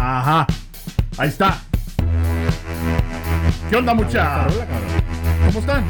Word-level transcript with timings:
Ajá. 0.00 0.46
Ahí 1.18 1.28
está. 1.28 1.58
¿Qué 3.68 3.76
onda, 3.76 3.92
mucha? 3.94 4.46
¿Cómo 5.46 5.60
están? 5.60 5.84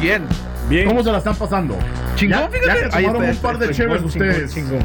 Bien. 0.00 0.24
Bien. 0.68 0.88
¿Cómo 0.88 1.02
se 1.04 1.12
la 1.12 1.18
están 1.18 1.36
pasando? 1.36 1.78
Chingón, 2.16 2.40
ya, 2.40 2.48
fíjate. 2.50 2.80
Ya 2.82 2.88
tomaron 2.90 3.24
está, 3.24 3.36
un 3.36 3.42
par 3.54 3.58
de 3.58 3.74
chéveres 3.74 4.02
ustedes. 4.02 4.52
chingón. 4.54 4.80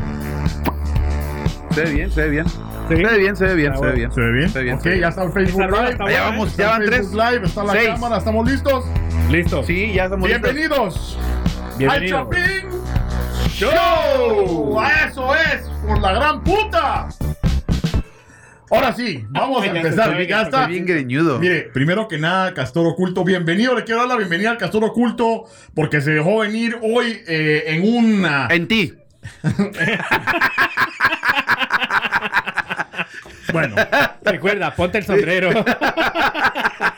Se 1.72 1.84
ve 1.84 1.92
bien, 1.92 2.12
se 2.12 2.22
ve 2.22 2.30
bien. 2.30 2.48
Sí. 2.50 2.58
Se 2.88 2.96
ve 2.96 3.18
bien, 3.18 3.36
se 3.36 3.46
ve 3.46 3.56
bien, 3.56 3.74
Ah, 3.74 3.78
se 3.78 3.86
ve 3.86 3.92
bien. 3.94 4.12
¿Se 4.12 4.22
ve 4.22 4.32
bien? 4.32 4.50
Se 4.50 4.58
ve 4.60 4.64
bien, 4.64 4.76
ok, 4.78 4.84
se 4.84 5.00
ya 5.00 5.08
está 5.10 5.24
el 5.24 5.32
Facebook 5.34 5.62
Live. 5.62 5.90
está 5.90 6.04
Allá 6.04 6.20
buena, 6.22 6.24
vamos, 6.30 6.50
Está 6.52 6.64
ya 6.64 6.66
el 6.66 6.72
van 6.80 6.86
tres. 6.88 7.00
Facebook 7.00 7.24
Live, 7.32 7.46
está 7.48 7.64
la 7.64 7.74
Seis. 7.74 7.90
cámara, 7.90 8.18
¿estamos 8.18 8.50
listos? 8.50 8.86
Listo. 9.30 9.64
Sí, 9.64 9.94
ya 9.94 10.04
estamos 10.06 10.30
listos. 10.30 10.54
Bienvenidos 10.54 11.18
Bienvenido. 11.78 12.18
al 12.20 12.24
Chapín 12.30 12.70
Show. 13.50 14.80
Eso 15.10 15.36
es, 15.36 15.62
por 15.86 16.00
la 16.00 16.12
gran 16.14 16.42
puta. 16.44 17.10
Ahora 18.70 18.94
sí, 18.94 19.26
vamos 19.30 19.64
a 19.64 19.68
empezar. 19.68 20.20
Estoy 20.20 20.68
bien 20.68 20.86
greñudo. 20.86 21.40
Mire, 21.40 21.70
primero 21.74 22.08
que 22.08 22.18
nada, 22.18 22.54
Castor 22.54 22.86
Oculto, 22.86 23.24
bienvenido. 23.24 23.74
Le 23.76 23.86
quiero 23.86 24.02
dar 24.02 24.10
la 24.10 24.18
bienvenida 24.18 24.52
al 24.52 24.58
Castor 24.58 24.84
Oculto 24.84 25.46
porque 25.74 26.02
se 26.02 26.12
dejó 26.12 26.40
venir 26.40 26.78
hoy 26.82 27.22
eh, 27.28 27.64
en 27.68 27.96
una. 27.96 28.48
En 28.50 28.68
ti. 28.68 28.94
Bueno, 33.54 33.76
Recuerda, 34.24 34.76
ponte 34.76 34.98
el 34.98 35.06
sombrero. 35.06 35.50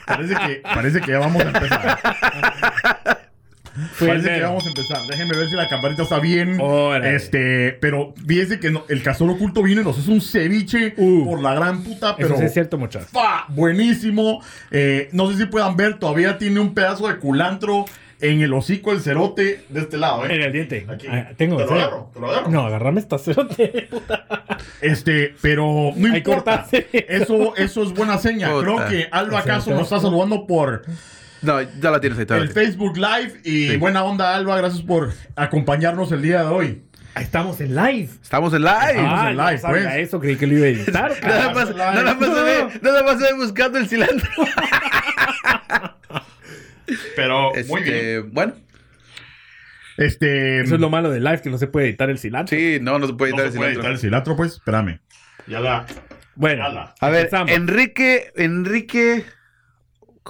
parece 0.05 0.35
que, 0.35 0.61
parece 0.63 1.01
que 1.01 1.11
ya 1.11 1.19
vamos 1.19 1.43
a 1.43 1.47
empezar. 1.47 3.19
Fue 3.93 4.07
el 4.11 4.21
Parece 4.21 4.39
que 4.39 4.41
vamos 4.45 4.65
a 4.65 4.69
empezar. 4.69 4.97
Déjenme 5.07 5.37
ver 5.37 5.49
si 5.49 5.55
la 5.55 5.67
campanita 5.69 6.03
está 6.03 6.19
bien. 6.19 6.57
Órale. 6.59 7.15
Este, 7.15 7.73
pero 7.81 8.13
fíjense 8.27 8.59
que 8.59 8.69
no- 8.71 8.85
el 8.89 9.01
Castor 9.03 9.29
Oculto 9.29 9.63
viene 9.63 9.81
y 9.81 9.85
nos 9.85 9.97
hace 9.97 10.11
un 10.11 10.21
ceviche 10.21 10.93
Uh. 10.97 11.25
por 11.25 11.41
la 11.41 11.53
gran 11.55 11.83
puta, 11.83 12.15
pero. 12.15 12.29
Eso 12.29 12.37
sí 12.39 12.45
es 12.45 12.53
cierto, 12.53 12.77
muchachos. 12.77 13.09
¡fa! 13.11 13.45
Buenísimo. 13.49 14.41
Eh, 14.71 15.09
no 15.11 15.31
sé 15.31 15.37
si 15.37 15.45
puedan 15.45 15.75
ver, 15.77 15.99
todavía 15.99 16.37
tiene 16.37 16.59
un 16.59 16.73
pedazo 16.73 17.07
de 17.07 17.17
culantro 17.17 17.85
en 18.21 18.41
el 18.41 18.53
hocico 18.53 18.91
del 18.91 18.99
cerote 18.99 19.63
de 19.69 19.79
este 19.79 19.97
lado, 19.97 20.25
¿eh? 20.25 20.35
En 20.35 20.41
el 20.41 20.51
diente. 20.51 20.85
Aquí. 20.89 21.07
Ah, 21.09 21.29
tengo 21.37 21.55
Te 21.55 21.65
lo 21.65 21.71
agarro, 21.71 22.11
te 22.13 22.19
lo 22.19 22.29
agarro. 22.29 22.49
No, 22.49 22.65
agarrame 22.65 22.99
esta 22.99 23.17
cerote. 23.17 23.87
Este, 24.81 25.35
pero 25.41 25.93
no 25.95 26.15
importa. 26.17 26.67
Eso, 26.91 27.55
eso 27.55 27.83
es 27.83 27.93
buena 27.93 28.17
seña. 28.17 28.49
Puta. 28.51 28.61
Creo 28.63 28.87
que 28.89 29.07
Alba 29.11 29.39
Exacto. 29.39 29.51
acaso 29.51 29.71
nos 29.71 29.83
está 29.83 29.99
saludando 30.01 30.45
por 30.45 30.83
No, 31.41 31.61
ya 31.61 31.91
la 31.91 31.99
tienes 32.01 32.19
ahí. 32.19 32.25
el. 32.39 32.49
Facebook 32.49 32.97
Live. 32.97 33.41
Y 33.43 33.69
Sí. 33.69 33.77
buena 33.77 34.03
onda, 34.03 34.35
Alba. 34.35 34.57
Gracias 34.57 34.81
por 34.83 35.11
acompañarnos 35.35 36.11
el 36.11 36.21
día 36.21 36.39
de 36.43 36.47
hoy. 36.49 36.83
Estamos 37.15 37.59
en 37.59 37.75
live. 37.75 38.09
Estamos 38.21 38.53
en 38.53 38.61
live. 38.61 38.75
Estamos 38.89 39.11
Ah, 39.19 39.29
en 39.31 39.37
no 39.37 39.47
live, 39.47 39.57
sabía 39.59 39.83
pues. 39.89 39.95
eso, 40.07 40.19
creí 40.19 40.35
que 40.37 40.47
lo 40.47 40.53
iba 40.57 40.65
a 40.65 40.69
editar. 40.69 41.11
Nada 41.23 41.53
más, 41.53 41.75
nada 41.75 42.13
más 42.13 42.27
se 42.29 42.43
ve, 42.43 42.79
nada 42.81 43.03
más 43.03 43.19
se 43.19 43.33
ve 43.33 43.39
buscando 43.39 43.77
el 43.79 43.87
cilantro. 43.87 44.29
Pero 47.15 47.53
Este, 47.55 48.19
bueno, 48.19 48.53
Este. 49.97 50.61
Eso 50.61 50.75
es 50.75 50.81
lo 50.81 50.89
malo 50.89 51.09
del 51.11 51.23
live, 51.23 51.41
que 51.41 51.49
no 51.49 51.57
se 51.57 51.67
puede 51.67 51.87
editar 51.89 52.09
el 52.09 52.17
cilantro. 52.19 52.57
sí, 52.57 52.79
no, 52.81 52.99
no 52.99 53.07
se 53.07 53.13
puede 53.13 53.31
no 53.31 53.37
editar 53.39 53.51
se 53.51 53.57
el 53.57 53.57
puede 53.57 53.69
cilantro. 53.71 53.81
editar 53.81 53.91
el 53.91 53.99
cilantro, 53.99 54.35
pues. 54.35 54.53
Espérame. 54.53 54.99
Ya 55.47 55.59
la. 55.59 55.85
Bueno. 56.35 56.63
A 56.99 57.09
ver, 57.09 57.19
Empezamos. 57.25 57.51
Enrique, 57.51 58.31
Enrique, 58.35 59.25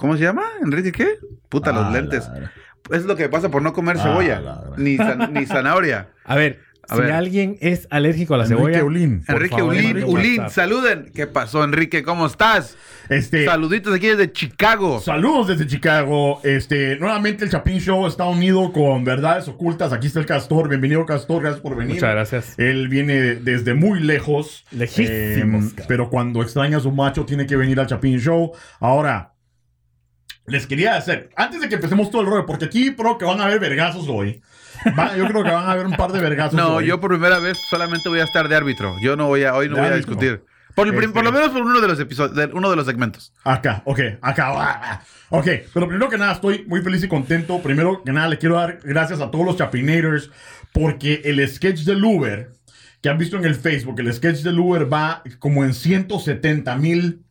¿cómo 0.00 0.16
se 0.16 0.22
llama? 0.24 0.42
Enrique 0.64 0.90
qué? 0.92 1.18
Puta, 1.48 1.70
los 1.72 1.84
Ah, 1.86 1.90
lentes. 1.92 2.28
la- 2.28 2.50
Es 2.96 3.04
lo 3.04 3.14
que 3.14 3.28
pasa 3.28 3.50
por 3.50 3.60
no 3.62 3.72
comer 3.74 3.96
Ah, 3.98 4.02
cebolla, 4.02 4.40
la 4.40 4.64
ni, 4.78 4.96
zan- 4.96 5.30
ni 5.32 5.44
zanahoria. 5.46 6.08
a 6.24 6.34
ver, 6.34 6.60
A 6.88 6.94
si 6.96 7.02
ver. 7.02 7.12
alguien 7.12 7.56
es 7.60 7.86
alérgico 7.90 8.34
a 8.34 8.38
la 8.38 8.44
Enrique 8.44 8.58
cebolla, 8.62 8.84
Ulín. 8.84 9.22
por 9.24 9.36
Enrique 9.36 9.56
favor, 9.58 9.74
Ulín, 9.74 9.96
un 10.04 10.16
Ulín, 10.16 10.40
WhatsApp. 10.40 10.54
saluden. 10.54 11.12
¿Qué 11.14 11.26
pasó, 11.28 11.62
Enrique? 11.62 12.02
¿Cómo 12.02 12.26
estás? 12.26 12.76
Este. 13.10 13.44
Saluditos 13.44 13.94
aquí 13.94 14.08
desde 14.08 14.32
Chicago. 14.32 14.98
Saludos 15.00 15.48
desde 15.48 15.66
Chicago. 15.66 16.40
Este, 16.42 16.96
nuevamente 16.98 17.44
el 17.44 17.50
Chapín 17.50 17.78
Show 17.80 18.06
está 18.06 18.24
unido 18.24 18.72
con 18.72 19.04
Verdades 19.04 19.46
Ocultas. 19.48 19.92
Aquí 19.92 20.06
está 20.08 20.18
el 20.20 20.26
Castor. 20.26 20.68
Bienvenido, 20.68 21.04
Castor. 21.06 21.42
Gracias 21.42 21.60
por 21.60 21.76
venir. 21.76 21.94
Muchas 21.96 22.10
gracias. 22.12 22.54
Él 22.58 22.88
viene 22.88 23.34
desde 23.36 23.74
muy 23.74 24.00
lejos. 24.00 24.64
Lejísimos, 24.72 25.66
Eh, 25.66 25.68
cabrón. 25.70 25.84
pero 25.86 26.08
cuando 26.10 26.42
extraña 26.42 26.78
a 26.78 26.80
su 26.80 26.90
macho, 26.90 27.24
tiene 27.26 27.46
que 27.46 27.56
venir 27.56 27.78
al 27.78 27.86
Chapín 27.86 28.18
Show. 28.18 28.52
Ahora, 28.80 29.34
les 30.50 30.66
quería 30.66 30.96
hacer, 30.96 31.30
antes 31.36 31.60
de 31.60 31.68
que 31.68 31.76
empecemos 31.76 32.10
todo 32.10 32.22
el 32.22 32.28
rollo, 32.28 32.46
porque 32.46 32.66
aquí 32.66 32.94
creo 32.94 33.16
que 33.18 33.24
van 33.24 33.40
a 33.40 33.44
haber 33.44 33.60
vergazos 33.60 34.06
hoy. 34.08 34.40
Va- 34.98 35.14
yo 35.16 35.26
creo 35.26 35.44
que 35.44 35.50
van 35.50 35.64
a 35.66 35.72
haber 35.72 35.86
un 35.86 35.92
par 35.96 36.10
de 36.12 36.20
vergazos 36.20 36.54
No, 36.54 36.76
hoy. 36.76 36.86
yo 36.86 37.00
por 37.00 37.10
primera 37.10 37.38
vez 37.38 37.58
solamente 37.68 38.08
voy 38.08 38.20
a 38.20 38.24
estar 38.24 38.48
de 38.48 38.56
árbitro. 38.56 38.94
Yo 39.02 39.14
no 39.16 39.26
voy 39.26 39.44
a, 39.44 39.54
hoy 39.54 39.68
no 39.68 39.76
De 39.76 39.82
voy 39.82 39.90
a 39.90 39.96
discutir. 39.96 40.42
Por, 40.74 40.86
el 40.86 40.94
prim- 40.94 41.10
Este- 41.10 41.14
por 41.14 41.24
lo 41.24 41.32
menos 41.32 41.50
por 41.50 41.62
uno 41.62 41.80
de 41.80 41.88
los 41.88 41.98
episodios, 42.00 42.50
uno 42.54 42.70
de 42.70 42.76
los 42.76 42.86
segmentos. 42.86 43.32
Acá, 43.44 43.82
ok, 43.84 44.00
acá. 44.22 45.02
Ok, 45.30 45.46
pero 45.74 45.86
primero 45.88 46.08
que 46.08 46.16
nada 46.16 46.32
estoy 46.32 46.64
muy 46.66 46.80
feliz 46.80 47.02
y 47.04 47.08
contento. 47.08 47.60
Primero 47.60 48.02
que 48.04 48.12
nada 48.12 48.28
le 48.28 48.38
quiero 48.38 48.56
dar 48.56 48.78
gracias 48.82 49.20
a 49.20 49.30
todos 49.30 49.44
los 49.44 49.56
Chapinators 49.56 50.30
porque 50.72 51.22
el 51.24 51.46
sketch 51.48 51.80
del 51.80 52.02
Uber 52.04 52.52
que 53.02 53.08
han 53.08 53.18
visto 53.18 53.36
en 53.36 53.44
el 53.44 53.54
Facebook, 53.54 53.98
el 54.00 54.12
sketch 54.12 54.38
del 54.42 54.58
Uber 54.58 54.92
va 54.92 55.22
como 55.38 55.64
en 55.64 55.74
170 55.74 56.76
mil 56.76 57.22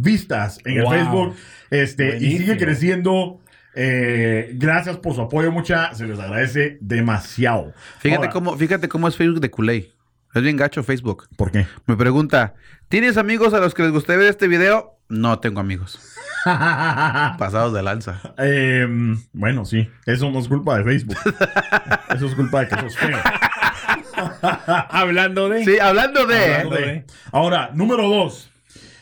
vistas 0.00 0.58
en 0.64 0.82
Wow. 0.82 0.92
el 0.92 0.98
Facebook 1.00 1.36
este, 1.70 2.16
y 2.18 2.38
sigue 2.38 2.56
creciendo. 2.56 3.40
Eh, 3.74 4.52
gracias 4.54 4.96
por 4.96 5.14
su 5.14 5.20
apoyo, 5.22 5.52
mucha. 5.52 5.94
Se 5.94 6.06
les 6.06 6.18
agradece 6.18 6.78
demasiado. 6.80 7.72
Fíjate 8.00 8.16
Ahora, 8.26 8.30
cómo, 8.32 8.56
fíjate 8.56 8.88
cómo 8.88 9.06
es 9.08 9.16
Facebook 9.16 9.40
de 9.40 9.50
Culey. 9.50 9.92
Es 10.34 10.42
bien 10.42 10.56
gacho 10.56 10.82
Facebook. 10.82 11.28
¿Por 11.36 11.50
qué? 11.50 11.66
Me 11.86 11.96
pregunta, 11.96 12.54
¿tienes 12.88 13.16
amigos 13.16 13.54
a 13.54 13.60
los 13.60 13.74
que 13.74 13.82
les 13.82 13.92
gustaría 13.92 14.20
ver 14.20 14.30
este 14.30 14.48
video? 14.48 14.94
No 15.08 15.38
tengo 15.38 15.60
amigos. 15.60 15.98
Pasados 16.44 17.72
de 17.72 17.82
lanza. 17.82 18.20
Em, 18.36 19.18
bueno, 19.32 19.64
sí. 19.64 19.88
Eso 20.06 20.30
no 20.30 20.38
es 20.38 20.48
culpa 20.48 20.76
de 20.78 20.84
Facebook. 20.84 21.16
Eso 22.14 22.26
es 22.26 22.34
culpa 22.34 22.60
de 22.60 22.68
que 22.68 22.80
sos 22.80 22.96
feo. 22.96 23.18
Hablando 24.90 25.48
de. 25.48 25.64
Sí, 25.64 25.78
hablando 25.78 26.26
de... 26.26 26.54
Hablando 26.56 26.76
de- 26.76 27.04
Ahora, 27.32 27.70
número 27.74 28.08
dos. 28.08 28.50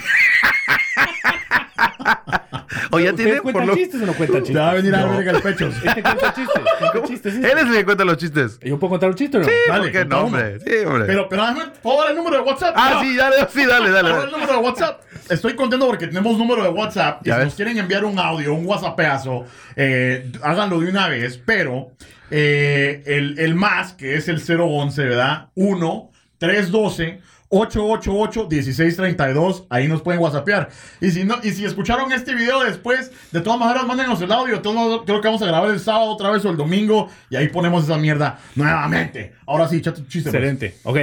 O 2.91 2.99
ya 2.99 3.11
¿Ustedes 3.11 3.41
tiene 3.41 3.51
por 3.51 3.65
lo... 3.65 3.75
chistes 3.75 4.01
o 4.01 4.05
no 4.05 4.13
cuentan 4.13 4.37
Te 4.41 4.47
chistes? 4.47 4.61
va 4.63 4.71
a 4.71 4.73
venir 4.75 4.95
a 4.95 5.05
ver 5.05 5.27
el 5.27 5.41
pecho. 5.41 5.67
Este 5.85 6.01
cuenta 6.01 6.33
chistes. 6.33 6.61
Cuenta 6.79 7.07
chistes. 7.07 7.33
sí. 7.33 7.39
Él 7.39 7.57
es 7.57 7.65
el 7.65 7.71
que 7.73 7.85
cuenta 7.85 8.05
los 8.05 8.17
chistes. 8.17 8.59
¿Yo 8.61 8.79
puedo 8.79 8.91
contar 8.91 9.09
un 9.09 9.15
chiste 9.15 9.37
o 9.37 9.39
no? 9.41 9.45
Sí, 9.47 9.51
Dale, 9.67 9.79
¿por 9.81 9.87
qué 9.91 9.97
cuenta 9.99 10.15
no, 10.15 10.21
hombre? 10.23 10.59
Sí, 10.59 10.85
hombre. 10.85 11.05
Pero, 11.05 11.27
pero, 11.29 11.43
déjame- 11.43 11.71
¿puedo 11.81 12.01
dar 12.01 12.11
el 12.11 12.17
número 12.17 12.37
de 12.37 12.41
WhatsApp? 12.43 12.73
ah, 12.77 12.91
No. 12.93 13.01
sí, 13.01 13.15
dale, 13.15 13.35
sí, 13.51 13.65
dale, 13.65 13.89
dale. 13.91 14.09
¿Puedo 14.09 14.15
dar 14.17 14.25
el 14.27 14.31
número 14.31 14.53
de 14.53 14.59
WhatsApp? 14.59 15.01
Estoy 15.29 15.55
contento 15.55 15.87
porque 15.87 16.07
tenemos 16.07 16.37
número 16.37 16.63
de 16.63 16.69
WhatsApp. 16.69 17.21
Y 17.27 17.31
si 17.31 17.35
ves. 17.35 17.45
nos 17.45 17.55
quieren 17.55 17.77
enviar 17.77 18.05
un 18.05 18.17
audio, 18.19 18.53
un 18.53 18.65
WhatsAppazo, 18.65 19.45
eh, 19.75 20.31
háganlo 20.41 20.79
de 20.79 20.89
una 20.89 21.07
vez. 21.09 21.37
Pero 21.45 21.91
eh, 22.31 23.03
el, 23.05 23.39
el 23.39 23.55
más, 23.55 23.93
que 23.93 24.15
es 24.15 24.27
el 24.27 24.41
011, 24.41 25.03
¿verdad? 25.03 25.49
1 25.55 26.11
312 26.37 27.21
888-1632. 27.49 29.65
Ahí 29.69 29.87
nos 29.87 30.01
pueden 30.01 30.21
whatsappear. 30.21 30.69
Y 30.99 31.11
si, 31.11 31.23
no, 31.23 31.35
y 31.43 31.51
si 31.51 31.63
escucharon 31.65 32.11
este 32.11 32.33
video 32.35 32.63
después, 32.63 33.11
de 33.31 33.41
todas 33.41 33.59
maneras, 33.59 33.85
mándenos 33.85 34.19
el 34.21 34.31
audio. 34.31 34.61
Modos, 34.73 35.03
creo 35.05 35.21
que 35.21 35.27
vamos 35.27 35.41
a 35.41 35.45
grabar 35.45 35.69
el 35.69 35.79
sábado 35.79 36.11
otra 36.11 36.31
vez 36.31 36.43
o 36.45 36.49
el 36.49 36.57
domingo. 36.57 37.09
Y 37.29 37.35
ahí 37.35 37.49
ponemos 37.49 37.83
esa 37.85 37.97
mierda 37.97 38.39
nuevamente. 38.55 39.33
Ahora 39.45 39.67
sí, 39.67 39.81
chato 39.81 40.01
chiste. 40.07 40.31
pues. 40.31 40.43
Excelente. 40.43 40.77
Ok. 40.83 40.97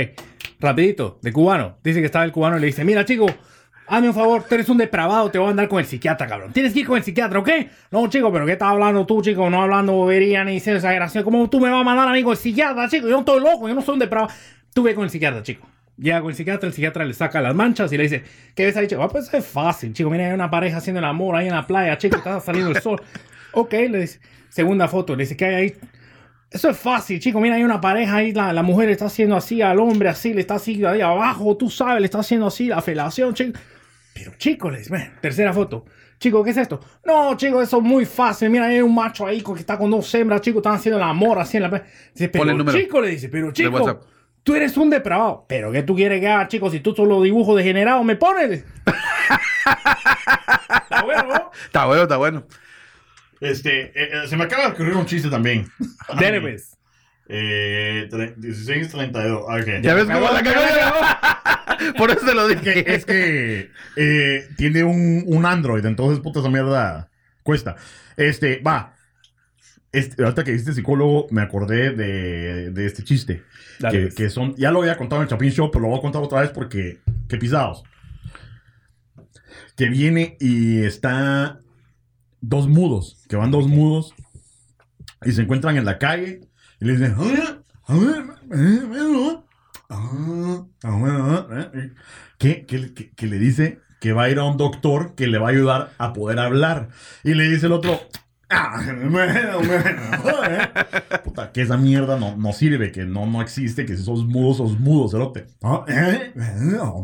Rapidito. 0.60 1.18
De 1.22 1.32
cubano. 1.32 1.78
Dice 1.82 2.00
que 2.00 2.06
estaba 2.06 2.24
el 2.24 2.32
cubano 2.32 2.58
y 2.58 2.60
le 2.60 2.66
dice, 2.66 2.84
mira, 2.84 3.04
chico, 3.04 3.26
hazme 3.92 4.08
un 4.08 4.14
favor, 4.14 4.42
tú 4.48 4.54
eres 4.54 4.68
un 4.70 4.78
depravado, 4.78 5.30
te 5.30 5.38
voy 5.38 5.48
a 5.48 5.50
andar 5.50 5.68
con 5.68 5.78
el 5.78 5.84
psiquiatra, 5.84 6.26
cabrón. 6.26 6.50
Tienes 6.52 6.72
que 6.72 6.80
ir 6.80 6.86
con 6.86 6.96
el 6.96 7.04
psiquiatra, 7.04 7.38
¿ok? 7.38 7.50
No, 7.90 8.08
chico, 8.08 8.32
pero 8.32 8.46
¿qué 8.46 8.52
estás 8.52 8.70
hablando 8.70 9.04
tú, 9.04 9.20
chico? 9.20 9.50
No 9.50 9.62
hablando 9.62 9.92
bobería 9.92 10.42
ni 10.44 10.56
exageración. 10.56 11.22
¿Cómo 11.22 11.50
tú 11.50 11.60
me 11.60 11.68
vas 11.68 11.82
a 11.82 11.84
mandar 11.84 12.08
a 12.08 12.12
mí 12.12 12.22
con 12.22 12.32
el 12.32 12.38
psiquiatra, 12.38 12.88
chico? 12.88 13.06
Yo 13.06 13.12
no 13.12 13.18
estoy 13.20 13.40
loco, 13.40 13.68
yo 13.68 13.74
no 13.74 13.82
soy 13.82 13.92
un 13.92 13.98
depravado. 13.98 14.32
Tú 14.72 14.82
ve 14.82 14.94
con 14.94 15.04
el 15.04 15.10
psiquiatra, 15.10 15.42
chico. 15.42 15.68
Llega 15.98 16.22
con 16.22 16.30
el 16.30 16.36
psiquiatra, 16.36 16.66
el 16.66 16.72
psiquiatra 16.72 17.04
le 17.04 17.12
saca 17.12 17.42
las 17.42 17.54
manchas 17.54 17.92
y 17.92 17.98
le 17.98 18.04
dice, 18.04 18.24
¿qué 18.54 18.64
ves 18.64 18.76
ahí, 18.78 18.86
chico? 18.86 19.02
Ah, 19.02 19.08
pues 19.10 19.32
es 19.34 19.46
fácil, 19.46 19.92
chico. 19.92 20.08
Mira, 20.08 20.26
hay 20.26 20.32
una 20.32 20.50
pareja 20.50 20.78
haciendo 20.78 21.00
el 21.00 21.04
amor 21.04 21.36
ahí 21.36 21.48
en 21.48 21.54
la 21.54 21.66
playa, 21.66 21.98
chico, 21.98 22.16
está 22.16 22.40
saliendo 22.40 22.70
el 22.70 22.80
sol. 22.80 23.00
Ok, 23.52 23.74
le 23.74 23.98
dice, 24.00 24.20
segunda 24.48 24.88
foto, 24.88 25.14
le 25.14 25.24
dice, 25.24 25.36
¿qué 25.36 25.44
hay 25.44 25.54
ahí? 25.54 25.74
Eso 26.50 26.70
es 26.70 26.78
fácil, 26.78 27.20
chico. 27.20 27.40
Mira, 27.40 27.56
hay 27.56 27.64
una 27.64 27.82
pareja 27.82 28.16
ahí, 28.16 28.32
la, 28.32 28.54
la 28.54 28.62
mujer 28.62 28.88
está 28.88 29.04
haciendo 29.04 29.36
así 29.36 29.60
al 29.60 29.78
hombre, 29.78 30.08
así, 30.08 30.32
le 30.32 30.40
está 30.40 30.54
así 30.54 30.82
ahí 30.86 31.02
abajo, 31.02 31.58
tú 31.58 31.68
sabes, 31.68 32.00
le 32.00 32.06
está 32.06 32.20
haciendo 32.20 32.46
así 32.46 32.68
la 32.68 32.80
felación. 32.80 33.34
Pero, 34.14 34.32
chico, 34.36 34.70
le 34.70 34.78
dice, 34.78 34.92
ven, 34.92 35.14
tercera 35.20 35.52
foto. 35.52 35.84
Chico, 36.18 36.44
¿qué 36.44 36.50
es 36.50 36.56
esto? 36.56 36.80
No, 37.04 37.36
chico, 37.36 37.60
eso 37.60 37.78
es 37.78 37.82
muy 37.82 38.04
fácil. 38.04 38.50
Mira, 38.50 38.66
hay 38.66 38.80
un 38.80 38.94
macho 38.94 39.26
ahí 39.26 39.42
que 39.42 39.52
está 39.54 39.76
con 39.76 39.90
dos 39.90 40.14
hembras, 40.14 40.40
chico, 40.40 40.58
están 40.58 40.74
haciendo 40.74 40.98
el 40.98 41.04
amor 41.04 41.38
así 41.38 41.56
en 41.56 41.64
la 41.64 41.70
playa. 41.70 41.84
Dice, 42.12 42.28
pero, 42.28 42.42
Ponle 42.42 42.52
el 42.52 42.58
número 42.58 42.78
chico, 42.78 43.00
le 43.00 43.08
dice, 43.08 43.28
pero, 43.28 43.52
chico, 43.52 44.00
tú 44.42 44.54
eres 44.54 44.76
un 44.76 44.90
depravado. 44.90 45.46
Pero, 45.48 45.72
¿qué 45.72 45.82
tú 45.82 45.96
quieres 45.96 46.20
que 46.20 46.28
haga, 46.28 46.46
chico? 46.48 46.70
Si 46.70 46.80
tú 46.80 46.94
solo 46.94 47.22
dibujo 47.22 47.56
degenerado 47.56 48.04
me 48.04 48.16
pones. 48.16 48.64
Está 49.64 51.02
bueno, 51.04 51.22
¿no? 51.24 51.50
Está 51.64 51.86
bueno, 51.86 52.02
está 52.02 52.16
bueno. 52.16 52.46
Este, 53.40 53.86
eh, 53.86 53.92
eh, 53.94 54.28
se 54.28 54.36
me 54.36 54.44
acaba 54.44 54.66
de 54.66 54.72
ocurrir 54.72 54.94
un 54.94 55.06
chiste 55.06 55.28
también. 55.28 55.66
Dele, 56.18 56.40
pues. 56.40 56.78
Eh, 57.28 58.08
tre- 58.10 58.36
1632. 58.36 59.44
Ah, 59.48 59.56
ok. 59.60 59.82
¿Ya 59.82 59.94
ves 59.94 60.04
cómo 60.04 60.20
la 60.32 60.42
ya 60.42 60.52
cagó? 60.54 61.94
Por 61.98 62.10
eso 62.10 62.26
te 62.26 62.34
lo 62.34 62.48
Que- 62.48 62.54
dije. 62.56 62.94
es 62.94 63.04
que 63.06 63.70
eh, 63.96 64.48
tiene 64.56 64.84
un, 64.84 65.24
un 65.26 65.46
Android, 65.46 65.84
entonces 65.86 66.20
puta 66.20 66.40
esa 66.40 66.50
mierda 66.50 67.08
cuesta. 67.42 67.76
Este, 68.16 68.58
va. 68.60 68.94
Este, 69.92 70.22
ahorita 70.22 70.44
que 70.44 70.52
dijiste 70.52 70.72
psicólogo, 70.74 71.26
me 71.30 71.42
acordé 71.42 71.90
de, 71.90 72.70
de 72.70 72.86
este 72.86 73.02
chiste. 73.04 73.42
Dale, 73.78 73.98
que, 73.98 74.02
pues. 74.06 74.14
que 74.14 74.30
son, 74.30 74.54
ya 74.56 74.70
lo 74.70 74.80
había 74.80 74.96
contado 74.96 75.20
en 75.22 75.24
el 75.24 75.30
Chapin 75.30 75.50
Show, 75.50 75.70
pero 75.70 75.82
lo 75.82 75.88
voy 75.88 75.98
a 75.98 76.02
contar 76.02 76.22
otra 76.22 76.40
vez 76.40 76.50
porque, 76.50 76.98
qué 77.28 77.36
pisados. 77.36 77.82
Que 79.76 79.88
viene 79.88 80.36
y 80.40 80.82
está 80.84 81.60
dos 82.40 82.68
mudos, 82.68 83.24
que 83.28 83.36
van 83.36 83.50
dos 83.50 83.68
mudos 83.68 84.14
y 85.24 85.32
se 85.32 85.42
encuentran 85.42 85.76
en 85.76 85.84
la 85.84 85.98
calle 85.98 86.40
y 86.82 86.84
le 86.84 86.92
dicen, 86.96 87.14
que, 92.38 92.66
que, 92.66 93.10
que- 93.14 93.26
le 93.26 93.38
dice 93.38 93.80
que 94.00 94.12
va 94.12 94.24
a 94.24 94.30
ir 94.30 94.38
a 94.38 94.44
un 94.44 94.56
doctor 94.56 95.14
que 95.14 95.26
le 95.28 95.38
va 95.38 95.48
a 95.48 95.50
ayudar 95.50 95.90
a 95.98 96.12
poder 96.12 96.38
hablar. 96.40 96.88
Y 97.22 97.34
le 97.34 97.48
dice 97.48 97.66
el 97.66 97.72
otro, 97.72 98.00
"Ah, 98.50 98.82
eh". 100.44 101.18
Puta, 101.24 101.52
que 101.52 101.62
esa 101.62 101.76
mierda 101.76 102.18
no, 102.18 102.36
no 102.36 102.52
sirve, 102.52 102.90
que 102.90 103.04
no, 103.04 103.26
no 103.26 103.40
existe, 103.42 103.86
que 103.86 103.96
si 103.96 104.02
sos 104.02 104.24
mudo, 104.26 104.54
sos 104.54 104.78
mudo, 104.80 105.08
cerote. 105.08 105.46
"Ah, 105.62 105.84
eh, 105.88 106.32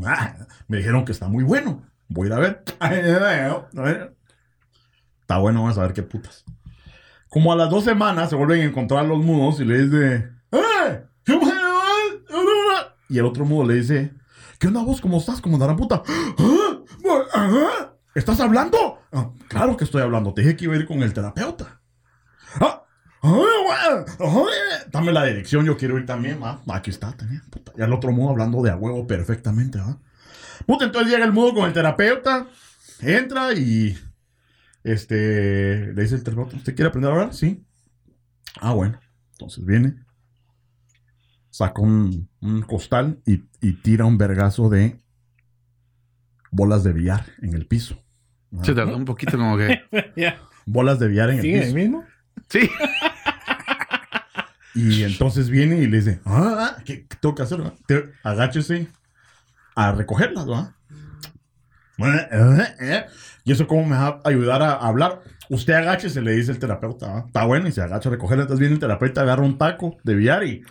ah". 0.07 0.35
Me 0.67 0.79
dijeron 0.79 1.05
que 1.05 1.13
está 1.13 1.29
muy 1.29 1.45
bueno. 1.45 1.85
Voy 2.09 2.31
a 2.33 2.39
ir. 2.39 2.63
A 3.77 3.83
ver. 3.83 4.15
Está 5.21 5.39
bueno, 5.39 5.63
vamos 5.63 5.79
a 5.79 5.83
ver 5.83 5.93
qué 5.93 6.03
putas. 6.03 6.45
Como 7.29 7.53
a 7.53 7.57
las 7.57 7.71
dos 7.71 7.85
semanas 7.85 8.31
se 8.31 8.37
vuelven 8.37 8.61
a 8.63 8.65
encontrar 8.65 9.05
los 9.05 9.19
mudos 9.19 9.61
y 9.61 9.65
le 9.65 9.85
dice, 9.85 10.29
¡Eh! 10.53 11.05
Y 13.11 13.19
el 13.19 13.25
otro 13.25 13.45
mudo 13.45 13.67
le 13.67 13.75
dice, 13.75 14.13
¿qué 14.59 14.67
onda 14.69 14.83
vos? 14.83 15.01
¿Cómo 15.01 15.19
estás? 15.19 15.41
¿Cómo 15.41 15.57
andará 15.57 15.75
puta? 15.77 16.03
¿Ah? 17.35 17.93
¿Estás 18.15 18.41
hablando? 18.41 18.99
"Ah, 19.13 19.31
claro 19.49 19.77
que 19.77 19.85
estoy 19.85 20.03
hablando. 20.03 20.35
Te 20.35 20.43
dije 20.43 20.57
que 20.57 20.65
iba 20.65 20.75
a 20.75 20.79
ir 20.79 20.87
con 20.87 21.03
el 21.03 21.13
terapeuta. 21.15 21.81
"Ah, 22.61 22.83
ah, 23.23 24.45
Dame 24.91 25.13
la 25.13 25.25
dirección, 25.25 25.65
yo 25.65 25.77
quiero 25.77 25.99
ir 25.99 26.07
también. 26.07 26.41
Aquí 26.69 26.91
está 26.91 27.13
también. 27.13 27.43
Puta. 27.51 27.73
Y 27.77 27.83
el 27.83 27.93
otro 27.93 28.11
mudo 28.13 28.31
hablando 28.31 28.63
de 28.63 28.71
a 28.71 28.77
huevo 28.77 29.07
perfectamente. 29.07 29.79
¿ah? 29.79 29.97
Puta, 30.67 30.85
entonces 30.87 31.11
llega 31.13 31.25
el 31.25 31.33
mudo 31.33 31.55
con 31.55 31.67
el 31.67 31.73
terapeuta, 31.73 32.47
entra 33.01 33.53
y 33.53 33.97
este 34.85 35.93
le 35.93 36.03
dice 36.03 36.15
el 36.15 36.23
terapeuta, 36.25 36.57
¿usted 36.57 36.75
quiere 36.75 36.89
aprender 36.89 37.11
a 37.11 37.15
hablar? 37.15 37.35
Sí. 37.35 37.65
Ah, 38.61 38.73
bueno. 38.73 38.99
Entonces 39.33 39.65
viene, 39.65 39.95
saca 41.51 41.81
un, 41.81 42.29
un 42.41 42.63
costal 42.63 43.21
y, 43.27 43.45
y 43.61 43.73
tira 43.75 44.05
un 44.05 44.19
vergazo 44.19 44.69
de 44.69 45.01
bolas 46.51 46.83
de 46.85 46.93
billar 46.93 47.27
en 47.43 47.55
el 47.55 47.67
piso. 47.67 48.03
Ah, 48.57 48.65
Se 48.65 48.75
tardó 48.75 48.97
un 48.97 49.05
poquito 49.05 49.37
como 49.37 49.57
que... 49.57 49.81
Ya. 50.17 50.41
Bolas 50.67 50.99
de 50.99 51.09
billar 51.09 51.31
en 51.31 51.37
el 51.37 51.43
¿Sigue 51.43 51.59
el 51.59 51.63
piso. 51.65 51.77
mismo? 51.77 52.05
Sí. 52.49 52.69
Y 54.75 55.03
entonces 55.03 55.51
viene 55.51 55.79
y 55.79 55.87
le 55.89 55.97
dice, 55.97 56.21
ah, 56.25 56.77
¿qué, 56.85 57.05
qué 57.09 57.17
tengo 57.21 57.35
que 57.35 57.43
hacer? 57.43 57.61
agáchese 58.23 58.87
a 59.75 59.91
recogerlas, 59.93 60.49
¿va? 60.49 60.77
Y 63.45 63.53
eso 63.53 63.67
cómo 63.67 63.85
me 63.87 63.97
va 63.97 64.21
a 64.25 64.29
ayudar 64.29 64.63
a 64.63 64.75
hablar. 64.75 65.23
Usted 65.51 65.73
agáchese, 65.73 66.21
le 66.21 66.33
dice 66.33 66.53
el 66.53 66.59
terapeuta. 66.59 67.25
Está 67.27 67.45
bueno, 67.45 67.69
y 67.69 67.73
se 67.73 67.81
agacha 67.83 68.09
a 68.09 68.13
recogerla. 68.13 68.43
Entonces 68.43 68.61
viene 68.61 68.75
el 68.75 68.81
terapeuta, 68.81 69.23
agarra 69.23 69.43
un 69.43 69.57
taco 69.59 69.97
de 70.05 70.15
billar 70.15 70.45
y 70.45 70.63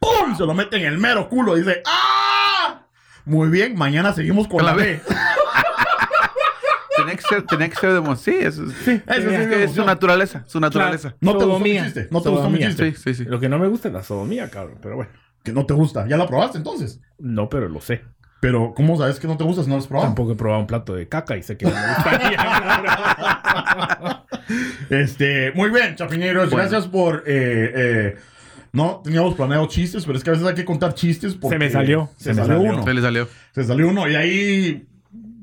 ¡pum! 0.00 0.36
Se 0.36 0.44
lo 0.44 0.54
mete 0.54 0.76
en 0.76 0.84
el 0.86 0.98
mero 0.98 1.28
culo. 1.28 1.56
Y 1.56 1.60
dice, 1.60 1.82
¡ah! 1.86 2.86
Muy 3.24 3.48
bien, 3.48 3.76
mañana 3.76 4.12
seguimos 4.12 4.48
con 4.48 4.64
la 4.64 4.72
la 4.72 4.76
B. 4.76 5.00
Tenía 6.96 7.14
que 7.16 7.22
ser, 7.22 7.42
tenía 7.42 7.68
que 7.68 7.76
ser 7.76 7.92
de 7.92 8.16
Sí, 8.16 8.30
eso 8.40 8.64
es, 8.64 8.70
Eso 8.70 8.80
sí 8.86 9.00
es, 9.06 9.50
es 9.52 9.72
su 9.72 9.84
naturaleza, 9.84 10.44
su 10.46 10.58
naturaleza. 10.60 11.14
No 11.20 11.36
te 11.36 11.44
gustó 11.44 11.60
mi 11.60 11.70
Sodomía. 11.70 11.84
chiste. 11.84 12.08
No 12.10 12.22
te 12.22 12.28
gustó 12.30 12.50
mi 12.50 12.58
Sodomía. 12.58 12.68
chiste. 12.68 12.94
Sí, 12.94 13.14
sí, 13.14 13.24
sí. 13.24 13.24
Lo 13.30 13.38
que 13.38 13.48
no 13.48 13.58
me 13.58 13.68
gusta 13.68 13.88
es 13.88 13.94
la 13.94 14.02
sodomía, 14.02 14.48
cabrón. 14.50 14.78
Pero 14.80 14.96
bueno. 14.96 15.10
Que 15.44 15.52
no 15.52 15.66
te 15.66 15.74
gusta. 15.74 16.08
¿Ya 16.08 16.16
la 16.16 16.26
probaste 16.26 16.58
entonces? 16.58 17.00
No, 17.18 17.48
pero 17.48 17.68
lo 17.68 17.80
sé. 17.80 18.02
Pero, 18.40 18.74
¿cómo 18.74 18.96
sabes 18.98 19.18
que 19.18 19.26
no 19.26 19.36
te 19.36 19.44
gusta 19.44 19.62
si 19.62 19.68
no 19.68 19.76
lo 19.76 19.80
has 19.80 19.86
probado? 19.86 20.08
Tampoco 20.08 20.32
he 20.32 20.36
probado 20.36 20.60
un 20.60 20.66
plato 20.66 20.94
de 20.94 21.08
caca 21.08 21.36
y 21.36 21.42
sé 21.42 21.56
que 21.56 21.64
no 21.66 21.72
me 21.72 21.94
gustaría. 21.94 22.38
Este, 24.90 25.52
muy 25.52 25.70
bien, 25.70 25.96
chapineros, 25.96 26.50
Bueno. 26.50 26.68
gracias 26.68 26.86
por. 26.90 27.24
eh, 27.26 27.72
eh, 27.74 28.16
no 28.72 29.00
teníamos 29.02 29.34
planeado 29.34 29.66
chistes, 29.68 30.04
pero 30.04 30.18
es 30.18 30.24
que 30.24 30.30
a 30.30 30.34
veces 30.34 30.46
hay 30.46 30.54
que 30.54 30.64
contar 30.66 30.92
chistes 30.94 31.34
porque 31.34 31.54
Se 31.54 31.58
me 31.58 31.70
salió, 31.70 32.10
Se, 32.18 32.24
se 32.24 32.30
me 32.30 32.36
salió, 32.36 32.56
salió. 32.58 32.72
uno. 32.74 32.84
Se 32.84 32.94
le 32.94 33.00
salió. 33.00 33.28
Se 33.52 33.64
salió 33.64 33.88
uno. 33.88 34.08
Y 34.08 34.14
ahí 34.16 34.86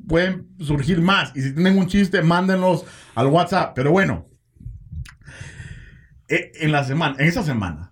pueden 0.08 0.48
surgir 0.60 1.02
más. 1.02 1.32
Y 1.36 1.42
si 1.42 1.54
tienen 1.54 1.78
un 1.78 1.88
chiste, 1.88 2.22
mándenlos 2.22 2.86
al 3.16 3.28
WhatsApp. 3.28 3.74
Pero 3.76 3.90
bueno. 3.92 4.28
eh, 6.30 6.52
En 6.62 6.72
la 6.72 6.84
semana, 6.84 7.16
en 7.18 7.28
esa 7.28 7.42
semana, 7.44 7.92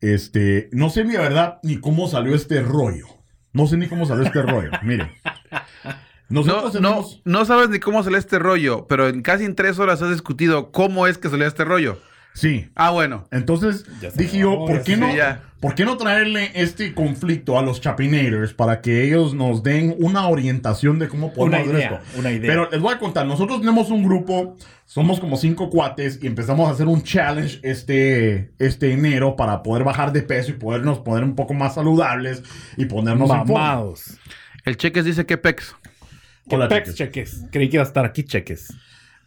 este, 0.00 0.68
no 0.72 0.88
sé 0.88 1.04
ni 1.04 1.12
de 1.12 1.18
verdad 1.18 1.58
ni 1.64 1.78
cómo 1.80 2.06
salió 2.08 2.34
este 2.36 2.62
rollo. 2.62 3.06
No 3.52 3.66
sé 3.66 3.76
ni 3.76 3.88
cómo 3.88 4.06
salió 4.06 4.24
este 4.24 4.42
rollo. 4.42 4.70
Miren. 4.82 5.10
No, 6.28 6.42
Nosotros 6.42 6.64
no, 6.64 6.70
tenemos- 6.90 7.20
no 7.24 7.44
sabes 7.44 7.70
ni 7.70 7.80
cómo 7.80 8.02
salió 8.04 8.18
este 8.18 8.38
rollo, 8.38 8.86
pero 8.88 9.08
en 9.08 9.22
casi 9.22 9.44
en 9.44 9.56
tres 9.56 9.78
horas 9.80 10.00
has 10.02 10.10
discutido 10.10 10.70
cómo 10.70 11.06
es 11.08 11.18
que 11.18 11.28
salió 11.28 11.46
este 11.46 11.64
rollo. 11.64 11.98
Sí. 12.40 12.68
Ah, 12.74 12.90
bueno. 12.90 13.26
Entonces 13.30 13.84
dije 14.16 14.38
yo, 14.38 14.64
¿por 14.64 14.82
qué, 14.82 14.96
no, 14.96 15.14
ya. 15.14 15.42
¿por 15.60 15.74
qué 15.74 15.84
no 15.84 15.98
traerle 15.98 16.50
este 16.54 16.94
conflicto 16.94 17.58
a 17.58 17.62
los 17.62 17.82
Chapinators 17.82 18.54
para 18.54 18.80
que 18.80 19.04
ellos 19.04 19.34
nos 19.34 19.62
den 19.62 19.94
una 19.98 20.26
orientación 20.26 20.98
de 20.98 21.08
cómo 21.08 21.34
podemos 21.34 21.66
Una 21.68 21.78
hacer 21.78 21.88
idea, 21.90 22.02
esto? 22.02 22.18
una 22.18 22.32
idea. 22.32 22.50
Pero 22.50 22.70
les 22.70 22.80
voy 22.80 22.94
a 22.94 22.98
contar, 22.98 23.26
nosotros 23.26 23.60
tenemos 23.60 23.90
un 23.90 24.02
grupo, 24.04 24.56
somos 24.86 25.20
como 25.20 25.36
cinco 25.36 25.68
cuates 25.68 26.18
y 26.22 26.26
empezamos 26.26 26.66
a 26.68 26.72
hacer 26.72 26.86
un 26.86 27.02
challenge 27.02 27.60
este, 27.62 28.52
este 28.58 28.92
enero 28.92 29.36
para 29.36 29.62
poder 29.62 29.84
bajar 29.84 30.10
de 30.12 30.22
peso 30.22 30.50
y 30.50 30.54
podernos 30.54 31.00
poner 31.00 31.24
un 31.24 31.34
poco 31.34 31.52
más 31.52 31.74
saludables 31.74 32.42
y 32.78 32.86
ponernos. 32.86 33.28
Mamados. 33.28 34.18
El 34.64 34.78
cheques 34.78 35.04
dice 35.04 35.26
que 35.26 35.36
pex. 35.36 35.74
Hola, 36.48 36.68
Pex 36.68 36.94
cheques. 36.94 37.30
cheques. 37.32 37.50
Creí 37.52 37.68
que 37.68 37.76
iba 37.76 37.84
a 37.84 37.86
estar 37.86 38.04
aquí 38.06 38.24
cheques. 38.24 38.72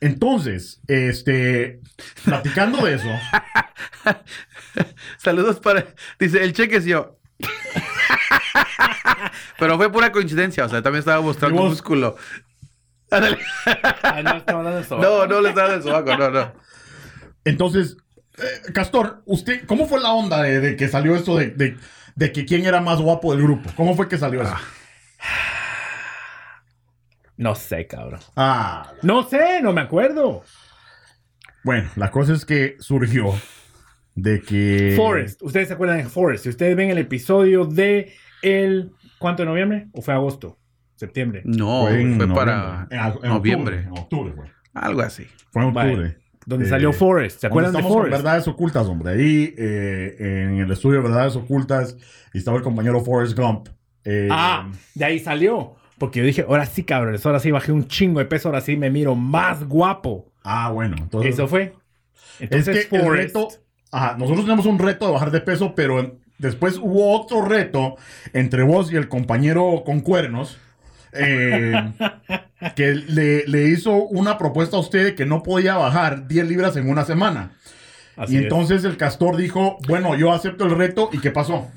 Entonces, 0.05 0.81
este, 0.87 1.79
platicando 2.25 2.85
de 2.85 2.95
eso, 2.95 3.07
Saludos 5.17 5.59
para. 5.59 5.85
Dice, 6.19 6.43
el 6.43 6.53
cheque 6.53 6.77
es 6.77 6.85
yo. 6.85 7.17
Pero 9.59 9.77
fue 9.77 9.91
pura 9.91 10.11
coincidencia. 10.11 10.65
O 10.65 10.69
sea, 10.69 10.81
también 10.81 10.99
estaba 10.99 11.21
mostrando 11.21 11.61
vos- 11.61 11.69
músculo. 11.69 12.15
Ándale. 13.11 13.37
Ah, 14.01 14.21
no, 14.23 14.37
estaba. 14.37 14.63
No, 15.01 15.27
no 15.27 15.41
le 15.41 15.49
estaba 15.49 15.69
dando 15.69 15.75
el 15.77 15.83
sobaco, 15.83 16.17
no, 16.17 16.31
no. 16.31 16.53
entonces, 17.45 17.97
eh, 18.39 18.71
Castor, 18.73 19.21
usted, 19.25 19.65
¿cómo 19.67 19.87
fue 19.87 19.99
la 20.01 20.11
onda 20.13 20.41
de, 20.41 20.59
de 20.59 20.75
que 20.75 20.87
salió 20.87 21.15
esto 21.15 21.37
de, 21.37 21.51
de, 21.51 21.77
de 22.15 22.31
que 22.31 22.45
quién 22.45 22.65
era 22.65 22.81
más 22.81 22.99
guapo 22.99 23.33
del 23.33 23.43
grupo? 23.43 23.69
¿Cómo 23.75 23.95
fue 23.95 24.09
que 24.09 24.17
salió 24.17 24.41
eso? 24.41 24.55
No 27.43 27.55
sé, 27.55 27.87
cabrón. 27.87 28.21
Ah, 28.37 28.93
No 29.01 29.23
sé, 29.23 29.61
no 29.61 29.73
me 29.73 29.81
acuerdo. 29.81 30.43
bueno, 31.63 31.89
la 31.97 32.09
cosa 32.09 32.33
es 32.33 32.45
que 32.45 32.75
surgió 32.79 33.33
de 34.15 34.41
que... 34.41 34.93
Forrest. 34.95 35.41
¿Ustedes 35.41 35.67
se 35.67 35.73
acuerdan 35.73 35.97
de 35.97 36.05
Forrest? 36.05 36.43
Si 36.43 36.49
ustedes 36.49 36.75
ven 36.75 36.89
el 36.89 36.97
episodio 36.99 37.65
de 37.65 38.13
el... 38.41 38.91
¿Cuánto 39.19 39.43
de 39.43 39.49
noviembre? 39.49 39.87
¿O 39.93 40.01
fue 40.01 40.13
agosto? 40.13 40.57
¿Septiembre? 40.95 41.41
No, 41.45 41.81
Fue, 41.87 41.99
en 42.01 42.15
fue 42.17 42.27
noviembre. 42.27 42.35
para 42.35 42.87
En- 42.89 42.99
en 43.23 43.29
noviembre. 43.29 43.75
Octubre, 43.79 43.93
en 43.95 44.03
octubre 44.03 44.33
fue. 44.35 44.45
Algo 44.73 45.01
así. 45.01 45.27
Fue 45.51 45.63
en 45.63 45.73
Vale. 45.73 45.89
octubre. 45.91 46.17
Donde 46.45 46.65
Eh, 46.65 46.69
salió 46.69 46.93
Forrest. 46.93 47.41
¿Se 47.41 47.47
acuerdan 47.47 47.73
de 47.73 47.81
Forrest? 47.83 48.11
Verdades 48.11 48.47
Ocultas, 48.47 48.87
hombre. 48.87 49.13
Ahí 49.13 49.53
eh, 49.57 50.15
en 50.19 50.57
el 50.59 50.71
estudio 50.71 51.01
de 51.01 51.07
Verdades 51.09 51.35
Ocultas 51.35 51.97
estaba 52.33 52.55
el 52.57 52.63
compañero 52.63 53.03
Forrest 53.03 53.37
Gump. 53.37 53.67
Eh, 54.05 54.27
Ah, 54.31 54.69
de 54.95 55.05
ahí 55.05 55.19
salió. 55.19 55.75
Porque 56.03 56.19
yo 56.19 56.25
dije, 56.25 56.41
ahora 56.47 56.65
sí, 56.65 56.83
cabrones, 56.83 57.25
ahora 57.25 57.39
sí 57.39 57.49
bajé 57.49 57.71
un 57.71 57.87
chingo 57.87 58.19
de 58.19 58.25
peso, 58.25 58.49
ahora 58.49 58.59
sí 58.59 58.75
me 58.75 58.89
miro 58.89 59.15
más 59.15 59.63
guapo. 59.63 60.31
ah, 60.43 60.69
bueno. 60.69 60.97
Entonces, 60.99 61.33
Eso 61.33 61.47
fue. 61.47 61.61
es 61.63 62.41
Entonces, 62.41 62.87
que 62.87 62.95
el 62.97 63.09
reto... 63.09 63.47
Ajá, 63.91 64.17
nosotros 64.17 64.43
tenemos 64.45 64.65
un 64.65 64.79
reto 64.79 65.05
de 65.07 65.13
bajar 65.13 65.31
de 65.31 65.39
peso, 65.39 65.75
pero 65.75 66.17
después 66.39 66.77
hubo 66.77 67.11
otro 67.17 67.45
reto 67.45 67.95
entre 68.33 68.63
vos 68.63 68.91
y 68.91 68.97
el 68.97 69.07
compañero 69.07 69.83
con 69.85 70.01
cuernos. 70.01 70.57
eh, 71.13 71.93
que 72.75 72.95
le, 72.95 73.45
le 73.47 73.67
hizo 73.69 73.93
una 73.95 74.37
propuesta 74.37 74.77
a 74.77 74.79
usted 74.81 75.05
de 75.05 75.15
que 75.15 75.25
no 75.25 75.41
podía 75.43 75.75
bajar 75.77 76.27
10 76.27 76.47
libras 76.47 76.75
en 76.75 76.89
una 76.89 77.05
semana. 77.05 77.53
Así 78.17 78.33
y 78.33 78.37
es. 78.37 78.43
entonces 78.43 78.83
el 78.83 78.97
castor 78.97 79.37
dijo, 79.37 79.77
bueno, 79.87 80.15
yo 80.15 80.33
acepto 80.33 80.65
el 80.65 80.75
reto. 80.75 81.09
¿Y 81.13 81.19
qué 81.19 81.31
pasó? 81.31 81.69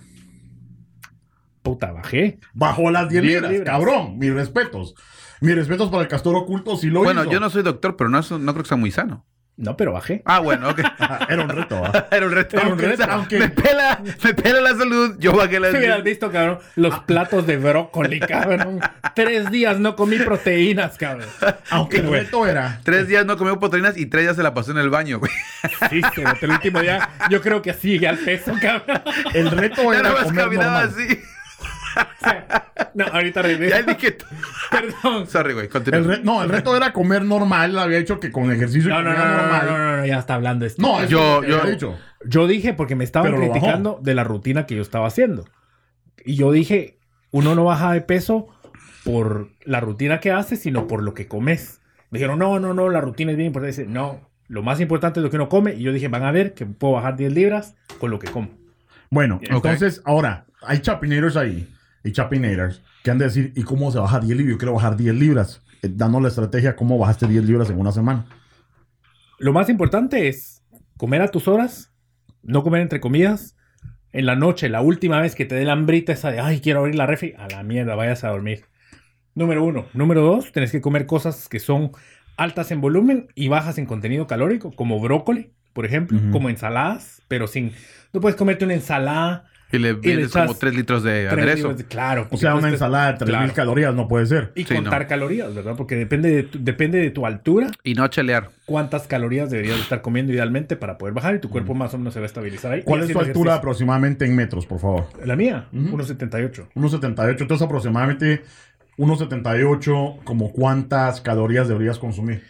Puta, 1.66 1.90
bajé. 1.92 2.38
Bajó 2.54 2.90
las 2.92 3.08
10 3.08 3.23
10 3.23 3.35
libras, 3.35 3.50
libras. 3.52 3.70
cabrón. 3.70 4.18
Mis 4.18 4.32
respetos. 4.32 4.94
Mis 5.40 5.54
respetos 5.56 5.90
para 5.90 6.02
el 6.02 6.08
castor 6.08 6.37
oculto, 6.37 6.76
si 6.76 6.88
lo 6.90 7.02
Bueno, 7.02 7.23
hizo. 7.23 7.32
yo 7.32 7.40
no 7.40 7.50
soy 7.50 7.62
doctor, 7.62 7.96
pero 7.96 8.08
no, 8.08 8.23
creo 8.23 8.54
que 8.62 8.64
sea 8.68 8.76
muy 8.76 8.90
sano. 8.92 9.26
No, 9.58 9.75
pero 9.75 9.90
bajé. 9.94 10.20
Ah, 10.26 10.40
bueno, 10.40 10.68
ok. 10.68 10.80
Era 11.30 11.42
un 11.42 11.49
reto, 11.49 11.80
¿va? 11.80 12.08
Era 12.11 12.26
un 12.26 12.32
reto. 12.32 12.56
Era 12.56 12.66
un 12.66 12.70
Aunque- 12.73 12.87
reto, 12.88 13.04
aunque- 13.08 13.38
Me 13.38 13.49
pela, 13.49 14.02
me 14.23 14.35
pela 14.35 14.61
la 14.61 14.75
salud. 14.76 15.16
Yo 15.18 15.35
bajé 15.35 15.58
la 15.58 15.70
Si 15.70 15.78
hubieras 15.78 16.02
visto, 16.02 16.30
cabrón, 16.30 16.58
los 16.75 16.92
Ah. 16.94 17.04
platos 17.06 17.46
de 17.46 17.56
brócoli, 17.56 18.20
cabrón. 18.20 18.80
Tres 19.14 19.50
días 19.50 19.78
no 19.80 19.96
comí 19.96 20.18
proteínas, 20.18 20.99
cabrón. 20.99 21.28
Aunque 21.70 21.99
el 21.99 22.11
reto 22.11 22.46
era. 22.46 22.80
Tres 22.85 23.08
días 23.08 23.25
no 23.25 23.38
comió 23.38 23.58
proteínas 23.58 23.96
y 23.96 24.04
tres 24.04 24.25
días 24.25 24.37
se 24.37 24.42
la 24.42 24.52
pasó 24.52 24.73
en 24.73 24.78
el 24.78 24.90
baño, 24.90 25.20
güey. 25.20 25.32
Sí, 25.88 26.02
cerote, 26.14 26.44
el 26.44 26.52
último 26.52 26.80
día, 26.82 27.08
yo 27.30 27.40
creo 27.40 27.62
que 27.62 27.73
sigue 27.73 28.06
al 28.08 28.18
peso, 28.18 28.52
cabrón. 28.61 29.00
El 29.32 29.50
reto 29.50 29.85
Ya 29.85 30.00
era 30.00 30.02
nada 30.02 30.14
más 30.16 30.25
comer 30.25 30.44
caminaba 30.44 30.82
normal. 30.85 30.94
así. 31.08 31.18
No, 32.95 33.05
ahorita 33.05 33.43
Ya 33.43 33.49
regreso. 33.49 33.83
dije. 33.87 34.17
Perdón. 34.71 35.26
Sorry, 35.26 35.53
güey, 35.55 35.69
continúa. 35.69 36.19
No, 36.23 36.43
el 36.43 36.49
reto 36.49 36.76
era 36.76 36.93
comer 36.93 37.23
normal. 37.25 37.79
Había 37.79 37.99
dicho 37.99 38.19
que 38.21 38.31
con 38.33 38.50
ejercicio 38.50 38.88
No, 38.91 39.03
no, 39.03 39.11
no, 39.11 39.17
comía 39.17 39.26
no, 39.29 39.37
no, 39.37 39.43
normal. 39.43 39.67
no, 39.67 39.79
no, 39.79 39.97
no, 39.99 40.07
ya 40.07 40.19
está 40.19 40.35
hablando 40.35 40.65
esto. 40.67 40.81
No, 40.83 41.05
Yo- 41.07 41.43
yo- 41.45 41.61
dicho. 41.65 41.99
Yo 42.25 42.47
dije 42.47 42.73
porque 42.75 42.97
me 42.97 43.05
estaban 43.05 43.31
Pero 43.35 43.43
criticando 43.53 44.00
de 44.03 44.15
la 44.15 44.25
rutina 44.25 44.67
que 44.67 44.75
yo 44.75 44.83
estaba 44.83 45.07
haciendo. 45.07 45.45
Y 46.25 46.35
yo 46.35 46.50
dije, 46.53 46.99
uno 47.31 47.55
no 47.55 47.65
baja 47.65 47.93
de 47.93 48.00
peso 48.00 48.49
por 49.05 49.50
la 49.65 49.81
rutina 49.81 50.19
que 50.19 50.33
haces, 50.33 50.61
sino 50.61 50.87
por 50.88 51.03
lo 51.03 51.15
que 51.15 51.29
comes. 51.29 51.81
Me 52.11 52.19
dijeron, 52.19 52.38
no, 52.38 52.59
no, 52.59 52.75
no, 52.75 52.88
la 52.88 53.00
rutina 53.00 53.31
es 53.31 53.37
bien 53.37 53.49
importante. 53.49 53.76
Dice, 53.83 53.91
no, 53.93 54.29
lo 54.49 54.62
más 54.62 54.81
importante 54.81 55.21
es 55.21 55.25
lo 55.25 55.31
que 55.31 55.37
uno 55.37 55.49
come. 55.49 55.75
Y 55.75 55.83
yo 55.83 55.93
dije, 55.93 56.09
van 56.09 56.25
a 56.25 56.33
ver 56.33 56.55
que 56.55 56.67
puedo 56.67 56.95
bajar 56.95 57.17
10 57.17 57.33
libras 57.33 57.76
con 58.00 58.11
lo 58.11 58.19
que 58.19 58.29
como. 58.31 58.49
Bueno, 59.11 59.37
Ok. 59.37 59.43
entonces, 59.67 60.03
ahora, 60.05 60.47
hay 60.62 60.79
chapinators 60.81 61.37
ahí. 61.37 61.69
Y 62.07 62.13
chapinators 62.13 62.83
que 63.03 63.11
han 63.11 63.19
de 63.19 63.25
decir, 63.27 63.53
¿y 63.57 63.63
cómo 63.63 63.91
se 63.91 63.99
baja 63.99 64.21
10 64.21 64.37
libras? 64.37 64.53
Yo 64.55 64.59
quiero 64.59 64.75
bajar 64.75 64.97
10 64.97 65.15
libras. 65.15 65.63
Eh, 65.83 65.89
dando 65.91 66.21
la 66.21 66.29
estrategia, 66.29 66.77
¿cómo 66.77 66.99
bajaste 66.99 67.27
10 67.27 67.45
libras 67.45 67.71
en 67.71 67.79
una 67.79 67.93
semana? 67.93 68.27
Lo 69.39 69.53
más 69.53 69.69
importante 69.69 70.29
es 70.29 70.63
comer 70.97 71.21
a 71.23 71.29
tus 71.29 71.49
horas, 71.49 71.93
no 72.43 72.63
comer 72.63 72.83
entre 72.83 73.01
comidas. 73.01 73.57
En 74.13 74.25
la 74.25 74.35
noche, 74.35 74.69
la 74.69 74.81
última 74.81 75.21
vez 75.21 75.35
que 75.35 75.45
te 75.45 75.55
dé 75.55 75.65
la 75.65 75.73
hambrita 75.73 76.13
esa 76.13 76.31
de, 76.31 76.41
ay, 76.41 76.61
quiero 76.61 76.81
abrir 76.81 76.95
la 76.95 77.07
refri, 77.07 77.35
a 77.37 77.49
la 77.49 77.63
mierda, 77.63 77.95
vayas 77.97 78.25
a 78.25 78.29
dormir. 78.29 78.65
Número 79.35 79.63
uno. 79.63 79.87
Número 79.93 80.23
dos, 80.23 80.53
tenés 80.53 80.73
que 80.73 80.81
comer 80.81 81.05
cosas 81.07 81.49
que 81.49 81.59
son 81.59 81.91
altas 82.39 82.71
en 82.71 82.81
volumen 82.81 83.29
y 83.35 83.49
bajas 83.49 83.77
en 83.79 83.85
contenido 83.85 84.27
calórico, 84.27 84.73
como 84.73 85.01
brócoli, 85.01 85.53
por 85.75 85.85
ejemplo, 85.85 86.19
Ujú. 86.19 86.31
como 86.31 86.49
ensaladas, 86.49 87.21
pero 87.29 87.47
sin... 87.47 87.73
No 88.15 88.21
puedes 88.21 88.37
comerte 88.37 88.65
una 88.65 88.75
ensalada. 88.75 89.45
Y 89.76 90.14
le 90.14 90.23
echas 90.23 90.47
como 90.47 90.54
tres 90.59 90.75
litros 90.75 91.02
de 91.02 91.28
aderezo. 91.28 91.56
libras 91.56 91.78
de- 91.78 91.85
claro. 91.85 92.26
O 92.30 92.37
sea, 92.37 92.54
una 92.54 92.68
ensalada 92.68 93.12
de 93.12 93.18
3000 93.18 93.38
claro. 93.38 93.54
calorías 93.54 93.95
no 93.95 94.09
puede 94.09 94.26
ser. 94.26 94.52
Y 94.54 94.64
Sí, 94.64 94.75
contar 94.75 95.02
no. 95.02 95.09
calorías, 95.09 95.54
¿verdad? 95.54 95.75
Porque 95.76 95.97
depende 95.97 96.30
de, 96.30 96.42
tu, 96.45 96.59
depende 96.62 96.99
de 96.99 97.11
tu 97.11 97.26
altura, 97.26 97.71
Y 97.85 97.95
no 97.95 98.06
chelear. 98.09 98.50
cuántas 98.64 99.06
calorías 99.06 99.50
deberías 99.50 99.78
estar 99.80 100.02
comiendo 100.02 100.33
idealmente 100.33 100.76
para 100.76 100.99
poder 100.99 101.14
bajar 101.14 101.35
y 101.35 101.38
tu 101.38 101.49
cuerpo 101.50 101.75
más 101.75 101.92
o 101.95 101.99
menos 101.99 102.14
se 102.14 102.21
va 102.21 102.25
a 102.25 102.26
estabilizar 102.26 102.73
ahí. 102.73 102.83
¿Cuál 102.83 103.00
es 103.02 103.06
tu 103.12 103.18
altura 103.18 103.30
ejercicio. 103.33 103.52
aproximadamente 103.52 104.25
en 104.25 104.35
metros, 104.37 104.66
por 104.66 104.78
favor? 104.80 105.06
La 105.25 105.37
mía, 105.37 105.68
Ujú. 105.73 105.97
1.78. 105.97 106.68
1,78. 106.75 107.42
Entonces, 107.42 107.64
aproximadamente 107.64 108.42
1,78, 108.99 110.18
como 110.25 110.52
cuántas 110.52 111.21
calorías 111.21 111.68
deberías 111.68 111.99
consumir. 111.99 112.42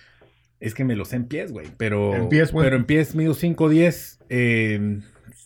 Es 0.61 0.75
que 0.75 0.85
me 0.85 0.97
lo 0.97 1.04
sé 1.04 1.16
en 1.16 1.25
pies, 1.26 1.52
güey. 1.52 1.66
Pero 1.76 2.14
En 2.14 2.28
pies, 2.28 2.50
güey. 2.52 2.64
Pero 2.66 2.76
en 2.76 2.85
pies 2.85 3.14
mido 3.14 3.35
5.10. 3.35 4.18
Eh, 4.30 5.00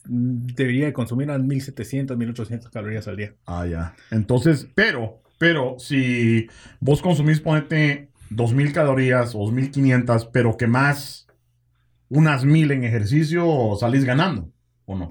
debería 0.07 0.87
de 0.87 0.93
consumir 0.93 1.29
unas 1.29 1.41
1.700, 1.43 2.17
1.800 2.17 2.71
calorías 2.71 3.07
al 3.09 3.17
día. 3.17 3.35
Ah, 3.47 3.67
ya. 3.67 3.95
Entonces, 4.11 4.69
pero, 4.75 5.23
pero 5.39 5.77
si 5.79 6.49
vos 6.81 7.03
consumís, 7.03 7.41
ponete 7.41 8.11
2.000 8.31 8.73
calorías 8.73 9.35
o 9.35 9.41
2.500, 9.41 10.31
pero 10.33 10.57
que 10.57 10.67
más 10.67 11.27
unas 12.09 12.45
1.000 12.45 12.73
en 12.73 12.85
ejercicio, 12.85 13.77
salís 13.79 14.05
ganando, 14.05 14.51
¿o 14.85 14.97
no? 14.97 15.09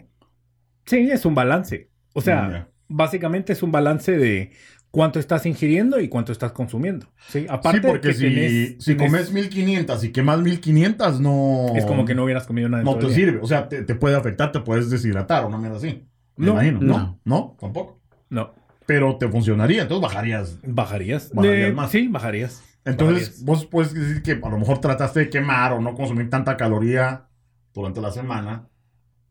Sí, 0.86 1.10
es 1.12 1.26
un 1.26 1.36
balance. 1.36 1.90
O 2.14 2.22
sea, 2.22 2.68
Mm, 2.90 2.96
básicamente 2.96 3.54
es 3.54 3.64
un 3.64 3.72
balance 3.72 4.18
de 4.18 4.52
cuánto 4.92 5.20
estás 5.20 5.46
ingiriendo 5.46 6.00
y 6.00 6.08
cuánto 6.10 6.32
estás 6.32 6.52
consumiendo. 6.52 7.08
Sí, 7.28 7.46
aparte 7.50 7.80
sí, 7.82 7.88
porque 7.88 8.08
que 8.10 8.14
si, 8.14 8.26
tenés- 8.26 8.76
si 8.80 8.96
tenés- 8.96 8.98
comes 9.06 9.34
1.500 9.34 10.04
y 10.04 10.12
quemas 10.12 10.40
1.500, 10.40 11.20
no... 11.20 11.74
Es 11.76 11.86
como 11.86 12.06
que 12.06 12.16
no 12.16 12.24
hubieras 12.24 12.46
comido 12.48 12.70
nada. 12.70 12.84
No 12.84 12.98
te 12.98 13.06
día. 13.08 13.16
sirve. 13.16 13.40
O 13.42 13.48
sea, 13.48 13.68
te, 13.70 13.84
te 13.84 13.96
puede 13.96 14.16
afectar, 14.16 14.52
te 14.52 14.60
puedes 14.62 14.90
deshidratar 14.90 15.44
o 15.44 15.48
una 15.48 15.58
mierda 15.58 15.78
así. 15.78 16.08
Me 16.38 16.46
No, 16.48 16.54
imagino. 16.54 16.80
no. 16.82 16.98
No, 16.98 17.20
no, 17.26 17.58
tampoco. 17.60 18.02
No, 18.30 18.54
Pero 18.86 19.18
te 19.18 19.28
funcionaría, 19.28 19.84
entonces 19.84 20.02
bajarías. 20.02 20.58
bajarías. 20.64 21.32
Bajarías 21.34 21.68
De- 21.68 21.74
más. 21.74 21.92
Sí, 21.92 22.08
bajarías. 22.08 22.64
Entonces, 22.86 23.28
Bajarías. 23.30 23.46
vos 23.46 23.66
puedes 23.66 23.94
decir 23.94 24.24
que 24.24 24.32
a 24.44 24.50
lo 24.50 24.58
mejor 24.58 24.80
trataste 24.80 25.20
de 25.20 25.30
quemar 25.30 25.74
o 25.74 25.82
no 25.82 25.94
consumir 25.94 26.30
tanta 26.30 26.56
caloría 26.58 27.28
durante 27.74 28.02
la 28.02 28.10
semana 28.12 28.68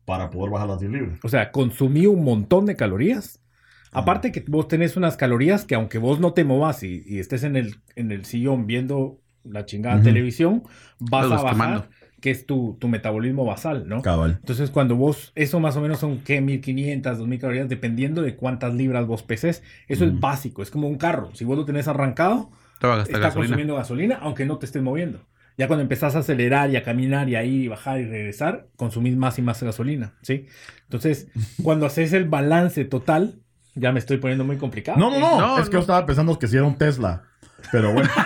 para 0.05 0.29
poder 0.29 0.51
bajar 0.51 0.67
las 0.69 0.79
10 0.79 0.91
libras. 0.91 1.19
O 1.23 1.29
sea, 1.29 1.51
consumí 1.51 2.05
un 2.05 2.23
montón 2.23 2.65
de 2.65 2.75
calorías. 2.75 3.41
Aparte 3.91 4.31
que 4.31 4.43
vos 4.47 4.67
tenés 4.67 4.97
unas 4.97 5.17
calorías 5.17 5.65
que 5.65 5.75
aunque 5.75 5.97
vos 5.97 6.19
no 6.19 6.33
te 6.33 6.43
movas 6.43 6.83
y, 6.83 7.03
y 7.05 7.19
estés 7.19 7.43
en 7.43 7.55
el, 7.55 7.75
en 7.95 8.11
el 8.11 8.25
sillón 8.25 8.67
viendo 8.67 9.19
la 9.43 9.65
chingada 9.65 10.01
televisión, 10.01 10.63
vas 10.99 11.27
Los 11.27 11.39
a 11.39 11.43
bajar, 11.43 11.53
quemando. 11.53 11.87
que 12.21 12.29
es 12.31 12.45
tu, 12.45 12.77
tu 12.79 12.87
metabolismo 12.87 13.45
basal, 13.45 13.87
¿no? 13.87 14.01
Cabal. 14.01 14.37
Entonces, 14.39 14.69
cuando 14.69 14.95
vos, 14.95 15.31
eso 15.35 15.59
más 15.59 15.75
o 15.77 15.81
menos 15.81 15.99
son, 15.99 16.19
¿qué? 16.19 16.41
1500, 16.41 17.17
2000 17.17 17.39
calorías, 17.39 17.69
dependiendo 17.69 18.21
de 18.21 18.35
cuántas 18.35 18.73
libras 18.75 19.07
vos 19.07 19.23
peses. 19.23 19.63
Eso 19.87 20.05
es 20.05 20.19
básico, 20.19 20.61
es 20.61 20.69
como 20.71 20.87
un 20.87 20.97
carro. 20.97 21.31
Si 21.33 21.45
vos 21.45 21.57
lo 21.57 21.65
tenés 21.65 21.87
arrancado, 21.87 22.51
Te 22.79 22.87
va 22.87 22.93
a 22.95 22.97
gastar 22.97 23.15
está 23.15 23.27
gasolina. 23.27 23.47
consumiendo 23.47 23.75
gasolina, 23.75 24.15
aunque 24.21 24.45
no 24.45 24.57
te 24.59 24.65
estés 24.65 24.83
moviendo. 24.83 25.25
Ya 25.57 25.67
cuando 25.67 25.81
empezás 25.83 26.15
a 26.15 26.19
acelerar 26.19 26.69
y 26.69 26.75
a 26.77 26.83
caminar 26.83 27.27
y 27.29 27.35
a 27.35 27.43
ir 27.43 27.63
y 27.63 27.67
bajar 27.67 27.99
y 27.99 28.05
regresar, 28.05 28.67
consumís 28.77 29.15
más 29.17 29.39
y 29.39 29.41
más 29.41 29.61
gasolina, 29.63 30.13
¿sí? 30.21 30.45
Entonces, 30.83 31.27
cuando 31.63 31.85
haces 31.85 32.13
el 32.13 32.25
balance 32.25 32.85
total, 32.85 33.39
ya 33.75 33.91
me 33.91 33.99
estoy 33.99 34.17
poniendo 34.17 34.43
muy 34.43 34.57
complicado. 34.57 34.97
No, 34.97 35.09
no, 35.11 35.19
no, 35.19 35.39
No, 35.39 35.59
Es 35.59 35.69
que 35.69 35.73
yo 35.73 35.79
estaba 35.79 36.05
pensando 36.05 36.37
que 36.37 36.47
si 36.47 36.55
era 36.57 36.65
un 36.65 36.77
Tesla. 36.77 37.23
Pero 37.71 37.93
bueno. 37.93 38.09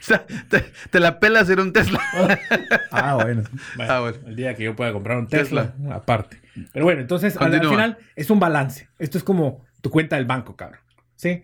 sea, 0.00 0.24
te, 0.48 0.64
te 0.90 1.00
la 1.00 1.20
pelas 1.20 1.50
en 1.50 1.60
un 1.60 1.72
Tesla. 1.74 2.00
ah, 2.90 3.16
bueno. 3.16 3.42
Bueno, 3.76 3.92
Ah, 3.92 4.00
bueno. 4.00 4.16
El 4.26 4.36
día 4.36 4.54
que 4.54 4.64
yo 4.64 4.74
pueda 4.74 4.90
comprar 4.90 5.18
un 5.18 5.26
Tesla, 5.26 5.74
aparte. 5.92 6.40
Pero 6.72 6.86
bueno, 6.86 7.02
entonces 7.02 7.36
al, 7.36 7.52
final 7.60 7.98
es 8.16 8.30
un 8.30 8.40
balance. 8.40 8.88
Esto 8.98 9.18
es 9.18 9.24
como 9.24 9.62
tu 9.82 9.90
cuenta 9.90 10.16
del 10.16 10.24
banco, 10.24 10.56
cabrón. 10.56 10.80
¿Sí? 11.16 11.42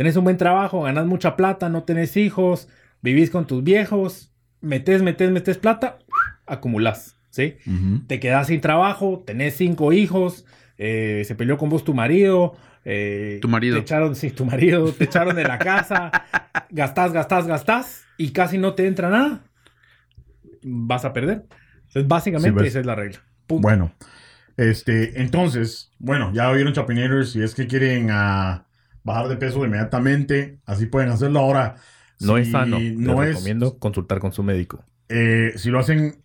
tenés 0.00 0.16
un 0.16 0.24
buen 0.24 0.38
trabajo, 0.38 0.80
ganas 0.80 1.04
mucha 1.04 1.36
plata, 1.36 1.68
no 1.68 1.82
tenés 1.82 2.16
hijos, 2.16 2.68
vivís 3.02 3.28
con 3.28 3.46
tus 3.46 3.62
viejos, 3.62 4.32
metes, 4.62 5.02
metes, 5.02 5.30
metes 5.30 5.58
plata, 5.58 5.98
acumulás, 6.46 7.16
¿sí? 7.28 7.56
Te 8.06 8.18
quedás 8.18 8.46
sin 8.46 8.62
trabajo, 8.62 9.22
tenés 9.26 9.58
cinco 9.58 9.92
hijos, 9.92 10.46
eh, 10.82 11.22
se 11.26 11.34
peleó 11.34 11.58
con 11.58 11.68
vos 11.68 11.84
tu 11.84 11.92
marido. 11.94 12.56
eh, 12.86 13.38
Tu 13.42 13.48
marido. 13.48 13.76
Te 13.76 13.82
echaron, 13.82 14.16
sí, 14.16 14.30
tu 14.30 14.44
marido, 14.46 14.90
te 14.98 15.04
echaron 15.04 15.36
de 15.36 15.44
la 15.44 15.58
casa, 15.58 16.10
gastás, 16.70 17.12
gastás, 17.12 17.46
gastás 17.46 18.04
y 18.16 18.30
casi 18.32 18.56
no 18.58 18.74
te 18.74 18.86
entra 18.86 19.10
nada. 19.10 19.42
Vas 20.62 21.04
a 21.04 21.12
perder. 21.12 21.44
Entonces, 21.88 22.08
básicamente, 22.08 22.60
Sí, 22.62 22.66
esa 22.68 22.80
es 22.80 22.86
la 22.86 22.94
regla. 22.94 23.18
Punto. 23.46 23.62
Bueno, 23.62 23.92
este, 24.56 25.20
entonces, 25.20 25.92
bueno, 25.98 26.32
ya 26.32 26.48
oyeron 26.50 26.72
Chapinators, 26.72 27.32
si 27.32 27.42
es 27.42 27.54
que 27.54 27.66
quieren 27.66 28.08
ah, 28.10 28.66
bajar 29.02 29.28
de 29.28 29.36
peso 29.36 29.64
inmediatamente, 29.64 30.58
así 30.66 30.86
pueden 30.86 31.10
hacerlo 31.10 31.40
ahora. 31.40 31.76
no 32.20 32.36
si 32.36 32.42
es 32.42 32.50
sano. 32.50 32.78
No 32.80 33.14
No 33.14 33.22
es, 33.22 33.30
recomiendo 33.30 33.78
consultar 33.78 34.18
con 34.20 34.32
su 34.32 34.42
médico. 34.42 34.84
eh, 35.08 35.52
si 35.56 35.70
lo 35.70 35.78
hacen 35.80 36.22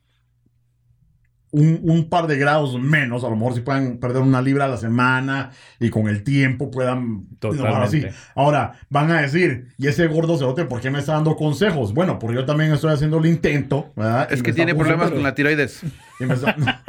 un, 1.58 1.80
un 1.84 2.10
par 2.10 2.28
de 2.28 2.38
grados 2.38 2.80
menos, 2.80 3.24
a 3.24 3.30
lo 3.30 3.36
mejor 3.36 3.54
si 3.56 3.62
pueden 3.62 3.98
perder 4.00 4.22
una 4.22 4.42
libra 4.42 4.66
a 4.66 4.68
la 4.68 4.78
semana 4.78 5.52
y 5.80 5.90
con 5.90 6.08
el 6.10 6.24
tiempo 6.24 6.70
puedan 6.70 7.26
bajar 7.40 7.84
así. 7.84 8.02
Totalmente. 8.02 8.14
Ahora, 8.36 8.74
van 8.90 9.12
a 9.12 9.22
decir, 9.22 9.70
¿y 9.78 9.88
ese 9.88 10.08
gordo 10.08 10.38
cerote 10.38 10.66
por 10.66 10.82
qué 10.82 10.90
me 10.92 11.00
está 11.00 11.14
dando 11.14 11.36
consejos? 11.36 11.94
Bueno, 11.94 12.20
porque 12.20 12.36
yo 12.36 12.46
también 12.46 12.74
estoy 12.74 12.92
haciendo 12.94 13.20
el 13.20 13.28
intento, 13.28 13.94
¿verdad? 13.96 14.28
Es 14.32 14.40
Y 14.40 14.44
que 14.44 14.54
tiene 14.54 14.76
problemas 14.76 15.12
con 15.12 15.24
la 15.24 15.34
tiroides. 15.34 15.82
y 16.20 16.26
me 16.26 16.34
está- 16.34 16.56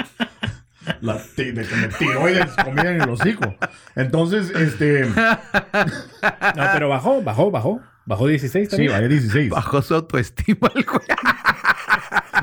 La 1.01 1.15
de 1.37 1.53
que 1.53 1.53
me 1.77 1.89
tiroides 1.99 2.47
comida 2.65 2.93
en 2.93 3.01
el 3.03 3.09
hocico. 3.11 3.55
Entonces, 3.97 4.51
este. 4.55 5.05
No, 5.07 6.65
pero 6.73 6.89
bajó, 6.89 7.23
bajó, 7.23 7.51
bajó. 7.51 7.81
Bajó 8.05 8.29
16 8.29 8.69
Sí, 8.69 8.71
también. 8.71 8.93
vaya 8.93 9.09
16. 9.09 9.51
Bajó 9.51 9.83
su 9.83 9.95
autoestima 9.95 10.71
el 10.77 10.85
güey. 10.85 11.01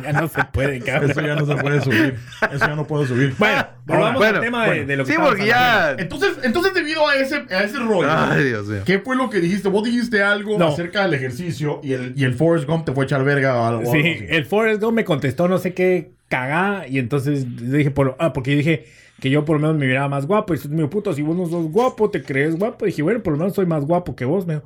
Ya 0.02 0.14
no 0.14 0.28
se 0.28 0.44
puede, 0.46 0.80
cabrón. 0.80 1.12
Eso 1.12 1.22
ya 1.22 1.36
no 1.36 1.46
se 1.46 1.56
puede 1.56 1.82
subir. 1.82 2.16
Eso 2.52 2.58
ya 2.68 2.76
no 2.76 2.88
puede 2.88 3.06
subir. 3.08 3.36
Bueno, 3.38 3.68
volvamos 3.86 4.18
Bueno, 4.18 4.38
al 4.40 4.44
tema 4.44 4.64
de, 4.64 4.70
bueno. 4.70 4.86
de 4.88 4.96
lo 4.98 5.06
que 5.06 5.12
Sí, 5.12 5.18
porque 5.22 5.52
hablando. 5.54 5.98
ya. 5.98 6.04
Entonces, 6.04 6.32
entonces, 6.44 6.74
debido 6.74 7.08
a 7.08 7.16
ese, 7.16 7.36
a 7.50 7.64
ese 7.64 7.78
rollo, 7.80 8.08
Ay, 8.10 8.44
Dios 8.46 8.68
mío. 8.68 8.82
¿qué 8.86 9.00
fue 9.00 9.16
lo 9.16 9.30
que 9.30 9.40
dijiste? 9.40 9.70
Vos 9.70 9.84
dijiste 9.84 10.24
algo 10.24 10.58
No. 10.58 10.70
acerca 10.70 11.04
del 11.04 11.14
ejercicio 11.14 11.80
y 11.84 11.94
el, 11.94 12.14
y 12.16 12.24
el 12.24 12.34
Forrest 12.34 12.68
Gump 12.68 12.86
te 12.86 12.92
fue 12.94 13.04
a 13.04 13.06
echar 13.06 13.24
verga 13.24 13.56
o 13.56 13.66
algo. 13.66 13.80
algo 13.82 13.92
Sí, 13.92 14.00
así. 14.00 14.26
el 14.30 14.46
Forrest 14.46 14.82
Gump 14.82 14.96
me 14.96 15.06
contestó 15.06 15.48
no 15.48 15.58
sé 15.60 15.74
qué 15.74 16.12
cagada 16.30 16.88
y 16.88 16.98
entonces 17.00 17.46
le 17.62 17.78
dije, 17.78 17.92
por, 17.92 18.16
ah, 18.20 18.34
porque 18.34 18.56
dije 18.56 18.86
que 19.22 19.30
yo 19.30 19.46
por 19.46 19.58
lo 19.58 19.62
menos 19.62 19.78
me 19.78 19.86
miraba 19.86 20.10
más 20.10 20.26
guapo 20.26 20.54
y 20.54 20.58
entonces 20.58 20.72
me 20.72 20.78
dijo, 20.78 20.90
puto, 20.90 21.14
si 21.14 21.22
vos 21.22 21.36
no 21.38 21.46
sos 21.48 21.72
guapo, 21.72 22.10
te 22.10 22.24
crees 22.24 22.58
guapo. 22.58 22.86
Y 22.86 22.90
dije, 22.90 23.04
bueno, 23.04 23.22
por 23.22 23.34
lo 23.34 23.40
menos 23.40 23.54
soy 23.54 23.66
más 23.66 23.86
guapo 23.86 24.16
que 24.16 24.26
vos, 24.26 24.46
me 24.48 24.56
dijo. 24.56 24.66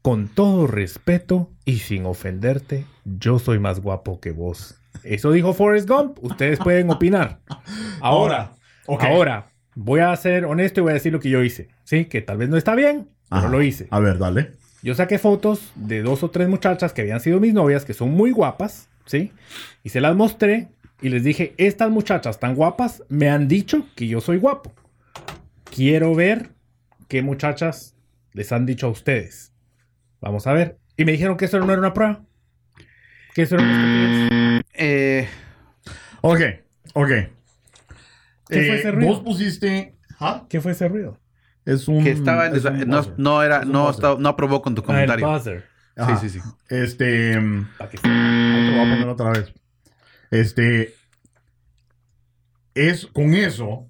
Con 0.00 0.28
todo 0.28 0.66
respeto 0.66 1.50
y 1.64 1.78
sin 1.78 2.06
ofenderte, 2.06 2.86
yo 3.04 3.38
soy 3.38 3.58
más 3.58 3.80
guapo 3.80 4.20
que 4.20 4.32
vos. 4.32 4.78
Eso 5.02 5.32
dijo 5.32 5.52
Forrest 5.52 5.88
Gump. 5.88 6.18
Ustedes 6.22 6.58
pueden 6.58 6.90
opinar. 6.90 7.40
Ahora, 8.00 8.52
ahora, 8.86 9.46
voy 9.76 10.00
a 10.00 10.14
ser 10.16 10.44
honesto 10.44 10.80
y 10.80 10.82
voy 10.82 10.90
a 10.90 10.94
decir 10.94 11.12
lo 11.12 11.20
que 11.20 11.30
yo 11.30 11.42
hice. 11.42 11.68
Sí, 11.84 12.06
que 12.06 12.20
tal 12.20 12.36
vez 12.36 12.48
no 12.48 12.56
está 12.56 12.74
bien, 12.74 13.08
pero 13.28 13.42
Ajá. 13.42 13.48
lo 13.48 13.62
hice. 13.62 13.86
A 13.90 14.00
ver, 14.00 14.18
dale. 14.18 14.52
Yo 14.82 14.94
saqué 14.94 15.20
fotos 15.20 15.72
de 15.76 16.02
dos 16.02 16.24
o 16.24 16.30
tres 16.30 16.48
muchachas 16.48 16.92
que 16.92 17.02
habían 17.02 17.20
sido 17.20 17.38
mis 17.38 17.54
novias, 17.54 17.84
que 17.84 17.94
son 17.94 18.10
muy 18.10 18.32
guapas, 18.32 18.88
¿sí? 19.06 19.30
Y 19.84 19.90
se 19.90 20.00
las 20.00 20.16
mostré 20.16 20.68
y 21.00 21.10
les 21.10 21.22
dije, 21.22 21.54
estas 21.58 21.90
muchachas 21.90 22.40
tan 22.40 22.56
guapas 22.56 23.04
me 23.08 23.28
han 23.30 23.46
dicho 23.46 23.86
que 23.94 24.08
yo 24.08 24.20
soy 24.20 24.38
guapo. 24.38 24.72
Quiero 25.64 26.14
ver 26.14 26.50
qué 27.08 27.22
muchachas 27.22 27.94
les 28.32 28.50
han 28.50 28.66
dicho 28.66 28.88
a 28.88 28.90
ustedes. 28.90 29.52
Vamos 30.20 30.48
a 30.48 30.52
ver. 30.52 30.78
Y 30.96 31.04
me 31.04 31.12
dijeron 31.12 31.36
que 31.36 31.44
eso 31.44 31.60
no 31.60 31.70
era 31.72 31.78
una 31.78 31.94
prueba. 31.94 32.24
Era 33.36 33.56
una 33.56 34.22
estupidez. 34.22 34.62
Eh, 34.74 35.28
Ok, 36.20 36.40
ok. 36.94 37.08
¿Qué 38.48 38.66
fue 38.66 38.74
ese 38.76 38.90
ruido? 38.92 39.10
Vos 39.10 39.20
pusiste. 39.20 39.96
¿Ah? 40.20 40.44
¿Qué 40.48 40.60
fue 40.60 40.72
ese 40.72 40.86
ruido? 40.88 41.18
Es 41.64 41.88
un. 41.88 42.04
que 42.04 42.10
estaba 42.10 42.46
es 42.48 42.64
un 42.64 42.88
no, 42.88 43.02
no 43.16 43.42
era, 43.42 43.64
no, 43.64 43.90
estaba- 43.90 44.18
no 44.20 44.28
aprobó 44.28 44.62
con 44.62 44.74
tu 44.74 44.82
Ah, 44.82 44.84
el 44.84 44.86
comentario. 45.08 45.28
buzzer. 45.28 45.64
Ajá. 45.96 46.16
Sí, 46.18 46.28
sí, 46.28 46.40
sí. 46.40 46.48
Este. 46.68 47.32
te 47.32 47.38
lo 47.40 48.72
voy 48.72 48.80
a 48.80 48.90
poner 48.90 49.08
otra 49.08 49.30
vez. 49.30 49.52
Este. 50.30 50.94
Es 52.74 53.06
con 53.06 53.34
eso. 53.34 53.88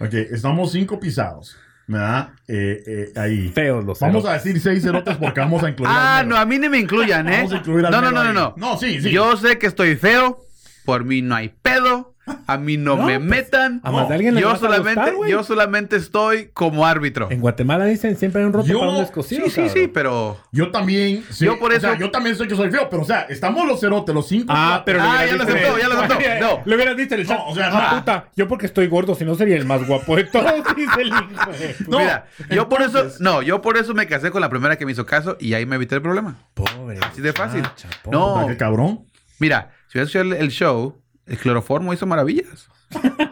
Ok, 0.00 0.12
estamos 0.14 0.72
cinco 0.72 0.98
pisados. 1.00 1.56
¿Verdad? 1.88 2.28
Eh, 2.46 2.82
eh, 2.86 3.12
ahí. 3.16 3.48
Feos 3.48 3.84
los 3.84 3.98
Vamos 3.98 4.22
cerotes. 4.22 4.30
a 4.30 4.44
decir 4.44 4.60
seis 4.60 4.82
cerotes 4.82 5.16
porque 5.16 5.40
vamos 5.40 5.62
a 5.64 5.70
incluir. 5.70 5.90
Ah, 5.92 6.18
al 6.18 6.28
no, 6.28 6.36
a 6.36 6.44
mí 6.44 6.58
ni 6.58 6.68
me 6.68 6.78
incluyan, 6.78 7.26
¿eh? 7.28 7.38
Vamos 7.38 7.52
a 7.54 7.56
incluir 7.56 7.86
al 7.86 7.92
No, 7.92 8.00
no, 8.02 8.10
no, 8.12 8.24
no, 8.24 8.32
no. 8.32 8.54
No, 8.56 8.76
sí, 8.78 9.00
sí. 9.00 9.10
Yo 9.10 9.36
sé 9.36 9.58
que 9.58 9.66
estoy 9.66 9.96
feo. 9.96 10.40
Por 10.84 11.04
mí 11.04 11.22
no 11.22 11.34
hay 11.34 11.48
pedo. 11.48 12.14
A 12.46 12.56
mí 12.58 12.76
no, 12.76 12.96
No, 12.96 13.04
me 13.06 13.18
pues, 13.18 13.28
metan. 13.28 13.80
a 13.84 13.90
más 13.90 14.08
de 14.08 14.14
alguien 14.14 14.34
le 14.34 14.40
yo 14.40 14.48
vas 14.48 14.56
a 14.56 14.60
solamente, 14.60 15.10
gustar, 15.12 15.28
yo 15.30 15.44
solamente 15.44 15.96
estoy 15.96 16.50
como 16.54 16.86
árbitro. 16.86 17.28
En 17.30 17.40
Guatemala 17.40 17.84
dicen 17.84 18.16
siempre 18.16 18.40
hay 18.40 18.46
un 18.46 18.52
roto 18.52 18.66
Yo- 18.68 18.78
para 18.80 18.92
un 18.92 18.98
descosido. 18.98 19.44
Sí, 19.44 19.50
sí, 19.50 19.56
cabrón. 19.56 19.74
sí, 19.74 19.88
pero. 19.88 20.38
Yo 20.52 20.70
también. 20.70 21.24
sí, 21.30 21.44
Yo 21.44 21.58
por 21.58 21.72
o 21.72 21.80
sea, 21.80 21.90
eso- 21.92 22.00
yo 22.00 22.10
también 22.10 22.36
sé 22.36 22.46
que 22.48 22.54
soy 22.56 22.70
feo, 22.70 22.88
pero 22.90 23.02
o 23.02 23.04
sea, 23.04 23.22
estamos 23.28 23.66
los 23.66 23.80
cerotes, 23.80 24.14
los 24.14 24.26
cinco. 24.28 24.46
Ah, 24.48 24.82
pero 24.84 25.00
Ah, 25.02 25.22
le 25.22 25.28
ya 25.30 25.36
lo 25.36 25.42
aceptó, 25.44 25.78
ya 25.78 25.88
lo 25.88 25.94
aceptó. 26.00 26.14
No. 26.40 26.62
Le 26.64 26.74
hubieras 26.74 26.96
dicho 26.96 27.14
en 27.14 27.20
el 27.20 27.26
chat. 27.26 27.38
No, 27.38 27.46
o 27.48 27.54
sea, 27.54 27.70
ah, 27.72 27.90
no. 27.92 27.98
puta, 28.00 28.28
yo 28.36 28.48
porque 28.48 28.66
estoy 28.66 28.86
gordo, 28.86 29.14
si 29.14 29.24
no 29.24 29.34
sería 29.34 29.56
el 29.56 29.66
más 29.66 29.86
guapo 29.86 30.16
de 30.16 30.24
todos, 30.24 30.52
dice 30.76 31.00
el 31.02 31.08
hijo. 31.08 31.50
de- 31.52 31.76
No, 31.88 31.98
Mira, 31.98 32.26
yo 32.50 32.68
por 32.68 32.82
eso, 32.82 33.06
no, 33.20 33.42
yo 33.42 33.60
por 33.62 33.76
eso 33.76 33.94
me 33.94 34.06
casé 34.06 34.30
con 34.30 34.40
la 34.40 34.48
primera 34.48 34.76
que 34.76 34.86
me 34.86 34.92
hizo 34.92 35.04
caso 35.06 35.36
y 35.40 35.54
ahí 35.54 35.66
me 35.66 35.76
evité 35.76 35.94
el 35.96 36.02
problema. 36.02 36.36
Pobre. 36.54 36.98
Así 37.02 37.20
de 37.20 37.32
fácil. 37.32 37.62
No. 38.10 38.34
pobre. 38.34 38.48
Qué 38.48 38.56
cabrón. 38.56 39.04
Mira, 39.38 39.70
si 39.88 39.98
hubieras 39.98 40.08
hecho 40.10 40.20
el, 40.20 40.32
el 40.32 40.48
show, 40.50 40.96
el 41.28 41.38
cloroformo 41.38 41.92
hizo 41.92 42.06
maravillas. 42.06 42.68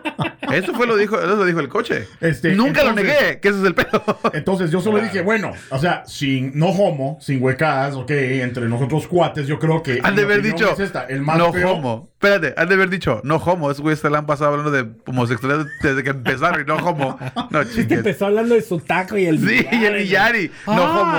Eso 0.53 0.73
fue 0.75 0.87
lo 0.87 0.97
dijo, 0.97 1.17
eso 1.19 1.37
lo 1.37 1.45
dijo 1.45 1.61
el 1.61 1.69
coche. 1.69 2.07
Este, 2.21 2.55
Nunca 2.55 2.85
lo 2.85 2.93
negué, 2.93 3.41
que 3.41 3.49
ese 3.49 3.59
es 3.61 3.65
el 3.65 3.75
pedo. 3.75 4.03
Entonces 4.33 4.71
yo 4.71 4.81
solo 4.81 5.01
dije, 5.01 5.23
bueno, 5.23 5.53
o 5.71 5.79
sea, 5.79 6.05
sin 6.07 6.57
no 6.59 6.69
homo, 6.69 7.19
sin 7.21 7.43
huecas, 7.43 7.95
ok, 7.95 8.11
entre 8.11 8.69
nosotros 8.69 9.07
cuates, 9.09 9.47
yo 9.47 9.59
creo 9.59 9.83
que. 9.83 10.01
Han 10.03 10.15
de 10.17 10.23
haber 10.23 10.43
dicho, 10.43 10.73
es 10.73 10.81
esta, 10.81 11.05
el 11.05 11.21
más 11.23 11.39
no 11.39 11.53
feo. 11.53 11.73
homo. 11.73 12.11
Espérate, 12.17 12.55
han 12.57 12.69
de 12.69 12.75
haber 12.75 12.89
dicho, 12.89 13.21
no 13.25 13.37
homo. 13.37 13.71
Esos 13.71 13.83
güeyes 13.83 14.01
se 14.01 14.09
la 14.09 14.19
han 14.19 14.27
pasado 14.27 14.53
hablando 14.53 14.71
de 14.71 14.87
homosexualidad 15.07 15.67
desde 15.83 16.03
que 16.03 16.11
empezaron 16.11 16.61
y 16.63 16.65
no 16.65 16.77
homo. 16.77 17.19
No, 17.51 17.63
chingues. 17.65 17.99
empezó 17.99 18.27
hablando 18.27 18.55
de 18.55 18.63
su 18.63 18.79
taco 18.81 19.17
y 19.17 19.27
el 19.27 19.39
Sí, 19.47 19.67
y 19.71 19.85
el 19.85 19.95
Villari. 19.97 20.51
No 20.67 21.03
homo. 21.03 21.13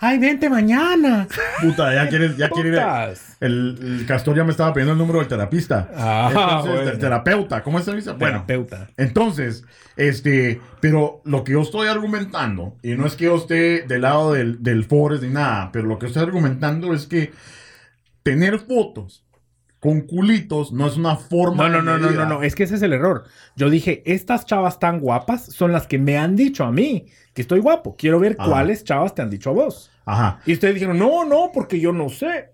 Ay, 0.00 0.18
vente 0.18 0.50
mañana. 0.50 1.26
Puta, 1.62 1.94
ya 1.94 2.08
quieres, 2.08 2.36
ya 2.36 2.50
quiere 2.50 2.68
ir. 2.70 2.74
Putas. 2.74 3.36
El, 3.40 3.78
el 4.00 4.06
Castor 4.06 4.36
ya 4.36 4.44
me 4.44 4.50
estaba 4.50 4.72
pidiendo 4.72 4.92
el 4.92 4.98
número 4.98 5.18
del 5.18 5.28
terapista. 5.28 5.88
Ah, 5.96 6.26
entonces, 6.30 6.72
bueno. 6.72 6.90
del 6.90 6.98
terapeuta, 6.98 7.62
¿cómo 7.62 7.80
se 7.80 7.94
dice? 7.94 8.12
Bueno, 8.12 8.33
Terapeuta. 8.34 8.90
entonces, 8.96 9.64
este, 9.96 10.60
pero 10.80 11.20
lo 11.24 11.44
que 11.44 11.52
yo 11.52 11.62
estoy 11.62 11.88
argumentando, 11.88 12.76
y 12.82 12.94
no 12.94 13.06
es 13.06 13.14
que 13.14 13.24
yo 13.24 13.36
esté 13.36 13.82
del 13.82 14.02
lado 14.02 14.32
del, 14.32 14.62
del 14.62 14.84
Forest 14.84 15.22
ni 15.22 15.30
nada, 15.30 15.70
pero 15.72 15.86
lo 15.86 15.98
que 15.98 16.06
estoy 16.06 16.22
argumentando 16.22 16.92
es 16.92 17.06
que 17.06 17.32
tener 18.22 18.58
fotos 18.58 19.24
con 19.84 20.00
culitos 20.00 20.72
no 20.72 20.86
es 20.86 20.96
una 20.96 21.16
forma 21.16 21.68
No, 21.68 21.82
no, 21.82 21.98
no, 21.98 21.98
no, 21.98 22.10
no, 22.10 22.26
no, 22.26 22.42
es 22.42 22.54
que 22.54 22.62
ese 22.62 22.76
es 22.76 22.82
el 22.82 22.94
error. 22.94 23.24
Yo 23.54 23.68
dije, 23.68 24.02
estas 24.06 24.46
chavas 24.46 24.78
tan 24.78 24.98
guapas 24.98 25.44
son 25.44 25.72
las 25.72 25.86
que 25.86 25.98
me 25.98 26.16
han 26.16 26.36
dicho 26.36 26.64
a 26.64 26.72
mí 26.72 27.04
que 27.34 27.42
estoy 27.42 27.60
guapo. 27.60 27.94
Quiero 27.94 28.18
ver 28.18 28.34
Ajá. 28.38 28.48
cuáles 28.48 28.82
chavas 28.82 29.14
te 29.14 29.20
han 29.20 29.28
dicho 29.28 29.50
a 29.50 29.52
vos. 29.52 29.90
Ajá. 30.06 30.40
Y 30.46 30.52
ustedes 30.52 30.74
dijeron, 30.74 30.98
no, 30.98 31.24
no, 31.24 31.50
porque 31.52 31.80
yo 31.80 31.92
no 31.92 32.08
sé. 32.08 32.50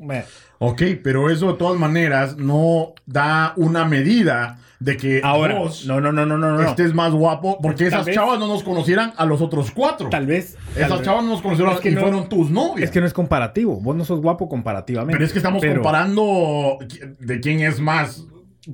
Ok, 0.59 0.83
pero 1.03 1.31
eso 1.31 1.53
de 1.53 1.59
todas 1.59 1.79
maneras 1.79 2.37
no 2.37 2.95
da 3.07 3.55
una 3.57 3.85
medida 3.85 4.59
de 4.79 4.97
que 4.97 5.21
Ahora, 5.23 5.59
vos 5.59 5.85
no, 5.87 6.01
no, 6.01 6.11
no, 6.11 6.25
no, 6.25 6.39
no, 6.39 6.53
no. 6.53 6.63
estés 6.63 6.95
más 6.95 7.13
guapo, 7.13 7.59
porque 7.61 7.87
esas 7.87 8.07
vez- 8.07 8.15
chavas 8.15 8.39
no 8.39 8.47
nos 8.47 8.63
conocieran 8.63 9.13
a 9.19 9.27
los 9.27 9.43
otros 9.43 9.71
cuatro. 9.73 10.09
Tal 10.09 10.27
vez. 10.27 10.57
Esas 10.75 11.03
chavas 11.03 11.23
no 11.25 11.31
nos 11.31 11.43
conocieron 11.43 11.75
Es 11.75 11.81
que 11.81 11.91
y 11.91 11.95
no- 11.95 12.01
fueron 12.01 12.29
tus 12.31 12.51
novias. 12.51 12.85
Es 12.85 12.91
que 12.91 13.01
no 13.01 13.07
es 13.07 13.13
comparativo. 13.13 13.79
Vos 13.81 13.95
no 13.97 14.05
sos 14.07 14.21
guapo 14.23 14.49
comparativamente. 14.49 15.13
pero 15.13 15.25
es 15.25 15.33
que 15.33 15.39
estamos 15.39 15.61
Pero- 15.61 15.75
comparando 15.83 16.79
de 17.19 17.41
quién 17.41 17.61
es 17.61 17.79
más. 17.81 18.25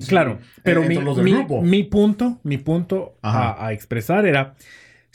Claro, 0.07 0.39
pero 0.63 0.81
mi, 0.83 0.95
punto, 1.83 2.39
mi 2.43 2.57
punto 2.57 3.15
a 3.23 3.71
expresar 3.73 4.25
era, 4.27 4.53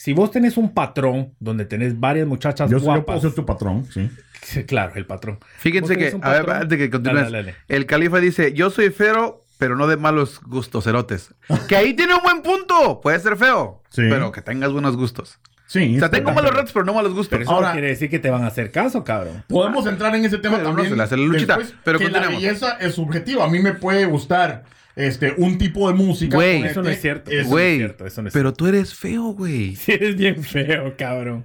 si 0.02 0.12
vos 0.14 0.32
tenés 0.32 0.56
un 0.56 0.74
patrón 0.74 1.32
donde 1.38 1.64
tenés 1.64 1.98
varias 2.00 2.26
muchachas 2.26 2.68
yo, 2.68 2.78
yo 2.78 2.84
puedo 2.84 2.96
guapas, 3.02 3.22
ser 3.22 3.34
tu 3.34 3.46
patrón, 3.46 3.86
sí. 3.92 4.10
Sí, 4.42 4.64
claro, 4.64 4.94
el 4.96 5.06
patrón. 5.06 5.38
Fíjense 5.58 5.96
que, 5.96 6.12
un 6.16 6.24
a 6.24 6.30
ver, 6.30 6.38
patrón. 6.40 6.56
antes 6.62 6.68
de 6.70 6.78
que 6.78 6.90
continúes, 6.90 7.22
Dale, 7.26 7.36
dale, 7.38 7.52
dale. 7.52 7.64
el 7.68 7.86
califa 7.86 8.18
dice, 8.18 8.52
yo 8.52 8.70
soy 8.70 8.90
feo, 8.90 9.40
pero 9.58 9.76
no 9.76 9.86
de 9.86 9.96
malos 9.96 10.40
gustos, 10.44 10.82
cerotes. 10.82 11.32
que 11.68 11.76
ahí 11.76 11.94
tiene 11.94 12.14
un 12.16 12.22
buen 12.24 12.42
punto. 12.42 13.00
Puede 13.00 13.20
ser 13.20 13.36
feo, 13.36 13.80
Sí. 13.90 14.02
pero 14.10 14.32
que 14.32 14.42
tengas 14.42 14.72
buenos 14.72 14.96
gustos. 14.96 15.38
Sí. 15.66 15.94
O 15.96 15.98
sea, 16.00 16.10
tengo 16.10 16.32
malos 16.32 16.52
ratos, 16.52 16.72
pero 16.72 16.84
no 16.84 16.94
malos 16.94 17.12
gustos. 17.14 17.28
Pero 17.30 17.44
eso 17.44 17.52
Ahora- 17.52 17.68
no 17.68 17.72
quiere 17.74 17.86
decir 17.88 18.10
que 18.10 18.18
te 18.18 18.28
van 18.28 18.42
a 18.42 18.48
hacer 18.48 18.72
caso, 18.72 19.04
cabrón. 19.04 19.44
Podemos 19.48 19.86
entrar 19.86 20.12
en 20.16 20.24
ese 20.24 20.38
tema 20.38 20.56
Bueno, 20.56 20.70
no 20.70 20.74
también. 20.74 20.90
se 20.90 20.96
le 20.96 21.02
hace 21.04 21.16
la 21.16 21.22
luchita, 21.24 21.56
después, 21.58 21.78
pero 21.84 21.98
que 22.00 22.08
la 22.10 22.26
belleza 22.26 22.76
es 22.80 22.96
subjetiva. 22.96 23.44
A 23.44 23.48
mí 23.48 23.60
me 23.60 23.72
puede 23.74 24.04
gustar 24.06 24.64
este, 24.96 25.34
un 25.38 25.58
tipo 25.58 25.88
de 25.88 25.94
música. 25.94 26.36
Güey. 26.36 26.62
Eso 26.64 26.82
no 26.82 26.88
es 26.90 27.00
cierto. 27.00 27.30
es- 27.30 27.46
Eso 27.46 27.50
no 27.50 27.58
es 27.58 27.76
cierto, 27.78 28.06
eso 28.06 28.22
no 28.22 28.28
es 28.28 28.34
pero 28.34 28.52
tú 28.52 28.66
eres 28.66 28.94
feo, 28.94 29.22
güey. 29.32 29.76
Si 29.76 29.92
eres 29.92 30.16
bien 30.16 30.42
feo, 30.42 30.94
cabrón. 30.96 31.44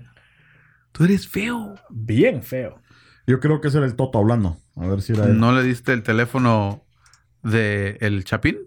Tú 0.91 1.03
eres 1.05 1.27
feo. 1.27 1.75
Bien 1.89 2.41
feo. 2.43 2.81
Yo 3.27 3.39
creo 3.39 3.60
que 3.62 3.67
ese 3.67 3.77
era 3.77 3.86
el 3.86 3.95
Toto 3.95 4.17
hablando. 4.19 4.57
A 4.75 4.88
ver 4.88 5.01
si 5.01 5.13
era 5.13 5.25
él. 5.25 5.38
¿No 5.39 5.51
le 5.51 5.62
diste 5.63 5.91
el 5.93 6.01
teléfono 6.03 6.83
de 7.43 7.97
el 8.01 8.23
Chapín? 8.23 8.57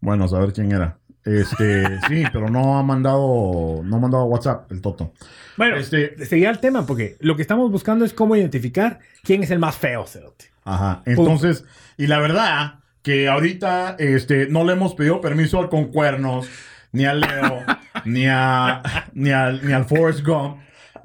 Bueno, 0.00 0.24
a 0.24 0.28
saber 0.28 0.52
quién 0.52 0.70
era. 0.72 0.98
Este, 1.24 1.86
sí, 2.08 2.22
pero 2.32 2.48
no 2.50 2.78
ha 2.78 2.82
mandado, 2.82 3.80
no 3.84 3.96
ha 3.96 3.98
mandado 3.98 4.24
WhatsApp 4.26 4.70
el 4.70 4.80
Toto. 4.80 5.12
Bueno, 5.56 5.76
Este- 5.76 6.24
seguía 6.26 6.50
el 6.50 6.60
tema, 6.60 6.86
porque 6.86 7.16
lo 7.20 7.34
que 7.36 7.42
estamos 7.42 7.70
buscando 7.72 8.04
es 8.04 8.12
cómo 8.12 8.36
identificar 8.36 9.00
quién 9.24 9.42
es 9.42 9.50
el 9.50 9.58
más 9.58 9.76
feo, 9.76 10.06
Cerote. 10.06 10.46
Ajá. 10.64 11.02
Entonces, 11.06 11.64
y 11.96 12.06
la 12.06 12.18
verdad 12.20 12.80
que 13.06 13.28
ahorita 13.28 13.94
este, 14.00 14.48
no 14.48 14.64
le 14.64 14.72
hemos 14.72 14.96
pedido 14.96 15.20
permiso 15.20 15.60
al 15.60 15.68
Concuernos, 15.68 16.48
ni 16.90 17.04
al 17.04 17.20
Leo, 17.20 17.62
ni, 18.04 18.26
a, 18.26 18.82
ni, 19.14 19.30
al, 19.30 19.64
ni 19.64 19.72
al 19.72 19.84
Forrest 19.84 20.26
Gump. 20.26 20.56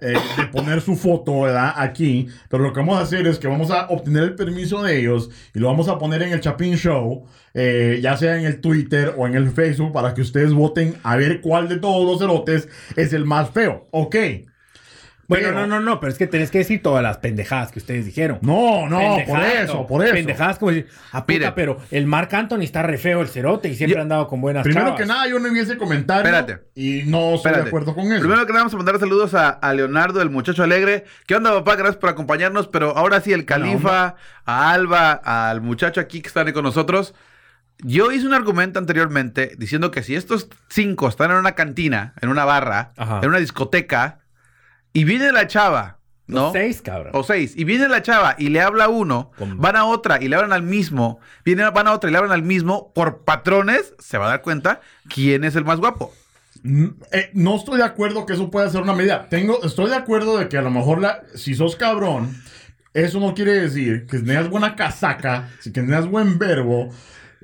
eh, 0.02 0.16
de 0.36 0.48
poner 0.48 0.82
su 0.82 0.96
foto 0.96 1.42
¿verdad? 1.42 1.74
aquí, 1.76 2.28
pero 2.50 2.64
lo 2.64 2.74
que 2.74 2.80
vamos 2.80 2.98
a 2.98 3.02
hacer 3.02 3.28
es 3.28 3.38
que 3.38 3.48
vamos 3.48 3.70
a 3.70 3.86
obtener 3.90 4.24
el 4.24 4.34
permiso 4.36 4.82
de 4.82 4.98
ellos 5.00 5.30
y 5.54 5.60
lo 5.60 5.68
vamos 5.68 5.90
a 5.90 6.00
poner 6.00 6.24
en 6.24 6.34
el 6.34 6.42
Chapin 6.42 6.76
Show, 6.76 7.28
eh, 7.54 8.00
ya 8.02 8.18
sea 8.18 8.36
en 8.36 8.48
el 8.48 8.62
Twitter 8.62 9.14
o 9.16 9.28
en 9.28 9.36
el 9.36 9.52
Facebook, 9.52 9.94
para 9.94 10.16
que 10.16 10.22
ustedes 10.22 10.54
voten 10.54 10.96
a 11.04 11.18
ver 11.18 11.40
cuál 11.42 11.70
de 11.70 11.78
todos 11.78 12.04
los 12.04 12.18
cerotes 12.18 12.68
es 12.96 13.14
el 13.14 13.26
más 13.26 13.52
feo. 13.52 13.88
Ok. 13.92 14.16
Bueno, 15.32 15.48
Pero- 15.48 15.60
no, 15.62 15.68
no, 15.68 15.80
no, 15.80 16.00
pero 16.02 16.12
es 16.12 16.18
que 16.18 16.28
tenés 16.28 16.52
que 16.52 16.58
decir 16.58 16.82
todas 16.82 17.02
las 17.02 17.18
pendejadas 17.20 17.72
que 17.72 17.80
ustedes 17.80 18.06
dijeron. 18.06 18.40
No, 18.42 18.90
no, 18.90 19.00
por 19.26 19.40
eso, 19.40 19.88
por 19.88 20.04
eso. 20.04 20.14
Pendejadas 20.14 20.60
como 20.60 20.72
decir, 20.72 20.88
ah, 21.14 21.22
puta, 21.26 21.34
Mire. 21.40 21.52
pero 21.54 21.78
el 21.90 22.06
Marc 22.06 22.34
Anthony 22.34 22.64
está 22.64 22.84
re 22.84 22.98
feo 22.98 23.22
el 23.22 23.30
cerote 23.30 23.70
y 23.70 23.76
siempre 23.76 24.00
ha 24.00 24.02
andado 24.02 24.28
con 24.28 24.42
buenas 24.42 24.64
Primero 24.64 24.88
chavas. 24.88 25.00
que 25.00 25.06
nada, 25.08 25.28
yo 25.30 25.40
no 25.40 25.50
vi 25.52 25.60
ese 25.60 25.78
comentario. 25.78 26.26
Espérate. 26.30 26.66
Y 26.76 27.04
no 27.06 27.20
estoy 27.20 27.36
Espérate. 27.36 27.62
de 27.64 27.68
acuerdo 27.70 27.96
con 27.96 28.12
eso. 28.12 28.20
Primero 28.20 28.46
que 28.46 28.52
nada, 28.52 28.64
vamos 28.66 28.74
a 28.74 28.78
mandar 28.78 29.00
saludos 29.00 29.34
a, 29.34 29.50
a 29.50 29.74
Leonardo, 29.74 30.22
el 30.22 30.30
muchacho 30.30 30.64
alegre. 30.64 31.06
¿Qué 31.26 31.36
onda, 31.36 31.52
papá? 31.54 31.78
Gracias 31.78 31.96
por 31.98 32.10
acompañarnos. 32.10 32.68
Pero 32.68 32.98
ahora 32.98 33.22
sí, 33.22 33.32
el 33.32 33.46
Califa, 33.46 34.16
a 34.46 34.72
Alba, 34.74 35.12
al 35.14 35.62
muchacho 35.62 36.02
aquí 36.02 36.22
que 36.22 36.28
está 36.28 36.42
ahí 36.42 36.52
con 36.52 36.64
nosotros. 36.66 37.14
Yo 37.84 38.12
hice 38.12 38.28
un 38.28 38.34
argumento 38.34 38.80
anteriormente 38.80 39.54
diciendo 39.58 39.90
que 39.92 40.04
si 40.04 40.16
estos 40.16 40.50
cinco 40.70 41.08
están 41.08 41.32
en 41.32 41.38
una 41.38 41.54
cantina, 41.54 42.14
en 42.22 42.30
una 42.30 42.46
barra, 42.46 42.92
Ajá. 42.96 43.22
en 43.24 43.30
una 43.30 43.40
discoteca, 43.40 44.20
y 44.94 45.04
viene 45.04 45.32
la 45.32 45.48
chava, 45.48 45.98
¿no? 46.28 46.44
Los 46.44 46.52
seis, 46.54 46.82
cabrón. 46.82 47.12
O 47.16 47.24
seis. 47.24 47.54
Y 47.58 47.64
viene 47.64 47.88
la 47.88 48.02
chava 48.02 48.36
y 48.38 48.50
le 48.50 48.62
habla 48.62 48.86
a 48.86 48.90
uno, 48.90 49.32
Con- 49.38 49.58
van 49.60 49.76
a 49.76 49.86
otra 49.86 50.22
y 50.22 50.28
le 50.28 50.36
hablan 50.36 50.54
al 50.54 50.64
mismo, 50.64 51.20
viene, 51.46 51.70
van 51.70 51.88
a 51.88 51.94
otra 51.94 52.10
y 52.10 52.14
le 52.14 52.18
hablan 52.20 52.34
al 52.34 52.44
mismo, 52.44 52.92
por 52.94 53.20
patrones 53.26 53.94
se 54.00 54.18
va 54.18 54.26
a 54.28 54.30
dar 54.30 54.42
cuenta 54.42 54.82
quién 55.14 55.44
es 55.44 55.56
el 55.56 55.66
más 55.66 55.80
guapo. 55.80 56.14
Mm, 56.64 56.86
eh, 57.12 57.32
no 57.34 57.56
estoy 57.56 57.78
de 57.78 57.84
acuerdo 57.86 58.26
que 58.26 58.34
eso 58.34 58.52
pueda 58.52 58.70
ser 58.70 58.82
una 58.82 58.94
medida. 58.94 59.28
Tengo, 59.30 59.64
estoy 59.64 59.90
de 59.90 59.96
acuerdo 59.96 60.38
de 60.38 60.48
que 60.48 60.58
a 60.58 60.62
lo 60.62 60.70
mejor 60.72 61.02
la, 61.02 61.24
si 61.36 61.56
sos 61.56 61.76
cabrón, 61.76 62.36
eso 62.94 63.20
no 63.20 63.34
quiere 63.34 63.54
decir 63.54 64.06
que 64.06 64.20
tengas 64.20 64.50
buena 64.50 64.76
casaca, 64.76 65.50
si 65.60 65.72
que 65.72 65.82
tengas 65.82 66.06
buen 66.08 66.38
verbo. 66.38 66.90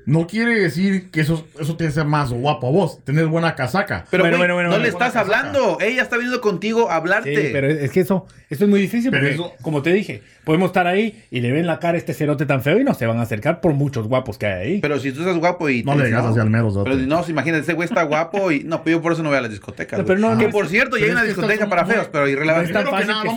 No 0.08 0.26
quiere 0.26 0.58
decir 0.58 1.12
que 1.12 1.20
eso, 1.20 1.46
eso 1.60 1.76
te 1.76 1.86
hace 1.86 2.02
más 2.06 2.32
guapo 2.32 2.68
a 2.70 2.72
vos. 2.72 3.04
Tenés 3.04 3.28
buena 3.28 3.56
casaca. 3.56 4.06
Pero 4.10 4.24
Bueno, 4.24 4.38
bueno, 4.38 4.54
bueno, 4.54 4.70
no 4.70 4.76
bueno. 4.76 4.84
le 4.84 4.90
estás 4.90 5.18
hablando. 5.18 5.80
Ella 5.82 6.02
está 6.02 6.16
viniendo 6.16 6.40
contigo 6.40 6.90
a 6.90 6.96
hablarte. 6.96 7.36
Sí, 7.36 7.50
pero 7.52 7.68
es 7.68 7.92
que 7.92 8.00
eso, 8.00 8.26
eso 8.50 8.64
es 8.64 8.70
muy 8.70 8.80
difícil 8.80 9.12
Pero 9.12 9.24
porque, 9.24 9.36
eso- 9.36 9.54
como 9.62 9.82
te 9.82 9.92
dije, 9.92 10.24
podemos 10.46 10.68
estar 10.70 10.88
ahí 10.88 11.26
y 11.30 11.42
le 11.42 11.52
ven 11.52 11.68
la 11.68 11.80
cara 11.80 11.96
a 11.96 11.98
este 11.98 12.14
cerote 12.14 12.46
tan 12.46 12.62
feo 12.62 12.80
y 12.80 12.86
no 12.86 12.94
se 12.94 13.06
van 13.06 13.18
a 13.20 13.24
acercar 13.24 13.60
por 13.60 13.74
muchos 13.74 14.08
guapos 14.08 14.38
que 14.38 14.46
hay 14.48 14.54
ahí. 14.76 14.80
Pero 14.80 14.98
si 14.98 15.12
tú 15.12 15.20
estás 15.20 15.36
guapo 15.40 15.68
y... 15.70 15.84
No 15.84 15.92
te 15.92 16.00
le 16.00 16.06
digas 16.06 16.24
así 16.26 16.40
al 16.40 16.50
mero, 16.50 16.72
Zote. 16.72 16.90
Pero 16.90 17.06
no, 17.06 17.24
si 17.26 17.32
imagínate, 17.32 17.64
ese 17.64 17.74
güey 17.74 17.90
está 17.90 18.04
guapo 18.04 18.50
y... 18.50 18.64
No, 18.64 18.84
pues 18.84 18.96
yo 18.96 19.02
por 19.02 19.12
eso 19.12 19.24
no 19.24 19.30
voy 19.30 19.38
a 19.40 19.42
las 19.42 19.52
discotecas. 19.52 20.00
No, 20.00 20.06
pero 20.06 20.20
no, 20.20 20.36
no 20.36 20.40
que 20.40 20.48
por 20.48 20.70
cierto, 20.70 20.96
ya 20.96 21.04
hay 21.04 21.10
pero 21.10 21.20
una 21.20 21.28
discoteca 21.28 21.68
para 21.68 21.86
feos, 21.86 22.08
pero 22.10 22.24
No 22.24 22.28
es 22.30 22.34
irrelevante. 22.34 22.72
tan 22.72 22.84
Primero 22.86 22.92
que 22.92 22.96
fácil 22.96 23.08
nada, 23.10 23.22
que 23.24 23.28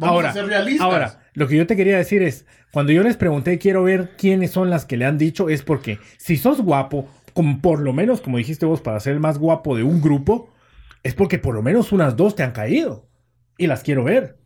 vamos 0.00 0.24
a 0.24 0.32
ser 0.32 0.46
realistas. 0.46 0.84
Ahora, 0.86 1.20
lo 1.34 1.46
que 1.48 1.56
yo 1.56 1.66
te 1.66 1.76
quería 1.76 1.98
decir 1.98 2.22
es, 2.22 2.46
cuando 2.72 2.92
yo 2.92 3.02
les 3.02 3.16
pregunté, 3.16 3.58
quiero 3.58 3.82
ver 3.82 4.12
quiénes 4.16 4.50
son 4.50 4.70
las 4.70 4.86
que 4.86 4.96
le 4.96 5.04
han 5.04 5.18
dicho, 5.18 5.48
es 5.48 5.62
porque 5.62 5.98
si 6.16 6.36
sos 6.36 6.62
guapo, 6.62 7.06
como 7.34 7.60
por 7.60 7.80
lo 7.80 7.92
menos, 7.92 8.20
como 8.20 8.38
dijiste 8.38 8.66
vos, 8.66 8.80
para 8.80 8.98
ser 9.00 9.12
el 9.12 9.20
más 9.20 9.38
guapo 9.38 9.76
de 9.76 9.82
un 9.82 10.00
grupo, 10.00 10.50
es 11.02 11.14
porque 11.14 11.38
por 11.38 11.54
lo 11.54 11.62
menos 11.62 11.92
unas 11.92 12.16
dos 12.16 12.34
te 12.34 12.42
han 12.42 12.52
caído. 12.52 13.06
Y 13.58 13.66
las 13.66 13.82
quiero 13.82 14.04
ver. 14.04 14.38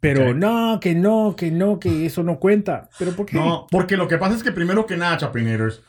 Pero 0.00 0.32
no, 0.32 0.80
que 0.80 0.94
no, 0.94 1.36
que 1.36 1.50
no, 1.50 1.78
que 1.78 2.06
eso 2.06 2.22
no 2.22 2.38
cuenta. 2.38 2.88
¿Pero 2.98 3.12
por 3.12 3.26
qué? 3.26 3.36
No, 3.36 3.66
porque 3.70 3.98
lo 3.98 4.08
que 4.08 4.16
pasa 4.16 4.34
es 4.34 4.42
que 4.42 4.50
primero 4.50 4.86
que 4.86 4.96
nada, 4.96 5.18
Chapinators, 5.18 5.82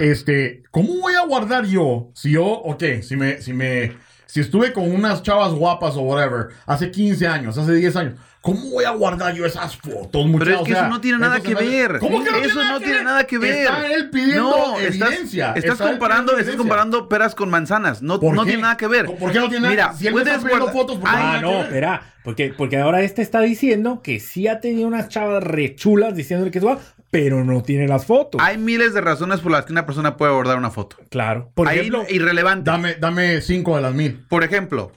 este, 0.00 0.64
¿cómo 0.72 1.00
voy 1.00 1.14
a 1.14 1.24
guardar 1.24 1.64
yo? 1.64 2.10
Si 2.14 2.32
yo, 2.32 2.44
ok, 2.44 2.82
si 3.02 3.16
me, 3.16 3.40
si 3.40 3.52
me, 3.52 3.92
si 4.26 4.40
estuve 4.40 4.72
con 4.72 4.90
unas 4.90 5.22
chavas 5.22 5.52
guapas 5.52 5.94
o 5.94 6.00
whatever, 6.00 6.48
hace 6.66 6.90
15 6.90 7.26
años, 7.28 7.56
hace 7.56 7.74
10 7.74 7.96
años, 7.96 8.14
¿cómo 8.42 8.68
voy 8.70 8.84
a 8.84 8.90
guardar 8.90 9.34
yo 9.34 9.46
esas 9.46 9.74
fotos, 9.76 10.26
muchachos? 10.26 10.60
es 10.60 10.66
que 10.66 10.72
eso 10.72 10.88
no 10.88 11.00
tiene 11.00 11.18
nada 11.18 11.40
que 11.40 11.54
ver. 11.54 11.98
¿Cómo 11.98 12.22
que 12.22 12.30
no 12.30 12.36
Eso 12.36 12.62
no 12.62 12.78
tiene 12.80 13.02
nada 13.04 13.24
que 13.24 13.38
ver. 13.38 13.54
Está 13.54 13.86
él 13.90 14.10
pidiendo 14.10 14.42
No, 14.50 14.78
estás, 14.78 15.08
evidencia. 15.10 15.52
estás 15.56 15.72
Está 15.72 15.88
comparando, 15.88 16.36
estás 16.36 16.56
comparando 16.56 17.08
peras 17.08 17.34
con 17.34 17.48
manzanas. 17.48 18.02
No, 18.02 18.20
¿Por 18.20 18.34
no 18.34 18.42
qué? 18.42 18.48
tiene 18.50 18.62
nada 18.62 18.76
que 18.76 18.86
ver. 18.88 19.06
¿Por 19.06 19.32
qué 19.32 19.38
no 19.40 19.48
tiene 19.48 19.60
nada- 19.60 19.70
Mira, 19.70 19.94
si 19.94 20.06
él 20.08 20.18
está 20.18 20.38
puedes 20.38 20.44
guardar- 20.58 20.72
fotos, 20.74 20.98
¿por 20.98 21.08
Ah, 21.08 21.38
no, 21.40 21.62
espera. 21.62 22.02
Porque, 22.24 22.52
porque 22.56 22.76
ahora 22.78 23.00
este 23.02 23.22
está 23.22 23.40
diciendo 23.40 24.00
que 24.02 24.20
sí 24.20 24.46
ha 24.46 24.60
tenido 24.60 24.86
unas 24.86 25.08
chavas 25.08 25.42
rechulas 25.42 26.14
diciéndole 26.14 26.50
que 26.52 26.58
es 26.58 26.64
guapo, 26.64 26.82
pero 27.10 27.44
no 27.44 27.62
tiene 27.62 27.88
las 27.88 28.06
fotos. 28.06 28.40
Hay 28.42 28.58
miles 28.58 28.94
de 28.94 29.00
razones 29.00 29.40
por 29.40 29.50
las 29.52 29.64
que 29.64 29.72
una 29.72 29.86
persona 29.86 30.16
puede 30.16 30.32
guardar 30.32 30.56
una 30.58 30.70
foto. 30.70 30.96
claro. 31.10 31.50
Por 31.54 31.68
Ahí 31.68 31.78
ejemplo, 31.80 32.04
irrelevante. 32.08 32.70
Dame, 32.70 32.94
dame 32.94 33.40
5 33.40 33.76
de 33.76 33.82
las 33.82 33.92
mil. 33.94 34.24
Por 34.28 34.44
ejemplo, 34.44 34.92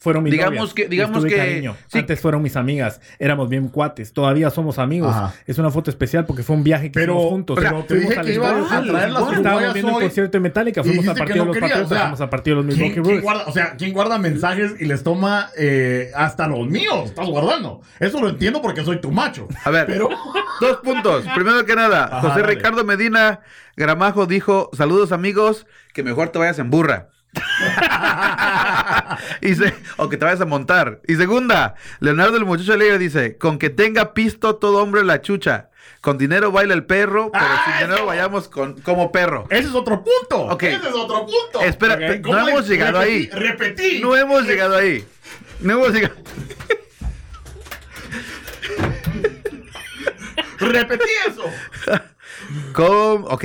fueron 0.00 0.22
mis 0.22 0.30
digamos 0.32 0.54
novias. 0.56 0.74
que- 0.74 0.88
digamos 0.88 1.24
que- 1.24 1.36
cariño. 1.36 1.76
sí. 1.88 1.98
Antes 1.98 2.20
fueron 2.20 2.40
mis 2.42 2.54
amigas. 2.56 3.00
Éramos 3.18 3.48
bien 3.48 3.68
cuates. 3.68 4.12
Todavía 4.12 4.48
somos 4.50 4.78
amigos. 4.78 5.14
Ajá. 5.14 5.34
Es 5.46 5.58
una 5.58 5.70
foto 5.70 5.90
especial 5.90 6.24
porque 6.24 6.42
fue 6.44 6.54
un 6.56 6.62
viaje 6.62 6.86
que 6.92 7.00
Pero- 7.00 7.14
hicimos 7.14 7.30
juntos. 7.30 7.58
o 7.58 7.60
sea, 7.60 7.70
Fuimos 7.70 7.86
te 7.88 7.94
dije 7.96 8.20
que 8.20 8.34
iba 8.34 8.48
a 8.48 8.52
juntos. 8.52 8.68
traer 8.88 9.10
las 9.10 9.32
Estábamos 9.32 9.74
viendo 9.74 9.92
el 9.98 10.02
concierto 10.04 10.32
de 10.38 10.40
Metallica. 10.40 10.82
Fuimos 10.84 11.04
que 11.04 11.14
partido 11.14 11.36
no 11.36 11.40
de 11.42 11.46
los 11.46 11.54
querías, 11.56 11.70
Patriotas. 11.70 11.86
o 11.86 11.94
sea, 11.94 12.00
Fuimos 12.02 12.20
al 12.20 12.28
partido 12.30 12.56
de 12.58 12.62
los 12.64 12.74
¿Quién, 12.76 12.92
Milwaukee 13.02 13.26
o 13.46 13.52
sea, 13.52 13.76
¿quién 13.76 13.92
guarda 13.92 14.18
mensajes 14.18 14.72
y 14.80 14.84
les 14.84 15.02
toma 15.02 15.50
eh, 15.58 16.10
hasta 16.14 16.46
los 16.46 16.66
míos? 16.68 17.06
Estás 17.06 17.26
guardando. 17.26 17.80
Eso 17.98 18.20
lo 18.20 18.28
entiendo 18.28 18.62
porque 18.62 18.84
soy 18.84 19.00
tu 19.00 19.10
macho. 19.10 19.48
a 19.64 19.70
ver, 19.70 19.86
Pero, 19.86 20.08
dos 20.60 20.76
puntos. 20.78 21.24
Primero 21.34 21.64
que 21.66 21.74
nada, 21.74 22.04
Ajá, 22.04 22.20
José 22.20 22.40
dale. 22.42 22.54
Ricardo 22.54 22.84
Medina 22.84 23.40
Gramajo 23.76 24.26
dijo: 24.26 24.70
Saludos, 24.74 25.12
amigos, 25.12 25.66
que 25.92 26.02
mejor 26.04 26.28
te 26.28 26.38
vayas 26.38 26.58
en 26.60 26.70
burra. 26.70 27.08
y 29.42 29.54
se- 29.54 29.74
o 29.96 30.08
que 30.08 30.16
te 30.16 30.24
vayas 30.24 30.40
a 30.40 30.44
montar. 30.46 31.00
Y 31.06 31.16
segunda, 31.16 31.74
Leonardo 32.00 32.36
el 32.36 32.44
muchacho 32.44 32.72
alegre 32.72 32.98
dice, 32.98 33.36
con 33.38 33.58
que 33.58 33.70
tenga 33.70 34.14
pisto 34.14 34.56
todo 34.56 34.82
hombre 34.82 35.04
la 35.04 35.20
chucha. 35.22 35.70
Con 36.00 36.16
dinero 36.16 36.52
baila 36.52 36.74
el 36.74 36.84
perro, 36.84 37.30
pero 37.32 37.44
¡Ah, 37.46 37.62
sin 37.66 37.88
dinero 37.88 38.06
vayamos 38.06 38.48
con, 38.48 38.80
como 38.82 39.10
perro. 39.10 39.46
ese 39.50 39.68
es 39.68 39.74
otro 39.74 40.04
punto. 40.04 40.42
Ok. 40.52 40.62
Ese 40.62 40.88
es 40.88 40.94
otro 40.94 41.26
punto. 41.26 41.60
Espera, 41.60 41.96
no 41.96 42.22
¿Cómo 42.22 42.38
hemos 42.48 42.62
es? 42.64 42.68
llegado 42.68 42.98
ahí. 43.00 43.28
Repetí. 43.32 44.00
No 44.00 44.16
hemos 44.16 44.44
llegado 44.46 44.76
ahí. 44.76 45.04
No 45.60 45.72
hemos 45.74 45.92
llegado. 45.92 46.14
Repetí 50.58 51.08
eso. 51.28 51.44
Con, 52.72 53.24
ok. 53.28 53.44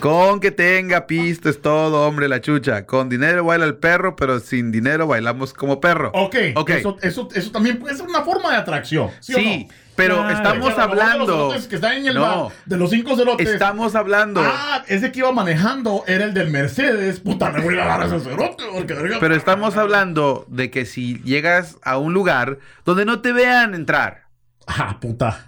Con 0.00 0.40
que 0.40 0.50
tenga 0.50 1.06
pisto 1.06 1.48
es 1.48 1.60
todo 1.62 2.06
hombre 2.08 2.26
la 2.28 2.40
chucha. 2.40 2.86
Con 2.86 3.08
dinero 3.08 3.44
baila 3.44 3.66
el 3.66 3.76
perro, 3.76 4.16
pero 4.16 4.40
sin 4.40 4.72
dinero 4.72 5.06
bailamos 5.06 5.52
como 5.52 5.80
perro. 5.80 6.10
Ok. 6.14 6.34
Ok. 6.56 6.70
Eso, 6.70 6.96
eso, 7.02 7.28
eso 7.34 7.50
también 7.52 7.78
puede 7.78 7.94
ser 7.96 8.06
una 8.06 8.22
forma 8.22 8.50
de 8.50 8.56
atracción. 8.56 9.10
Sí, 9.20 9.34
Sí, 9.34 9.38
o 9.64 9.68
no? 9.68 9.74
pero 9.94 10.14
Claro. 10.16 10.30
estamos 10.30 10.58
lo 10.70 10.76
mejor 10.76 10.90
de 10.90 10.96
los 10.96 11.02
hablando. 11.28 11.68
que 11.68 11.74
están 11.76 11.92
en 11.98 12.06
el 12.06 12.14
No. 12.14 12.20
bar, 12.44 12.52
de 12.64 12.76
los 12.78 12.90
cinco 12.90 13.16
cerotes. 13.16 13.48
Estamos 13.48 13.94
hablando. 13.94 14.42
Ah, 14.42 14.82
ese 14.88 15.12
que 15.12 15.20
iba 15.20 15.30
manejando 15.30 16.02
era 16.08 16.24
el 16.24 16.34
del 16.34 16.50
Mercedes. 16.50 17.20
Puta, 17.20 17.52
le 17.52 17.60
voy 17.62 17.78
a 17.78 17.84
dar 17.84 18.02
a 18.02 18.06
ese 18.06 18.18
cerote. 18.20 18.64
Porque 18.72 18.94
Pero 19.20 19.34
estamos 19.36 19.76
hablando 19.76 20.46
de 20.48 20.70
que 20.70 20.86
si 20.86 21.20
llegas 21.22 21.76
a 21.82 21.98
un 21.98 22.12
lugar 22.14 22.58
donde 22.84 23.04
no 23.04 23.20
te 23.20 23.32
vean 23.32 23.74
entrar. 23.74 24.22
Ah, 24.66 24.98
puta. 25.00 25.46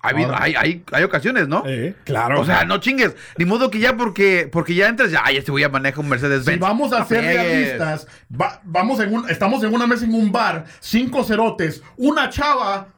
Ha 0.00 0.08
habido- 0.10 0.34
hay, 0.36 0.54
hay, 0.54 0.84
hay 0.92 1.02
ocasiones, 1.02 1.48
¿no? 1.48 1.64
Eh, 1.66 1.94
claro. 2.04 2.40
O 2.40 2.44
sea, 2.44 2.64
no 2.64 2.78
chingues. 2.78 3.16
Ni 3.36 3.44
modo 3.44 3.68
que 3.70 3.80
ya 3.80 3.96
porque, 3.96 4.48
porque 4.50 4.74
ya 4.74 4.86
entras, 4.88 5.10
ya, 5.10 5.22
ay, 5.24 5.38
este 5.38 5.50
voy 5.50 5.64
a 5.64 5.68
manejar 5.68 6.00
un 6.00 6.08
Mercedes 6.08 6.44
Si 6.44 6.50
Benz. 6.50 6.60
vamos 6.60 6.92
a 6.92 7.00
No 7.00 7.06
ser 7.06 7.24
realistas, 7.24 8.06
va- 8.30 8.60
vamos 8.64 9.00
en 9.00 9.12
un, 9.12 9.28
estamos 9.28 9.62
en 9.64 9.74
una 9.74 9.86
mesa 9.88 10.04
en 10.04 10.14
un 10.14 10.30
bar, 10.30 10.64
cinco 10.80 11.24
cerotes, 11.24 11.82
una 11.96 12.30
chava 12.30 12.88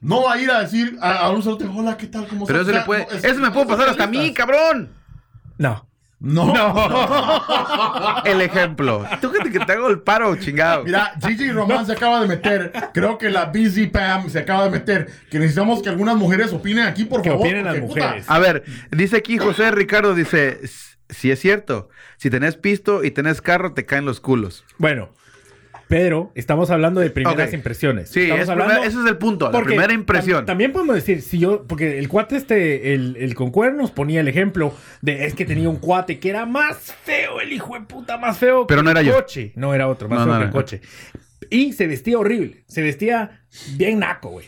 no 0.00 0.24
va 0.24 0.32
a 0.32 0.38
ir 0.40 0.50
a 0.50 0.60
decir 0.62 0.98
a, 1.00 1.18
a 1.18 1.30
un 1.30 1.42
cerote, 1.42 1.66
hola, 1.66 1.96
¿qué 1.96 2.06
tal? 2.08 2.26
¿Cómo 2.26 2.46
Pero 2.46 2.62
estás?" 2.62 2.74
eso 2.74 2.80
le 2.80 2.84
puede, 2.86 3.04
sea, 3.04 3.12
no, 3.12 3.18
es- 3.18 3.24
eso 3.24 3.40
me 3.40 3.50
puede 3.52 3.66
pasar 3.66 3.88
hasta 3.90 4.04
a 4.04 4.06
mí, 4.08 4.32
cabrón. 4.34 4.92
No. 5.58 5.86
No. 6.20 6.52
El 8.24 8.42
ejemplo. 8.42 9.06
Tú 9.22 9.32
que 9.32 9.38
te, 9.40 9.50
que 9.50 9.58
te 9.60 9.72
hago 9.72 9.88
el 9.88 10.00
paro, 10.00 10.36
chingado. 10.36 10.84
Mira, 10.84 11.14
Gigi 11.26 11.50
Román 11.50 11.86
se 11.86 11.92
acaba 11.92 12.20
de 12.20 12.28
meter, 12.28 12.72
creo 12.92 13.16
que 13.18 13.30
la 13.30 13.46
Busy 13.46 13.86
Pam 13.86 14.28
se 14.28 14.38
acaba 14.38 14.64
de 14.64 14.70
meter, 14.70 15.08
que 15.30 15.38
necesitamos 15.38 15.82
que 15.82 15.88
algunas 15.88 16.16
mujeres 16.16 16.52
opinen 16.52 16.84
aquí, 16.84 17.06
por 17.06 17.22
Que 17.22 17.30
favor. 17.30 17.46
opinen 17.46 17.64
las 17.64 17.74
puta, 17.76 17.86
mujeres. 17.86 18.24
A 18.28 18.38
ver, 18.38 18.64
dice 18.90 19.16
aquí 19.16 19.38
José 19.38 19.70
Ricardo, 19.70 20.14
dice, 20.14 20.60
si 21.08 21.30
es 21.30 21.40
cierto, 21.40 21.88
si 22.18 22.28
tenés 22.28 22.56
pisto 22.56 23.02
y 23.02 23.10
tenés 23.10 23.40
carro, 23.40 23.72
te 23.72 23.86
caen 23.86 24.04
los 24.04 24.20
culos. 24.20 24.64
Bueno. 24.78 25.08
Pero 25.90 26.30
estamos 26.36 26.70
hablando 26.70 27.00
de 27.00 27.10
primeras 27.10 27.48
Ok. 27.48 27.54
impresiones. 27.54 28.08
Sí, 28.10 28.20
Estamos 28.30 28.48
es 28.48 28.50
primer- 28.54 28.78
ese 28.86 29.00
es 29.00 29.06
el 29.06 29.16
punto, 29.18 29.46
la 29.46 29.50
porque 29.50 29.70
primera 29.74 29.92
impresión. 29.92 30.44
tam- 30.44 30.46
también 30.46 30.70
podemos 30.72 30.94
decir, 30.94 31.20
si 31.20 31.40
yo, 31.40 31.64
porque 31.66 31.98
el 31.98 32.08
cuate 32.08 32.36
este, 32.36 32.94
el, 32.94 33.16
el 33.18 33.34
concuerdo 33.34 33.76
nos 33.78 33.90
ponía 33.90 34.20
el 34.20 34.28
ejemplo 34.28 34.72
de 35.02 35.24
es 35.26 35.34
que 35.34 35.44
tenía 35.44 35.68
un 35.68 35.76
cuate 35.78 36.20
que 36.20 36.30
era 36.30 36.46
más 36.46 36.76
feo, 37.04 37.40
el 37.40 37.52
hijo 37.52 37.74
de 37.74 37.80
puta 37.86 38.16
más 38.18 38.38
feo. 38.38 38.68
Pero 38.68 38.80
que 38.82 38.84
no 38.84 38.90
era 38.92 39.00
el 39.00 39.06
yo. 39.08 39.14
coche. 39.14 39.52
No 39.56 39.74
era 39.74 39.88
otro, 39.88 40.08
más 40.08 40.20
No, 40.20 40.24
feo 40.26 40.32
no 40.34 40.38
que 40.38 40.42
era. 40.44 40.46
el 40.48 40.52
coche. 40.52 40.80
Y 41.50 41.72
se 41.72 41.88
vestía 41.88 42.18
horrible. 42.18 42.62
Se 42.68 42.82
vestía 42.82 43.40
bien 43.74 43.98
naco, 43.98 44.28
güey. 44.30 44.46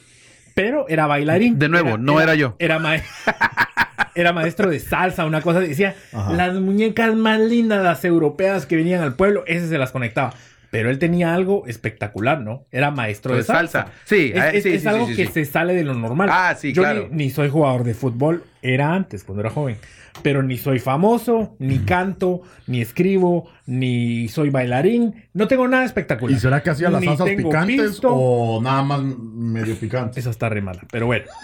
Pero 0.55 0.87
era 0.89 1.09
bailarín. 1.09 1.59
De 1.59 1.69
nuevo, 1.69 1.99
no 1.99 2.21
era 2.21 2.37
yo. 2.37 2.55
Era, 2.61 2.79
ma- 2.79 2.95
era 4.15 4.33
maestro 4.33 4.71
de 4.71 4.79
salsa, 4.79 5.25
una 5.25 5.41
cosa. 5.41 5.61
Decía, 5.61 5.97
Ajá. 6.13 6.33
las 6.35 6.55
muñecas 6.55 7.15
más 7.17 7.41
lindas, 7.41 7.83
las 7.83 8.05
europeas 8.05 8.67
que 8.67 8.77
venían 8.77 9.03
al 9.03 9.17
pueblo, 9.17 9.43
ese 9.49 9.69
se 9.69 9.79
las 9.79 9.91
conectaba. 9.91 10.35
Pero 10.73 10.89
él 10.91 10.99
tenía 10.99 11.35
algo 11.35 11.65
espectacular, 11.67 12.41
¿no? 12.41 12.65
Era 12.73 12.91
maestro 12.91 13.33
de, 13.35 13.39
De 13.41 13.45
salsa. 13.45 13.83
salsa. 13.85 13.93
Sí, 14.05 14.33
es, 14.35 14.43
eh, 14.43 14.51
es- 14.57 14.63
sí, 14.65 14.69
es 14.71 14.83
sí, 14.83 14.89
algo 14.89 15.07
sí, 15.07 15.13
sí, 15.15 15.17
que 15.23 15.27
sí. 15.29 15.33
se 15.35 15.45
sale 15.45 15.75
de 15.75 15.85
lo 15.85 15.93
normal. 15.95 16.29
Ah, 16.33 16.57
sí, 16.59 16.73
Yo 16.73 16.83
claro. 16.83 17.09
ni, 17.11 17.25
ni 17.27 17.31
soy 17.31 17.51
jugador 17.51 17.85
de 17.85 17.93
fútbol, 17.95 18.43
era 18.63 18.95
antes, 18.95 19.23
cuando 19.23 19.43
era 19.43 19.51
joven. 19.51 19.77
Pero 20.23 20.43
ni 20.43 20.57
soy 20.57 20.79
famoso, 20.79 21.57
ni 21.59 21.81
canto, 21.81 22.41
ni 22.67 22.81
escribo, 22.81 23.51
ni 23.67 24.29
soy 24.29 24.49
bailarín. 24.51 25.27
No 25.35 25.47
tengo 25.47 25.69
nada 25.69 25.85
espectacular. 25.85 26.35
¿Y 26.37 26.41
será 26.41 26.63
que 26.63 26.71
hacía 26.71 26.89
las 26.91 27.01
Ni 27.03 27.07
salsas 27.07 27.29
picantes 27.29 27.91
pisto. 27.91 28.09
o 28.11 28.63
nada 28.63 28.83
más 28.83 29.03
medio 29.03 29.77
picantes? 29.77 30.17
Esa 30.17 30.31
está 30.31 30.49
re 30.49 30.63
mala. 30.63 30.83
Pero 30.91 31.05
bueno. 31.07 31.27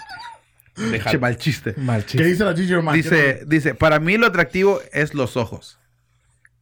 Che, 1.09 1.17
mal 1.19 1.37
chiste. 1.37 1.73
Mal 1.77 2.01
¿Qué 2.01 2.07
chiste. 2.13 2.25
dice 2.25 2.43
la 2.45 2.53
Gigi 2.55 2.73
Román? 2.73 2.95
Dice, 2.95 3.41
dice, 3.45 3.75
para 3.75 3.99
mí 3.99 4.17
lo 4.17 4.25
atractivo 4.27 4.79
es 4.93 5.13
los 5.13 5.35
ojos. 5.37 5.77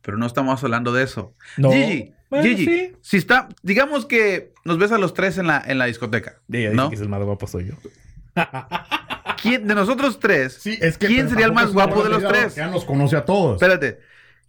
Pero 0.02 0.18
no 0.18 0.26
estamos 0.26 0.64
hablando 0.64 0.92
de 0.92 1.04
eso. 1.04 1.34
No. 1.58 1.72
Gigi, 1.72 2.14
Bueno, 2.30 2.44
Gigi, 2.46 2.66
sí. 2.66 2.92
si 3.02 3.18
está, 3.18 3.48
digamos 3.64 4.06
que 4.06 4.54
nos 4.66 4.78
ves 4.78 4.92
a 4.92 4.98
los 4.98 5.14
tres 5.14 5.38
en 5.38 5.48
la, 5.48 5.64
en 5.66 5.78
la 5.78 5.86
discoteca, 5.86 6.42
Ella 6.52 6.70
dice 6.72 6.76
¿no? 6.76 6.90
que 6.90 6.96
es 6.96 7.02
el 7.02 7.10
más 7.10 7.22
guapo 7.24 7.48
soy 7.48 7.68
yo. 7.68 7.74
¿Quién, 9.42 9.68
de 9.68 9.76
nosotros 9.76 10.20
tres, 10.20 10.58
Sí, 10.60 10.78
es 10.82 10.98
que, 10.98 11.08
¿quién 11.08 11.30
sería 11.30 11.46
el 11.46 11.54
más 11.54 11.68
es 11.68 11.74
guapo 11.74 12.04
de 12.04 12.10
los 12.10 12.28
tres? 12.28 12.56
Ya 12.56 12.68
nos 12.68 12.86
conoce 12.86 13.16
a 13.16 13.24
todos. 13.26 13.62
Espérate, 13.62 14.00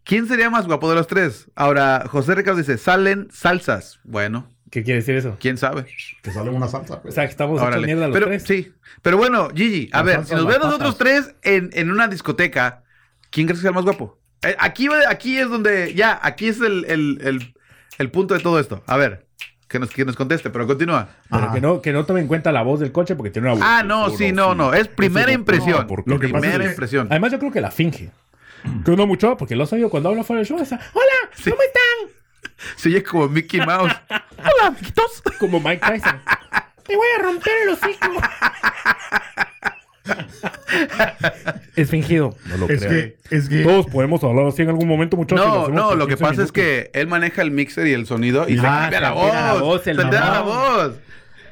¿quién 0.05 0.27
sería 0.27 0.51
más 0.51 0.67
guapo 0.67 0.88
de 0.88 0.97
los 0.97 1.07
tres? 1.07 1.51
Ahora, 1.55 2.05
José 2.09 2.35
Ricardo 2.35 2.59
dice, 2.59 2.79
salen 2.79 3.29
salsas. 3.31 4.01
Bueno, 4.05 4.51
¿Qué 4.71 4.83
quiere 4.83 5.01
decir 5.01 5.14
eso? 5.17 5.37
quién 5.41 5.57
sabe. 5.59 5.87
Que 6.23 6.31
sale 6.31 6.51
una 6.51 6.69
salsa. 6.69 6.95
O 6.95 7.03
pues. 7.03 7.14
sea, 7.14 7.25
que 7.25 7.31
estamos 7.31 7.61
Órale. 7.61 7.87
mierda 7.87 8.09
los 8.09 8.14
Pero 8.14 8.27
tres. 8.27 8.43
sí, 8.45 8.73
pero 9.03 9.17
bueno, 9.19 9.49
Gigi, 9.55 9.88
a 9.93 10.03
ver, 10.03 10.25
si 10.25 10.35
nos 10.35 10.47
ven 10.47 10.59
nosotros 10.61 10.97
tres 10.99 11.35
en, 11.43 11.71
en 11.75 11.91
una 11.91 12.09
discoteca, 12.09 12.83
¿quién 13.31 13.47
crees 13.47 13.61
que 13.61 13.62
sea 13.62 13.71
el 13.71 13.75
más 13.77 13.85
guapo? 13.85 14.19
Eh, 14.43 14.57
aquí, 14.59 14.88
va- 14.88 15.09
aquí 15.11 15.38
es 15.38 15.49
donde, 15.49 15.95
ya, 15.95 16.19
aquí 16.23 16.49
es 16.49 16.61
el, 16.61 16.85
el- 16.88 17.19
el- 17.23 17.55
el 17.98 18.11
punto 18.11 18.34
de 18.34 18.40
todo 18.40 18.58
esto. 18.58 18.82
A 18.87 18.96
ver, 18.96 19.26
que 19.68 19.78
nos, 19.78 19.90
que 19.90 20.04
nos 20.04 20.16
conteste, 20.16 20.50
pero 20.50 20.66
continúa. 20.66 21.08
Pero 21.30 21.52
que 21.52 21.61
no, 21.61 21.82
que 21.82 21.92
no 21.92 22.04
tome 22.06 22.20
en 22.20 22.26
cuenta 22.28 22.52
la 22.52 22.62
voz 22.62 22.80
del 22.80 22.92
coche 22.92 23.14
porque 23.16 23.30
tiene 23.30 23.48
una 23.48 23.54
voz. 23.56 23.64
Ah, 23.66 23.82
no, 23.84 24.11
sí, 24.11 24.32
no, 24.32 24.54
no, 24.54 24.72
es 24.72 24.88
primera 24.88 25.30
impresión. 25.32 25.80
no, 25.82 25.87
porque 25.87 26.11
lo 26.11 26.18
que 26.18 26.28
pasa 26.28 26.40
primera 26.40 26.64
es 26.64 26.70
impresión. 26.70 27.06
Además, 27.11 27.32
yo 27.32 27.38
creo 27.38 27.52
que 27.52 27.61
la 27.61 27.70
finge. 27.70 28.11
Que 28.84 28.90
uno 28.90 29.06
mucho, 29.06 29.37
porque 29.37 29.54
lo 29.56 29.66
soy 29.66 29.80
yo 29.80 29.90
cuando 29.90 30.08
hablo 30.08 30.24
fuera 30.24 30.38
del 30.38 30.46
show. 30.48 30.58
Está, 30.61 30.80
Hola, 30.92 31.30
Sí. 31.34 31.50
¿cómo 31.50 31.62
están? 31.62 32.16
Se 32.76 32.88
oye 32.88 33.02
como 33.02 33.28
Mickey 33.28 33.61
Mouse. 33.61 33.92
Hola, 34.08 34.66
amiguitos. 34.68 35.22
Como 35.38 35.61
Mike 35.61 35.84
Tyson. 35.87 36.20
Te 36.84 36.96
voy 36.96 37.06
a 37.18 37.22
romper 37.22 37.52
el 37.62 37.68
hocico. 37.70 38.08
Es 41.77 41.90
fingido. 41.90 42.35
No 42.49 42.57
lo 42.59 42.68
Es 42.68 42.85
que, 42.85 43.16
es 43.31 43.49
que. 43.49 43.62
Todos 43.62 43.87
podemos 43.87 44.23
hablar 44.25 44.47
así 44.47 44.62
en 44.62 44.68
algún 44.68 44.88
momento, 44.88 45.16
muchachos. 45.16 45.44
No, 45.47 45.68
no, 45.68 45.94
lo 45.94 46.07
que 46.07 46.14
15 46.16 46.25
pasa 46.25 46.42
es 46.42 46.53
que 46.53 46.90
él 46.94 47.07
maneja 47.07 47.42
el 47.42 47.51
mixer 47.51 47.87
y 47.87 47.92
el 47.92 48.07
sonido 48.07 48.49
y 48.49 48.55
se 48.59 48.66
Ah, 48.66 48.81
cambia 48.83 49.01
la 49.01 49.09
altera 49.11 49.42
la 49.44 49.53
voz. 49.55 49.61
voz, 49.62 49.83
Se 49.83 49.94
la 49.94 50.40
voz. 50.42 50.92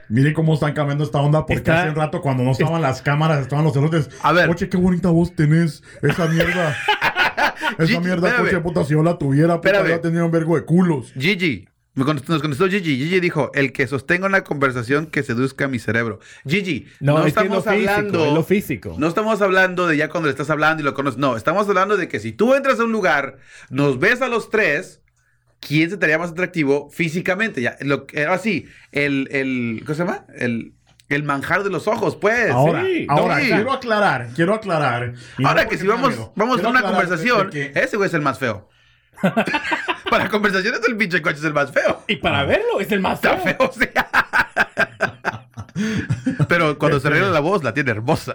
Miren 0.08 0.34
cómo 0.34 0.54
están 0.54 0.72
cambiando 0.72 1.02
esta 1.02 1.18
onda 1.18 1.40
porque 1.40 1.54
Está- 1.54 1.80
hace 1.80 1.88
un 1.90 1.96
rato 1.96 2.20
cuando 2.22 2.44
no 2.44 2.52
estaban 2.52 2.80
las 2.80 3.02
cámaras, 3.02 3.40
estaban 3.40 3.64
los 3.64 3.74
celotes. 3.74 4.08
A 4.22 4.32
ver. 4.32 4.48
Oye, 4.48 4.68
qué 4.68 4.76
bonita 4.76 5.08
voz 5.10 5.34
tenés. 5.34 5.82
Esa 6.02 6.26
mierda. 6.28 6.76
Gigi, 7.80 7.92
Esa 7.94 8.00
mierda, 8.00 8.28
espérame. 8.28 8.44
coche, 8.50 8.60
puta, 8.60 8.84
si 8.84 8.92
yo 8.92 9.02
la 9.02 9.18
tuviera, 9.18 9.60
puta, 9.60 9.86
ya 9.88 10.00
tendría 10.00 10.24
un 10.24 10.30
vergo 10.30 10.54
de 10.56 10.64
culos. 10.64 11.12
Gigi. 11.18 11.66
Me 11.96 12.04
contestó- 12.04 12.32
Nos 12.32 12.42
contestó 12.42 12.68
Gigi. 12.68 12.96
Gigi 12.96 13.18
dijo, 13.18 13.50
el 13.54 13.72
que 13.72 13.86
sostenga 13.88 14.26
una 14.26 14.44
conversación 14.44 15.06
que 15.06 15.22
seduzca 15.24 15.66
mi 15.66 15.78
cerebro. 15.80 16.20
Gigi, 16.46 16.86
no, 17.00 17.18
No, 17.18 17.26
es 17.26 17.34
que 17.34 17.40
es 17.40 17.48
lo 17.50 17.58
estamos 17.58 17.64
físico, 17.64 17.90
hablando... 17.90 18.26
es 18.26 18.32
lo 18.32 18.44
físico. 18.44 18.96
No 18.98 19.08
estamos 19.08 19.42
hablando 19.42 19.86
de 19.88 19.96
ya 19.96 20.08
cuando 20.08 20.28
le 20.28 20.30
estás 20.30 20.50
hablando 20.50 20.82
y 20.82 20.84
lo 20.84 20.94
conoces. 20.94 21.18
No, 21.18 21.36
estamos 21.36 21.68
hablando 21.68 21.96
de 21.96 22.06
que 22.08 22.20
si 22.20 22.30
tú 22.32 22.54
entras 22.54 22.78
a 22.78 22.84
un 22.84 22.92
lugar, 22.92 23.38
nos 23.70 23.98
ves 23.98 24.22
a 24.22 24.28
los 24.28 24.50
tres, 24.50 25.00
¿quién 25.60 25.90
se 25.90 25.96
te 25.96 26.04
haría 26.04 26.18
más 26.18 26.30
atractivo 26.32 26.90
físicamente? 26.90 27.62
Ya, 27.62 27.76
lo, 27.80 28.06
que- 28.06 28.24
ahora 28.26 28.38
sí, 28.38 28.66
el, 28.92 29.28
el, 29.32 29.82
¿cómo 29.84 29.94
se 29.96 30.04
llama? 30.04 30.26
El, 30.36 30.74
el 31.08 31.22
manjar 31.22 31.64
de 31.64 31.70
los 31.70 31.88
ojos, 31.88 32.16
pues. 32.16 32.50
Ahora, 32.50 32.84
sí, 32.84 33.06
ahora, 33.08 33.40
sí. 33.40 33.46
quiero 33.46 33.72
aclarar, 33.72 34.28
quiero 34.34 34.54
aclarar. 34.54 35.14
no 35.38 35.48
Ahora 35.48 35.66
que 35.66 35.78
si 35.78 35.86
vamos, 35.86 36.14
vamos 36.34 36.62
a 36.62 36.68
una 36.68 36.82
conversación, 36.82 37.48
que- 37.48 37.72
ese 37.74 37.96
güey 37.96 38.08
es 38.08 38.14
el 38.14 38.20
más 38.22 38.38
feo. 38.38 38.68
Para 40.18 40.30
conversaciones 40.30 40.80
el 40.88 40.96
pinche 40.96 41.20
coche 41.22 41.38
es 41.38 41.44
el 41.44 41.52
más 41.54 41.70
feo. 41.70 42.02
Y 42.06 42.16
para 42.16 42.44
verlo, 42.44 42.80
es 42.80 42.90
el 42.92 43.00
más 43.00 43.14
Está 43.22 43.36
feo. 43.38 43.56
feo, 43.58 43.70
sí. 43.78 43.88
Pero 46.48 46.78
cuando 46.78 46.98
se 47.00 47.08
arregla 47.08 47.28
la 47.30 47.40
voz, 47.40 47.62
la 47.62 47.74
tiene 47.74 47.90
hermosa. 47.90 48.34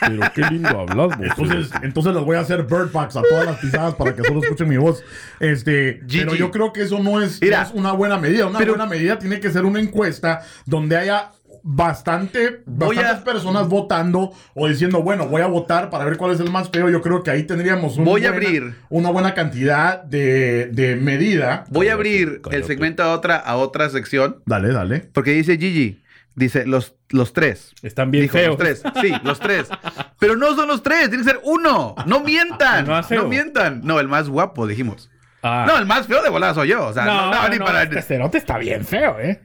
Pero 0.00 0.20
qué 0.34 0.42
lindo 0.50 0.68
hablas, 0.68 0.96
vos. 0.96 1.12
Entonces, 1.20 1.70
entonces 1.82 2.14
les 2.14 2.24
voy 2.24 2.36
a 2.36 2.40
hacer 2.40 2.62
bird 2.62 2.90
box 2.90 3.16
a 3.16 3.22
todas 3.22 3.44
las 3.46 3.56
pisadas 3.58 3.94
para 3.94 4.14
que 4.14 4.22
solo 4.22 4.40
escuchen 4.40 4.68
mi 4.68 4.76
voz. 4.78 5.02
Este, 5.40 6.00
Gigi. 6.08 6.24
pero 6.24 6.34
yo 6.34 6.50
creo 6.50 6.72
que 6.72 6.82
eso 6.82 6.98
no 7.00 7.20
es, 7.20 7.40
no 7.40 7.46
Mira. 7.46 7.62
es 7.62 7.70
una 7.72 7.92
buena 7.92 8.16
medida. 8.18 8.46
Una 8.46 8.58
Pero- 8.58 8.72
buena 8.72 8.86
medida 8.86 9.18
tiene 9.18 9.40
que 9.40 9.50
ser 9.50 9.64
una 9.64 9.80
encuesta 9.80 10.42
donde 10.64 10.96
haya 10.96 11.32
bastante, 11.66 12.62
Voy 12.66 12.94
bastantes 12.96 13.22
a- 13.22 13.24
personas 13.24 13.68
votando 13.68 14.32
o 14.54 14.68
diciendo, 14.68 15.02
bueno, 15.02 15.26
voy 15.26 15.40
a 15.40 15.46
votar 15.46 15.88
para 15.88 16.04
ver 16.04 16.18
cuál 16.18 16.32
es 16.32 16.40
el 16.40 16.50
más 16.50 16.68
feo. 16.70 16.90
Yo 16.90 17.00
creo 17.00 17.22
que 17.22 17.30
ahí 17.30 17.44
tendríamos 17.44 17.96
un 17.96 18.04
Voy 18.04 18.26
a 18.26 18.30
buena- 18.30 18.46
abrir. 18.46 18.74
una 18.90 19.10
buena 19.10 19.34
cantidad 19.34 20.02
de, 20.04 20.66
de 20.66 20.96
medida. 20.96 21.64
Voy 21.70 21.88
a 21.88 21.94
abrir 21.94 22.42
cállate. 22.42 22.56
el 22.58 22.64
segmento 22.64 23.02
a 23.02 23.12
otra, 23.14 23.36
a 23.36 23.56
otra 23.56 23.88
sección. 23.88 24.42
Dale, 24.44 24.68
dale. 24.72 25.08
Porque 25.12 25.30
dice 25.32 25.56
Gigi, 25.56 26.02
dice 26.34 26.66
los, 26.66 26.94
los 27.08 27.32
tres. 27.32 27.72
Están 27.82 28.10
bien 28.10 28.24
Dijo, 28.24 28.34
feos. 28.36 28.48
los 28.48 28.58
tres. 28.58 28.82
Sí, 29.00 29.12
los 29.24 29.40
tres. 29.40 29.68
Pero 30.18 30.36
no 30.36 30.54
son 30.54 30.68
los 30.68 30.82
tres, 30.82 31.08
tiene 31.08 31.24
que 31.24 31.30
ser 31.30 31.40
uno. 31.44 31.94
No 32.06 32.20
mientan. 32.20 32.86
No 33.10 33.24
mientan. 33.26 33.80
No, 33.84 33.98
el 34.00 34.08
más 34.08 34.28
guapo, 34.28 34.66
dijimos. 34.66 35.10
Ah. 35.42 35.64
No, 35.66 35.78
el 35.78 35.86
más 35.86 36.06
feo 36.06 36.22
de 36.22 36.28
volada 36.30 36.52
soy 36.54 36.68
yo. 36.68 36.86
O 36.86 36.92
sea, 36.92 37.04
no, 37.06 37.30
no, 37.34 37.48
ni 37.48 37.58
para. 37.58 37.82
Este 37.84 38.02
cerote 38.02 38.36
está 38.38 38.58
bien 38.58 38.84
feo, 38.84 39.18
¿eh? 39.18 39.40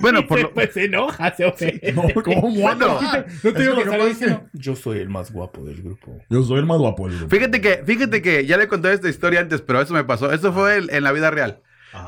Bueno, 0.00 0.26
por 0.26 0.40
lo. 0.40 0.52
Pues 0.54 0.72
se 0.72 0.84
enoja, 0.84 1.34
se 1.34 1.44
ofende. 1.46 1.92
No, 1.92 2.02
¿cómo 2.22 2.50
Bueno? 2.52 3.00
No 3.00 3.00
Es 3.18 3.40
te 3.42 3.60
digo 3.60 3.74
lo 3.74 3.78
que 3.78 3.84
que 3.84 3.90
sale 3.90 3.98
pasa 3.98 4.10
es 4.10 4.18
que 4.18 4.24
diciendo, 4.26 4.46
Yo 4.52 4.76
soy 4.76 4.98
el 4.98 5.08
más 5.08 5.32
guapo 5.32 5.64
del 5.64 5.82
grupo. 5.82 6.18
Yo 6.30 6.42
soy 6.42 6.58
el 6.60 6.66
más 6.66 6.78
guapo 6.78 7.08
del 7.08 7.18
grupo. 7.18 7.34
Fíjate 7.34 7.60
que, 7.60 7.82
fíjate 7.84 8.22
que 8.22 8.46
ya 8.46 8.56
le 8.56 8.68
conté 8.68 8.92
esta 8.92 9.08
historia 9.08 9.40
antes, 9.40 9.60
pero 9.62 9.80
eso 9.80 9.94
me 9.94 10.04
pasó. 10.04 10.32
Eso 10.32 10.52
fue 10.52 10.76
el- 10.76 10.90
en 10.90 11.02
la 11.04 11.12
vida 11.12 11.30
real. 11.30 11.60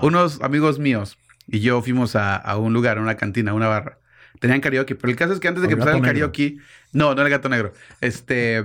Unos 0.03 0.41
amigos 0.43 0.79
míos 0.79 1.19
y 1.49 1.61
yo 1.61 1.81
fuimos 1.83 2.15
a, 2.15 2.37
a 2.37 2.57
un 2.59 2.73
lugar, 2.73 2.99
a 2.99 3.01
una 3.01 3.17
cantina, 3.17 3.51
a 3.51 3.55
una 3.55 3.67
barra. 3.69 3.99
Tenían 4.39 4.61
karaoke, 4.61 4.95
pero 4.95 5.11
el 5.11 5.17
caso 5.17 5.33
es 5.35 5.41
que 5.41 5.49
antes 5.49 5.61
de 5.63 5.69
que 5.69 5.75
El 5.75 5.81
empezara 5.81 5.97
el 5.97 6.03
gato 6.03 6.13
negro. 6.15 6.29
karaoke, 6.33 6.57
no, 6.93 7.07
no 7.07 7.13
era 7.13 7.25
el 7.25 7.31
gato 7.31 7.49
negro. 7.49 7.73
Este, 8.01 8.63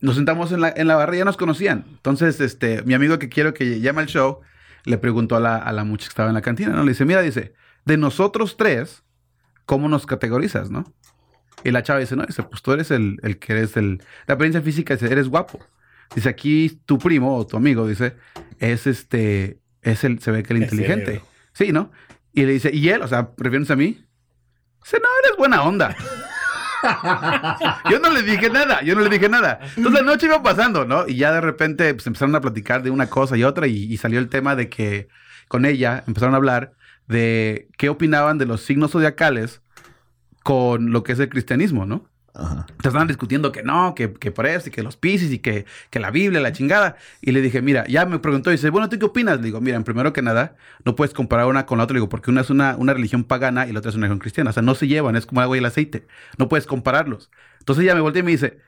nos 0.00 0.14
sentamos 0.14 0.52
en 0.52 0.60
la, 0.62 0.72
en 0.74 0.86
la 0.86 0.96
barra 0.96 1.14
y 1.16 1.18
ya 1.18 1.24
nos 1.24 1.36
conocían. 1.36 1.84
Entonces, 1.90 2.40
este, 2.40 2.82
mi 2.84 2.94
amigo 2.94 3.18
que 3.18 3.28
quiero 3.28 3.52
que 3.52 3.80
llame 3.80 4.00
al 4.02 4.06
show, 4.08 4.40
le 4.84 4.96
preguntó 4.98 5.36
a 5.36 5.40
la, 5.40 5.56
a 5.56 5.72
la 5.72 5.84
muchacha 5.84 6.08
que 6.08 6.12
estaba 6.12 6.28
en 6.30 6.34
la 6.34 6.40
cantina, 6.40 6.70
¿no? 6.72 6.82
Le 6.84 6.92
dice, 6.92 7.04
mira, 7.04 7.20
dice, 7.20 7.52
de 7.88 7.96
nosotros 7.96 8.56
tres, 8.58 9.02
¿cómo 9.64 9.88
nos 9.88 10.04
categorizas, 10.04 10.70
no? 10.70 10.84
Y 11.64 11.70
la 11.70 11.82
chava 11.82 11.98
dice, 11.98 12.16
no, 12.16 12.24
dice, 12.26 12.42
pues 12.42 12.60
tú 12.60 12.72
eres 12.72 12.90
el, 12.90 13.18
el 13.22 13.38
que 13.38 13.54
eres 13.54 13.76
el... 13.78 14.02
La 14.26 14.34
apariencia 14.34 14.60
física 14.60 14.94
dice, 14.94 15.10
eres 15.10 15.28
guapo. 15.28 15.58
Dice, 16.14 16.28
aquí 16.28 16.80
tu 16.84 16.98
primo 16.98 17.34
o 17.36 17.46
tu 17.46 17.56
amigo, 17.56 17.88
dice, 17.88 18.14
es 18.58 18.86
este, 18.86 19.58
es 19.80 20.04
el, 20.04 20.20
se 20.20 20.30
ve 20.30 20.42
que 20.42 20.52
el 20.52 20.58
El 20.58 20.62
inteligente. 20.64 21.04
cerebro. 21.06 21.26
Sí, 21.54 21.72
¿no? 21.72 21.90
Y 22.34 22.44
le 22.44 22.52
dice, 22.52 22.70
¿y 22.72 22.90
él? 22.90 23.00
O 23.02 23.08
sea, 23.08 23.30
refiriéndose 23.38 23.72
a 23.72 23.76
mí. 23.76 24.04
Dice, 24.84 24.98
no, 25.02 25.08
eres 25.24 25.36
buena 25.38 25.62
onda. 25.62 25.96
yo 27.90 27.98
no 28.00 28.10
le 28.10 28.22
dije 28.22 28.50
nada, 28.50 28.82
yo 28.82 28.94
no 28.94 29.00
le 29.00 29.08
dije 29.08 29.30
nada. 29.30 29.60
Entonces 29.76 29.92
la 29.92 30.02
noche 30.02 30.26
iba 30.26 30.42
pasando, 30.42 30.84
¿no? 30.84 31.08
Y 31.08 31.16
ya 31.16 31.32
de 31.32 31.40
repente 31.40 31.94
pues, 31.94 32.06
empezaron 32.06 32.36
a 32.36 32.40
platicar 32.42 32.82
de 32.82 32.90
una 32.90 33.08
cosa 33.08 33.36
y 33.36 33.44
otra 33.44 33.66
y, 33.66 33.84
y 33.92 33.96
salió 33.96 34.18
el 34.18 34.28
tema 34.28 34.54
de 34.56 34.68
que 34.68 35.08
con 35.48 35.64
ella 35.64 36.04
empezaron 36.06 36.34
a 36.34 36.36
hablar 36.36 36.74
de 37.08 37.68
qué 37.76 37.88
opinaban 37.88 38.38
de 38.38 38.46
los 38.46 38.62
signos 38.62 38.92
zodiacales 38.92 39.62
con 40.42 40.92
lo 40.92 41.02
que 41.02 41.12
es 41.12 41.18
el 41.18 41.28
cristianismo, 41.28 41.86
¿no? 41.86 42.08
Ajá. 42.34 42.66
Te 42.80 42.88
estaban 42.88 43.08
discutiendo 43.08 43.50
que 43.50 43.64
no, 43.64 43.94
que, 43.96 44.12
que 44.12 44.30
por 44.30 44.46
eso, 44.46 44.68
y 44.68 44.72
que 44.72 44.82
los 44.84 44.96
piscis, 44.96 45.32
y 45.32 45.40
que, 45.40 45.66
que 45.90 45.98
la 45.98 46.12
Biblia, 46.12 46.40
la 46.40 46.52
chingada. 46.52 46.96
Y 47.20 47.32
le 47.32 47.40
dije, 47.40 47.62
mira, 47.62 47.84
ya 47.88 48.06
me 48.06 48.20
preguntó, 48.20 48.50
y 48.50 48.54
dice, 48.54 48.70
bueno, 48.70 48.88
¿tú 48.88 48.98
qué 48.98 49.06
opinas? 49.06 49.38
Le 49.38 49.44
digo, 49.44 49.60
mira, 49.60 49.80
primero 49.80 50.12
que 50.12 50.22
nada, 50.22 50.54
no 50.84 50.94
puedes 50.94 51.14
comparar 51.14 51.46
una 51.46 51.66
con 51.66 51.78
la 51.78 51.84
otra. 51.84 51.94
Le 51.94 51.98
digo, 51.98 52.08
porque 52.08 52.30
una 52.30 52.42
es 52.42 52.50
una, 52.50 52.76
una 52.76 52.94
religión 52.94 53.24
pagana 53.24 53.66
y 53.66 53.72
la 53.72 53.80
otra 53.80 53.88
es 53.88 53.96
una 53.96 54.06
religión 54.06 54.20
cristiana. 54.20 54.50
O 54.50 54.52
sea, 54.52 54.62
no 54.62 54.76
se 54.76 54.86
llevan, 54.86 55.16
es 55.16 55.26
como 55.26 55.40
el 55.40 55.44
agua 55.44 55.56
y 55.56 55.58
el 55.58 55.66
aceite. 55.66 56.06
No 56.36 56.48
puedes 56.48 56.66
compararlos. 56.66 57.30
Entonces 57.58 57.82
ella 57.82 57.94
me 57.94 58.00
voltea 58.00 58.20
y 58.20 58.24
me 58.24 58.30
dice, 58.30 58.60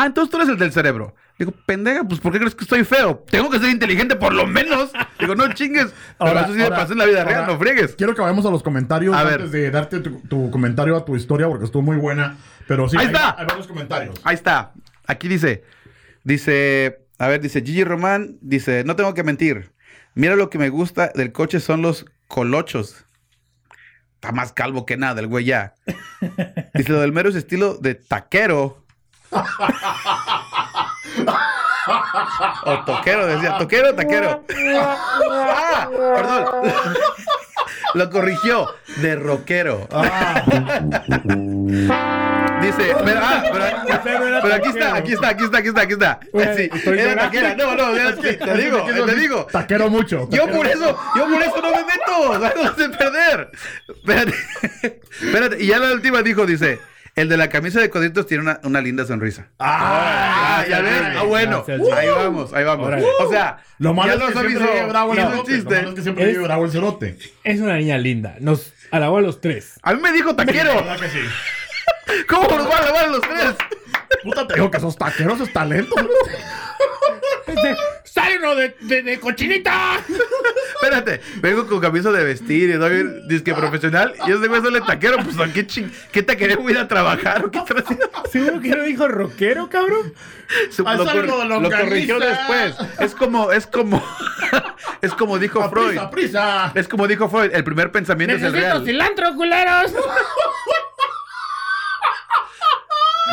Ah, 0.00 0.06
entonces 0.06 0.30
tú 0.30 0.36
eres 0.36 0.48
el 0.48 0.58
del 0.58 0.70
cerebro. 0.72 1.14
Digo, 1.38 1.52
pendeja, 1.66 2.04
pues 2.04 2.20
¿por 2.20 2.32
qué 2.32 2.38
crees 2.38 2.54
que 2.54 2.64
estoy 2.64 2.84
feo? 2.84 3.24
Tengo 3.30 3.50
que 3.50 3.58
ser 3.58 3.70
inteligente 3.70 4.14
por 4.16 4.32
lo 4.32 4.46
menos. 4.46 4.90
Digo, 5.18 5.34
no 5.34 5.52
chingues. 5.54 5.92
Pero 6.18 6.38
eso 6.38 6.52
sí 6.52 6.58
me 6.58 6.64
ahora- 6.64 6.76
pasó 6.76 6.92
en 6.92 6.98
la 6.98 7.06
vida 7.06 7.24
real, 7.24 7.40
ahora, 7.42 7.52
no 7.52 7.58
friegues. 7.58 7.94
Quiero 7.96 8.14
que 8.14 8.20
vayamos 8.22 8.46
a 8.46 8.50
los 8.50 8.62
comentarios 8.62 9.14
A 9.16 9.24
ver. 9.24 9.34
antes 9.34 9.50
de 9.52 9.70
darte 9.70 10.00
tu, 10.00 10.20
tu 10.20 10.50
comentario 10.50 10.96
a 10.96 11.04
tu 11.04 11.16
historia 11.16 11.48
porque 11.48 11.64
estuvo 11.64 11.82
muy 11.82 11.96
buena. 11.96 12.36
Pero 12.66 12.88
sí, 12.88 12.96
Ahí 12.96 13.06
hay, 13.06 13.12
está. 13.12 13.36
hay 13.38 13.46
varios 13.46 13.66
comentarios. 13.66 14.20
Ahí 14.24 14.34
está. 14.34 14.72
Aquí 15.06 15.26
dice, 15.28 15.64
dice, 16.24 17.06
a 17.18 17.28
ver, 17.28 17.40
dice 17.40 17.62
Gigi 17.62 17.84
Román, 17.84 18.36
dice, 18.40 18.84
no 18.84 18.94
tengo 18.96 19.14
que 19.14 19.24
mentir. 19.24 19.72
Mira 20.14 20.36
lo 20.36 20.50
que 20.50 20.58
me 20.58 20.68
gusta 20.68 21.10
del 21.14 21.32
coche 21.32 21.60
son 21.60 21.82
los 21.82 22.04
colochos. 22.26 23.04
Está 24.14 24.32
más 24.32 24.52
calvo 24.52 24.84
que 24.86 24.96
nada 24.96 25.20
el 25.20 25.28
güey 25.28 25.44
ya. 25.44 25.74
Dice, 26.74 26.92
lo 26.92 27.00
del 27.00 27.12
mero 27.12 27.28
es 27.28 27.36
estilo 27.36 27.74
de 27.78 27.94
taquero. 27.94 28.84
O 32.64 32.84
toquero, 32.84 33.26
decía, 33.26 33.58
toquero 33.58 33.94
taquero. 33.94 34.42
ah, 34.80 35.88
perdón. 35.90 36.64
lo 37.94 38.10
corrigió, 38.10 38.74
de 38.96 39.16
rockero. 39.16 39.88
Ah, 39.90 40.42
Dice, 42.60 42.94
pero, 43.04 43.20
ah, 43.22 43.42
pero, 43.52 43.64
pero 44.42 44.54
aquí 44.54 44.68
está, 44.68 44.94
aquí 44.96 45.12
está, 45.12 45.28
aquí 45.28 45.44
está, 45.44 45.58
aquí 45.58 45.68
está, 45.68 45.80
aquí 45.82 45.92
está. 45.92 46.20
Sí, 46.56 46.70
era 46.86 47.14
taquera. 47.16 47.54
No, 47.54 47.74
no, 47.76 47.96
ya, 47.96 48.16
sí, 48.16 48.36
te 48.36 48.54
digo, 48.54 48.84
te 48.84 49.14
digo. 49.14 49.46
Taquero 49.46 49.88
mucho. 49.88 50.28
Yo 50.30 50.48
por 50.48 50.66
eso, 50.66 50.98
yo 51.16 51.28
por 51.28 51.42
eso 51.42 51.62
no 51.62 51.70
me 51.70 51.84
meto. 51.84 52.28
Vamos 52.40 52.76
de 52.76 52.88
perder. 52.88 53.50
Espérate, 53.88 54.34
espérate. 55.22 55.62
Y 55.62 55.66
ya 55.68 55.78
la 55.78 55.92
última 55.92 56.22
dijo, 56.22 56.46
dice, 56.46 56.80
el 57.20 57.28
de 57.28 57.36
la 57.36 57.48
camisa 57.48 57.80
de 57.80 57.90
coditos 57.90 58.26
tiene 58.26 58.42
una, 58.42 58.60
una 58.64 58.80
linda 58.80 59.04
sonrisa. 59.06 59.48
Ah, 59.58 60.58
Ah, 60.60 60.66
ya 60.68 60.80
ves. 60.80 61.02
Ah, 61.18 61.22
bueno. 61.24 61.64
Gracias. 61.66 61.96
Ahí 61.98 62.08
vamos, 62.08 62.52
ahí 62.52 62.64
vamos. 62.64 62.86
Órale. 62.88 63.06
O 63.20 63.30
sea, 63.30 63.58
Lo 63.78 63.94
malo 63.94 64.08
ya 64.08 64.14
es 64.14 64.32
que 64.32 64.32
siempre 64.40 64.54
avisó. 64.56 64.72
vive 64.72 64.88
bravo 64.88 65.12
el 65.14 65.18
cerote. 65.20 65.62
Lo 65.62 65.70
malo 65.70 65.88
es 65.88 65.94
que 65.94 66.02
siempre 66.02 66.38
bravo 66.38 66.64
el 66.64 66.70
cerote. 66.70 67.18
Es 67.44 67.60
una 67.60 67.76
niña 67.76 67.98
linda. 67.98 68.36
Nos 68.40 68.72
alabó 68.90 69.18
a 69.18 69.20
los 69.20 69.40
tres. 69.40 69.74
A 69.82 69.94
mí 69.94 70.00
me 70.00 70.12
dijo 70.12 70.34
taquero. 70.34 70.74
¿Verdad 70.74 70.98
que 70.98 71.08
sí? 71.10 71.20
¿Cómo 72.28 72.48
nos 72.48 72.68
va 72.70 72.78
a 72.78 72.82
lavar 72.84 73.04
a 73.04 73.08
los 73.08 73.20
tres? 73.20 73.54
Puta, 74.22 74.46
te 74.46 74.54
digo 74.54 74.70
que 74.70 74.76
esos 74.78 74.96
taqueros 74.96 75.40
es 75.40 75.52
talento. 75.52 75.94
¡Sale 78.04 78.38
uno 78.38 78.54
de, 78.54 78.76
de, 78.80 79.02
de 79.02 79.20
cochinita! 79.20 79.98
Espérate, 80.74 81.20
vengo 81.36 81.66
con 81.66 81.80
camisa 81.80 82.10
de 82.10 82.24
vestir 82.24 82.70
y 82.70 82.72
doy 82.74 83.22
disque 83.26 83.54
profesional 83.54 84.14
y 84.26 84.32
ese 84.32 84.46
güey 84.48 84.60
sale 84.62 84.80
taquero, 84.80 85.18
pues 85.22 85.38
¿a 85.38 85.52
qué 85.52 85.66
ching? 85.66 85.90
¿Qué 86.12 86.22
taquero 86.22 86.56
voy 86.62 86.72
a 86.72 86.76
ir 86.76 86.78
a 86.82 86.88
trabajar 86.88 87.44
o 87.44 87.50
qué 87.50 87.58
está 87.58 87.74
haciendo? 87.78 88.10
¿Seguro 88.30 88.60
que 88.60 88.68
no 88.70 88.82
dijo 88.84 89.08
rockero, 89.08 89.68
cabrón? 89.68 90.12
Se- 90.70 90.82
lo, 90.82 91.44
lo 91.44 91.60
lo 91.60 91.70
corrigió 91.70 92.18
después. 92.18 92.76
Es 93.00 93.14
como, 93.14 93.52
es 93.52 93.66
como, 93.66 94.02
es 95.02 95.12
como 95.14 95.38
dijo 95.38 95.62
A 95.62 95.68
Freud. 95.70 95.88
prisa, 95.88 96.10
prisa. 96.10 96.72
Es 96.74 96.88
como 96.88 97.06
dijo 97.06 97.28
Freud, 97.28 97.50
el 97.54 97.64
primer 97.64 97.90
pensamiento 97.92 98.36
es 98.36 98.42
el 98.42 98.52
real. 98.52 98.84
cilantro, 98.84 99.34
culeros. 99.34 99.92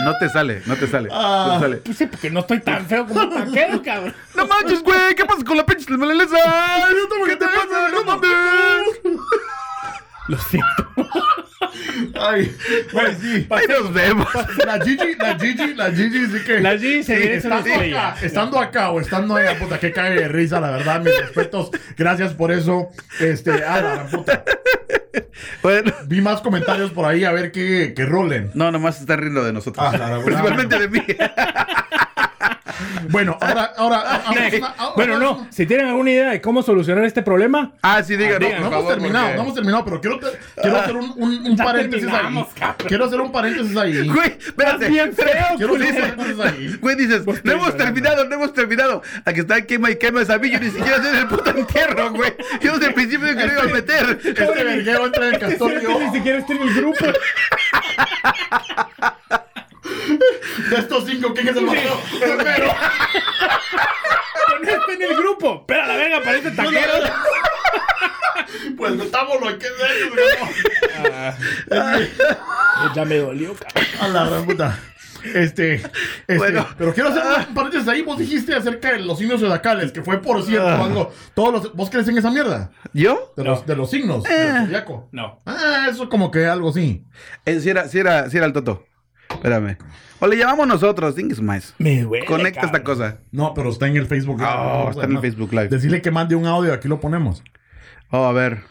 No 0.03 0.17
te 0.17 0.29
sale, 0.29 0.62
no 0.65 0.75
te 0.75 0.88
sale. 0.88 1.10
Ah. 1.12 1.45
No 1.47 1.53
te 1.55 1.60
sale. 1.62 1.77
Pues 1.77 1.97
sí, 1.97 2.05
porque 2.05 2.29
no 2.29 2.41
estoy 2.41 2.60
tan 2.60 2.86
feo 2.86 3.05
como 3.05 3.29
taquero, 3.29 3.81
cabrón. 3.86 4.13
No 4.36 4.47
manches, 4.47 4.84
güey, 4.84 5.15
¿qué 5.15 5.25
pasa 5.25 5.43
con 5.43 5.58
la 5.58 5.65
pinche 5.65 5.89
melaleza? 5.95 6.36
¿Qué 7.25 7.36
te 7.36 7.45
pasa? 7.45 7.89
No 7.91 8.03
mames. 8.03 8.31
Lo 10.27 10.38
siento. 10.38 10.85
Ay, 12.19 12.55
güey, 12.91 13.15
sí. 13.21 13.47
Ahí 13.49 13.65
nos 13.67 13.93
vemos. 13.93 14.27
La 14.65 14.79
Gigi, 14.79 15.15
la 15.15 15.38
Gigi, 15.39 15.73
la 15.73 15.91
Gigi 15.91 16.25
sí 16.27 16.43
que. 16.45 16.60
La 16.60 16.77
Gigi 16.77 17.03
se 17.03 17.15
una 17.15 17.60
estando 17.60 17.73
acá, 17.73 18.15
estando 18.21 18.60
acá 18.60 18.89
o 18.91 18.99
estando 18.99 19.36
allá, 19.36 19.58
puta, 19.58 19.79
que 19.79 19.91
cae 19.91 20.15
de 20.15 20.27
risa, 20.27 20.60
la 20.60 20.71
verdad, 20.71 21.01
mis 21.01 21.17
respetos. 21.19 21.69
Gracias 21.97 22.34
por 22.34 22.51
eso. 22.51 22.89
Este, 23.19 23.51
ah, 23.63 23.81
la 23.81 23.91
gran 23.95 24.08
puta. 24.10 24.43
Bueno. 25.62 25.93
Vi 26.08 26.21
más 26.21 26.41
comentarios 26.41 26.91
por 26.91 27.05
ahí 27.05 27.23
a 27.23 27.31
ver 27.31 27.51
qué, 27.51 27.93
qué 27.95 28.05
rolen. 28.05 28.51
No, 28.53 28.71
nomás 28.71 28.95
se 28.95 29.01
está 29.01 29.15
riendo 29.15 29.43
de 29.43 29.53
nosotros. 29.53 29.86
Ah, 29.88 29.97
la 29.97 30.10
verdad. 30.10 30.25
Principalmente 30.25 30.79
de 30.79 30.88
mí. 30.88 31.01
Bueno, 33.10 33.38
ahora, 33.39 33.71
ahora, 33.78 33.98
ahora- 34.00 34.24
ahora- 34.26 34.93
Bueno, 34.95 35.17
no. 35.19 35.48
Si 35.50 35.65
tienen 35.65 35.88
alguna 35.88 36.12
idea 36.12 36.30
de 36.32 36.41
cómo 36.41 36.62
solucionar 36.62 37.06
este 37.06 37.21
problema, 37.21 37.71
Ah, 37.82 38.04
sí, 38.04 38.15
digan, 38.17 38.34
No 38.34 38.39
por 38.48 38.56
hemos 38.58 38.69
favor, 38.71 38.93
terminado, 38.93 39.26
porque- 39.26 39.36
no 39.38 39.41
hemos 39.43 39.54
terminado, 39.56 39.86
pero 39.86 40.02
quiero, 40.02 40.19
quiero 40.62 40.78
hacer 40.78 40.95
un, 40.95 41.13
un, 41.15 41.48
un 41.52 41.56
paréntesis 41.58 42.08
ahí. 42.10 42.45
cabrón. 42.60 42.88
Quiero 42.88 43.06
hacer 43.06 43.21
un 43.21 43.32
paréntesis 43.32 43.78
ahí. 43.78 44.08
Güey, 44.15 44.38
espérate. 44.39 44.89
bien 44.89 45.13
feo, 45.13 45.26
Quiero 45.58 45.76
hacer 45.76 46.04
un 46.04 46.15
paréntesis 46.17 46.39
ahí. 46.39 46.78
Güey, 46.82 46.95
dices, 46.95 47.26
no 47.26 47.34
estoy 47.34 47.54
hemos 47.54 47.78
terminado, 47.78 48.26
no 48.26 48.36
hemos 48.36 48.54
terminado. 48.54 49.02
Aquí 49.24 49.39
está 49.41 49.62
quema 49.65 49.91
y 49.91 49.95
quema 49.98 50.21
esa 50.21 50.36
yo 50.41 50.60
ni 50.60 50.69
siquiera 50.69 51.02
sé 51.02 51.17
el 51.17 51.28
puto 51.28 51.50
entierro, 51.52 52.12
güey. 52.12 52.34
Yo 52.62 52.74
desde 52.74 52.88
el 52.88 52.93
principio 52.93 53.28
que 53.36 53.45
lo 53.45 53.54
iba 53.54 53.62
a 53.62 53.65
meter. 53.65 54.19
Este 54.24 54.63
verguero 54.63 55.06
entra 55.06 55.28
en 55.28 55.34
el 55.36 55.39
castor 55.39 55.71
Este 55.71 55.84
yo, 55.84 56.00
ni 56.00 56.12
siquiera 56.12 56.39
está 56.39 56.54
en 56.54 56.62
el 56.62 56.74
grupo. 56.74 57.06
De 60.69 60.76
estos 60.78 61.06
cinco, 61.06 61.34
¿quién 61.34 61.48
es 61.50 61.56
el 61.56 61.65
más. 61.65 61.76
No 64.62 64.69
está 64.71 64.93
en 64.93 65.02
el 65.02 65.15
grupo. 65.17 65.65
Pero 65.67 65.86
la 65.86 65.95
verga 65.95 66.21
parece 66.24 66.52
taquero. 66.52 66.93
Pues 68.78 68.95
metámoslo, 68.95 69.58
¿qué 69.60 69.65
es 69.67 69.74
eso? 69.74 70.48
Ya 72.95 73.06
me 73.06 73.17
dolió, 73.17 73.54
cabrón. 73.56 73.86
A 74.02 74.08
la 74.08 74.30
gran 74.30 74.45
puta. 74.45 74.80
Este, 75.34 75.74
este, 75.76 76.38
Bueno. 76.38 76.67
pero 76.78 76.93
quiero 76.93 77.10
hacer 77.10 77.24
un 77.50 77.54
paréntesis 77.56 77.88
ahí. 77.88 78.04
Vos 78.04 78.19
dijiste 78.19 78.54
acerca 78.56 78.91
de 78.91 79.00
los 79.00 79.17
signos 79.17 79.41
zodiacales, 79.41 79.91
que 79.91 80.04
fue 80.04 80.21
por 80.21 80.43
cierto 80.43 80.67
Ah. 80.67 80.84
algo. 80.84 81.12
Todos 81.34 81.52
los, 81.63 81.74
¿Vos 81.76 81.89
crees 81.89 82.08
en 82.08 82.17
esa 82.19 82.30
mierda? 82.30 82.69
¿Yo? 82.93 83.34
De, 83.36 83.43
No. 83.43 83.52
los, 83.52 83.65
de 83.65 83.76
los 83.76 83.89
signos, 83.89 84.24
Eh. 84.30 84.34
del 84.34 84.65
zodiaco. 84.67 85.10
No. 85.12 85.41
Ah, 85.48 85.88
eso 85.89 86.10
como 86.10 86.30
que 86.30 86.45
algo 86.45 86.71
sí. 86.71 87.04
Eh, 87.45 87.60
sí, 87.60 87.69
era, 87.71 87.88
sí, 87.88 87.98
era, 88.00 88.30
sí 88.30 88.38
era 88.38 88.45
el 88.45 88.54
Toto. 88.54 88.86
Espérame. 89.30 89.78
O 90.20 90.28
le 90.28 90.38
llamamos 90.38 90.68
nosotros, 90.68 91.16
Dingus 91.16 91.42
más. 91.42 91.74
Me 91.78 92.02
duele. 92.02 92.26
Conecta 92.26 92.66
esta 92.66 92.84
cosa. 92.84 93.20
No, 93.32 93.54
pero 93.54 93.70
está 93.70 93.88
en 93.88 93.98
el 93.98 94.08
Facebook 94.08 94.40
Live. 94.40 94.50
Oh, 94.50 94.58
Vamos 94.58 94.88
a 94.88 94.90
está 94.92 95.06
en 95.06 95.12
el. 95.12 95.20
Facebook 95.20 95.52
Live. 95.52 95.68
Decirle 95.68 96.02
que 96.02 96.12
mande 96.12 96.36
un 96.36 96.46
audio, 96.46 96.74
aquí 96.74 96.88
lo 96.88 97.00
ponemos. 97.00 97.44
Oh, 98.12 98.26
a 98.26 98.32
ver. 98.32 98.62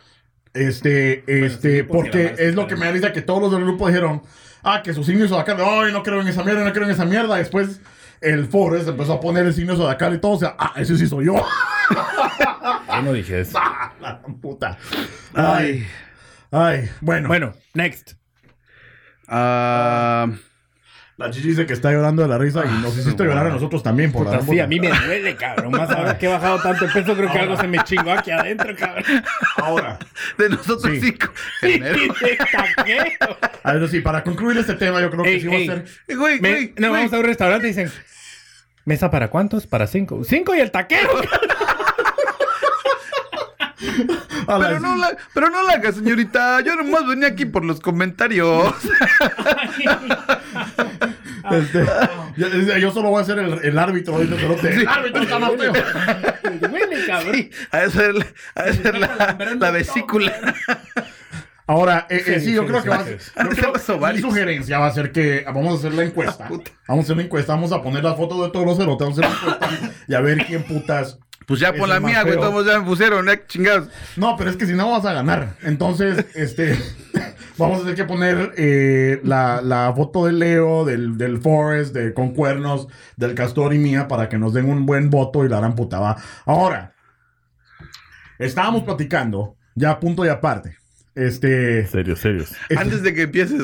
Este, 0.54 1.24
este, 1.26 1.78
sí, 1.78 1.82
porque 1.82 2.36
es 2.38 2.54
lo 2.54 2.68
que 2.68 2.76
me 2.76 2.86
da 2.86 2.92
risa 2.92 3.12
que 3.12 3.22
todos 3.22 3.42
los 3.42 3.50
del 3.50 3.62
grupo 3.62 3.88
dijeron, 3.88 4.22
ah, 4.62 4.82
que 4.82 4.94
su 4.94 5.02
signo 5.02 5.26
zodiacal, 5.26 5.56
ay, 5.60 5.92
no 5.92 6.02
creo 6.04 6.20
en 6.20 6.28
esa 6.28 6.44
mierda, 6.44 6.64
no 6.64 6.72
creo 6.72 6.84
en 6.84 6.92
esa 6.92 7.04
mierda. 7.04 7.36
Después 7.36 7.80
el 8.20 8.46
Forest 8.46 8.88
empezó 8.88 9.14
a 9.14 9.20
poner 9.20 9.44
el 9.46 9.52
signo 9.52 9.76
zodiacal 9.76 10.14
y 10.14 10.18
todo, 10.18 10.32
o 10.32 10.38
sea, 10.38 10.54
ah, 10.58 10.72
ese 10.76 10.96
sí 10.96 11.06
soy 11.08 11.26
yo. 11.26 11.34
Yo 12.88 13.02
no 13.02 13.12
dije 13.12 13.40
eso. 13.40 13.58
Ah, 13.60 13.92
la 14.00 14.20
puta. 14.20 14.78
Ay, 15.34 15.84
ay, 16.52 16.88
bueno. 17.00 17.28
Bueno, 17.28 17.52
next. 17.74 18.12
Ah, 19.36 20.28
La 21.16 21.32
Gigi 21.32 21.48
dice 21.48 21.66
que 21.66 21.72
está 21.72 21.90
llorando 21.90 22.22
de 22.22 22.28
la 22.28 22.38
risa 22.38 22.62
y 22.64 22.82
nos 22.82 22.96
hiciste 22.96 23.24
llorar 23.24 23.46
a 23.46 23.50
nosotros 23.50 23.82
también 23.82 24.12
por 24.12 24.26
la 24.26 24.38
Puta, 24.38 24.52
sí, 24.52 24.60
a 24.60 24.66
mí 24.68 24.78
me 24.78 24.90
duele, 24.90 25.34
cabrón. 25.36 25.72
Más 25.72 25.90
ahora 25.90 26.16
que 26.18 26.26
he 26.26 26.28
bajado 26.28 26.60
tanto 26.60 26.84
el 26.84 26.92
peso, 26.92 27.16
creo 27.16 27.32
que 27.32 27.38
algo 27.38 27.56
se 27.56 27.66
me 27.66 27.78
chingó 27.84 28.12
aquí 28.12 28.30
adentro, 28.30 28.74
cabrón. 28.76 29.04
Ahora, 29.56 29.98
de 30.38 30.48
nosotros 30.50 30.82
Sí. 30.94 31.00
cinco. 31.00 31.26
De 31.62 32.38
taquero. 32.52 33.36
a 33.62 33.72
ver, 33.72 33.88
sí, 33.88 34.00
para 34.00 34.22
concluir 34.22 34.58
este 34.58 34.74
tema, 34.74 35.00
yo 35.00 35.10
creo 35.10 35.24
que 35.24 35.30
Ey, 35.34 35.40
sí 35.40 35.46
va 35.48 35.54
a 35.54 35.56
ey. 35.56 35.66
ser. 35.66 35.84
Güey, 36.16 36.40
Me- 36.40 36.50
güey, 36.50 36.74
no, 36.78 36.88
güey. 36.90 37.00
vamos 37.02 37.12
a 37.12 37.18
un 37.18 37.24
restaurante 37.24 37.66
y 37.66 37.70
dicen, 37.70 37.90
¿mesa 38.84 39.10
para 39.10 39.30
cuántos? 39.30 39.66
Para 39.66 39.86
cinco. 39.88 40.22
Cinco 40.24 40.54
y 40.54 40.60
el 40.60 40.70
taquero. 40.70 41.10
a 44.48 44.58
la- 44.58 44.68
Pero 44.68 44.80
no, 44.80 44.96
la, 44.96 45.16
pero 45.32 45.50
no 45.50 45.62
la 45.62 45.72
haga, 45.74 45.92
señorita. 45.92 46.60
Yo 46.62 46.74
nomás 46.76 47.06
venía 47.06 47.28
aquí 47.28 47.44
por 47.46 47.64
los 47.64 47.80
comentarios. 47.80 48.74
este, 51.52 51.86
yo, 52.36 52.48
yo 52.78 52.90
solo 52.92 53.10
voy 53.10 53.22
a 53.22 53.24
ser 53.24 53.38
el, 53.38 53.60
el 53.62 53.78
árbitro. 53.78 54.18
Cerote. 54.18 54.74
El 54.74 54.88
árbitro 54.88 55.22
está 55.22 55.38
más 55.38 55.52
feo. 55.56 55.72
Sí, 57.32 57.50
a 57.70 57.80
de 57.80 57.90
ser, 57.90 58.14
la- 58.98 59.36
la, 59.38 59.54
la 59.58 59.70
vesícula. 59.70 60.32
Ahora, 61.66 62.06
eh, 62.10 62.22
eh, 62.26 62.40
sí, 62.40 62.46
Sí, 62.46 62.52
yo 62.54 62.62
sí, 62.62 62.68
creo 62.68 62.78
sí, 62.80 62.84
que 62.84 62.90
va 62.90 62.96
a 62.96 63.04
ser. 63.04 64.14
Mi 64.14 64.20
sugerencia 64.20 64.78
va 64.78 64.86
a 64.86 64.90
ser 64.92 65.12
que 65.12 65.44
vamos 65.46 65.74
a 65.74 65.78
hacer 65.78 65.94
la 65.94 66.04
encuesta. 66.04 66.46
Vamos 66.86 67.02
a 67.02 67.04
hacer 67.04 67.16
la 67.16 67.22
encuesta, 67.22 67.54
vamos 67.54 67.72
a 67.72 67.82
poner 67.82 68.04
las 68.04 68.16
fotos 68.16 68.42
de 68.44 68.50
todos 68.50 68.66
los 68.66 68.76
cerotes, 68.76 69.06
vamos 69.06 69.18
a 69.18 69.22
hacer 69.22 69.48
la 69.48 69.54
encuesta 69.66 69.94
y 70.06 70.14
a 70.14 70.20
ver 70.20 70.44
quién 70.46 70.62
putas. 70.64 71.18
Pues 71.46 71.60
ya 71.60 71.72
pon 71.74 71.88
la 71.88 72.00
mía, 72.00 72.22
güey. 72.22 72.36
Todos 72.36 72.66
ya 72.66 72.78
me 72.80 72.86
pusieron, 72.86 73.28
eh, 73.28 73.42
chingados. 73.46 73.88
No, 74.16 74.36
pero 74.36 74.50
es 74.50 74.56
que 74.56 74.66
si 74.66 74.72
no 74.72 74.90
vas 74.90 75.04
a 75.04 75.12
ganar. 75.12 75.56
Entonces, 75.62 76.24
este, 76.34 76.78
vamos 77.58 77.78
a 77.78 77.80
tener 77.82 77.94
que 77.96 78.04
poner 78.04 78.52
eh, 78.56 79.20
la, 79.24 79.60
la 79.62 79.92
foto 79.94 80.26
de 80.26 80.32
Leo, 80.32 80.84
del, 80.84 81.18
del 81.18 81.40
Forest, 81.40 81.94
de 81.94 82.14
con 82.14 82.32
cuernos, 82.34 82.88
del 83.16 83.34
Castor 83.34 83.74
y 83.74 83.78
mía 83.78 84.08
para 84.08 84.28
que 84.28 84.38
nos 84.38 84.54
den 84.54 84.68
un 84.70 84.86
buen 84.86 85.10
voto 85.10 85.44
y 85.44 85.48
la 85.48 85.58
harán 85.58 85.74
puta. 85.74 86.00
va. 86.00 86.16
Ahora, 86.46 86.94
estábamos 88.38 88.82
platicando, 88.84 89.56
ya 89.74 89.90
a 89.90 90.00
punto 90.00 90.24
y 90.24 90.28
aparte, 90.28 90.76
Este. 91.14 91.86
Serios, 91.86 92.20
serios. 92.20 92.52
Antes 92.76 93.02
de 93.02 93.14
que 93.14 93.22
empieces. 93.22 93.62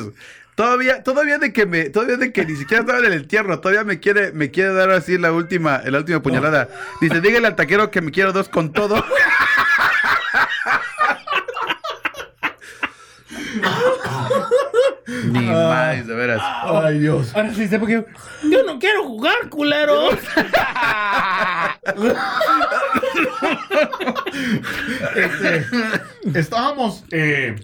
Todavía, 0.61 1.01
todavía 1.01 1.39
de 1.39 1.51
que 1.51 1.65
me, 1.65 1.89
todavía 1.89 2.17
de 2.17 2.31
que 2.31 2.45
ni 2.45 2.55
siquiera 2.55 2.81
estaba 2.81 2.99
en 2.99 3.05
el 3.05 3.13
entierro, 3.13 3.59
todavía 3.59 3.83
me 3.83 3.99
quiere, 3.99 4.31
me 4.31 4.51
quiere 4.51 4.71
dar 4.73 4.91
así 4.91 5.17
la 5.17 5.31
última, 5.31 5.81
la 5.83 5.97
última 5.97 6.21
puñalada. 6.21 6.69
Dice, 7.01 7.19
dígale 7.19 7.47
al 7.47 7.55
taquero 7.55 7.89
que 7.89 7.99
me 8.01 8.11
quiero 8.11 8.31
dos 8.31 8.47
con 8.47 8.71
todo. 8.71 9.03
Ni 15.07 15.39
más, 15.47 16.05
de 16.05 16.13
veras. 16.13 16.41
Ay, 16.63 16.99
Dios. 16.99 17.35
Ahora 17.35 17.51
sí 17.55 17.67
sé 17.67 17.79
porque 17.79 18.05
yo 18.43 18.63
no 18.63 18.77
quiero 18.77 19.03
jugar, 19.05 19.49
culero. 19.49 20.09
Este, 25.15 25.65
estábamos. 26.33 27.03
eh, 27.11 27.55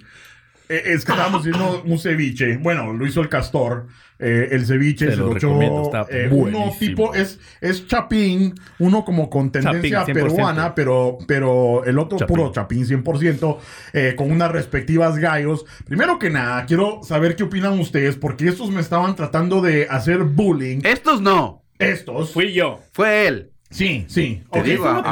es 0.70 1.06
que 1.06 1.12
estábamos 1.12 1.42
haciendo 1.42 1.84
un 1.86 1.98
ceviche. 2.00 2.58
Bueno, 2.58 2.94
lo 2.94 3.06
hizo 3.06 3.22
el 3.22 3.30
castor. 3.30 3.88
eh, 4.20 4.50
el 4.52 4.66
ceviche 4.66 5.06
Se 5.06 5.12
se 5.12 5.18
lo 5.18 5.32
recomiendo, 5.34 5.84
está 5.84 6.06
eh, 6.10 6.28
uno 6.32 6.74
tipo 6.80 7.14
es, 7.14 7.40
es 7.62 7.86
chapín, 7.88 8.56
uno 8.80 9.06
como 9.06 9.30
con 9.30 9.52
tendencia 9.52 10.00
Chapín, 10.00 10.16
100%. 10.16 10.22
peruana, 10.30 10.74
pero, 10.74 11.20
pero 11.28 11.86
el 11.86 12.00
otro 12.00 12.18
Chapín. 12.18 12.36
puro 12.36 12.52
chapín 12.52 12.86
100%, 12.86 13.58
eh, 13.94 14.16
con 14.18 14.32
unas 14.32 14.52
respectivas 14.52 15.18
gallos. 15.18 15.66
Primero 15.86 16.18
que 16.18 16.30
nada, 16.32 16.66
quiero 16.66 17.02
saber 17.04 17.36
qué 17.36 17.44
opinan 17.44 17.80
ustedes, 17.80 18.16
porque 18.16 18.48
estos 18.48 18.72
me 18.72 18.82
estaban 18.82 19.16
tratando 19.16 19.62
de 19.62 19.88
hacer 19.88 20.24
bullying. 20.24 20.80
Estos 20.84 21.22
no, 21.22 21.64
Estos. 21.78 22.32
Fui 22.34 22.54
yo. 22.54 22.80
fue 22.94 23.28
él. 23.28 23.52
Sí, 23.70 24.06
sí. 24.08 24.44
Te 24.50 24.60
Ok, 24.60 24.66
digo, 24.66 24.86
a, 24.88 25.00
a- 25.00 25.12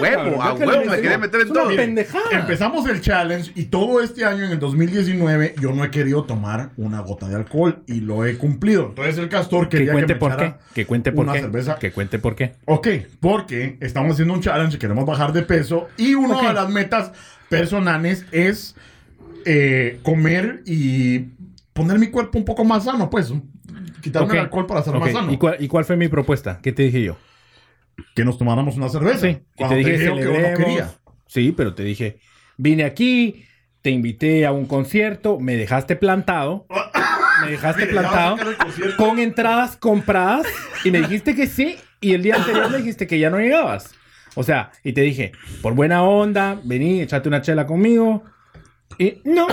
huevo, 0.00 0.42
a 0.42 0.54
huevo 0.54 0.82
¿qué 0.82 0.88
me 0.90 0.96
quería 0.96 1.18
meter 1.18 1.42
en 1.42 1.48
todo. 1.52 1.68
Pendejada. 1.68 2.24
Empezamos 2.32 2.88
el 2.88 3.00
challenge 3.00 3.52
y 3.54 3.66
todo 3.66 4.00
este 4.02 4.24
año, 4.24 4.44
en 4.44 4.50
el 4.50 4.58
2019, 4.58 5.54
yo 5.60 5.72
no 5.72 5.84
he 5.84 5.90
querido 5.92 6.24
tomar 6.24 6.70
una 6.76 7.00
gota 7.00 7.28
de 7.28 7.36
alcohol 7.36 7.84
y 7.86 8.00
lo 8.00 8.26
he 8.26 8.36
cumplido. 8.36 8.86
Entonces 8.88 9.18
el 9.18 9.28
castor 9.28 9.68
Que 9.68 9.78
quería 9.78 9.92
cuente 9.92 10.14
me 10.14 10.18
por 10.20 10.36
qué. 10.36 10.54
Que 10.74 10.84
cuente 10.84 11.12
por 11.12 11.24
una 11.26 11.34
qué. 11.34 11.40
cerveza. 11.42 11.76
Que 11.78 11.92
cuente 11.92 12.18
por 12.18 12.34
qué. 12.34 12.54
Ok, 12.64 12.88
porque 13.20 13.76
estamos 13.80 14.12
haciendo 14.14 14.34
un 14.34 14.40
challenge, 14.40 14.78
queremos 14.78 15.06
bajar 15.06 15.32
de 15.32 15.42
peso 15.42 15.88
y 15.96 16.14
una 16.14 16.48
de 16.48 16.54
las 16.54 16.68
metas 16.70 17.12
personales 17.48 18.26
es 18.32 18.74
eh, 19.44 20.00
comer 20.02 20.62
y 20.66 21.20
poner 21.72 21.98
mi 22.00 22.08
cuerpo 22.08 22.36
un 22.36 22.44
poco 22.44 22.64
más 22.64 22.84
sano, 22.84 23.08
pues. 23.10 23.32
Quitarme 24.00 24.32
el 24.34 24.40
alcohol 24.40 24.66
para 24.66 24.82
ser 24.82 24.94
más 24.98 25.12
sano. 25.12 25.32
¿Y 25.32 25.36
cuál, 25.38 25.56
¿Y 25.60 25.68
cuál 25.68 25.84
fue 25.84 25.96
mi 25.96 26.08
propuesta? 26.08 26.58
¿Qué 26.60 26.72
te 26.72 26.82
dije 26.82 27.00
yo? 27.04 27.16
Que 28.14 28.24
nos 28.24 28.38
tomáramos 28.38 28.76
una 28.76 28.88
cerveza. 28.88 29.26
Sí. 29.26 29.38
Y 29.40 29.56
Cuando 29.56 29.76
te 29.76 29.82
te 29.84 29.90
dije, 29.90 30.10
dije 30.10 30.24
que 30.24 30.54
quería. 30.64 30.90
Sí, 31.26 31.52
pero 31.56 31.74
te 31.74 31.82
dije, 31.82 32.18
vine 32.56 32.84
aquí, 32.84 33.44
te 33.80 33.90
invité 33.90 34.46
a 34.46 34.52
un 34.52 34.66
concierto, 34.66 35.38
me 35.40 35.56
dejaste 35.56 35.96
plantado. 35.96 36.66
Me 37.44 37.50
dejaste 37.50 37.82
Mire, 37.86 37.92
plantado 37.92 38.36
con 38.96 39.18
entradas 39.18 39.76
compradas 39.76 40.46
y 40.84 40.90
me 40.90 41.00
dijiste 41.00 41.34
que 41.34 41.46
sí 41.46 41.76
y 42.00 42.14
el 42.14 42.22
día 42.22 42.36
anterior 42.36 42.70
me 42.70 42.78
dijiste 42.78 43.06
que 43.06 43.18
ya 43.18 43.30
no 43.30 43.38
llegabas. 43.38 43.94
O 44.34 44.42
sea, 44.42 44.72
y 44.82 44.92
te 44.92 45.02
dije, 45.02 45.32
por 45.60 45.74
buena 45.74 46.02
onda, 46.02 46.58
vení, 46.64 47.00
echate 47.00 47.28
una 47.28 47.42
chela 47.42 47.66
conmigo. 47.66 48.24
Y 48.98 49.20
no, 49.24 49.46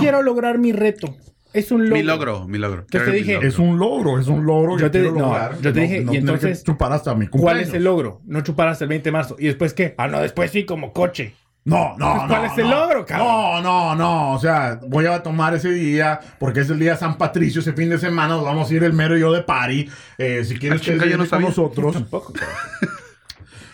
quiero 0.00 0.22
lograr 0.22 0.58
mi 0.58 0.72
reto. 0.72 1.16
Es 1.52 1.70
un 1.70 1.82
logro. 1.84 1.96
Mi 1.96 2.02
logro, 2.02 2.48
mi 2.48 2.58
logro. 2.58 2.86
¿Qué 2.90 2.98
te 3.00 3.10
dije? 3.12 3.34
logro. 3.34 3.48
Es 3.48 3.58
un 3.58 3.78
logro, 3.78 4.18
es 4.18 4.26
un 4.28 4.46
logro. 4.46 4.78
Yo 4.78 4.86
que 4.86 4.90
te- 4.90 5.00
quiero 5.00 5.14
no, 5.14 5.20
lograr, 5.26 5.52
yo 5.60 5.72
te 5.72 5.72
que 5.72 5.80
dije, 5.80 5.96
y 5.96 5.98
tener 6.04 6.10
que 6.12 6.18
entonces, 6.18 6.64
chupar 6.64 6.92
hasta 6.92 7.14
mi 7.14 7.26
¿Cuál 7.26 7.30
cumpleaños. 7.42 7.68
es 7.68 7.74
el 7.74 7.84
logro? 7.84 8.20
No 8.24 8.40
chupar 8.40 8.68
hasta 8.68 8.84
el 8.84 8.88
20 8.88 9.04
de 9.08 9.12
marzo. 9.12 9.36
¿Y 9.38 9.46
después 9.46 9.74
qué? 9.74 9.94
Ah, 9.98 10.08
no, 10.08 10.20
después 10.20 10.50
sí, 10.50 10.64
como 10.64 10.92
coche. 10.92 11.34
No, 11.64 11.94
no, 11.96 12.14
Pues, 12.16 12.26
¿cuál 12.28 12.42
no, 12.42 12.52
es 12.52 12.58
el 12.58 12.64
no. 12.68 12.74
logro, 12.80 13.06
cabrón? 13.06 13.28
No, 13.28 13.60
no, 13.62 13.94
no. 13.94 14.32
O 14.32 14.38
sea, 14.40 14.80
voy 14.88 15.06
a 15.06 15.22
tomar 15.22 15.54
ese 15.54 15.70
día 15.70 16.18
porque 16.40 16.60
es 16.60 16.70
el 16.70 16.78
día 16.80 16.92
de 16.92 16.98
San 16.98 17.16
Patricio, 17.18 17.60
ese 17.60 17.72
fin 17.72 17.88
de 17.88 17.98
semana. 17.98 18.34
Nos 18.34 18.44
vamos 18.44 18.68
a 18.68 18.74
ir 18.74 18.82
el 18.82 18.92
mero 18.94 19.16
y 19.16 19.20
yo 19.20 19.30
de 19.32 19.42
party. 19.42 19.88
Eh, 20.18 20.42
si 20.44 20.56
quieres 20.58 20.80
que 20.80 20.96
yo 21.08 21.16
no 21.18 21.28
con 21.28 21.42
nosotros, 21.42 21.92
Tampoco, 21.92 22.32
cabrón. 22.32 22.56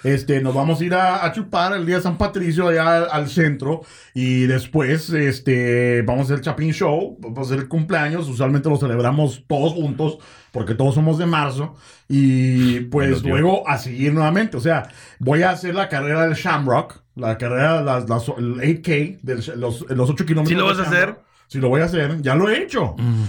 este, 0.05 0.40
nos 0.40 0.55
vamos 0.55 0.80
a 0.80 0.84
ir 0.84 0.94
a, 0.94 1.24
a 1.24 1.32
chupar 1.32 1.72
el 1.74 1.84
día 1.86 1.96
de 1.96 2.03
San 2.03 2.16
Patricio 2.18 2.68
allá 2.68 2.99
al, 2.99 3.09
al 3.11 3.28
centro 3.28 3.82
y 4.14 4.42
después, 4.46 5.11
este, 5.11 6.03
vamos 6.03 6.22
a 6.22 6.24
hacer 6.24 6.36
el 6.38 6.42
Chapin 6.44 6.72
Show, 6.72 7.16
vamos 7.20 7.38
a 7.38 7.42
hacer 7.42 7.59
el 7.59 7.68
cumpleaños. 7.68 8.28
Usualmente 8.28 8.68
lo 8.68 8.76
celebramos 8.76 9.44
todos 9.46 9.72
juntos 9.74 10.18
porque 10.53 10.74
todos 10.74 10.94
somos 10.94 11.18
de 11.18 11.26
marzo 11.26 11.74
y 12.09 12.80
pues 12.80 13.22
luego 13.30 13.68
a 13.68 13.78
seguir 13.78 14.12
nuevamente. 14.14 14.57
O 14.57 14.61
sea, 14.61 14.88
voy 15.18 15.42
a 15.42 15.51
hacer 15.51 15.74
la 15.74 15.88
carrera 15.88 16.24
del 16.26 16.34
Shamrock, 16.34 17.03
la 17.16 17.36
carrera, 17.38 17.82
las, 17.82 18.09
las- 18.09 18.28
el 18.28 18.55
8K, 18.57 19.18
del, 19.22 19.42
los, 19.61 19.84
los 19.90 20.11
8 20.11 20.24
kilómetros. 20.26 20.49
¿Sí 20.49 20.55
lo 20.55 20.66
vas 20.66 20.78
a 20.78 20.82
hacer? 20.90 21.16
Sí 21.49 21.59
lo 21.59 21.68
voy 21.68 21.80
a 21.80 21.84
hacer, 21.86 22.20
ya 22.22 22.34
lo 22.34 22.49
he 22.49 22.62
hecho. 22.62 22.94
Mm. 22.99 23.24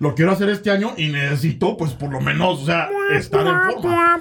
Lo 0.00 0.14
quiero 0.14 0.32
hacer 0.32 0.48
este 0.48 0.70
año 0.70 0.94
y 0.96 1.08
necesito, 1.08 1.76
pues 1.76 1.92
por 1.92 2.10
lo 2.10 2.20
menos, 2.20 2.62
o 2.62 2.66
sea, 2.66 2.88
estar 3.12 3.46
en 3.46 3.54
forma. 3.82 4.20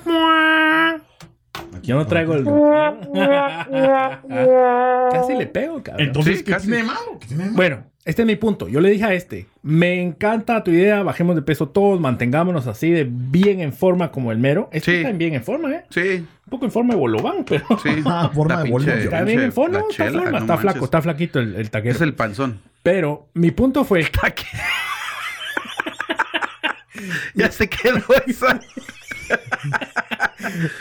Yo 1.84 1.96
no 1.96 2.06
traigo 2.08 2.34
el. 2.36 2.44
Casi 5.12 5.34
le 5.36 5.48
pego, 5.48 5.82
cabrón. 5.84 6.08
Entonces, 6.08 6.40
Sí, 6.40 6.44
¿qué 6.44 6.52
casi. 6.52 6.68
tiene 6.68 6.84
de 6.84 6.88
malo? 6.88 7.18
¿Qué 7.20 7.28
tiene 7.28 7.44
de 7.44 7.50
malo? 7.50 7.58
Bueno, 7.58 7.84
este 8.06 8.22
es 8.24 8.26
mi 8.26 8.36
punto. 8.36 8.68
Yo 8.68 8.80
le 8.82 8.90
dije 8.90 9.06
a 9.06 9.14
este, 9.14 9.48
me 9.62 10.02
encanta 10.02 10.64
tu 10.64 10.72
idea, 10.72 11.04
bajemos 11.04 11.36
de 11.36 11.42
peso 11.42 11.70
todos, 11.70 12.00
mantengámonos 12.00 12.68
así 12.68 12.90
de 12.92 13.08
bien 13.10 13.60
en 13.62 13.74
forma 13.74 14.12
como 14.12 14.32
el 14.32 14.38
mero. 14.40 14.70
Este 14.72 14.92
Sí. 14.92 14.98
está 14.98 15.12
bien 15.12 15.36
en 15.36 15.44
forma, 15.44 15.72
¿eh? 15.72 15.86
Sí, 15.90 16.26
Un 16.46 16.50
poco 16.50 16.66
en 16.66 16.72
forma 16.72 16.94
de 16.94 17.00
bolobán, 17.00 17.44
pero 17.48 17.66
sí. 17.84 17.90
Ah, 18.06 18.30
forma 18.34 18.56
La 18.56 18.62
de 18.64 18.70
pinche- 18.70 18.72
bolillo. 18.72 18.94
está 18.94 19.20
pinche- 19.20 19.26
bien 19.26 19.40
en 19.42 19.52
forma, 19.52 19.80
la 19.80 19.86
está, 19.90 20.06
en 20.06 20.10
chela, 20.12 20.24
forma, 20.24 20.40
no 20.40 20.46
está 20.46 20.58
flaco, 20.58 20.86
está 20.86 21.02
flaquito 21.02 21.40
el, 21.40 21.56
el 21.56 21.70
taquero. 21.70 21.96
Es 21.96 22.02
el 22.02 22.14
panzón. 22.14 22.60
Pero 22.84 23.28
mi 23.34 23.52
punto 23.52 23.84
fue, 23.84 24.04
ya 27.36 27.52
se 27.52 27.70
quedó 27.70 28.02
esa. 28.26 28.60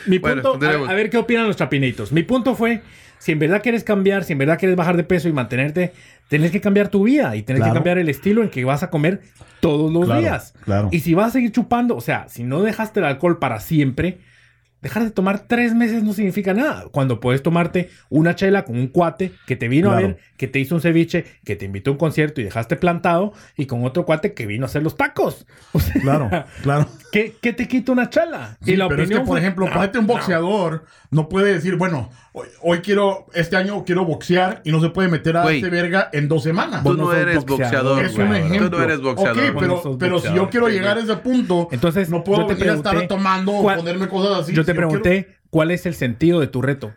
Mi 0.06 0.18
punto, 0.18 0.58
a, 0.62 0.90
a 0.90 0.94
ver 0.94 1.10
qué 1.10 1.18
opinan 1.18 1.46
los 1.46 1.56
chapinitos. 1.56 2.12
Mi 2.12 2.22
punto 2.22 2.54
fue, 2.54 2.82
si 3.18 3.32
en 3.32 3.38
verdad 3.38 3.62
quieres 3.62 3.84
cambiar, 3.84 4.24
si 4.24 4.32
en 4.32 4.38
verdad 4.38 4.58
quieres 4.58 4.76
bajar 4.76 4.96
de 4.96 5.04
peso 5.04 5.28
y 5.28 5.32
mantenerte, 5.32 5.92
tenés 6.28 6.50
que 6.50 6.60
cambiar 6.60 6.88
tu 6.88 7.04
vida 7.04 7.36
y 7.36 7.42
tenés 7.42 7.60
Claro. 7.60 7.72
que 7.72 7.76
cambiar 7.76 7.98
el 7.98 8.08
estilo 8.08 8.42
en 8.42 8.50
que 8.50 8.64
vas 8.64 8.82
a 8.82 8.90
comer 8.90 9.20
todos 9.60 9.92
los 9.92 10.04
Claro, 10.06 10.20
días. 10.20 10.54
claro. 10.64 10.88
Y 10.92 11.00
si 11.00 11.14
vas 11.14 11.28
a 11.28 11.30
seguir 11.32 11.52
chupando, 11.52 11.96
o 11.96 12.00
sea, 12.00 12.28
si 12.28 12.44
no 12.44 12.62
dejaste 12.62 13.00
el 13.00 13.06
alcohol 13.06 13.38
para 13.38 13.60
siempre, 13.60 14.18
dejar 14.80 15.02
de 15.04 15.10
tomar 15.10 15.40
tres 15.46 15.74
meses 15.74 16.02
no 16.02 16.12
significa 16.12 16.54
nada. 16.54 16.84
Cuando 16.90 17.20
puedes 17.20 17.42
tomarte 17.42 17.90
una 18.08 18.34
chela 18.34 18.64
con 18.64 18.78
un 18.78 18.88
cuate 18.88 19.32
que 19.46 19.56
te 19.56 19.68
vino 19.68 19.90
a 19.92 19.96
ver, 19.96 20.18
que 20.36 20.46
te 20.48 20.58
hizo 20.60 20.74
un 20.74 20.80
ceviche, 20.80 21.24
que 21.44 21.56
te 21.56 21.64
invitó 21.64 21.90
a 21.90 21.92
un 21.94 21.98
concierto 21.98 22.40
y 22.40 22.44
dejaste 22.44 22.76
plantado, 22.76 23.32
y 23.56 23.66
con 23.66 23.84
otro 23.84 24.04
cuate 24.04 24.34
que 24.34 24.46
vino 24.46 24.64
a 24.64 24.66
hacer 24.66 24.82
los 24.82 24.96
tacos. 24.96 25.46
O 25.72 25.80
sea, 25.80 26.00
Claro, 26.00 26.30
claro. 26.62 26.88
¿Qué, 27.12 27.34
qué 27.40 27.52
te 27.52 27.66
quita 27.68 27.92
una 27.92 28.08
chela? 28.10 28.56
Sí, 28.62 28.76
pero 28.88 29.02
es 29.02 29.08
que, 29.08 29.16
por 29.16 29.26
fue- 29.26 29.40
ejemplo, 29.40 29.66
No, 29.66 29.80
un 29.80 29.90
no. 29.92 30.02
boxeador, 30.02 30.84
no. 31.10 31.28
puede 31.28 31.54
decir, 31.54 31.76
bueno, 31.76 32.10
hoy, 32.60 32.78
quiero, 32.78 33.26
este 33.34 33.56
año 33.56 33.84
quiero 33.84 34.04
boxear 34.04 34.60
y 34.64 34.70
no 34.72 34.80
se 34.80 34.90
puede 34.90 35.08
meter 35.08 35.36
a 35.36 35.42
Güey. 35.42 35.56
este 35.58 35.70
verga 35.70 36.08
en 36.12 36.28
dos 36.28 36.42
semanas. 36.42 36.82
Tú 36.82 36.90
Vos 36.90 36.98
no 36.98 37.12
eres 37.12 37.44
boxeador, 37.44 37.96
boxeador. 37.96 38.04
es 38.04 38.14
un 38.16 38.34
ejemplo. 38.34 38.70
Tú 38.70 38.76
no 38.78 38.82
eres 38.84 39.00
boxeador. 39.00 39.38
Ok, 39.44 39.52
Vos 39.54 39.62
pero, 39.62 39.82
no 39.84 39.98
pero 39.98 40.18
si 40.20 40.34
yo 40.34 40.48
quiero 40.50 40.68
llegar 40.68 40.98
a 40.98 41.00
ese 41.00 41.16
punto, 41.16 41.68
Entonces, 41.72 42.10
no 42.10 42.24
puedo 42.24 42.48
a 42.48 42.52
estar 42.52 43.06
tomando 43.08 43.52
o 43.52 43.62
¿cuál- 43.62 43.78
ponerme 43.78 44.08
cosas 44.08 44.40
así. 44.40 44.52
Yo 44.52 44.64
te 44.64 44.72
Si 44.72 44.76
quiero- 44.76 44.88
pregunté 44.88 45.36
cuál 45.50 45.70
es 45.70 45.86
el 45.86 45.94
sentido 45.94 46.40
de 46.40 46.46
tu 46.48 46.62
reto. 46.62 46.92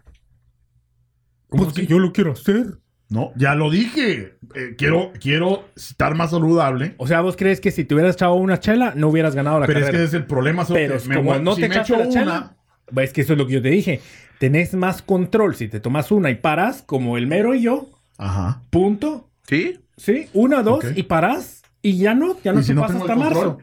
¿Cómo 1.49 1.65
Pues 1.65 1.87
yo 1.87 1.99
lo 1.99 2.13
quiero 2.13 2.31
hacer. 2.31 2.77
No, 3.09 3.33
ya 3.35 3.55
lo 3.55 3.69
dije. 3.69 4.37
Eh, 4.55 4.75
quiero, 4.77 5.11
quiero 5.19 5.65
estar 5.75 6.15
más 6.15 6.31
saludable. 6.31 6.95
O 6.97 7.07
sea, 7.07 7.19
¿vos 7.19 7.35
crees 7.35 7.59
que 7.59 7.69
si 7.71 7.83
te 7.83 7.93
hubieras 7.93 8.15
echado 8.15 8.35
una 8.35 8.57
chela, 8.61 8.93
no 8.95 9.09
hubieras 9.09 9.35
ganado 9.35 9.59
la 9.59 9.65
Pero 9.67 9.79
es 9.79 9.85
carrera? 9.85 9.99
que 9.99 10.05
ese 10.07 10.15
es 10.17 10.21
el 10.21 10.27
problema. 10.27 10.65
Pero 10.65 10.97
que 10.97 11.09
me 11.09 11.15
como 11.15 11.33
voy- 11.33 11.41
no 11.43 11.55
si 11.55 11.61
te 11.61 11.67
echaste 11.67 11.93
echo 11.93 12.03
la 12.03 12.09
chela, 12.09 12.55
es 13.03 13.11
que 13.11 13.21
eso 13.21 13.33
es 13.33 13.39
lo 13.39 13.47
que 13.47 13.53
yo 13.53 13.61
te 13.61 13.67
dije. 13.69 13.99
Tenés 14.41 14.73
más 14.73 15.03
control 15.03 15.55
si 15.55 15.67
te 15.67 15.79
tomas 15.79 16.09
una 16.11 16.31
y 16.31 16.35
paras, 16.35 16.81
como 16.83 17.15
el 17.15 17.27
mero 17.27 17.53
y 17.53 17.61
yo, 17.61 17.89
Ajá. 18.17 18.63
punto. 18.71 19.29
¿Sí? 19.47 19.79
Sí, 19.97 20.29
una, 20.33 20.63
dos 20.63 20.83
y 20.95 21.03
paras 21.03 21.61
y 21.83 21.97
ya 21.99 22.15
no, 22.15 22.35
ya 22.43 22.51
no 22.51 22.61
¿Y 22.61 22.63
si 22.63 22.73
no 22.73 22.81
pasa 22.81 22.97
hasta 22.97 23.15
marzo. 23.15 23.59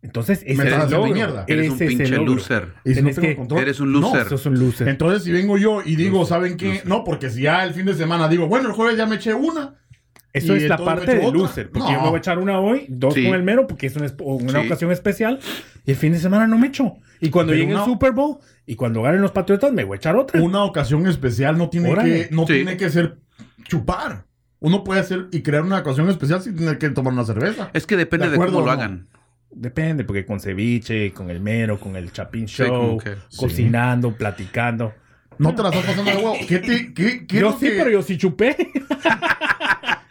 Entonces, 0.00 0.38
ese 0.46 0.54
Me 0.54 0.62
es 0.64 0.68
estás 0.70 0.72
el 0.72 0.80
haciendo 0.86 0.96
logro. 1.06 1.14
mierda. 1.14 1.44
Eres 1.46 1.68
un 1.68 1.74
Ese 1.76 1.86
pinche 1.88 2.08
loser. 2.16 2.72
Y 2.82 2.94
si 2.94 3.02
no 3.02 3.10
Tenés 3.10 3.14
tengo 3.16 3.28
que- 3.28 3.36
control. 3.36 3.60
Eres 3.60 3.80
un 3.80 3.92
No. 3.92 4.00
loser. 4.00 4.26
Sos 4.30 4.46
un 4.46 4.58
loser. 4.58 4.88
Entonces, 4.88 5.22
si 5.22 5.32
vengo 5.32 5.58
yo 5.58 5.82
y 5.84 5.96
digo, 5.96 6.24
¿saben 6.24 6.56
qué? 6.56 6.80
No, 6.86 7.04
porque 7.04 7.28
si 7.28 7.42
ya 7.42 7.62
el 7.64 7.74
fin 7.74 7.84
de 7.84 7.92
semana 7.92 8.26
digo, 8.26 8.46
bueno, 8.48 8.68
el 8.70 8.74
jueves 8.74 8.96
ya 8.96 9.04
me 9.04 9.16
eché 9.16 9.34
una. 9.34 9.74
Eso 10.32 10.54
es 10.54 10.68
la 10.68 10.76
parte 10.78 11.14
de 11.16 11.32
loser. 11.32 11.70
Porque 11.70 11.88
No. 11.92 11.94
yo 11.94 12.00
me 12.02 12.08
voy 12.08 12.16
a 12.16 12.18
echar 12.18 12.38
una 12.38 12.60
hoy, 12.60 12.86
dos 12.88 13.14
Sí. 13.14 13.24
con 13.24 13.34
el 13.34 13.42
mero, 13.42 13.66
porque 13.66 13.86
es 13.88 13.96
una, 13.96 14.06
una 14.20 14.60
Sí. 14.60 14.66
ocasión 14.66 14.92
especial. 14.92 15.40
Y 15.84 15.90
el 15.90 15.96
fin 15.96 16.12
de 16.12 16.18
semana 16.20 16.46
no 16.46 16.56
me 16.58 16.68
echo. 16.68 16.94
Y 17.20 17.30
cuando 17.30 17.50
Pero 17.52 17.60
llegue 17.62 17.74
una- 17.74 17.84
el 17.84 17.90
Super 17.90 18.12
Bowl 18.12 18.38
y 18.66 18.76
cuando 18.76 19.02
ganen 19.02 19.20
los 19.22 19.32
Patriotas, 19.32 19.72
me 19.72 19.84
voy 19.84 19.96
a 19.96 19.98
echar 19.98 20.16
otra. 20.16 20.40
Una 20.40 20.62
ocasión 20.64 21.06
especial 21.08 21.58
no 21.58 21.68
tiene 21.68 21.90
Órale. 21.90 22.28
que, 22.28 22.34
no 22.34 22.46
Sí. 22.46 22.52
tiene 22.54 22.76
que 22.76 22.90
ser 22.90 23.18
chupar. 23.64 24.24
Uno 24.60 24.84
puede 24.84 25.00
hacer 25.00 25.26
y 25.32 25.40
crear 25.42 25.62
una 25.62 25.78
ocasión 25.78 26.08
especial 26.10 26.42
sin 26.42 26.54
tener 26.54 26.78
que 26.78 26.90
tomar 26.90 27.12
una 27.12 27.24
cerveza. 27.24 27.70
Es 27.72 27.86
que 27.86 27.96
depende 27.96 28.26
¿De 28.26 28.30
de, 28.32 28.36
acuerdo 28.36 28.54
cómo 28.54 28.66
lo 28.66 28.72
no? 28.76 28.78
hagan. 28.80 29.08
Depende, 29.52 30.04
porque 30.04 30.24
con 30.24 30.38
ceviche, 30.38 31.12
con 31.12 31.28
el 31.30 31.40
mero, 31.40 31.80
con 31.80 31.96
el 31.96 32.12
chapín 32.12 32.46
show, 32.46 32.98
que- 32.98 33.14
cocinando, 33.36 34.12
platicando. 34.16 34.92
No 35.38 35.54
te 35.54 35.62
la 35.62 35.70
estás 35.70 35.84
pasando 35.86 36.10
de 36.10 36.16
huevo. 36.18 36.34
¿Qué 36.46 36.58
te, 36.58 36.92
qué, 36.94 37.26
Yo 37.40 37.52
sí, 37.58 37.66
que- 37.66 37.76
pero 37.78 37.90
yo 37.90 38.02
sí 38.02 38.16
chupé. 38.18 38.54